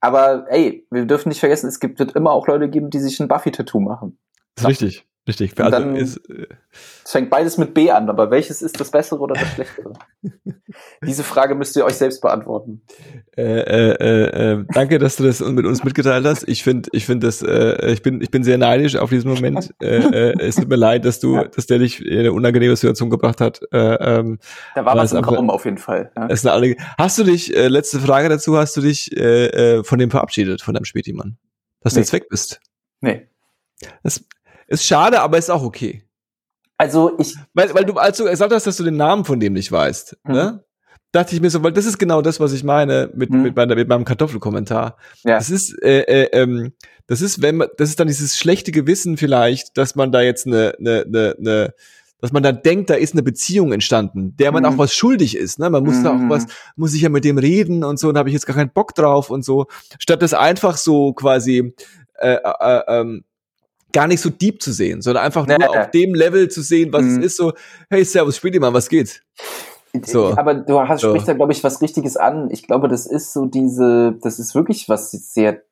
Aber 0.01 0.45
ey, 0.49 0.87
wir 0.91 1.05
dürfen 1.05 1.29
nicht 1.29 1.39
vergessen, 1.39 1.67
es 1.67 1.79
gibt 1.79 1.99
wird 1.99 2.15
immer 2.15 2.31
auch 2.31 2.47
Leute 2.47 2.69
geben, 2.69 2.89
die 2.89 2.99
sich 2.99 3.19
ein 3.19 3.27
Buffy-Tattoo 3.27 3.79
machen. 3.79 4.17
Das 4.55 4.63
ist 4.63 4.69
richtig. 4.69 5.07
Richtig. 5.29 5.53
Also 5.59 5.69
dann, 5.69 5.95
ist, 5.95 6.17
äh, 6.27 6.47
es 7.05 7.11
fängt 7.11 7.29
beides 7.29 7.59
mit 7.59 7.75
B 7.75 7.91
an, 7.91 8.09
aber 8.09 8.31
welches 8.31 8.63
ist 8.63 8.79
das 8.79 8.89
Bessere 8.89 9.19
oder 9.19 9.35
das 9.35 9.47
Schlechtere? 9.53 9.93
Diese 11.05 11.23
Frage 11.23 11.53
müsst 11.53 11.75
ihr 11.75 11.85
euch 11.85 11.93
selbst 11.93 12.19
beantworten. 12.21 12.81
Äh, 13.37 13.43
äh, 13.43 13.91
äh, 13.91 14.53
äh, 14.53 14.65
danke, 14.73 14.97
dass 14.97 15.17
du 15.17 15.23
das 15.23 15.39
mit 15.41 15.67
uns 15.67 15.83
mitgeteilt 15.83 16.25
hast. 16.25 16.47
Ich 16.47 16.63
finde, 16.63 16.89
ich 16.93 17.05
finde 17.05 17.27
das, 17.27 17.43
äh, 17.43 17.91
ich 17.91 18.01
bin, 18.01 18.21
ich 18.21 18.31
bin 18.31 18.43
sehr 18.43 18.57
neidisch 18.57 18.95
auf 18.95 19.11
diesen 19.11 19.31
Moment. 19.31 19.71
äh, 19.83 19.97
äh, 19.97 20.39
es 20.39 20.55
tut 20.55 20.67
mir 20.67 20.77
leid, 20.77 21.05
dass 21.05 21.19
du, 21.19 21.35
ja. 21.35 21.43
dass 21.43 21.67
der 21.67 21.77
dich 21.77 22.03
in 22.03 22.17
eine 22.17 22.33
unangenehme 22.33 22.75
Situation 22.75 23.11
gebracht 23.11 23.39
hat. 23.39 23.61
Äh, 23.71 23.77
ähm, 23.77 24.39
da 24.73 24.83
war 24.83 24.95
was 24.95 25.13
im 25.13 25.23
Raum 25.23 25.51
auf 25.51 25.65
jeden 25.65 25.77
Fall. 25.77 26.11
Ja. 26.17 26.25
Ist 26.25 26.47
eine, 26.47 26.75
hast 26.97 27.19
du 27.19 27.23
dich, 27.23 27.55
äh, 27.55 27.67
letzte 27.67 27.99
Frage 27.99 28.29
dazu, 28.29 28.57
hast 28.57 28.75
du 28.77 28.81
dich 28.81 29.15
äh, 29.15 29.77
äh, 29.77 29.83
von 29.83 29.99
dem 29.99 30.09
verabschiedet, 30.09 30.63
von 30.63 30.73
deinem 30.73 30.85
Spätimann? 30.85 31.37
Dass 31.81 31.93
nee. 31.93 31.97
du 31.97 32.01
jetzt 32.01 32.13
weg 32.13 32.29
bist? 32.29 32.61
Nee. 33.01 33.27
Das, 34.01 34.23
ist 34.69 34.85
schade, 34.85 35.21
aber 35.21 35.37
ist 35.37 35.49
auch 35.49 35.63
okay. 35.63 36.03
Also 36.77 37.17
ich. 37.19 37.35
Weil, 37.53 37.73
weil 37.73 37.85
du, 37.85 37.93
als 37.95 38.17
du 38.17 38.25
gesagt 38.25 38.53
hast, 38.53 38.65
dass 38.65 38.77
du 38.77 38.83
den 38.83 38.97
Namen 38.97 39.25
von 39.25 39.39
dem 39.39 39.53
nicht 39.53 39.71
weißt, 39.71 40.17
mhm. 40.23 40.33
ne? 40.33 40.63
Dachte 41.11 41.33
ich 41.33 41.41
mir 41.41 41.49
so, 41.49 41.63
weil 41.63 41.73
das 41.73 41.87
ist 41.87 41.97
genau 41.97 42.21
das, 42.21 42.39
was 42.39 42.53
ich 42.53 42.63
meine 42.63 43.09
mit, 43.15 43.31
mhm. 43.31 43.41
mit, 43.41 43.55
meiner, 43.55 43.73
mit 43.73 43.87
meinem 43.87 44.05
Kartoffelkommentar. 44.05 44.95
Ja. 45.23 45.37
Das 45.37 45.49
ist, 45.49 45.73
äh, 45.81 46.01
äh, 46.01 46.29
ähm, 46.33 46.73
das 47.07 47.21
ist, 47.21 47.41
wenn 47.41 47.57
man, 47.57 47.67
das 47.77 47.89
ist 47.89 47.99
dann 47.99 48.07
dieses 48.07 48.37
schlechte 48.37 48.71
Gewissen 48.71 49.17
vielleicht, 49.17 49.75
dass 49.75 49.95
man 49.95 50.11
da 50.11 50.21
jetzt 50.21 50.45
eine, 50.45 50.75
eine, 50.77 51.03
eine, 51.07 51.35
eine 51.39 51.73
dass 52.21 52.31
man 52.31 52.43
dann 52.43 52.61
denkt, 52.61 52.89
da 52.89 52.95
ist 52.95 53.13
eine 53.13 53.23
Beziehung 53.23 53.71
entstanden, 53.71 54.35
der 54.37 54.51
man 54.51 54.63
mhm. 54.63 54.69
auch 54.69 54.77
was 54.77 54.93
schuldig 54.93 55.35
ist. 55.35 55.57
Ne? 55.57 55.69
Man 55.69 55.83
muss 55.83 55.97
mhm. 55.97 56.03
da 56.03 56.09
auch 56.11 56.15
mhm. 56.15 56.29
was, 56.29 56.47
muss 56.75 56.93
ich 56.93 57.01
ja 57.01 57.09
mit 57.09 57.23
dem 57.23 57.37
reden 57.37 57.83
und 57.83 57.97
so, 57.97 58.09
und 58.09 58.15
da 58.15 58.19
habe 58.19 58.29
ich 58.29 58.33
jetzt 58.33 58.45
gar 58.45 58.55
keinen 58.55 58.71
Bock 58.71 58.93
drauf 58.93 59.29
und 59.29 59.43
so. 59.43 59.67
Statt 59.99 60.21
das 60.21 60.33
einfach 60.33 60.77
so 60.77 61.13
quasi 61.13 61.73
äh, 62.15 62.37
äh, 62.43 62.81
ähm, 62.87 63.23
gar 63.91 64.07
nicht 64.07 64.21
so 64.21 64.29
deep 64.29 64.61
zu 64.61 64.71
sehen, 64.71 65.01
sondern 65.01 65.25
einfach 65.25 65.47
nur 65.47 65.57
nee. 65.57 65.65
auf 65.65 65.91
dem 65.91 66.13
Level 66.13 66.49
zu 66.49 66.61
sehen, 66.61 66.93
was 66.93 67.03
mhm. 67.03 67.19
es 67.19 67.25
ist, 67.25 67.37
so, 67.37 67.53
hey, 67.89 68.03
Servus, 68.03 68.37
spiel 68.37 68.51
dir 68.51 68.59
mal, 68.59 68.73
was 68.73 68.89
geht? 68.89 69.21
So. 70.05 70.37
Aber 70.37 70.53
du 70.53 70.79
hast, 70.79 71.01
so. 71.01 71.09
sprichst 71.09 71.27
da, 71.27 71.33
glaube 71.33 71.51
ich, 71.51 71.63
was 71.63 71.81
Richtiges 71.81 72.15
an. 72.15 72.49
Ich 72.51 72.67
glaube, 72.67 72.87
das 72.87 73.07
ist 73.07 73.33
so 73.33 73.45
diese, 73.45 74.15
das 74.21 74.39
ist 74.39 74.53
wirklich 74.53 74.87
was 74.87 75.11
sehr 75.11 75.63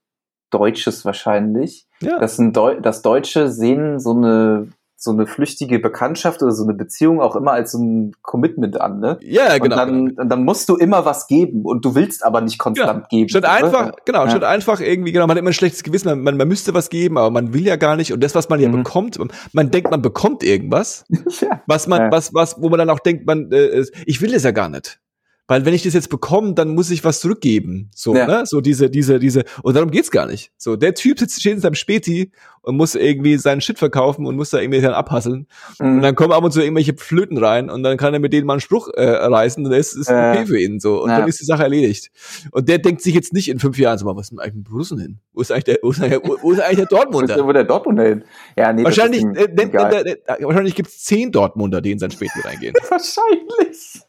Deutsches 0.49 1.05
wahrscheinlich. 1.05 1.87
Ja. 2.01 2.19
Dass, 2.19 2.39
ein 2.39 2.53
Deu 2.53 2.79
dass 2.79 3.01
Deutsche 3.01 3.51
sehen 3.51 3.99
so 3.99 4.11
eine 4.11 4.69
so 4.99 5.11
eine 5.11 5.27
flüchtige 5.27 5.77
Bekanntschaft 5.77 6.41
oder 6.41 6.51
so 6.51 6.63
eine 6.63 6.73
Beziehung 6.73 7.21
auch 7.21 7.35
immer 7.35 7.51
als 7.51 7.73
so 7.73 7.77
ein 7.77 8.13
Commitment 8.23 8.81
an, 8.81 8.99
ne? 8.99 9.19
Ja, 9.21 9.55
genau. 9.59 9.83
Und 9.83 10.15
dann, 10.17 10.29
dann 10.29 10.43
musst 10.43 10.67
du 10.69 10.75
immer 10.75 11.05
was 11.05 11.27
geben 11.27 11.61
und 11.65 11.85
du 11.85 11.93
willst 11.93 12.25
aber 12.25 12.41
nicht 12.41 12.57
konstant 12.57 13.01
ja. 13.03 13.07
geben. 13.07 13.29
Statt 13.29 13.43
oder? 13.43 13.51
einfach, 13.51 13.91
genau, 14.05 14.23
ja. 14.23 14.31
statt 14.31 14.43
einfach 14.43 14.79
irgendwie, 14.79 15.11
genau, 15.11 15.27
man 15.27 15.35
hat 15.35 15.39
immer 15.39 15.51
ein 15.51 15.53
schlechtes 15.53 15.83
Gewissen, 15.83 16.09
man, 16.09 16.21
man, 16.23 16.37
man 16.37 16.47
müsste 16.47 16.73
was 16.73 16.89
geben, 16.89 17.19
aber 17.19 17.29
man 17.29 17.53
will 17.53 17.63
ja 17.63 17.75
gar 17.75 17.95
nicht 17.95 18.11
und 18.11 18.23
das, 18.23 18.33
was 18.33 18.49
man 18.49 18.59
ja 18.59 18.69
mhm. 18.69 18.83
bekommt, 18.83 19.19
man 19.53 19.69
denkt, 19.69 19.91
man 19.91 20.01
bekommt 20.01 20.43
irgendwas, 20.43 21.05
ja. 21.41 21.61
was 21.67 21.85
man, 21.85 22.01
ja. 22.01 22.11
was, 22.11 22.33
was, 22.33 22.59
wo 22.59 22.69
man 22.69 22.79
dann 22.79 22.89
auch 22.89 22.99
denkt, 22.99 23.27
man, 23.27 23.51
äh, 23.51 23.85
ich 24.07 24.19
will 24.21 24.33
es 24.33 24.43
ja 24.43 24.51
gar 24.51 24.69
nicht. 24.69 24.99
Weil 25.47 25.63
wenn 25.65 25.73
ich 25.73 25.83
das 25.83 25.93
jetzt 25.93 26.09
bekomme, 26.09 26.53
dann 26.53 26.75
muss 26.75 26.91
ich 26.91 27.05
was 27.05 27.21
zurückgeben. 27.21 27.89
So, 27.95 28.13
ja. 28.13 28.27
ne? 28.27 28.43
So 28.45 28.59
diese, 28.59 28.89
diese, 28.89 29.17
diese, 29.17 29.45
und 29.63 29.75
darum 29.75 29.91
geht's 29.91 30.11
gar 30.11 30.25
nicht. 30.25 30.51
So, 30.57 30.75
der 30.75 30.93
Typ 30.93 31.19
sitzt, 31.19 31.39
steht 31.39 31.53
in 31.53 31.61
seinem 31.61 31.75
Späti 31.75 32.33
und 32.67 32.75
muss 32.75 32.95
irgendwie 32.95 33.37
seinen 33.37 33.61
Shit 33.61 33.79
verkaufen 33.79 34.25
und 34.25 34.35
muss 34.35 34.49
da 34.49 34.59
irgendwie 34.59 34.81
dann 34.81 34.93
abhasseln. 34.93 35.47
Mhm. 35.79 35.95
Und 35.95 36.01
dann 36.01 36.15
kommen 36.15 36.33
ab 36.33 36.43
und 36.43 36.51
zu 36.51 36.61
irgendwelche 36.61 36.93
Flöten 36.97 37.37
rein 37.37 37.69
und 37.69 37.81
dann 37.81 37.95
kann 37.95 38.13
er 38.13 38.19
mit 38.19 38.33
denen 38.33 38.45
mal 38.45 38.53
einen 38.53 38.59
Spruch 38.59 38.89
äh, 38.93 39.03
reißen 39.03 39.63
und 39.63 39.71
das 39.71 39.93
ist 39.93 40.09
okay 40.09 40.45
für 40.45 40.59
ihn 40.59 40.81
so. 40.81 41.01
Und 41.01 41.09
ja. 41.09 41.19
dann 41.19 41.29
ist 41.29 41.39
die 41.39 41.45
Sache 41.45 41.63
erledigt. 41.63 42.11
Und 42.51 42.67
der 42.67 42.79
denkt 42.79 43.01
sich 43.01 43.15
jetzt 43.15 43.31
nicht 43.31 43.47
in 43.47 43.59
fünf 43.59 43.77
Jahren 43.79 43.97
so 43.97 44.05
mal, 44.05 44.17
was 44.17 44.23
ist 44.23 44.31
denn 44.31 44.39
eigentlich 44.39 44.55
mit 44.55 44.69
Borussen 44.69 44.99
hin? 44.99 45.19
Wo 45.31 45.39
ist 45.39 45.51
eigentlich 45.51 45.63
der, 45.63 45.79
wo 45.81 45.91
ist 45.91 46.01
eigentlich, 46.01 46.19
wo 46.41 46.51
ist 46.51 46.59
eigentlich 46.59 46.77
der 46.77 46.85
Dortmunder? 46.87 47.45
wo 47.45 47.49
ist 47.49 47.55
der 47.55 47.63
Dortmunder 47.63 48.03
hin? 48.03 48.23
Ja, 48.57 48.73
nee, 48.73 48.83
wahrscheinlich, 48.83 49.23
äh, 49.23 49.47
der, 49.47 49.67
der, 49.67 50.03
der, 50.03 50.17
wahrscheinlich 50.41 50.75
gibt's 50.75 51.05
zehn 51.05 51.31
Dortmunder, 51.31 51.79
die 51.79 51.91
in 51.91 51.99
sein 51.99 52.11
Späti 52.11 52.41
reingehen. 52.43 52.73
wahrscheinlich. 52.89 54.01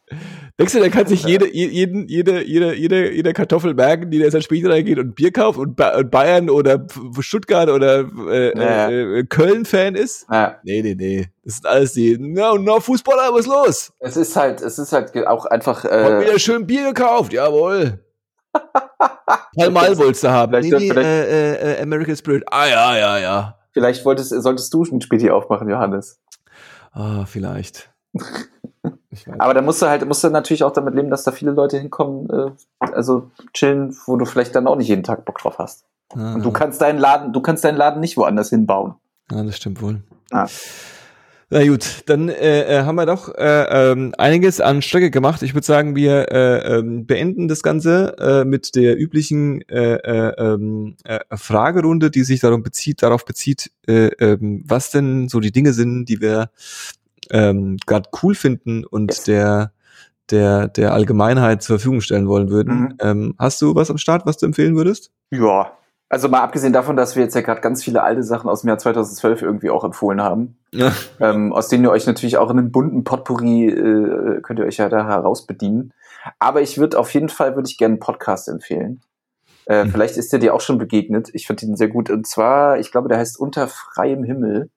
Denkst 0.59 0.73
du, 0.73 0.81
der 0.81 0.91
kann 0.91 1.07
sich 1.07 1.25
jede, 1.25 1.55
jeden, 1.55 2.09
jede, 2.09 2.43
jede, 2.43 2.75
jede, 2.75 3.13
jede 3.13 3.33
Kartoffel 3.33 3.75
merken, 3.75 4.11
die 4.11 4.19
der 4.19 4.31
sein 4.31 4.43
Spiel 4.43 4.69
reingeht 4.69 4.99
und 4.99 5.15
Bier 5.15 5.31
kauft 5.31 5.59
und, 5.59 5.77
Bayern 5.77 6.51
oder 6.51 6.87
Stuttgart 7.21 7.69
oder 7.69 8.09
äh, 8.31 8.48
ja. 8.57 8.89
äh, 8.91 9.25
Köln-Fan 9.25 9.95
ist? 9.95 10.27
Ja. 10.31 10.59
Nee, 10.63 10.83
nee, 10.83 10.95
nee. 10.95 11.29
Das 11.45 11.57
sind 11.57 11.67
alles 11.67 11.93
die, 11.93 12.19
no, 12.19 12.57
no, 12.57 12.81
Fußballer, 12.81 13.33
was 13.33 13.41
ist 13.41 13.47
los? 13.47 13.93
Es 13.99 14.17
ist 14.17 14.37
halt, 14.37 14.61
es 14.61 14.79
ist 14.79 14.93
halt 14.93 15.17
auch 15.27 15.47
einfach. 15.47 15.85
Äh, 15.85 16.05
und 16.07 16.21
wieder 16.21 16.39
schön 16.39 16.67
Bier 16.67 16.93
gekauft, 16.93 17.33
jawohl. 17.33 18.05
Paul 19.57 19.71
Mal 19.71 19.97
wolltest 19.99 20.25
du 20.25 20.31
haben. 20.31 20.53
Vielleicht, 20.53 20.73
nee, 20.73 20.93
nee, 20.93 21.01
äh, 21.01 21.75
äh, 21.75 21.83
American 21.83 22.17
Spirit. 22.17 22.45
Ah, 22.51 22.67
ja, 22.67 22.97
ja, 22.97 23.19
ja. 23.19 23.59
Vielleicht 23.73 24.05
wolltest, 24.05 24.31
solltest 24.31 24.73
du 24.73 24.83
ein 24.85 25.01
Spiel 25.01 25.21
hier 25.21 25.35
aufmachen, 25.35 25.69
Johannes. 25.69 26.21
Ah, 26.93 27.25
vielleicht. 27.27 27.91
Aber 29.39 29.55
da 29.55 29.63
musst 29.63 29.83
du 29.83 29.87
halt, 29.87 30.07
musst 30.07 30.25
du 30.25 30.31
natürlich 30.31 30.65
auch 30.65 30.73
damit 30.73 30.95
leben, 30.95 31.11
dass 31.11 31.25
da 31.25 31.33
viele 31.33 31.53
Leute 31.53 31.79
hinkommen, 31.79 32.29
äh, 32.31 32.51
also 32.81 33.31
chillen, 33.53 33.97
wo 34.07 34.17
du 34.17 34.25
vielleicht 34.25 34.55
dann 34.55 34.67
auch 34.67 34.77
nicht 34.77 34.89
jeden 34.89 35.03
Tag 35.03 35.25
Bock 35.25 35.39
drauf 35.39 35.59
hast. 35.59 35.85
Ah. 36.15 36.35
Und 36.35 36.45
du 36.45 36.51
kannst 36.51 36.81
deinen 36.81 36.99
Laden, 36.99 37.33
du 37.33 37.41
kannst 37.41 37.65
deinen 37.65 37.77
Laden 37.77 38.01
nicht 38.01 38.17
woanders 38.17 38.51
hinbauen. 38.51 38.95
Ja, 39.31 39.43
das 39.43 39.57
stimmt 39.57 39.83
wohl. 39.83 40.03
Ah. 40.31 40.47
Na 41.51 41.67
gut, 41.67 42.03
dann 42.05 42.29
äh, 42.29 42.81
äh, 42.81 42.83
haben 42.83 42.97
wir 42.97 43.07
doch 43.07 43.35
äh, 43.35 43.93
ähm, 43.93 44.15
einiges 44.19 44.61
an 44.61 44.83
Strecke 44.83 45.11
gemacht. 45.11 45.43
Ich 45.43 45.55
würde 45.55 45.67
sagen, 45.67 45.97
wir 45.97 46.31
äh, 46.31 46.77
ähm, 46.77 47.07
beenden 47.07 47.49
das 47.49 47.63
Ganze 47.63 48.17
äh, 48.19 48.45
mit 48.45 48.75
der 48.75 49.01
üblichen 49.01 49.63
äh, 49.71 49.95
äh, 49.95 50.35
ähm, 50.37 50.97
äh, 51.05 51.21
Fragerunde, 51.35 52.11
die 52.11 52.25
sich 52.25 52.41
darum 52.41 52.63
bezieht, 52.63 53.03
darauf 53.03 53.25
bezieht, 53.25 53.71
äh, 53.87 54.09
äh, 54.09 54.37
was 54.41 54.91
denn 54.91 55.31
so 55.31 55.41
die 55.41 55.53
Dinge 55.53 55.73
sind, 55.73 56.05
die 56.05 56.21
wir 56.21 56.51
ähm, 57.31 57.79
gerade 57.87 58.11
cool 58.23 58.35
finden 58.35 58.85
und 58.85 59.13
yes. 59.13 59.25
der 59.25 59.73
der 60.31 60.69
der 60.69 60.93
Allgemeinheit 60.93 61.63
zur 61.63 61.79
Verfügung 61.79 62.03
stellen 62.03 62.29
wollen 62.29 62.51
würden. 62.51 62.81
Mhm. 62.81 62.95
Ähm, 63.01 63.35
hast 63.39 63.63
du 63.63 63.75
was 63.75 63.91
am 63.91 63.97
Start, 63.97 64.27
was 64.27 64.37
du 64.37 64.45
empfehlen 64.45 64.77
würdest? 64.77 65.13
Ja, 65.31 65.73
also 66.09 66.29
mal 66.29 66.41
abgesehen 66.41 66.73
davon, 66.73 66.97
dass 66.97 67.17
wir 67.17 67.23
jetzt 67.23 67.35
ja 67.35 67.43
gerade 67.43 67.61
ganz 67.61 67.85
viele 67.85 68.03
alte 68.03 68.23
Sachen 68.23 68.49
aus 68.49 68.63
dem 68.63 68.69
Jahr 68.69 68.79
2012 68.79 69.43
irgendwie 69.43 69.71
auch 69.71 69.85
empfohlen 69.85 70.23
haben, 70.23 70.59
ja. 70.73 70.93
ähm, 71.21 71.53
aus 71.53 71.69
denen 71.69 71.85
ihr 71.85 71.91
euch 71.91 72.07
natürlich 72.07 72.39
auch 72.39 72.51
in 72.51 72.59
einem 72.59 72.73
bunten 72.73 73.05
Potpourri 73.05 73.67
äh, 73.67 74.41
könnt 74.41 74.59
ihr 74.59 74.65
euch 74.67 74.79
ja 74.79 74.89
da 74.89 75.07
heraus 75.07 75.47
bedienen. 75.47 75.93
Aber 76.39 76.63
ich 76.63 76.79
würde 76.79 76.99
auf 76.99 77.13
jeden 77.13 77.29
Fall 77.29 77.57
würde 77.57 77.69
ich 77.69 77.79
gerne 77.79 77.95
einen 77.95 78.01
Podcast 78.01 78.49
empfehlen. 78.49 79.03
Äh, 79.67 79.85
mhm. 79.85 79.91
Vielleicht 79.91 80.17
ist 80.17 80.33
der 80.33 80.39
dir 80.39 80.55
auch 80.55 80.63
schon 80.63 80.79
begegnet. 80.79 81.29
Ich 81.35 81.47
finde 81.47 81.67
ihn 81.67 81.77
sehr 81.77 81.89
gut. 81.89 82.11
Und 82.11 82.27
zwar, 82.27 82.79
ich 82.79 82.91
glaube, 82.91 83.09
der 83.09 83.19
heißt 83.19 83.39
Unter 83.39 83.69
freiem 83.69 84.25
Himmel. 84.25 84.71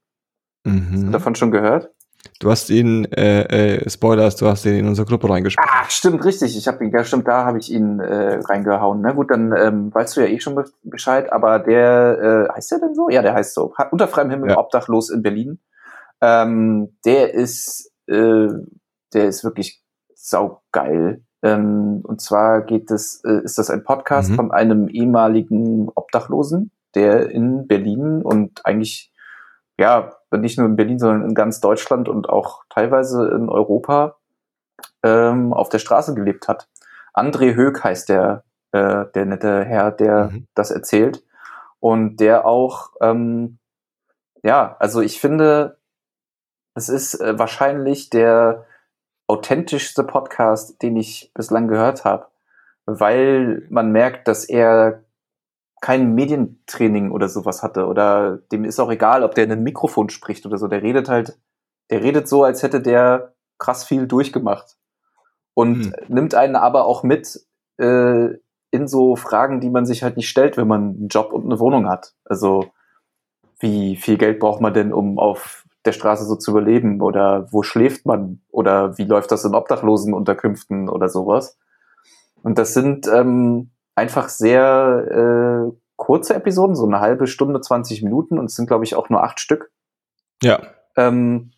Mhm. 0.66 0.90
Hast 0.92 1.04
du 1.04 1.10
davon 1.12 1.36
schon 1.36 1.52
gehört? 1.52 1.92
Du 2.40 2.50
hast 2.50 2.70
ihn, 2.70 3.06
äh, 3.06 3.76
äh, 3.76 3.90
Spoilers, 3.90 4.36
du 4.36 4.48
hast 4.48 4.66
ihn 4.66 4.76
in 4.76 4.88
unsere 4.88 5.08
Gruppe 5.08 5.30
reingespielt. 5.30 5.68
Ah, 5.72 5.86
stimmt, 5.90 6.26
richtig. 6.26 6.58
Ich 6.58 6.68
habe 6.68 6.84
ihn, 6.84 6.92
ja 6.92 7.04
stimmt, 7.04 7.28
da 7.28 7.46
habe 7.46 7.60
ich 7.60 7.72
ihn 7.72 8.00
äh, 8.00 8.40
reingehauen. 8.44 9.02
Na 9.02 9.12
gut, 9.12 9.32
dann 9.32 9.54
ähm, 9.56 9.94
weißt 9.94 10.18
du 10.18 10.22
ja 10.22 10.28
eh 10.28 10.40
schon 10.40 10.64
Bescheid, 10.84 11.32
aber 11.32 11.60
der, 11.60 12.48
äh, 12.50 12.54
heißt 12.56 12.72
der 12.72 12.80
denn 12.80 12.96
so? 12.96 13.10
Ja, 13.10 13.22
der 13.22 13.34
heißt 13.34 13.54
so. 13.54 13.74
Unter 13.92 14.08
freiem 14.08 14.30
Himmel, 14.30 14.52
ja. 14.52 14.58
obdachlos 14.58 15.10
in 15.10 15.22
Berlin. 15.22 15.60
Ähm, 16.22 16.96
der 17.06 17.34
ist, 17.34 17.92
äh, 18.08 18.48
der 19.14 19.26
ist 19.26 19.44
wirklich 19.44 19.84
saugeil. 20.16 21.24
Ähm, 21.44 22.02
und 22.04 22.22
zwar 22.22 22.62
geht 22.62 22.92
es, 22.92 23.24
äh, 23.24 23.44
ist 23.44 23.58
das 23.58 23.70
ein 23.70 23.84
Podcast 23.84 24.32
mhm. 24.32 24.36
von 24.36 24.52
einem 24.52 24.88
ehemaligen 24.88 25.90
Obdachlosen, 25.94 26.72
der 26.94 27.30
in 27.30 27.68
Berlin 27.68 28.22
und 28.22 28.66
eigentlich, 28.66 29.12
ja, 29.80 30.14
nicht 30.38 30.58
nur 30.58 30.68
in 30.68 30.76
Berlin, 30.76 31.00
sondern 31.00 31.28
in 31.28 31.36
ganz 31.36 31.60
Deutschland 31.60 32.08
und 32.08 32.30
auch 32.30 32.64
teilweise 32.70 33.28
in 33.30 33.50
Europa 33.50 34.18
ähm, 35.04 35.54
auf 35.54 35.70
der 35.70 35.80
Straße 35.80 36.14
gelebt 36.14 36.48
hat. 36.48 36.68
André 37.14 37.56
Höck 37.56 37.84
heißt 37.84 38.10
der, 38.10 38.44
äh, 38.72 39.06
der 39.14 39.26
nette 39.26 39.64
Herr, 39.64 39.92
der 39.92 40.30
mhm. 40.32 40.48
das 40.54 40.72
erzählt. 40.72 41.24
Und 41.80 42.18
der 42.18 42.46
auch, 42.46 42.92
ähm, 43.02 43.58
ja, 44.44 44.76
also 44.80 45.02
ich 45.02 45.20
finde, 45.20 45.78
es 46.76 46.90
ist 46.90 47.16
äh, 47.20 47.38
wahrscheinlich 47.38 48.10
der 48.10 48.66
authentischste 49.28 50.04
Podcast, 50.04 50.82
den 50.82 50.96
ich 50.96 51.32
bislang 51.34 51.68
gehört 51.68 52.06
habe, 52.06 52.28
weil 52.86 53.66
man 53.70 53.92
merkt, 53.92 54.28
dass 54.28 54.46
er 54.46 55.04
kein 55.82 56.14
Medientraining 56.14 57.12
oder 57.12 57.28
sowas 57.28 57.64
hatte 57.64 57.88
oder 57.88 58.38
dem 58.52 58.64
ist 58.64 58.80
auch 58.80 58.92
egal, 58.92 59.24
ob 59.24 59.34
der 59.36 59.46
in 59.46 59.52
ein 59.52 59.64
Mikrofon 59.64 60.10
spricht 60.10 60.46
oder 60.46 60.58
so. 60.58 60.68
Der 60.68 60.84
redet 60.84 61.10
halt, 61.10 61.38
der 61.90 62.04
redet 62.04 62.28
so, 62.30 62.44
als 62.44 62.62
hätte 62.62 62.82
der 62.82 63.34
krass 63.58 63.84
viel 63.84 64.08
durchgemacht 64.08 64.78
und 65.56 65.86
hm. 65.86 65.94
nimmt 66.08 66.36
einen 66.36 66.56
aber 66.56 66.86
auch 66.86 67.04
mit 67.04 67.46
äh, 67.78 68.30
in 68.70 68.88
so 68.88 69.16
Fragen, 69.16 69.60
die 69.60 69.70
man 69.70 69.86
sich 69.86 70.04
halt 70.04 70.18
nicht 70.18 70.30
stellt, 70.30 70.56
wenn 70.56 70.68
man 70.68 70.82
einen 70.82 71.08
Job 71.10 71.34
und 71.34 71.46
eine 71.46 71.60
Wohnung 71.60 71.90
hat. 71.90 72.14
Also 72.26 72.72
wie 73.60 73.96
viel 73.96 74.18
Geld 74.18 74.40
braucht 74.40 74.62
man 74.62 74.74
denn, 74.74 74.94
um 74.94 75.20
auf 75.20 75.66
der 75.86 75.92
Straße 75.92 76.26
so 76.26 76.36
zu 76.36 76.52
überleben 76.52 77.02
oder 77.02 77.52
wo 77.52 77.64
schläft 77.64 78.06
man 78.06 78.42
oder 78.50 78.98
wie 78.98 79.06
läuft 79.06 79.32
das 79.32 79.46
in 79.46 79.56
Obdachlosenunterkünften 79.56 80.90
oder 80.90 81.10
sowas. 81.10 81.58
Und 82.44 82.58
das 82.58 82.74
sind 82.74 83.08
ähm, 83.08 83.72
einfach 83.96 84.30
sehr 84.30 85.70
äh, 85.72 85.78
kurze 85.96 86.34
Episoden, 86.34 86.76
so 86.76 86.86
eine 86.86 87.00
halbe 87.00 87.28
Stunde, 87.28 87.62
20 87.62 88.04
Minuten 88.04 88.40
und 88.40 88.46
es 88.46 88.56
sind, 88.56 88.68
glaube 88.68 88.84
ich, 88.84 88.96
auch 88.96 89.10
nur 89.10 89.24
acht 89.24 89.40
Stück. 89.40 89.72
Ja. 90.42 90.60
Ähm, 90.96 91.52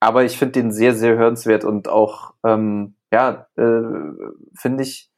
aber 0.00 0.24
ich 0.24 0.38
finde 0.38 0.52
den 0.52 0.72
sehr, 0.72 0.94
sehr 0.94 1.16
hörenswert 1.16 1.64
und 1.64 1.88
auch, 1.88 2.34
ähm, 2.44 2.96
ja, 3.10 3.46
äh, 3.56 3.82
finde 4.54 4.82
ich, 4.82 5.10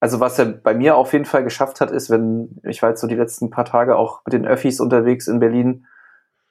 also 0.00 0.20
was 0.20 0.38
er 0.38 0.46
bei 0.46 0.74
mir 0.74 0.96
auf 0.96 1.12
jeden 1.12 1.24
Fall 1.24 1.44
geschafft 1.44 1.80
hat, 1.80 1.90
ist, 1.90 2.10
wenn, 2.10 2.60
ich 2.64 2.82
war 2.82 2.90
jetzt 2.90 3.00
so 3.00 3.06
die 3.06 3.14
letzten 3.14 3.50
paar 3.50 3.64
Tage 3.64 3.96
auch 3.96 4.22
mit 4.26 4.32
den 4.32 4.46
Öffis 4.46 4.80
unterwegs 4.80 5.28
in 5.28 5.40
Berlin 5.40 5.86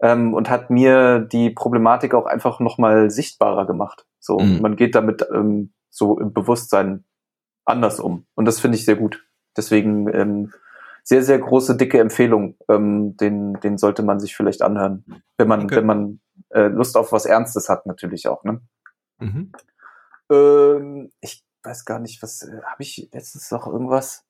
ähm, 0.01 0.33
und 0.33 0.49
hat 0.49 0.69
mir 0.69 1.19
die 1.19 1.49
Problematik 1.49 2.13
auch 2.13 2.25
einfach 2.25 2.59
nochmal 2.59 3.09
sichtbarer 3.09 3.65
gemacht. 3.65 4.05
So, 4.19 4.39
mhm. 4.39 4.61
man 4.61 4.75
geht 4.75 4.95
damit 4.95 5.25
ähm, 5.33 5.73
so 5.89 6.19
im 6.19 6.33
Bewusstsein 6.33 7.05
anders 7.65 7.99
um. 7.99 8.25
Und 8.35 8.45
das 8.45 8.59
finde 8.59 8.77
ich 8.77 8.85
sehr 8.85 8.95
gut. 8.95 9.26
Deswegen 9.57 10.13
ähm, 10.13 10.53
sehr, 11.03 11.23
sehr 11.23 11.39
große, 11.39 11.75
dicke 11.75 11.99
Empfehlung. 11.99 12.55
Ähm, 12.69 13.17
den, 13.17 13.53
den 13.61 13.77
sollte 13.77 14.03
man 14.03 14.19
sich 14.19 14.35
vielleicht 14.35 14.61
anhören, 14.61 15.03
wenn 15.37 15.47
man, 15.47 15.63
okay. 15.63 15.77
wenn 15.77 15.85
man 15.85 16.19
äh, 16.49 16.67
Lust 16.67 16.95
auf 16.97 17.11
was 17.11 17.25
Ernstes 17.25 17.69
hat, 17.69 17.85
natürlich 17.85 18.27
auch. 18.27 18.43
Ne? 18.43 18.61
Mhm. 19.19 19.51
Ähm, 20.29 21.11
ich 21.21 21.43
weiß 21.63 21.85
gar 21.85 21.99
nicht, 21.99 22.21
was 22.21 22.43
äh, 22.43 22.61
habe 22.63 22.83
ich 22.83 23.09
letztens 23.11 23.51
noch 23.51 23.67
irgendwas 23.67 24.25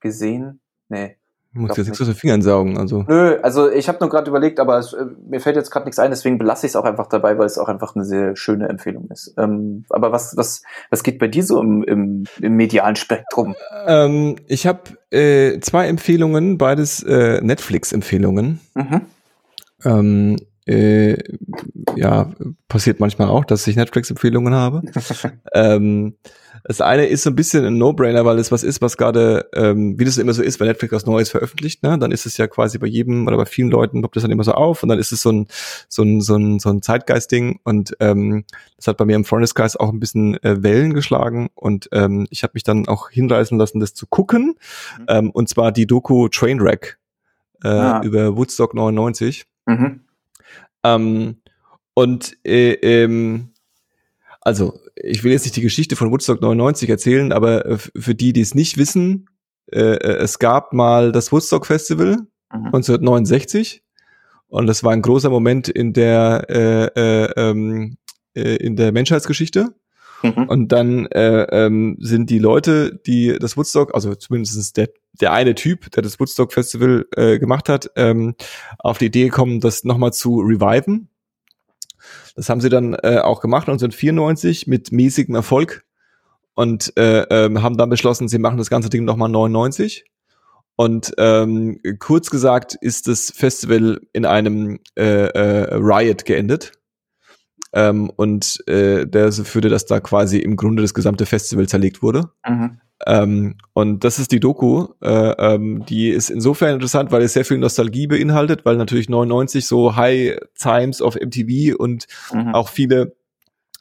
gesehen? 0.00 0.60
Nee. 0.88 1.18
Du 1.54 1.60
musst 1.60 1.76
jetzt 1.76 1.86
nichts 1.86 2.00
aus 2.00 2.08
den 2.08 2.16
Fingern 2.16 2.42
saugen, 2.42 2.76
also. 2.78 3.04
Nö, 3.06 3.38
also 3.40 3.70
ich 3.70 3.86
habe 3.88 3.98
nur 4.00 4.10
gerade 4.10 4.28
überlegt, 4.28 4.58
aber 4.58 4.78
es, 4.78 4.92
äh, 4.92 5.04
mir 5.28 5.40
fällt 5.40 5.54
jetzt 5.54 5.70
gerade 5.70 5.86
nichts 5.86 6.00
ein, 6.00 6.10
deswegen 6.10 6.36
belasse 6.36 6.66
ich 6.66 6.72
es 6.72 6.76
auch 6.76 6.84
einfach 6.84 7.06
dabei, 7.06 7.38
weil 7.38 7.46
es 7.46 7.58
auch 7.58 7.68
einfach 7.68 7.94
eine 7.94 8.04
sehr 8.04 8.34
schöne 8.34 8.68
Empfehlung 8.68 9.08
ist. 9.10 9.34
Ähm, 9.38 9.84
aber 9.88 10.10
was, 10.10 10.36
was, 10.36 10.62
was 10.90 11.04
geht 11.04 11.20
bei 11.20 11.28
dir 11.28 11.44
so 11.44 11.60
im, 11.60 11.84
im, 11.84 12.24
im 12.40 12.56
medialen 12.56 12.96
Spektrum? 12.96 13.54
Ähm, 13.86 14.34
ich 14.48 14.66
habe 14.66 14.80
äh, 15.10 15.60
zwei 15.60 15.86
Empfehlungen, 15.86 16.58
beides 16.58 17.04
äh, 17.04 17.40
Netflix-Empfehlungen. 17.40 18.58
Mhm. 18.74 19.00
Ähm, 19.84 20.36
äh, 20.66 21.18
ja, 21.96 22.30
passiert 22.68 23.00
manchmal 23.00 23.28
auch, 23.28 23.44
dass 23.44 23.66
ich 23.66 23.76
Netflix-Empfehlungen 23.76 24.54
habe. 24.54 24.82
ähm, 25.54 26.16
das 26.62 26.80
eine 26.80 27.06
ist 27.06 27.24
so 27.24 27.30
ein 27.30 27.36
bisschen 27.36 27.64
ein 27.64 27.76
No-Brainer, 27.76 28.24
weil 28.24 28.38
es 28.38 28.50
was 28.50 28.62
ist, 28.62 28.80
was 28.80 28.96
gerade, 28.96 29.50
ähm, 29.54 29.98
wie 29.98 30.04
das 30.04 30.18
immer 30.18 30.32
so 30.32 30.42
ist, 30.42 30.60
wenn 30.60 30.68
Netflix 30.68 30.92
was 30.92 31.06
Neues 31.06 31.30
veröffentlicht, 31.30 31.82
ne, 31.82 31.98
dann 31.98 32.10
ist 32.10 32.26
es 32.26 32.36
ja 32.36 32.46
quasi 32.46 32.78
bei 32.78 32.86
jedem 32.86 33.26
oder 33.26 33.36
bei 33.36 33.44
vielen 33.44 33.70
Leuten 33.70 34.00
poppt 34.00 34.16
das 34.16 34.22
dann 34.22 34.30
immer 34.30 34.44
so 34.44 34.52
auf 34.52 34.82
und 34.82 34.88
dann 34.88 34.98
ist 34.98 35.12
es 35.12 35.20
so 35.20 35.30
ein 35.30 35.46
so 35.88 36.02
ein 36.02 36.20
so 36.20 36.36
ein, 36.36 36.58
so 36.58 36.70
ein 36.70 36.80
Zeitgeist-Ding 36.80 37.60
und 37.64 37.94
ähm, 38.00 38.44
das 38.76 38.86
hat 38.86 38.96
bei 38.96 39.04
mir 39.04 39.16
im 39.16 39.24
Freundeskreis 39.24 39.76
auch 39.76 39.90
ein 39.90 40.00
bisschen 40.00 40.42
äh, 40.42 40.62
Wellen 40.62 40.94
geschlagen 40.94 41.50
und 41.54 41.88
ähm, 41.92 42.26
ich 42.30 42.42
habe 42.42 42.52
mich 42.54 42.62
dann 42.62 42.88
auch 42.88 43.10
hinreißen 43.10 43.58
lassen, 43.58 43.80
das 43.80 43.92
zu 43.92 44.06
gucken 44.06 44.54
mhm. 44.98 45.04
ähm, 45.08 45.30
und 45.30 45.48
zwar 45.48 45.70
die 45.70 45.86
Doku 45.86 46.28
Trainwreck 46.28 46.98
äh, 47.64 47.68
ah. 47.68 48.02
über 48.02 48.36
Woodstock 48.36 48.74
99. 48.74 49.46
Mhm. 49.66 50.00
Ähm, 50.84 51.36
und 51.94 52.36
äh, 52.44 52.72
ähm, 52.72 53.52
also 54.40 54.78
ich 54.96 55.24
will 55.24 55.32
jetzt 55.32 55.44
nicht 55.44 55.56
die 55.56 55.62
Geschichte 55.62 55.96
von 55.96 56.10
Woodstock 56.10 56.40
99 56.40 56.88
erzählen, 56.90 57.32
aber 57.32 57.64
äh, 57.66 57.78
für 57.78 58.14
die, 58.14 58.32
die 58.32 58.42
es 58.42 58.54
nicht 58.54 58.76
wissen, 58.76 59.28
äh, 59.72 59.78
äh, 59.80 60.16
es 60.18 60.38
gab 60.38 60.72
mal 60.72 61.12
das 61.12 61.32
Woodstock 61.32 61.66
Festival 61.66 62.16
mhm. 62.52 62.66
1969 62.66 63.82
und 64.48 64.66
das 64.66 64.84
war 64.84 64.92
ein 64.92 65.02
großer 65.02 65.30
Moment 65.30 65.68
in 65.68 65.92
der 65.92 66.46
äh, 66.48 66.84
äh, 66.94 67.32
ähm, 67.36 67.96
äh, 68.34 68.56
in 68.56 68.76
der 68.76 68.92
Menschheitsgeschichte. 68.92 69.74
Mhm. 70.22 70.48
Und 70.48 70.68
dann 70.72 71.06
äh, 71.06 71.42
ähm, 71.50 71.96
sind 72.00 72.30
die 72.30 72.38
Leute, 72.38 73.00
die 73.06 73.36
das 73.38 73.56
Woodstock, 73.56 73.94
also 73.94 74.14
zumindest 74.14 74.76
der, 74.76 74.88
der 75.20 75.32
eine 75.32 75.54
Typ, 75.54 75.90
der 75.90 76.02
das 76.02 76.18
Woodstock 76.18 76.52
Festival 76.52 77.06
äh, 77.16 77.38
gemacht 77.38 77.68
hat, 77.68 77.90
ähm, 77.96 78.34
auf 78.78 78.98
die 78.98 79.06
Idee 79.06 79.24
gekommen, 79.24 79.60
das 79.60 79.84
nochmal 79.84 80.12
zu 80.12 80.40
reviven. 80.40 81.08
Das 82.34 82.48
haben 82.48 82.60
sie 82.60 82.68
dann 82.68 82.94
äh, 82.94 83.18
auch 83.18 83.40
gemacht 83.40 83.68
1994 83.68 84.66
mit 84.66 84.92
mäßigem 84.92 85.34
Erfolg 85.34 85.84
und 86.54 86.92
äh, 86.96 87.22
äh, 87.22 87.58
haben 87.60 87.76
dann 87.76 87.90
beschlossen, 87.90 88.28
sie 88.28 88.38
machen 88.38 88.58
das 88.58 88.70
ganze 88.70 88.90
Ding 88.90 89.04
nochmal 89.04 89.28
99. 89.28 90.04
Und 90.76 91.14
ähm, 91.18 91.80
kurz 92.00 92.30
gesagt 92.30 92.74
ist 92.74 93.06
das 93.06 93.30
Festival 93.30 94.00
in 94.12 94.26
einem 94.26 94.80
äh, 94.96 95.26
äh, 95.26 95.74
Riot 95.74 96.24
geendet. 96.24 96.72
Ähm, 97.74 98.10
und 98.14 98.62
äh, 98.68 99.04
der 99.06 99.32
führte, 99.32 99.68
dass 99.68 99.84
da 99.84 100.00
quasi 100.00 100.38
im 100.38 100.56
Grunde 100.56 100.82
das 100.82 100.94
gesamte 100.94 101.26
Festival 101.26 101.68
zerlegt 101.68 102.02
wurde. 102.02 102.30
Mhm. 102.48 102.78
Ähm, 103.06 103.56
und 103.72 104.04
das 104.04 104.18
ist 104.18 104.32
die 104.32 104.40
Doku. 104.40 104.86
Äh, 105.02 105.32
ähm, 105.38 105.84
die 105.86 106.10
ist 106.10 106.30
insofern 106.30 106.74
interessant, 106.74 107.10
weil 107.10 107.22
es 107.22 107.32
sehr 107.32 107.44
viel 107.44 107.58
Nostalgie 107.58 108.06
beinhaltet, 108.06 108.64
weil 108.64 108.76
natürlich 108.76 109.08
99 109.08 109.66
so 109.66 109.96
High 109.96 110.38
Times 110.58 111.02
of 111.02 111.16
MTV 111.16 111.76
und 111.76 112.06
mhm. 112.32 112.54
auch 112.54 112.68
viele 112.68 113.16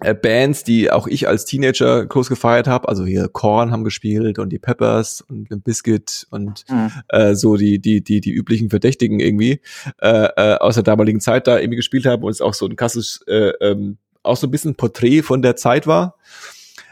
äh, 0.04 0.14
Bands, 0.14 0.64
die 0.64 0.92
auch 0.92 1.08
ich 1.08 1.28
als 1.28 1.46
Teenager 1.46 2.06
groß 2.06 2.30
gefeiert 2.30 2.68
habe, 2.68 2.88
also 2.90 3.06
hier 3.06 3.28
Korn 3.28 3.72
haben 3.72 3.84
gespielt 3.84 4.40
und 4.40 4.50
die 4.50 4.60
Peppers 4.60 5.22
und 5.22 5.50
Limp 5.50 5.64
Bizkit 5.64 6.28
und 6.30 6.66
mhm. 6.70 6.92
äh, 7.10 7.36
so 7.36 7.58
die 7.58 7.80
die 7.80 8.04
die 8.04 8.22
die 8.22 8.32
üblichen 8.32 8.70
Verdächtigen 8.70 9.20
irgendwie 9.20 9.62
äh, 10.02 10.28
äh, 10.36 10.58
aus 10.58 10.76
der 10.76 10.84
damaligen 10.84 11.20
Zeit 11.20 11.48
da 11.48 11.58
irgendwie 11.58 11.78
gespielt 11.78 12.06
haben 12.06 12.24
und 12.24 12.32
es 12.32 12.42
auch 12.42 12.54
so 12.54 12.66
ein 12.66 12.76
krasses 12.76 13.24
äh, 13.28 13.52
ähm, 13.62 13.98
auch 14.24 14.38
so 14.38 14.48
ein 14.48 14.52
bisschen 14.52 14.76
Porträt 14.76 15.22
von 15.24 15.42
der 15.42 15.56
Zeit 15.56 15.88
war 15.88 16.18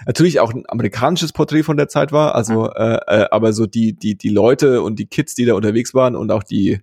natürlich 0.06 0.40
auch 0.40 0.54
ein 0.54 0.64
amerikanisches 0.68 1.34
Porträt 1.34 1.64
von 1.64 1.78
der 1.78 1.88
Zeit 1.88 2.12
war, 2.12 2.36
also 2.36 2.64
mhm. 2.64 2.70
äh, 2.76 2.96
äh, 2.96 3.28
aber 3.32 3.54
so 3.54 3.66
die 3.66 3.94
die 3.94 4.16
die 4.18 4.30
Leute 4.30 4.82
und 4.82 5.00
die 5.00 5.06
Kids, 5.06 5.36
die 5.36 5.46
da 5.46 5.54
unterwegs 5.54 5.94
waren 5.94 6.16
und 6.16 6.32
auch 6.32 6.44
die 6.44 6.80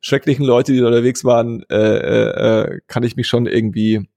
schrecklichen 0.00 0.44
Leute, 0.44 0.72
die 0.72 0.80
da 0.80 0.86
unterwegs 0.86 1.24
waren, 1.24 1.64
äh, 1.70 1.76
äh, 1.76 2.72
äh 2.74 2.80
kann 2.86 3.02
ich 3.02 3.16
mich 3.16 3.26
schon 3.26 3.46
irgendwie 3.46 4.08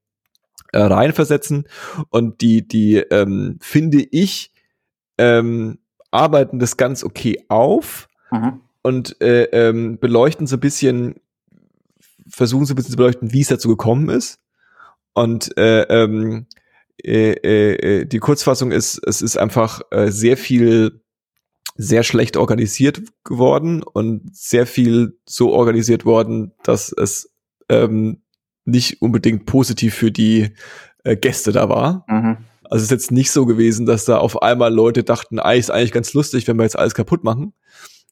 äh, 0.72 0.80
reinversetzen 0.80 1.68
und 2.10 2.42
die 2.42 2.68
die 2.68 2.98
ähm, 2.98 3.58
finde 3.62 4.06
ich 4.12 4.52
ähm, 5.18 5.80
arbeiten 6.12 6.60
das 6.60 6.78
ganz 6.78 7.04
okay 7.04 7.44
auf 7.48 8.08
mhm. 8.32 8.62
und 8.82 9.22
äh, 9.22 9.44
ähm, 9.46 10.00
beleuchten 10.00 10.48
so 10.48 10.58
ein 10.58 10.62
bisschen 10.62 11.16
versuchen 12.28 12.66
so 12.66 12.74
ein 12.74 12.76
bisschen 12.76 12.92
zu 12.92 12.98
beleuchten, 12.98 13.34
wie 13.34 13.42
es 13.42 13.48
dazu 13.48 13.70
gekommen 13.70 14.10
ist 14.10 14.40
und 15.14 15.58
äh, 15.58 15.84
ähm, 15.84 16.48
äh, 17.04 17.32
äh, 17.32 18.02
äh, 18.02 18.06
die 18.06 18.20
Kurzfassung 18.20 18.72
ist, 18.72 19.02
es 19.06 19.22
ist 19.22 19.38
einfach 19.38 19.82
äh, 19.92 20.12
sehr 20.12 20.38
viel 20.38 21.02
sehr 21.76 22.04
schlecht 22.04 22.38
organisiert 22.38 23.02
geworden 23.24 23.82
und 23.82 24.36
sehr 24.36 24.68
viel 24.68 25.18
so 25.26 25.52
organisiert 25.52 26.06
worden, 26.06 26.54
dass 26.64 26.92
es 26.92 27.34
ähm, 27.70 28.22
nicht 28.66 29.02
unbedingt 29.02 29.46
positiv 29.46 29.96
für 29.96 30.12
die 30.12 30.54
äh, 31.04 31.16
Gäste 31.16 31.52
da 31.52 31.70
war. 31.70 32.06
Mhm. 32.08 32.38
Also 32.64 32.78
es 32.78 32.84
ist 32.84 32.92
jetzt 32.92 33.12
nicht 33.12 33.32
so 33.32 33.46
gewesen, 33.46 33.86
dass 33.86 34.06
da 34.06 34.18
auf 34.18 34.42
einmal 34.42 34.74
Leute 34.74 35.04
dachten, 35.04 35.40
ah, 35.40 35.52
ist 35.52 35.72
eigentlich 35.72 35.92
ganz 35.92 36.14
lustig, 36.14 36.48
wenn 36.48 36.58
wir 36.58 36.64
jetzt 36.64 36.80
alles 36.80 36.96
kaputt 36.96 37.24
machen. 37.24 37.54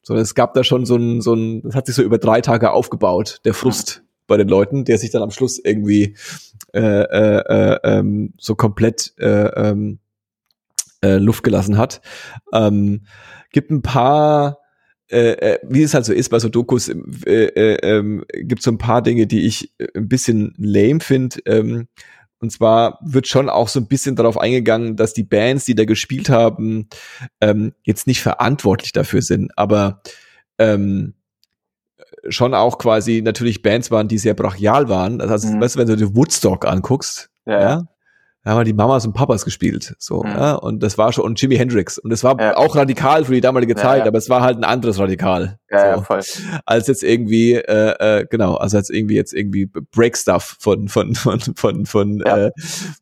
Sondern 0.02 0.22
es 0.22 0.34
gab 0.34 0.54
da 0.54 0.64
schon 0.64 0.86
so 0.86 0.96
ein, 0.96 1.20
so 1.20 1.34
ein, 1.34 1.62
das 1.62 1.74
hat 1.74 1.86
sich 1.86 1.94
so 1.94 2.02
über 2.02 2.18
drei 2.18 2.40
Tage 2.40 2.72
aufgebaut, 2.72 3.40
der 3.44 3.54
Frust 3.54 4.02
mhm. 4.02 4.08
bei 4.26 4.36
den 4.36 4.48
Leuten, 4.48 4.84
der 4.84 4.98
sich 4.98 5.10
dann 5.10 5.22
am 5.22 5.30
Schluss 5.30 5.58
irgendwie 5.58 6.16
äh, 6.72 6.80
äh, 6.80 7.38
äh, 7.38 7.78
ähm, 7.84 8.34
so 8.38 8.54
komplett 8.54 9.14
äh, 9.18 9.46
ähm, 9.46 9.98
äh, 11.02 11.16
Luft 11.16 11.42
gelassen 11.42 11.78
hat. 11.78 12.00
Ähm, 12.52 13.02
gibt 13.52 13.70
ein 13.70 13.82
paar 13.82 14.59
äh, 15.10 15.32
äh, 15.32 15.58
wie 15.62 15.82
es 15.82 15.94
halt 15.94 16.04
so 16.04 16.12
ist 16.12 16.28
bei 16.28 16.38
so 16.38 16.48
Dokus, 16.48 16.88
äh, 16.88 16.94
äh, 17.26 17.98
äh, 17.98 18.22
gibt 18.42 18.62
so 18.62 18.70
ein 18.70 18.78
paar 18.78 19.02
Dinge, 19.02 19.26
die 19.26 19.46
ich 19.46 19.72
äh, 19.78 19.88
ein 19.96 20.08
bisschen 20.08 20.54
lame 20.56 21.00
finde. 21.00 21.38
Ähm, 21.46 21.88
und 22.38 22.50
zwar 22.50 22.98
wird 23.02 23.26
schon 23.26 23.48
auch 23.48 23.68
so 23.68 23.80
ein 23.80 23.86
bisschen 23.86 24.16
darauf 24.16 24.38
eingegangen, 24.38 24.96
dass 24.96 25.12
die 25.12 25.24
Bands, 25.24 25.64
die 25.64 25.74
da 25.74 25.84
gespielt 25.84 26.30
haben, 26.30 26.88
ähm, 27.40 27.72
jetzt 27.82 28.06
nicht 28.06 28.22
verantwortlich 28.22 28.92
dafür 28.92 29.20
sind, 29.20 29.50
aber 29.56 30.02
ähm, 30.58 31.14
schon 32.28 32.54
auch 32.54 32.78
quasi 32.78 33.20
natürlich 33.22 33.62
Bands 33.62 33.90
waren, 33.90 34.08
die 34.08 34.18
sehr 34.18 34.34
brachial 34.34 34.88
waren. 34.88 35.20
Also, 35.20 35.48
mhm. 35.48 35.60
weißt 35.60 35.74
du, 35.74 35.78
wenn 35.80 35.88
du 35.88 35.96
dir 35.96 36.14
Woodstock 36.14 36.66
anguckst, 36.66 37.30
ja, 37.46 37.60
ja 37.60 37.82
da 38.42 38.52
haben 38.52 38.64
die 38.64 38.72
Mamas 38.72 39.04
und 39.04 39.12
Papas 39.12 39.44
gespielt, 39.44 39.94
so, 39.98 40.22
mhm. 40.22 40.30
ja, 40.30 40.54
und 40.54 40.82
das 40.82 40.96
war 40.96 41.12
schon, 41.12 41.24
und 41.24 41.40
Jimi 41.40 41.56
Hendrix, 41.56 41.98
und 41.98 42.10
das 42.10 42.24
war 42.24 42.40
ja. 42.40 42.56
auch 42.56 42.74
radikal 42.74 43.24
für 43.24 43.34
die 43.34 43.40
damalige 43.40 43.74
Zeit, 43.74 44.00
ja, 44.00 44.06
aber 44.06 44.18
es 44.18 44.30
war 44.30 44.40
halt 44.40 44.56
ein 44.56 44.64
anderes 44.64 44.98
Radikal, 44.98 45.58
ja, 45.70 45.96
so, 45.96 46.02
voll. 46.02 46.22
als 46.64 46.86
jetzt 46.86 47.02
irgendwie, 47.02 47.54
äh, 47.54 48.20
äh, 48.20 48.26
genau, 48.30 48.54
also 48.54 48.78
als 48.78 48.88
irgendwie 48.88 49.16
jetzt 49.16 49.34
irgendwie 49.34 49.66
Break 49.66 50.16
Stuff 50.16 50.56
von, 50.58 50.88
von, 50.88 51.14
von, 51.14 51.40
von, 51.40 51.86
von, 51.86 52.20
äh, 52.22 52.50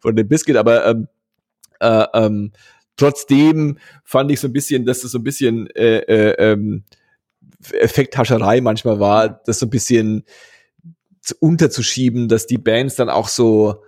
von 0.01 0.17
dem 0.17 0.27
Biscuit, 0.27 0.57
aber, 0.57 0.87
ähm, 0.87 1.09
äh, 1.81 2.05
ähm, 2.15 2.53
trotzdem 2.97 3.79
fand 4.03 4.33
ich 4.33 4.41
so 4.41 4.49
ein 4.49 4.53
bisschen, 4.53 4.85
dass 4.87 5.03
das 5.03 5.13
so 5.13 5.19
ein 5.19 5.25
bisschen, 5.25 5.69
äh, 5.71 5.99
äh, 5.99 6.53
ähm, 6.53 6.83
Effekthascherei 7.73 8.61
manchmal 8.61 9.01
war, 9.01 9.29
das 9.29 9.59
so 9.59 9.67
ein 9.67 9.71
bisschen 9.71 10.25
unterzuschieben, 11.41 12.29
dass 12.29 12.47
die 12.47 12.59
Bands 12.59 12.97
dann 12.97 13.09
auch 13.09 13.29
so 13.29 13.83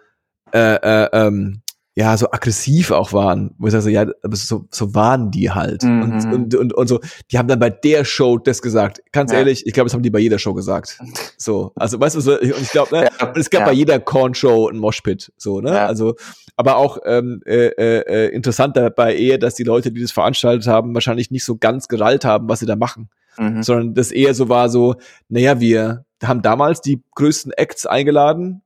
äh, 0.53 1.05
äh, 1.05 1.09
ähm, 1.13 1.63
ja, 1.97 2.17
so 2.17 2.31
aggressiv 2.31 2.93
auch 2.93 3.13
waren, 3.13 3.55
wo 3.59 3.67
ich 3.67 3.73
sage, 3.73 3.83
so, 3.83 3.89
ja, 3.91 4.07
aber 4.23 4.37
so, 4.37 4.67
so 4.71 4.95
waren 4.95 5.31
die 5.31 5.51
halt. 5.51 5.83
Mhm. 5.83 6.03
Und, 6.03 6.33
und, 6.33 6.55
und, 6.55 6.73
und 6.73 6.87
so, 6.87 7.01
die 7.31 7.37
haben 7.37 7.49
dann 7.49 7.59
bei 7.59 7.69
der 7.69 8.05
Show 8.05 8.39
das 8.39 8.63
gesagt. 8.63 9.03
Ganz 9.13 9.33
ja. 9.33 9.39
ehrlich, 9.39 9.67
ich 9.67 9.73
glaube, 9.73 9.87
das 9.87 9.95
haben 9.95 10.03
die 10.03 10.11
bei 10.11 10.21
jeder 10.21 10.39
Show 10.39 10.55
gesagt. 10.55 10.99
So, 11.37 11.73
also 11.75 11.99
weißt 11.99 12.17
du, 12.17 12.21
so, 12.21 12.39
und 12.39 12.61
ich 12.61 12.71
glaube, 12.71 12.95
ne, 12.95 13.09
ja. 13.19 13.33
es 13.35 13.49
gab 13.49 13.61
ja. 13.61 13.67
bei 13.67 13.73
jeder 13.73 13.99
Korn-Show 13.99 14.69
ein 14.69 14.77
Moshpit, 14.77 15.33
so, 15.39 15.63
ne? 15.63 15.81
Also, 15.81 16.17
aber 16.55 16.77
auch 16.77 16.99
ähm, 17.07 17.41
äh, 17.47 17.69
äh, 17.69 18.29
interessant 18.29 18.77
dabei 18.77 19.17
eher, 19.17 19.39
dass 19.39 19.55
die 19.55 19.63
Leute, 19.63 19.91
die 19.91 20.03
das 20.03 20.13
veranstaltet 20.13 20.67
haben, 20.67 20.93
wahrscheinlich 20.93 21.31
nicht 21.31 21.45
so 21.45 21.57
ganz 21.57 21.89
gerallt 21.89 22.27
haben, 22.27 22.49
was 22.51 22.61
sie 22.61 22.67
da 22.67 22.77
machen. 22.77 23.09
Mhm. 23.39 23.63
Sondern 23.63 23.95
das 23.95 24.13
eher 24.13 24.35
so 24.35 24.51
war 24.51 24.69
so, 24.69 24.97
naja, 25.31 25.61
wir 25.61 26.05
haben 26.23 26.43
damals 26.43 26.83
die 26.83 27.03
größten 27.15 27.53
Acts 27.53 27.87
eingeladen, 27.87 28.63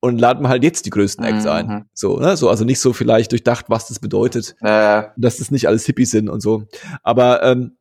und 0.00 0.18
laden 0.18 0.42
wir 0.42 0.48
halt 0.48 0.62
jetzt 0.62 0.86
die 0.86 0.90
größten 0.90 1.24
Acts 1.24 1.44
mhm. 1.44 1.50
ein. 1.50 1.84
So, 1.94 2.18
ne? 2.18 2.36
So, 2.36 2.48
also 2.48 2.64
nicht 2.64 2.80
so 2.80 2.92
vielleicht 2.92 3.32
durchdacht, 3.32 3.66
was 3.68 3.88
das 3.88 3.98
bedeutet, 3.98 4.54
äh. 4.60 5.04
dass 5.16 5.38
das 5.38 5.50
nicht 5.50 5.68
alles 5.68 5.86
Hippies 5.86 6.10
sind 6.10 6.28
und 6.28 6.40
so. 6.40 6.64
Aber 7.02 7.42
ähm, 7.42 7.76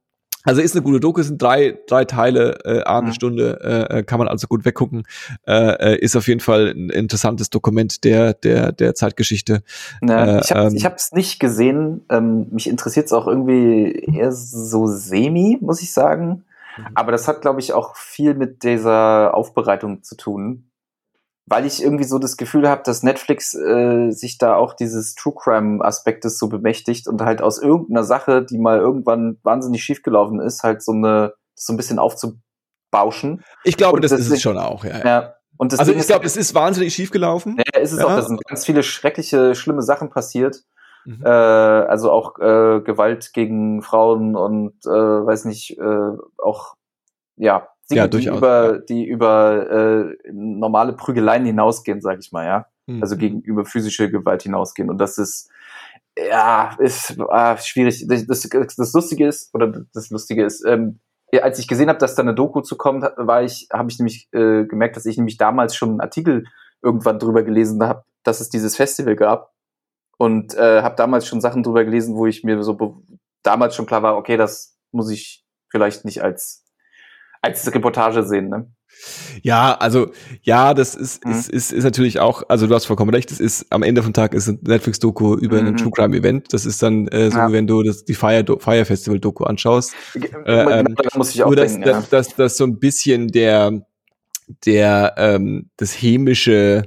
also 0.46 0.62
ist 0.62 0.76
eine 0.76 0.84
gute 0.84 1.00
Doku, 1.00 1.24
sind 1.24 1.42
drei, 1.42 1.80
drei 1.88 2.06
Teile, 2.06 2.60
äh, 2.66 2.84
eine 2.84 3.08
mhm. 3.08 3.14
Stunde, 3.14 3.60
äh, 3.64 3.98
äh, 3.98 4.04
kann 4.04 4.20
man 4.20 4.28
also 4.28 4.48
gut 4.48 4.64
weggucken. 4.64 5.04
Äh, 5.48 5.94
äh, 5.94 6.00
ist 6.00 6.16
auf 6.16 6.28
jeden 6.28 6.40
Fall 6.40 6.68
ein 6.68 6.92
interessantes 6.92 7.50
Dokument 7.50 8.04
der, 8.04 8.36
der, 8.36 8.72
der 8.72 8.94
Zeitgeschichte. 8.94 9.64
Ja, 10.04 10.38
äh, 10.38 10.42
ich 10.42 10.52
habe 10.52 10.70
ähm, 10.70 10.94
es 10.96 11.12
nicht 11.12 11.40
gesehen. 11.40 12.06
Ähm, 12.10 12.48
mich 12.52 12.70
interessiert 12.70 13.08
es 13.08 13.14
auch 13.14 13.26
irgendwie 13.28 13.92
eher 13.92 14.32
so 14.32 14.86
semi, 14.86 15.58
muss 15.62 15.82
ich 15.82 15.92
sagen. 15.92 16.46
Mhm. 16.78 16.86
Aber 16.94 17.12
das 17.12 17.28
hat, 17.28 17.42
glaube 17.42 17.60
ich, 17.60 17.74
auch 17.74 17.96
viel 17.96 18.36
mit 18.36 18.62
dieser 18.64 19.34
Aufbereitung 19.34 20.04
zu 20.04 20.16
tun 20.16 20.70
weil 21.48 21.66
ich 21.66 21.82
irgendwie 21.82 22.06
so 22.06 22.18
das 22.18 22.38
Gefühl 22.38 22.68
habe, 22.68 22.82
dass 22.84 23.04
Netflix 23.04 23.54
äh, 23.54 24.10
sich 24.12 24.38
da 24.38 24.56
auch 24.56 24.74
dieses 24.74 25.14
True 25.16 25.34
Crime 25.38 25.84
Aspektes 25.84 26.40
so 26.40 26.50
bemächtigt 26.50 27.08
und 27.08 27.22
halt 27.22 27.42
aus 27.42 27.62
irgendeiner 27.62 28.04
Sache, 28.04 28.44
die 28.44 28.58
mal 28.58 28.80
irgendwann 28.80 29.38
wahnsinnig 29.44 29.84
schiefgelaufen 29.84 30.40
ist, 30.40 30.64
halt 30.64 30.84
so 30.84 30.92
eine 30.92 31.34
so 31.54 31.74
ein 31.74 31.78
bisschen 31.78 32.00
aufzubauschen. 32.00 33.44
Ich 33.64 33.78
glaube, 33.78 33.96
und 33.96 34.04
das 34.04 34.12
deswegen, 34.12 34.28
ist 34.28 34.34
es 34.34 34.42
schon 34.42 34.58
auch, 34.58 34.84
ja. 34.84 35.06
ja. 35.06 35.34
Und 35.58 35.78
also 35.78 35.94
ich 35.94 36.06
glaube, 36.06 36.26
es 36.26 36.36
ist 36.36 36.54
wahnsinnig 36.54 36.94
schiefgelaufen. 36.94 37.58
Ja, 37.58 37.80
ist 37.80 37.94
es 37.94 38.00
ja. 38.00 38.06
auch. 38.06 38.16
Da 38.16 38.22
sind 38.24 38.44
ganz 38.46 38.66
viele 38.66 38.84
schreckliche, 38.84 39.56
schlimme 39.56 39.84
Sachen 39.84 40.10
passiert. 40.10 40.64
Mhm. 41.06 41.24
Äh, 41.24 41.30
also 41.30 42.12
auch 42.12 42.38
äh, 42.40 42.82
Gewalt 42.82 43.32
gegen 43.34 43.82
Frauen 43.82 44.36
und 44.36 44.74
äh, 44.86 44.90
weiß 44.90 45.46
nicht, 45.46 45.78
äh, 45.78 46.18
auch 46.44 46.76
ja 47.38 47.70
Dinge, 47.90 48.02
ja, 48.02 48.08
die 48.08 48.26
über, 48.26 48.74
ja. 48.74 48.78
die 48.80 49.06
über 49.06 49.70
äh, 49.70 50.32
normale 50.32 50.94
Prügeleien 50.94 51.46
hinausgehen, 51.46 52.02
sag 52.02 52.20
ich 52.20 52.32
mal, 52.32 52.46
ja. 52.46 52.66
Mhm. 52.88 53.02
Also 53.02 53.18
gegenüber 53.18 53.66
physische 53.66 54.10
Gewalt 54.10 54.44
hinausgehen. 54.44 54.90
Und 54.90 54.98
das 54.98 55.18
ist, 55.18 55.50
ja, 56.18 56.76
ist 56.80 57.20
ah, 57.30 57.58
schwierig. 57.58 58.06
Das, 58.08 58.26
das, 58.26 58.76
das 58.76 58.94
Lustige 58.94 59.28
ist, 59.28 59.54
oder 59.54 59.86
das 59.94 60.10
Lustige 60.10 60.46
ist, 60.46 60.66
ähm, 60.66 61.00
als 61.42 61.60
ich 61.60 61.68
gesehen 61.68 61.90
habe, 61.90 62.00
dass 62.00 62.16
da 62.16 62.22
eine 62.22 62.36
Doku 62.36 62.62
zu 62.62 62.78
kommt, 62.78 63.04
war 63.18 63.44
ich, 63.44 63.68
habe 63.72 63.90
ich 63.90 64.00
nämlich 64.00 64.30
äh, 64.32 64.66
gemerkt, 64.66 64.96
dass 64.96 65.06
ich 65.06 65.18
nämlich 65.18 65.38
damals 65.38 65.76
schon 65.76 65.90
einen 65.90 66.02
Artikel 66.02 66.46
irgendwann 66.82 67.20
drüber 67.20 67.44
gelesen 67.44 67.84
habe, 67.84 68.04
dass 68.24 68.40
es 68.40 68.50
dieses 68.50 68.76
Festival 68.76 69.16
gab. 69.16 69.54
Und 70.18 70.56
äh, 70.56 70.82
habe 70.82 70.96
damals 70.96 71.28
schon 71.28 71.42
Sachen 71.42 71.62
drüber 71.62 71.84
gelesen, 71.84 72.16
wo 72.16 72.26
ich 72.26 72.44
mir 72.44 72.64
so 72.64 73.04
damals 73.44 73.76
schon 73.76 73.86
klar 73.86 74.02
war, 74.02 74.16
okay, 74.16 74.38
das 74.38 74.78
muss 74.92 75.10
ich 75.10 75.44
vielleicht 75.70 76.06
nicht 76.06 76.24
als 76.24 76.65
als 77.46 77.74
Reportage 77.74 78.24
sehen, 78.24 78.50
ne? 78.50 78.68
Ja, 79.42 79.74
also 79.74 80.12
ja, 80.42 80.74
das 80.74 80.96
ist, 80.96 81.26
mhm. 81.26 81.32
ist, 81.32 81.50
ist, 81.50 81.74
ist 81.74 81.84
natürlich 81.84 82.20
auch, 82.20 82.44
also 82.48 82.66
du 82.66 82.74
hast 82.74 82.86
vollkommen 82.86 83.14
recht, 83.14 83.32
es 83.32 83.40
ist 83.40 83.68
am 83.70 83.84
Ende 83.84 84.02
vom 84.02 84.14
Tag 84.14 84.34
ist 84.34 84.48
ein 84.48 84.60
Netflix-Doku 84.62 85.36
über 85.36 85.62
mhm. 85.62 85.68
ein 85.68 85.78
True 85.78 85.92
Crime 85.92 86.16
Event. 86.16 86.54
Das 86.54 86.66
ist 86.66 86.82
dann 86.82 87.08
äh, 87.10 87.30
so, 87.30 87.38
ja. 87.38 87.52
wenn 87.52 87.68
du 87.68 87.84
das, 87.84 88.06
die 88.06 88.16
Fire, 88.16 88.44
Fire 88.60 88.86
Festival-Doku 88.86 89.44
anschaust. 89.44 89.94
Äh, 90.16 90.80
ähm, 90.80 90.96
da 90.96 91.18
muss 91.18 91.36
ich 91.36 91.44
auch 91.44 91.48
nur, 91.48 91.58
denken, 91.58 91.82
dass, 91.82 91.90
ja. 91.90 92.00
dass, 92.00 92.10
dass, 92.10 92.36
dass 92.36 92.58
so 92.58 92.64
ein 92.64 92.80
bisschen 92.80 93.28
der, 93.28 93.86
der 94.66 95.14
ähm, 95.18 95.70
das 95.78 95.94
hämische 95.94 96.84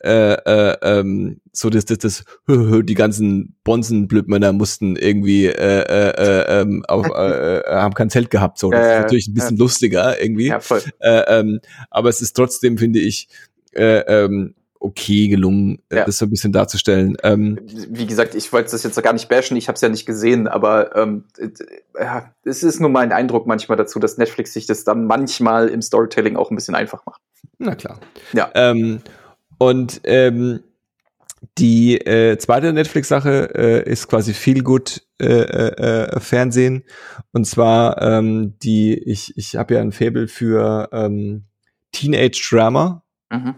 äh, 0.00 0.34
äh, 0.34 0.76
ähm, 0.82 1.40
so 1.58 1.70
das, 1.70 1.84
das, 1.84 1.98
das, 1.98 2.24
die 2.46 2.94
ganzen 2.94 3.56
Bonsenblödmänner 3.64 4.52
mussten 4.52 4.96
irgendwie, 4.96 5.46
äh, 5.46 5.52
äh, 5.52 6.10
äh, 6.10 6.60
ähm, 6.60 6.84
auf, 6.86 7.06
äh, 7.06 7.58
äh, 7.58 7.62
haben 7.68 7.94
kein 7.94 8.10
Zelt 8.10 8.30
gehabt, 8.30 8.58
so. 8.58 8.70
Das 8.70 8.80
ist 8.86 9.02
natürlich 9.02 9.28
ein 9.28 9.34
bisschen 9.34 9.56
lustiger 9.56 10.20
irgendwie. 10.20 10.46
Ja, 10.48 10.60
voll. 10.60 10.82
Äh, 11.00 11.40
ähm, 11.40 11.60
aber 11.90 12.08
es 12.08 12.20
ist 12.20 12.34
trotzdem, 12.34 12.78
finde 12.78 13.00
ich, 13.00 13.28
äh, 13.72 13.98
ähm, 14.06 14.54
okay 14.80 15.26
gelungen, 15.26 15.82
äh, 15.88 15.96
Ja. 15.96 16.04
das 16.04 16.18
so 16.18 16.26
ein 16.26 16.30
bisschen 16.30 16.52
darzustellen. 16.52 17.16
Ähm, 17.24 17.58
Wie 17.88 18.06
gesagt, 18.06 18.36
ich 18.36 18.52
wollte 18.52 18.70
das 18.70 18.84
jetzt 18.84 19.02
gar 19.02 19.12
nicht 19.12 19.28
bashen, 19.28 19.56
ich 19.56 19.66
habe 19.66 19.74
es 19.74 19.80
ja 19.80 19.88
nicht 19.88 20.06
gesehen, 20.06 20.46
aber 20.46 20.94
ähm, 20.94 21.24
äh, 21.38 21.48
ja, 21.98 22.32
es 22.44 22.62
ist 22.62 22.78
nur 22.80 22.90
mein 22.90 23.10
Eindruck 23.10 23.48
manchmal 23.48 23.76
dazu, 23.76 23.98
dass 23.98 24.18
Netflix 24.18 24.52
sich 24.52 24.66
das 24.66 24.84
dann 24.84 25.06
manchmal 25.06 25.68
im 25.68 25.82
Storytelling 25.82 26.36
auch 26.36 26.50
ein 26.52 26.54
bisschen 26.54 26.76
einfach 26.76 27.04
macht. 27.06 27.20
na 27.58 27.74
klar. 27.74 27.98
Ja. 28.32 28.50
Ähm, 28.54 29.00
und 29.58 30.00
ähm, 30.04 30.60
die 31.58 32.00
äh, 32.00 32.38
zweite 32.38 32.72
Netflix-Sache 32.72 33.50
äh, 33.54 33.82
ist 33.90 34.08
quasi 34.08 34.32
viel 34.34 34.62
gut 34.62 35.02
äh, 35.20 35.26
äh, 35.26 36.04
äh, 36.06 36.20
Fernsehen. 36.20 36.84
Und 37.32 37.44
zwar 37.46 38.00
ähm, 38.02 38.54
die, 38.62 38.94
ich, 38.94 39.36
ich 39.36 39.56
habe 39.56 39.74
ja 39.74 39.80
ein 39.80 39.92
Faible 39.92 40.28
für 40.28 40.88
ähm, 40.92 41.44
Teenage-Drama 41.92 43.02
Mhm. 43.30 43.56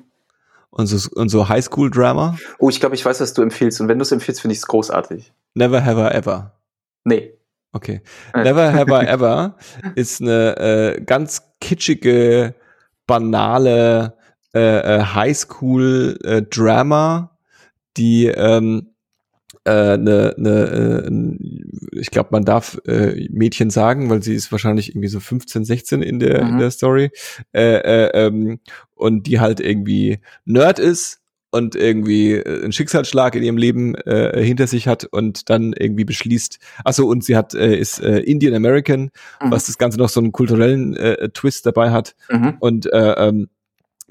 und 0.70 0.86
so, 0.86 1.08
und 1.14 1.28
so 1.28 1.48
Highschool-Drama. 1.48 2.36
Oh, 2.58 2.70
ich 2.70 2.80
glaube, 2.80 2.96
ich 2.96 3.04
weiß, 3.04 3.20
was 3.20 3.34
du 3.34 3.42
empfiehlst. 3.42 3.80
Und 3.80 3.86
wenn 3.88 3.98
du 3.98 4.02
es 4.02 4.10
empfiehlst, 4.10 4.40
finde 4.40 4.54
ich 4.54 4.58
es 4.58 4.66
großartig. 4.66 5.32
Never 5.54 5.84
have 5.84 6.00
I 6.00 6.08
ever. 6.12 6.58
Nee. 7.04 7.34
Okay. 7.72 8.00
Äh. 8.34 8.42
Never 8.44 8.72
Have 8.72 8.90
I 8.90 9.06
Ever 9.06 9.54
ist 9.94 10.20
eine 10.20 10.56
äh, 10.56 11.00
ganz 11.02 11.42
kitschige, 11.60 12.56
banale 13.06 14.16
äh, 14.54 14.98
äh, 14.98 15.04
Highschool-Drama, 15.04 17.30
die 17.96 18.26
ähm, 18.26 18.88
äh, 19.64 19.96
ne, 19.96 20.32
ne, 20.36 21.04
äh, 21.08 21.98
ich 21.98 22.10
glaube, 22.10 22.28
man 22.32 22.44
darf 22.44 22.78
äh, 22.86 23.28
Mädchen 23.30 23.70
sagen, 23.70 24.08
weil 24.08 24.22
sie 24.22 24.34
ist 24.34 24.52
wahrscheinlich 24.52 24.90
irgendwie 24.90 25.08
so 25.08 25.18
15, 25.20 25.64
16 25.64 26.02
in 26.02 26.20
der, 26.20 26.40
in 26.40 26.54
Mhm. 26.54 26.58
der 26.58 26.70
Story. 26.70 27.10
Äh, 27.52 27.74
äh, 27.78 28.10
ähm, 28.26 28.60
und 28.94 29.26
die 29.26 29.40
halt 29.40 29.58
irgendwie 29.60 30.20
Nerd 30.44 30.78
ist 30.78 31.20
und 31.50 31.74
irgendwie 31.74 32.34
äh, 32.34 32.62
einen 32.62 32.70
Schicksalsschlag 32.72 33.34
in 33.34 33.42
ihrem 33.42 33.56
Leben 33.56 33.96
äh, 33.96 34.40
hinter 34.42 34.68
sich 34.68 34.86
hat 34.86 35.04
und 35.04 35.50
dann 35.50 35.72
irgendwie 35.76 36.04
beschließt, 36.04 36.60
achso, 36.84 37.06
und 37.08 37.24
sie 37.24 37.36
hat, 37.36 37.52
äh, 37.54 37.76
ist 37.76 38.00
äh, 38.00 38.20
Indian 38.20 38.54
American, 38.54 39.10
Mhm. 39.42 39.50
was 39.50 39.66
das 39.66 39.78
Ganze 39.78 39.98
noch 39.98 40.10
so 40.10 40.20
einen 40.20 40.30
kulturellen 40.30 40.94
äh, 40.96 41.28
Twist 41.30 41.66
dabei 41.66 41.90
hat 41.90 42.14
Mhm. 42.30 42.56
und 42.60 42.86
äh, 42.92 43.14
ähm, 43.28 43.48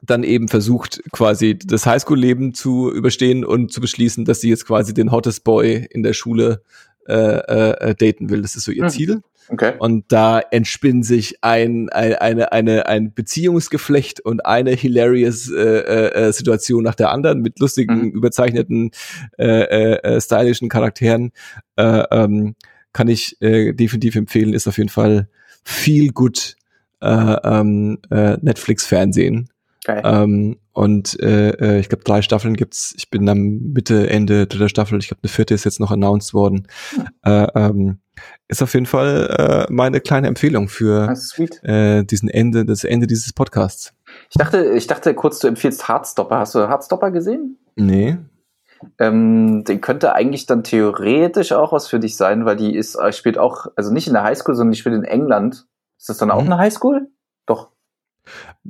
dann 0.02 0.24
eben 0.24 0.48
versucht, 0.48 1.02
quasi 1.12 1.58
das 1.58 1.86
Highschool-Leben 1.86 2.54
zu 2.54 2.92
überstehen 2.92 3.44
und 3.44 3.72
zu 3.72 3.82
beschließen, 3.82 4.26
dass 4.26 4.42
sie 4.42 4.50
jetzt 4.50 4.66
quasi 4.66 4.94
den 4.94 5.12
hottest 5.12 5.44
Boy 5.44 5.88
in 5.90 6.04
der 6.04 6.14
Schule 6.14 6.62
äh, 7.08 7.14
äh, 7.14 7.90
äh, 7.90 7.96
daten 7.96 8.30
will. 8.30 8.42
Das 8.42 8.56
ist 8.56 8.64
so 8.66 8.72
ihr 8.72 8.84
Mhm. 8.86 8.90
Ziel. 8.90 9.22
Okay. 9.52 9.74
Und 9.80 10.06
da 10.12 10.40
entspinnt 10.40 11.06
sich 11.08 11.44
ein, 11.44 11.90
ein, 11.90 12.14
eine, 12.14 12.52
eine, 12.52 12.86
ein 12.86 13.14
Beziehungsgeflecht 13.16 14.20
und 14.20 14.46
eine 14.46 14.72
hilarious 14.72 15.50
äh, 15.52 15.58
äh, 15.60 16.28
äh, 16.28 16.32
Situation 16.34 16.84
nach 16.84 16.94
der 16.94 17.10
anderen 17.10 17.42
mit 17.42 17.60
lustigen, 17.60 18.04
Mhm. 18.04 18.12
überzeichneten, 18.12 18.92
äh, 19.40 19.46
äh, 19.46 19.94
äh, 20.04 20.22
stylischen 20.22 20.70
Charakteren. 20.70 21.32
Äh, 21.78 22.04
ähm, 22.12 22.56
kann 22.94 23.08
ich 23.08 23.42
äh, 23.42 23.74
definitiv 23.74 24.16
empfehlen, 24.16 24.54
ist 24.54 24.68
auf 24.68 24.78
jeden 24.78 24.90
Fall 24.90 25.30
viel 25.64 26.12
gut 26.12 26.56
äh, 27.02 27.08
ähm, 27.08 28.00
äh, 28.12 28.38
Netflix-Fernsehen. 28.42 29.50
Geil. 29.96 30.02
Ähm, 30.06 30.58
und 30.74 31.20
äh, 31.20 31.50
äh, 31.50 31.80
ich 31.80 31.90
glaube, 31.90 32.04
drei 32.04 32.22
Staffeln 32.22 32.56
gibt's. 32.56 32.94
Ich 32.98 33.10
bin 33.10 33.28
am 33.28 33.40
Mitte, 33.74 34.10
Ende 34.10 34.46
dritter 34.48 34.70
Staffel. 34.70 35.00
Ich 35.00 35.08
glaube, 35.08 35.22
eine 35.24 35.30
vierte 35.30 35.54
ist 35.54 35.64
jetzt 35.66 35.80
noch 35.80 35.92
announced 35.92 36.34
worden. 36.34 36.68
Äh, 37.24 37.48
ähm, 37.56 38.00
ist 38.48 38.62
auf 38.62 38.74
jeden 38.74 38.86
Fall 38.86 39.66
äh, 39.70 39.74
meine 39.74 40.00
kleine 40.02 40.28
Empfehlung 40.28 40.68
für 40.68 41.16
sweet. 41.16 41.64
äh, 41.64 42.04
diesen 42.04 42.30
Ende, 42.30 42.66
das 42.66 42.84
Ende 42.84 43.08
dieses 43.08 43.34
Podcasts. 43.34 43.94
Ich 44.30 44.38
dachte, 44.38 44.64
ich 44.76 44.88
dachte 44.88 45.14
kurz, 45.16 45.40
du 45.40 45.48
empfiehlst 45.48 45.88
Heartstopper. 45.88 46.38
Hast 46.40 46.56
du 46.56 46.60
Heartstopper 46.68 47.12
gesehen? 47.12 47.58
Nee. 47.76 48.18
Ähm, 48.98 49.64
den 49.66 49.82
könnte 49.82 50.14
eigentlich 50.14 50.46
dann 50.46 50.64
theoretisch 50.64 51.52
auch 51.52 51.74
was 51.74 51.88
für 51.88 52.00
dich 52.00 52.16
sein, 52.16 52.46
weil 52.46 52.56
die 52.56 52.76
ist, 52.76 52.96
äh, 52.96 53.12
spielt 53.12 53.38
auch, 53.38 53.68
also 53.76 53.92
nicht 53.92 54.08
in 54.08 54.14
der 54.14 54.24
Highschool, 54.24 54.56
sondern 54.56 54.72
die 54.72 54.78
spielt 54.78 54.96
in 54.96 55.04
England. 55.04 55.66
Ist 55.98 56.08
das 56.10 56.18
dann 56.18 56.32
auch 56.32 56.42
Mhm. 56.44 56.54
eine 56.54 56.58
Highschool? 56.60 57.08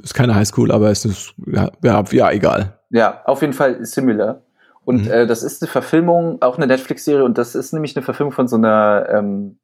Ist 0.02 0.14
keine 0.14 0.36
Highschool, 0.36 0.72
aber 0.72 0.90
es 0.90 1.06
ist 1.06 1.34
ja, 1.46 1.70
ja, 1.84 2.04
ja 2.12 2.32
egal. 2.32 2.80
Ja, 2.90 3.22
auf 3.26 3.42
jeden 3.42 3.54
Fall 3.54 3.84
similar. 3.86 4.42
Und 4.86 5.06
Mhm. 5.06 5.12
äh, 5.12 5.28
das 5.28 5.44
ist 5.44 5.62
eine 5.62 5.70
Verfilmung, 5.70 6.42
auch 6.42 6.58
eine 6.58 6.66
Netflix-Serie, 6.68 7.24
und 7.24 7.38
das 7.38 7.54
ist 7.56 7.74
nämlich 7.74 7.96
eine 7.96 8.04
Verfilmung 8.04 8.32
von 8.32 8.48
so 8.48 8.56
einer 8.56 9.08
ähm, 9.12 9.60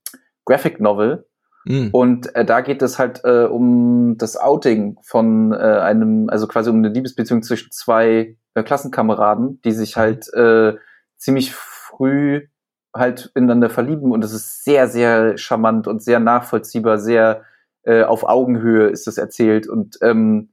Graphic 0.45 0.79
Novel. 0.79 1.25
Mhm. 1.65 1.89
Und 1.91 2.35
äh, 2.35 2.45
da 2.45 2.61
geht 2.61 2.81
es 2.83 2.99
halt 2.99 3.21
äh, 3.23 3.45
um 3.45 4.17
das 4.17 4.37
Outing 4.37 4.97
von 5.01 5.51
äh, 5.51 5.55
einem, 5.55 6.29
also 6.29 6.47
quasi 6.47 6.69
um 6.69 6.77
eine 6.77 6.89
Liebesbeziehung 6.89 7.41
zwischen 7.41 7.71
zwei 7.71 8.37
äh, 8.53 8.63
Klassenkameraden, 8.63 9.61
die 9.65 9.71
sich 9.71 9.97
halt 9.97 10.31
äh, 10.33 10.75
ziemlich 11.17 11.55
früh 11.55 12.47
halt 12.93 13.31
ineinander 13.33 13.69
verlieben. 13.71 14.11
Und 14.11 14.23
das 14.23 14.31
ist 14.31 14.63
sehr, 14.63 14.87
sehr 14.87 15.37
charmant 15.37 15.87
und 15.87 16.03
sehr 16.03 16.19
nachvollziehbar, 16.19 16.99
sehr 16.99 17.41
äh, 17.85 18.03
auf 18.03 18.23
Augenhöhe 18.23 18.87
ist 18.87 19.07
das 19.07 19.17
erzählt. 19.17 19.67
Und 19.67 19.97
ähm, 20.01 20.49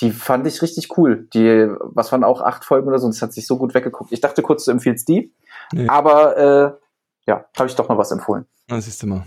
die 0.00 0.12
fand 0.12 0.46
ich 0.46 0.62
richtig 0.62 0.96
cool. 0.96 1.28
Die, 1.34 1.68
was 1.80 2.12
waren 2.12 2.24
auch 2.24 2.40
acht 2.40 2.64
Folgen 2.64 2.88
oder 2.88 2.98
so, 2.98 3.06
und 3.06 3.14
es 3.14 3.22
hat 3.22 3.32
sich 3.32 3.46
so 3.46 3.58
gut 3.58 3.74
weggeguckt. 3.74 4.12
Ich 4.12 4.20
dachte 4.20 4.42
kurz, 4.42 4.64
du 4.64 4.70
empfiehlst 4.70 5.08
die, 5.08 5.32
Nee. 5.72 5.88
aber 5.88 6.36
äh, 6.36 6.72
ja, 7.26 7.44
habe 7.56 7.68
ich 7.68 7.74
doch 7.74 7.88
mal 7.88 7.98
was 7.98 8.10
empfohlen. 8.10 8.46
Das 8.68 8.84
siehst 8.84 9.02
du 9.02 9.06
mal. 9.08 9.24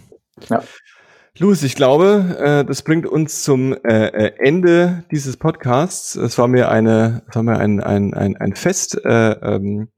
Ja. 0.50 0.64
Louis, 1.38 1.64
ich 1.64 1.76
glaube, 1.76 2.36
äh, 2.40 2.66
das 2.66 2.82
bringt 2.82 3.06
uns 3.06 3.44
zum 3.44 3.74
äh, 3.74 4.08
äh, 4.08 4.34
Ende 4.38 5.04
dieses 5.12 5.38
Podcasts. 5.38 6.16
Es 6.16 6.38
war 6.38 6.48
mir 6.48 6.70
eine, 6.70 7.24
es 7.30 7.36
war 7.36 7.44
mir 7.44 7.58
ein, 7.58 7.82
ein, 7.82 8.14
ein, 8.14 8.36
ein 8.38 8.54
Fest. 8.56 9.00
Äh, 9.06 9.32
ähm, 9.32 9.90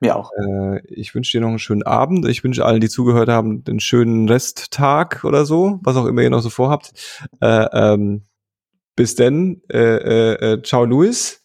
Mir 0.00 0.16
auch. 0.16 0.30
äh, 0.38 0.80
ich 0.86 1.14
wünsche 1.14 1.32
dir 1.36 1.40
noch 1.40 1.48
einen 1.48 1.58
schönen 1.58 1.82
Abend. 1.82 2.26
Ich 2.28 2.44
wünsche 2.44 2.64
allen, 2.64 2.80
die 2.80 2.88
zugehört 2.88 3.28
haben, 3.28 3.64
einen 3.68 3.80
schönen 3.80 4.28
Resttag 4.28 5.24
oder 5.24 5.44
so, 5.44 5.80
was 5.82 5.96
auch 5.96 6.06
immer 6.06 6.22
ihr 6.22 6.30
noch 6.30 6.40
so 6.42 6.50
vorhabt. 6.50 6.92
Äh, 7.40 7.66
ähm, 7.72 8.22
bis 8.96 9.14
denn. 9.14 9.62
Äh, 9.72 9.78
äh, 9.78 10.52
äh, 10.52 10.62
ciao, 10.62 10.84
Louis. 10.84 11.42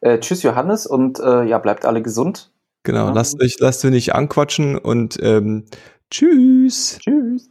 Äh, 0.00 0.18
tschüss, 0.20 0.42
Johannes, 0.42 0.86
und 0.86 1.18
ja, 1.18 1.58
bleibt 1.58 1.84
alle 1.84 2.02
gesund. 2.02 2.52
Genau, 2.84 3.06
Ja. 3.08 3.12
lasst 3.12 3.42
euch, 3.42 3.56
lasst 3.58 3.84
euch 3.84 3.90
nicht 3.90 4.14
anquatschen 4.14 4.78
und 4.78 5.18
ähm, 5.22 5.64
tschüss. 6.10 6.98
Tschüss. 7.00 7.50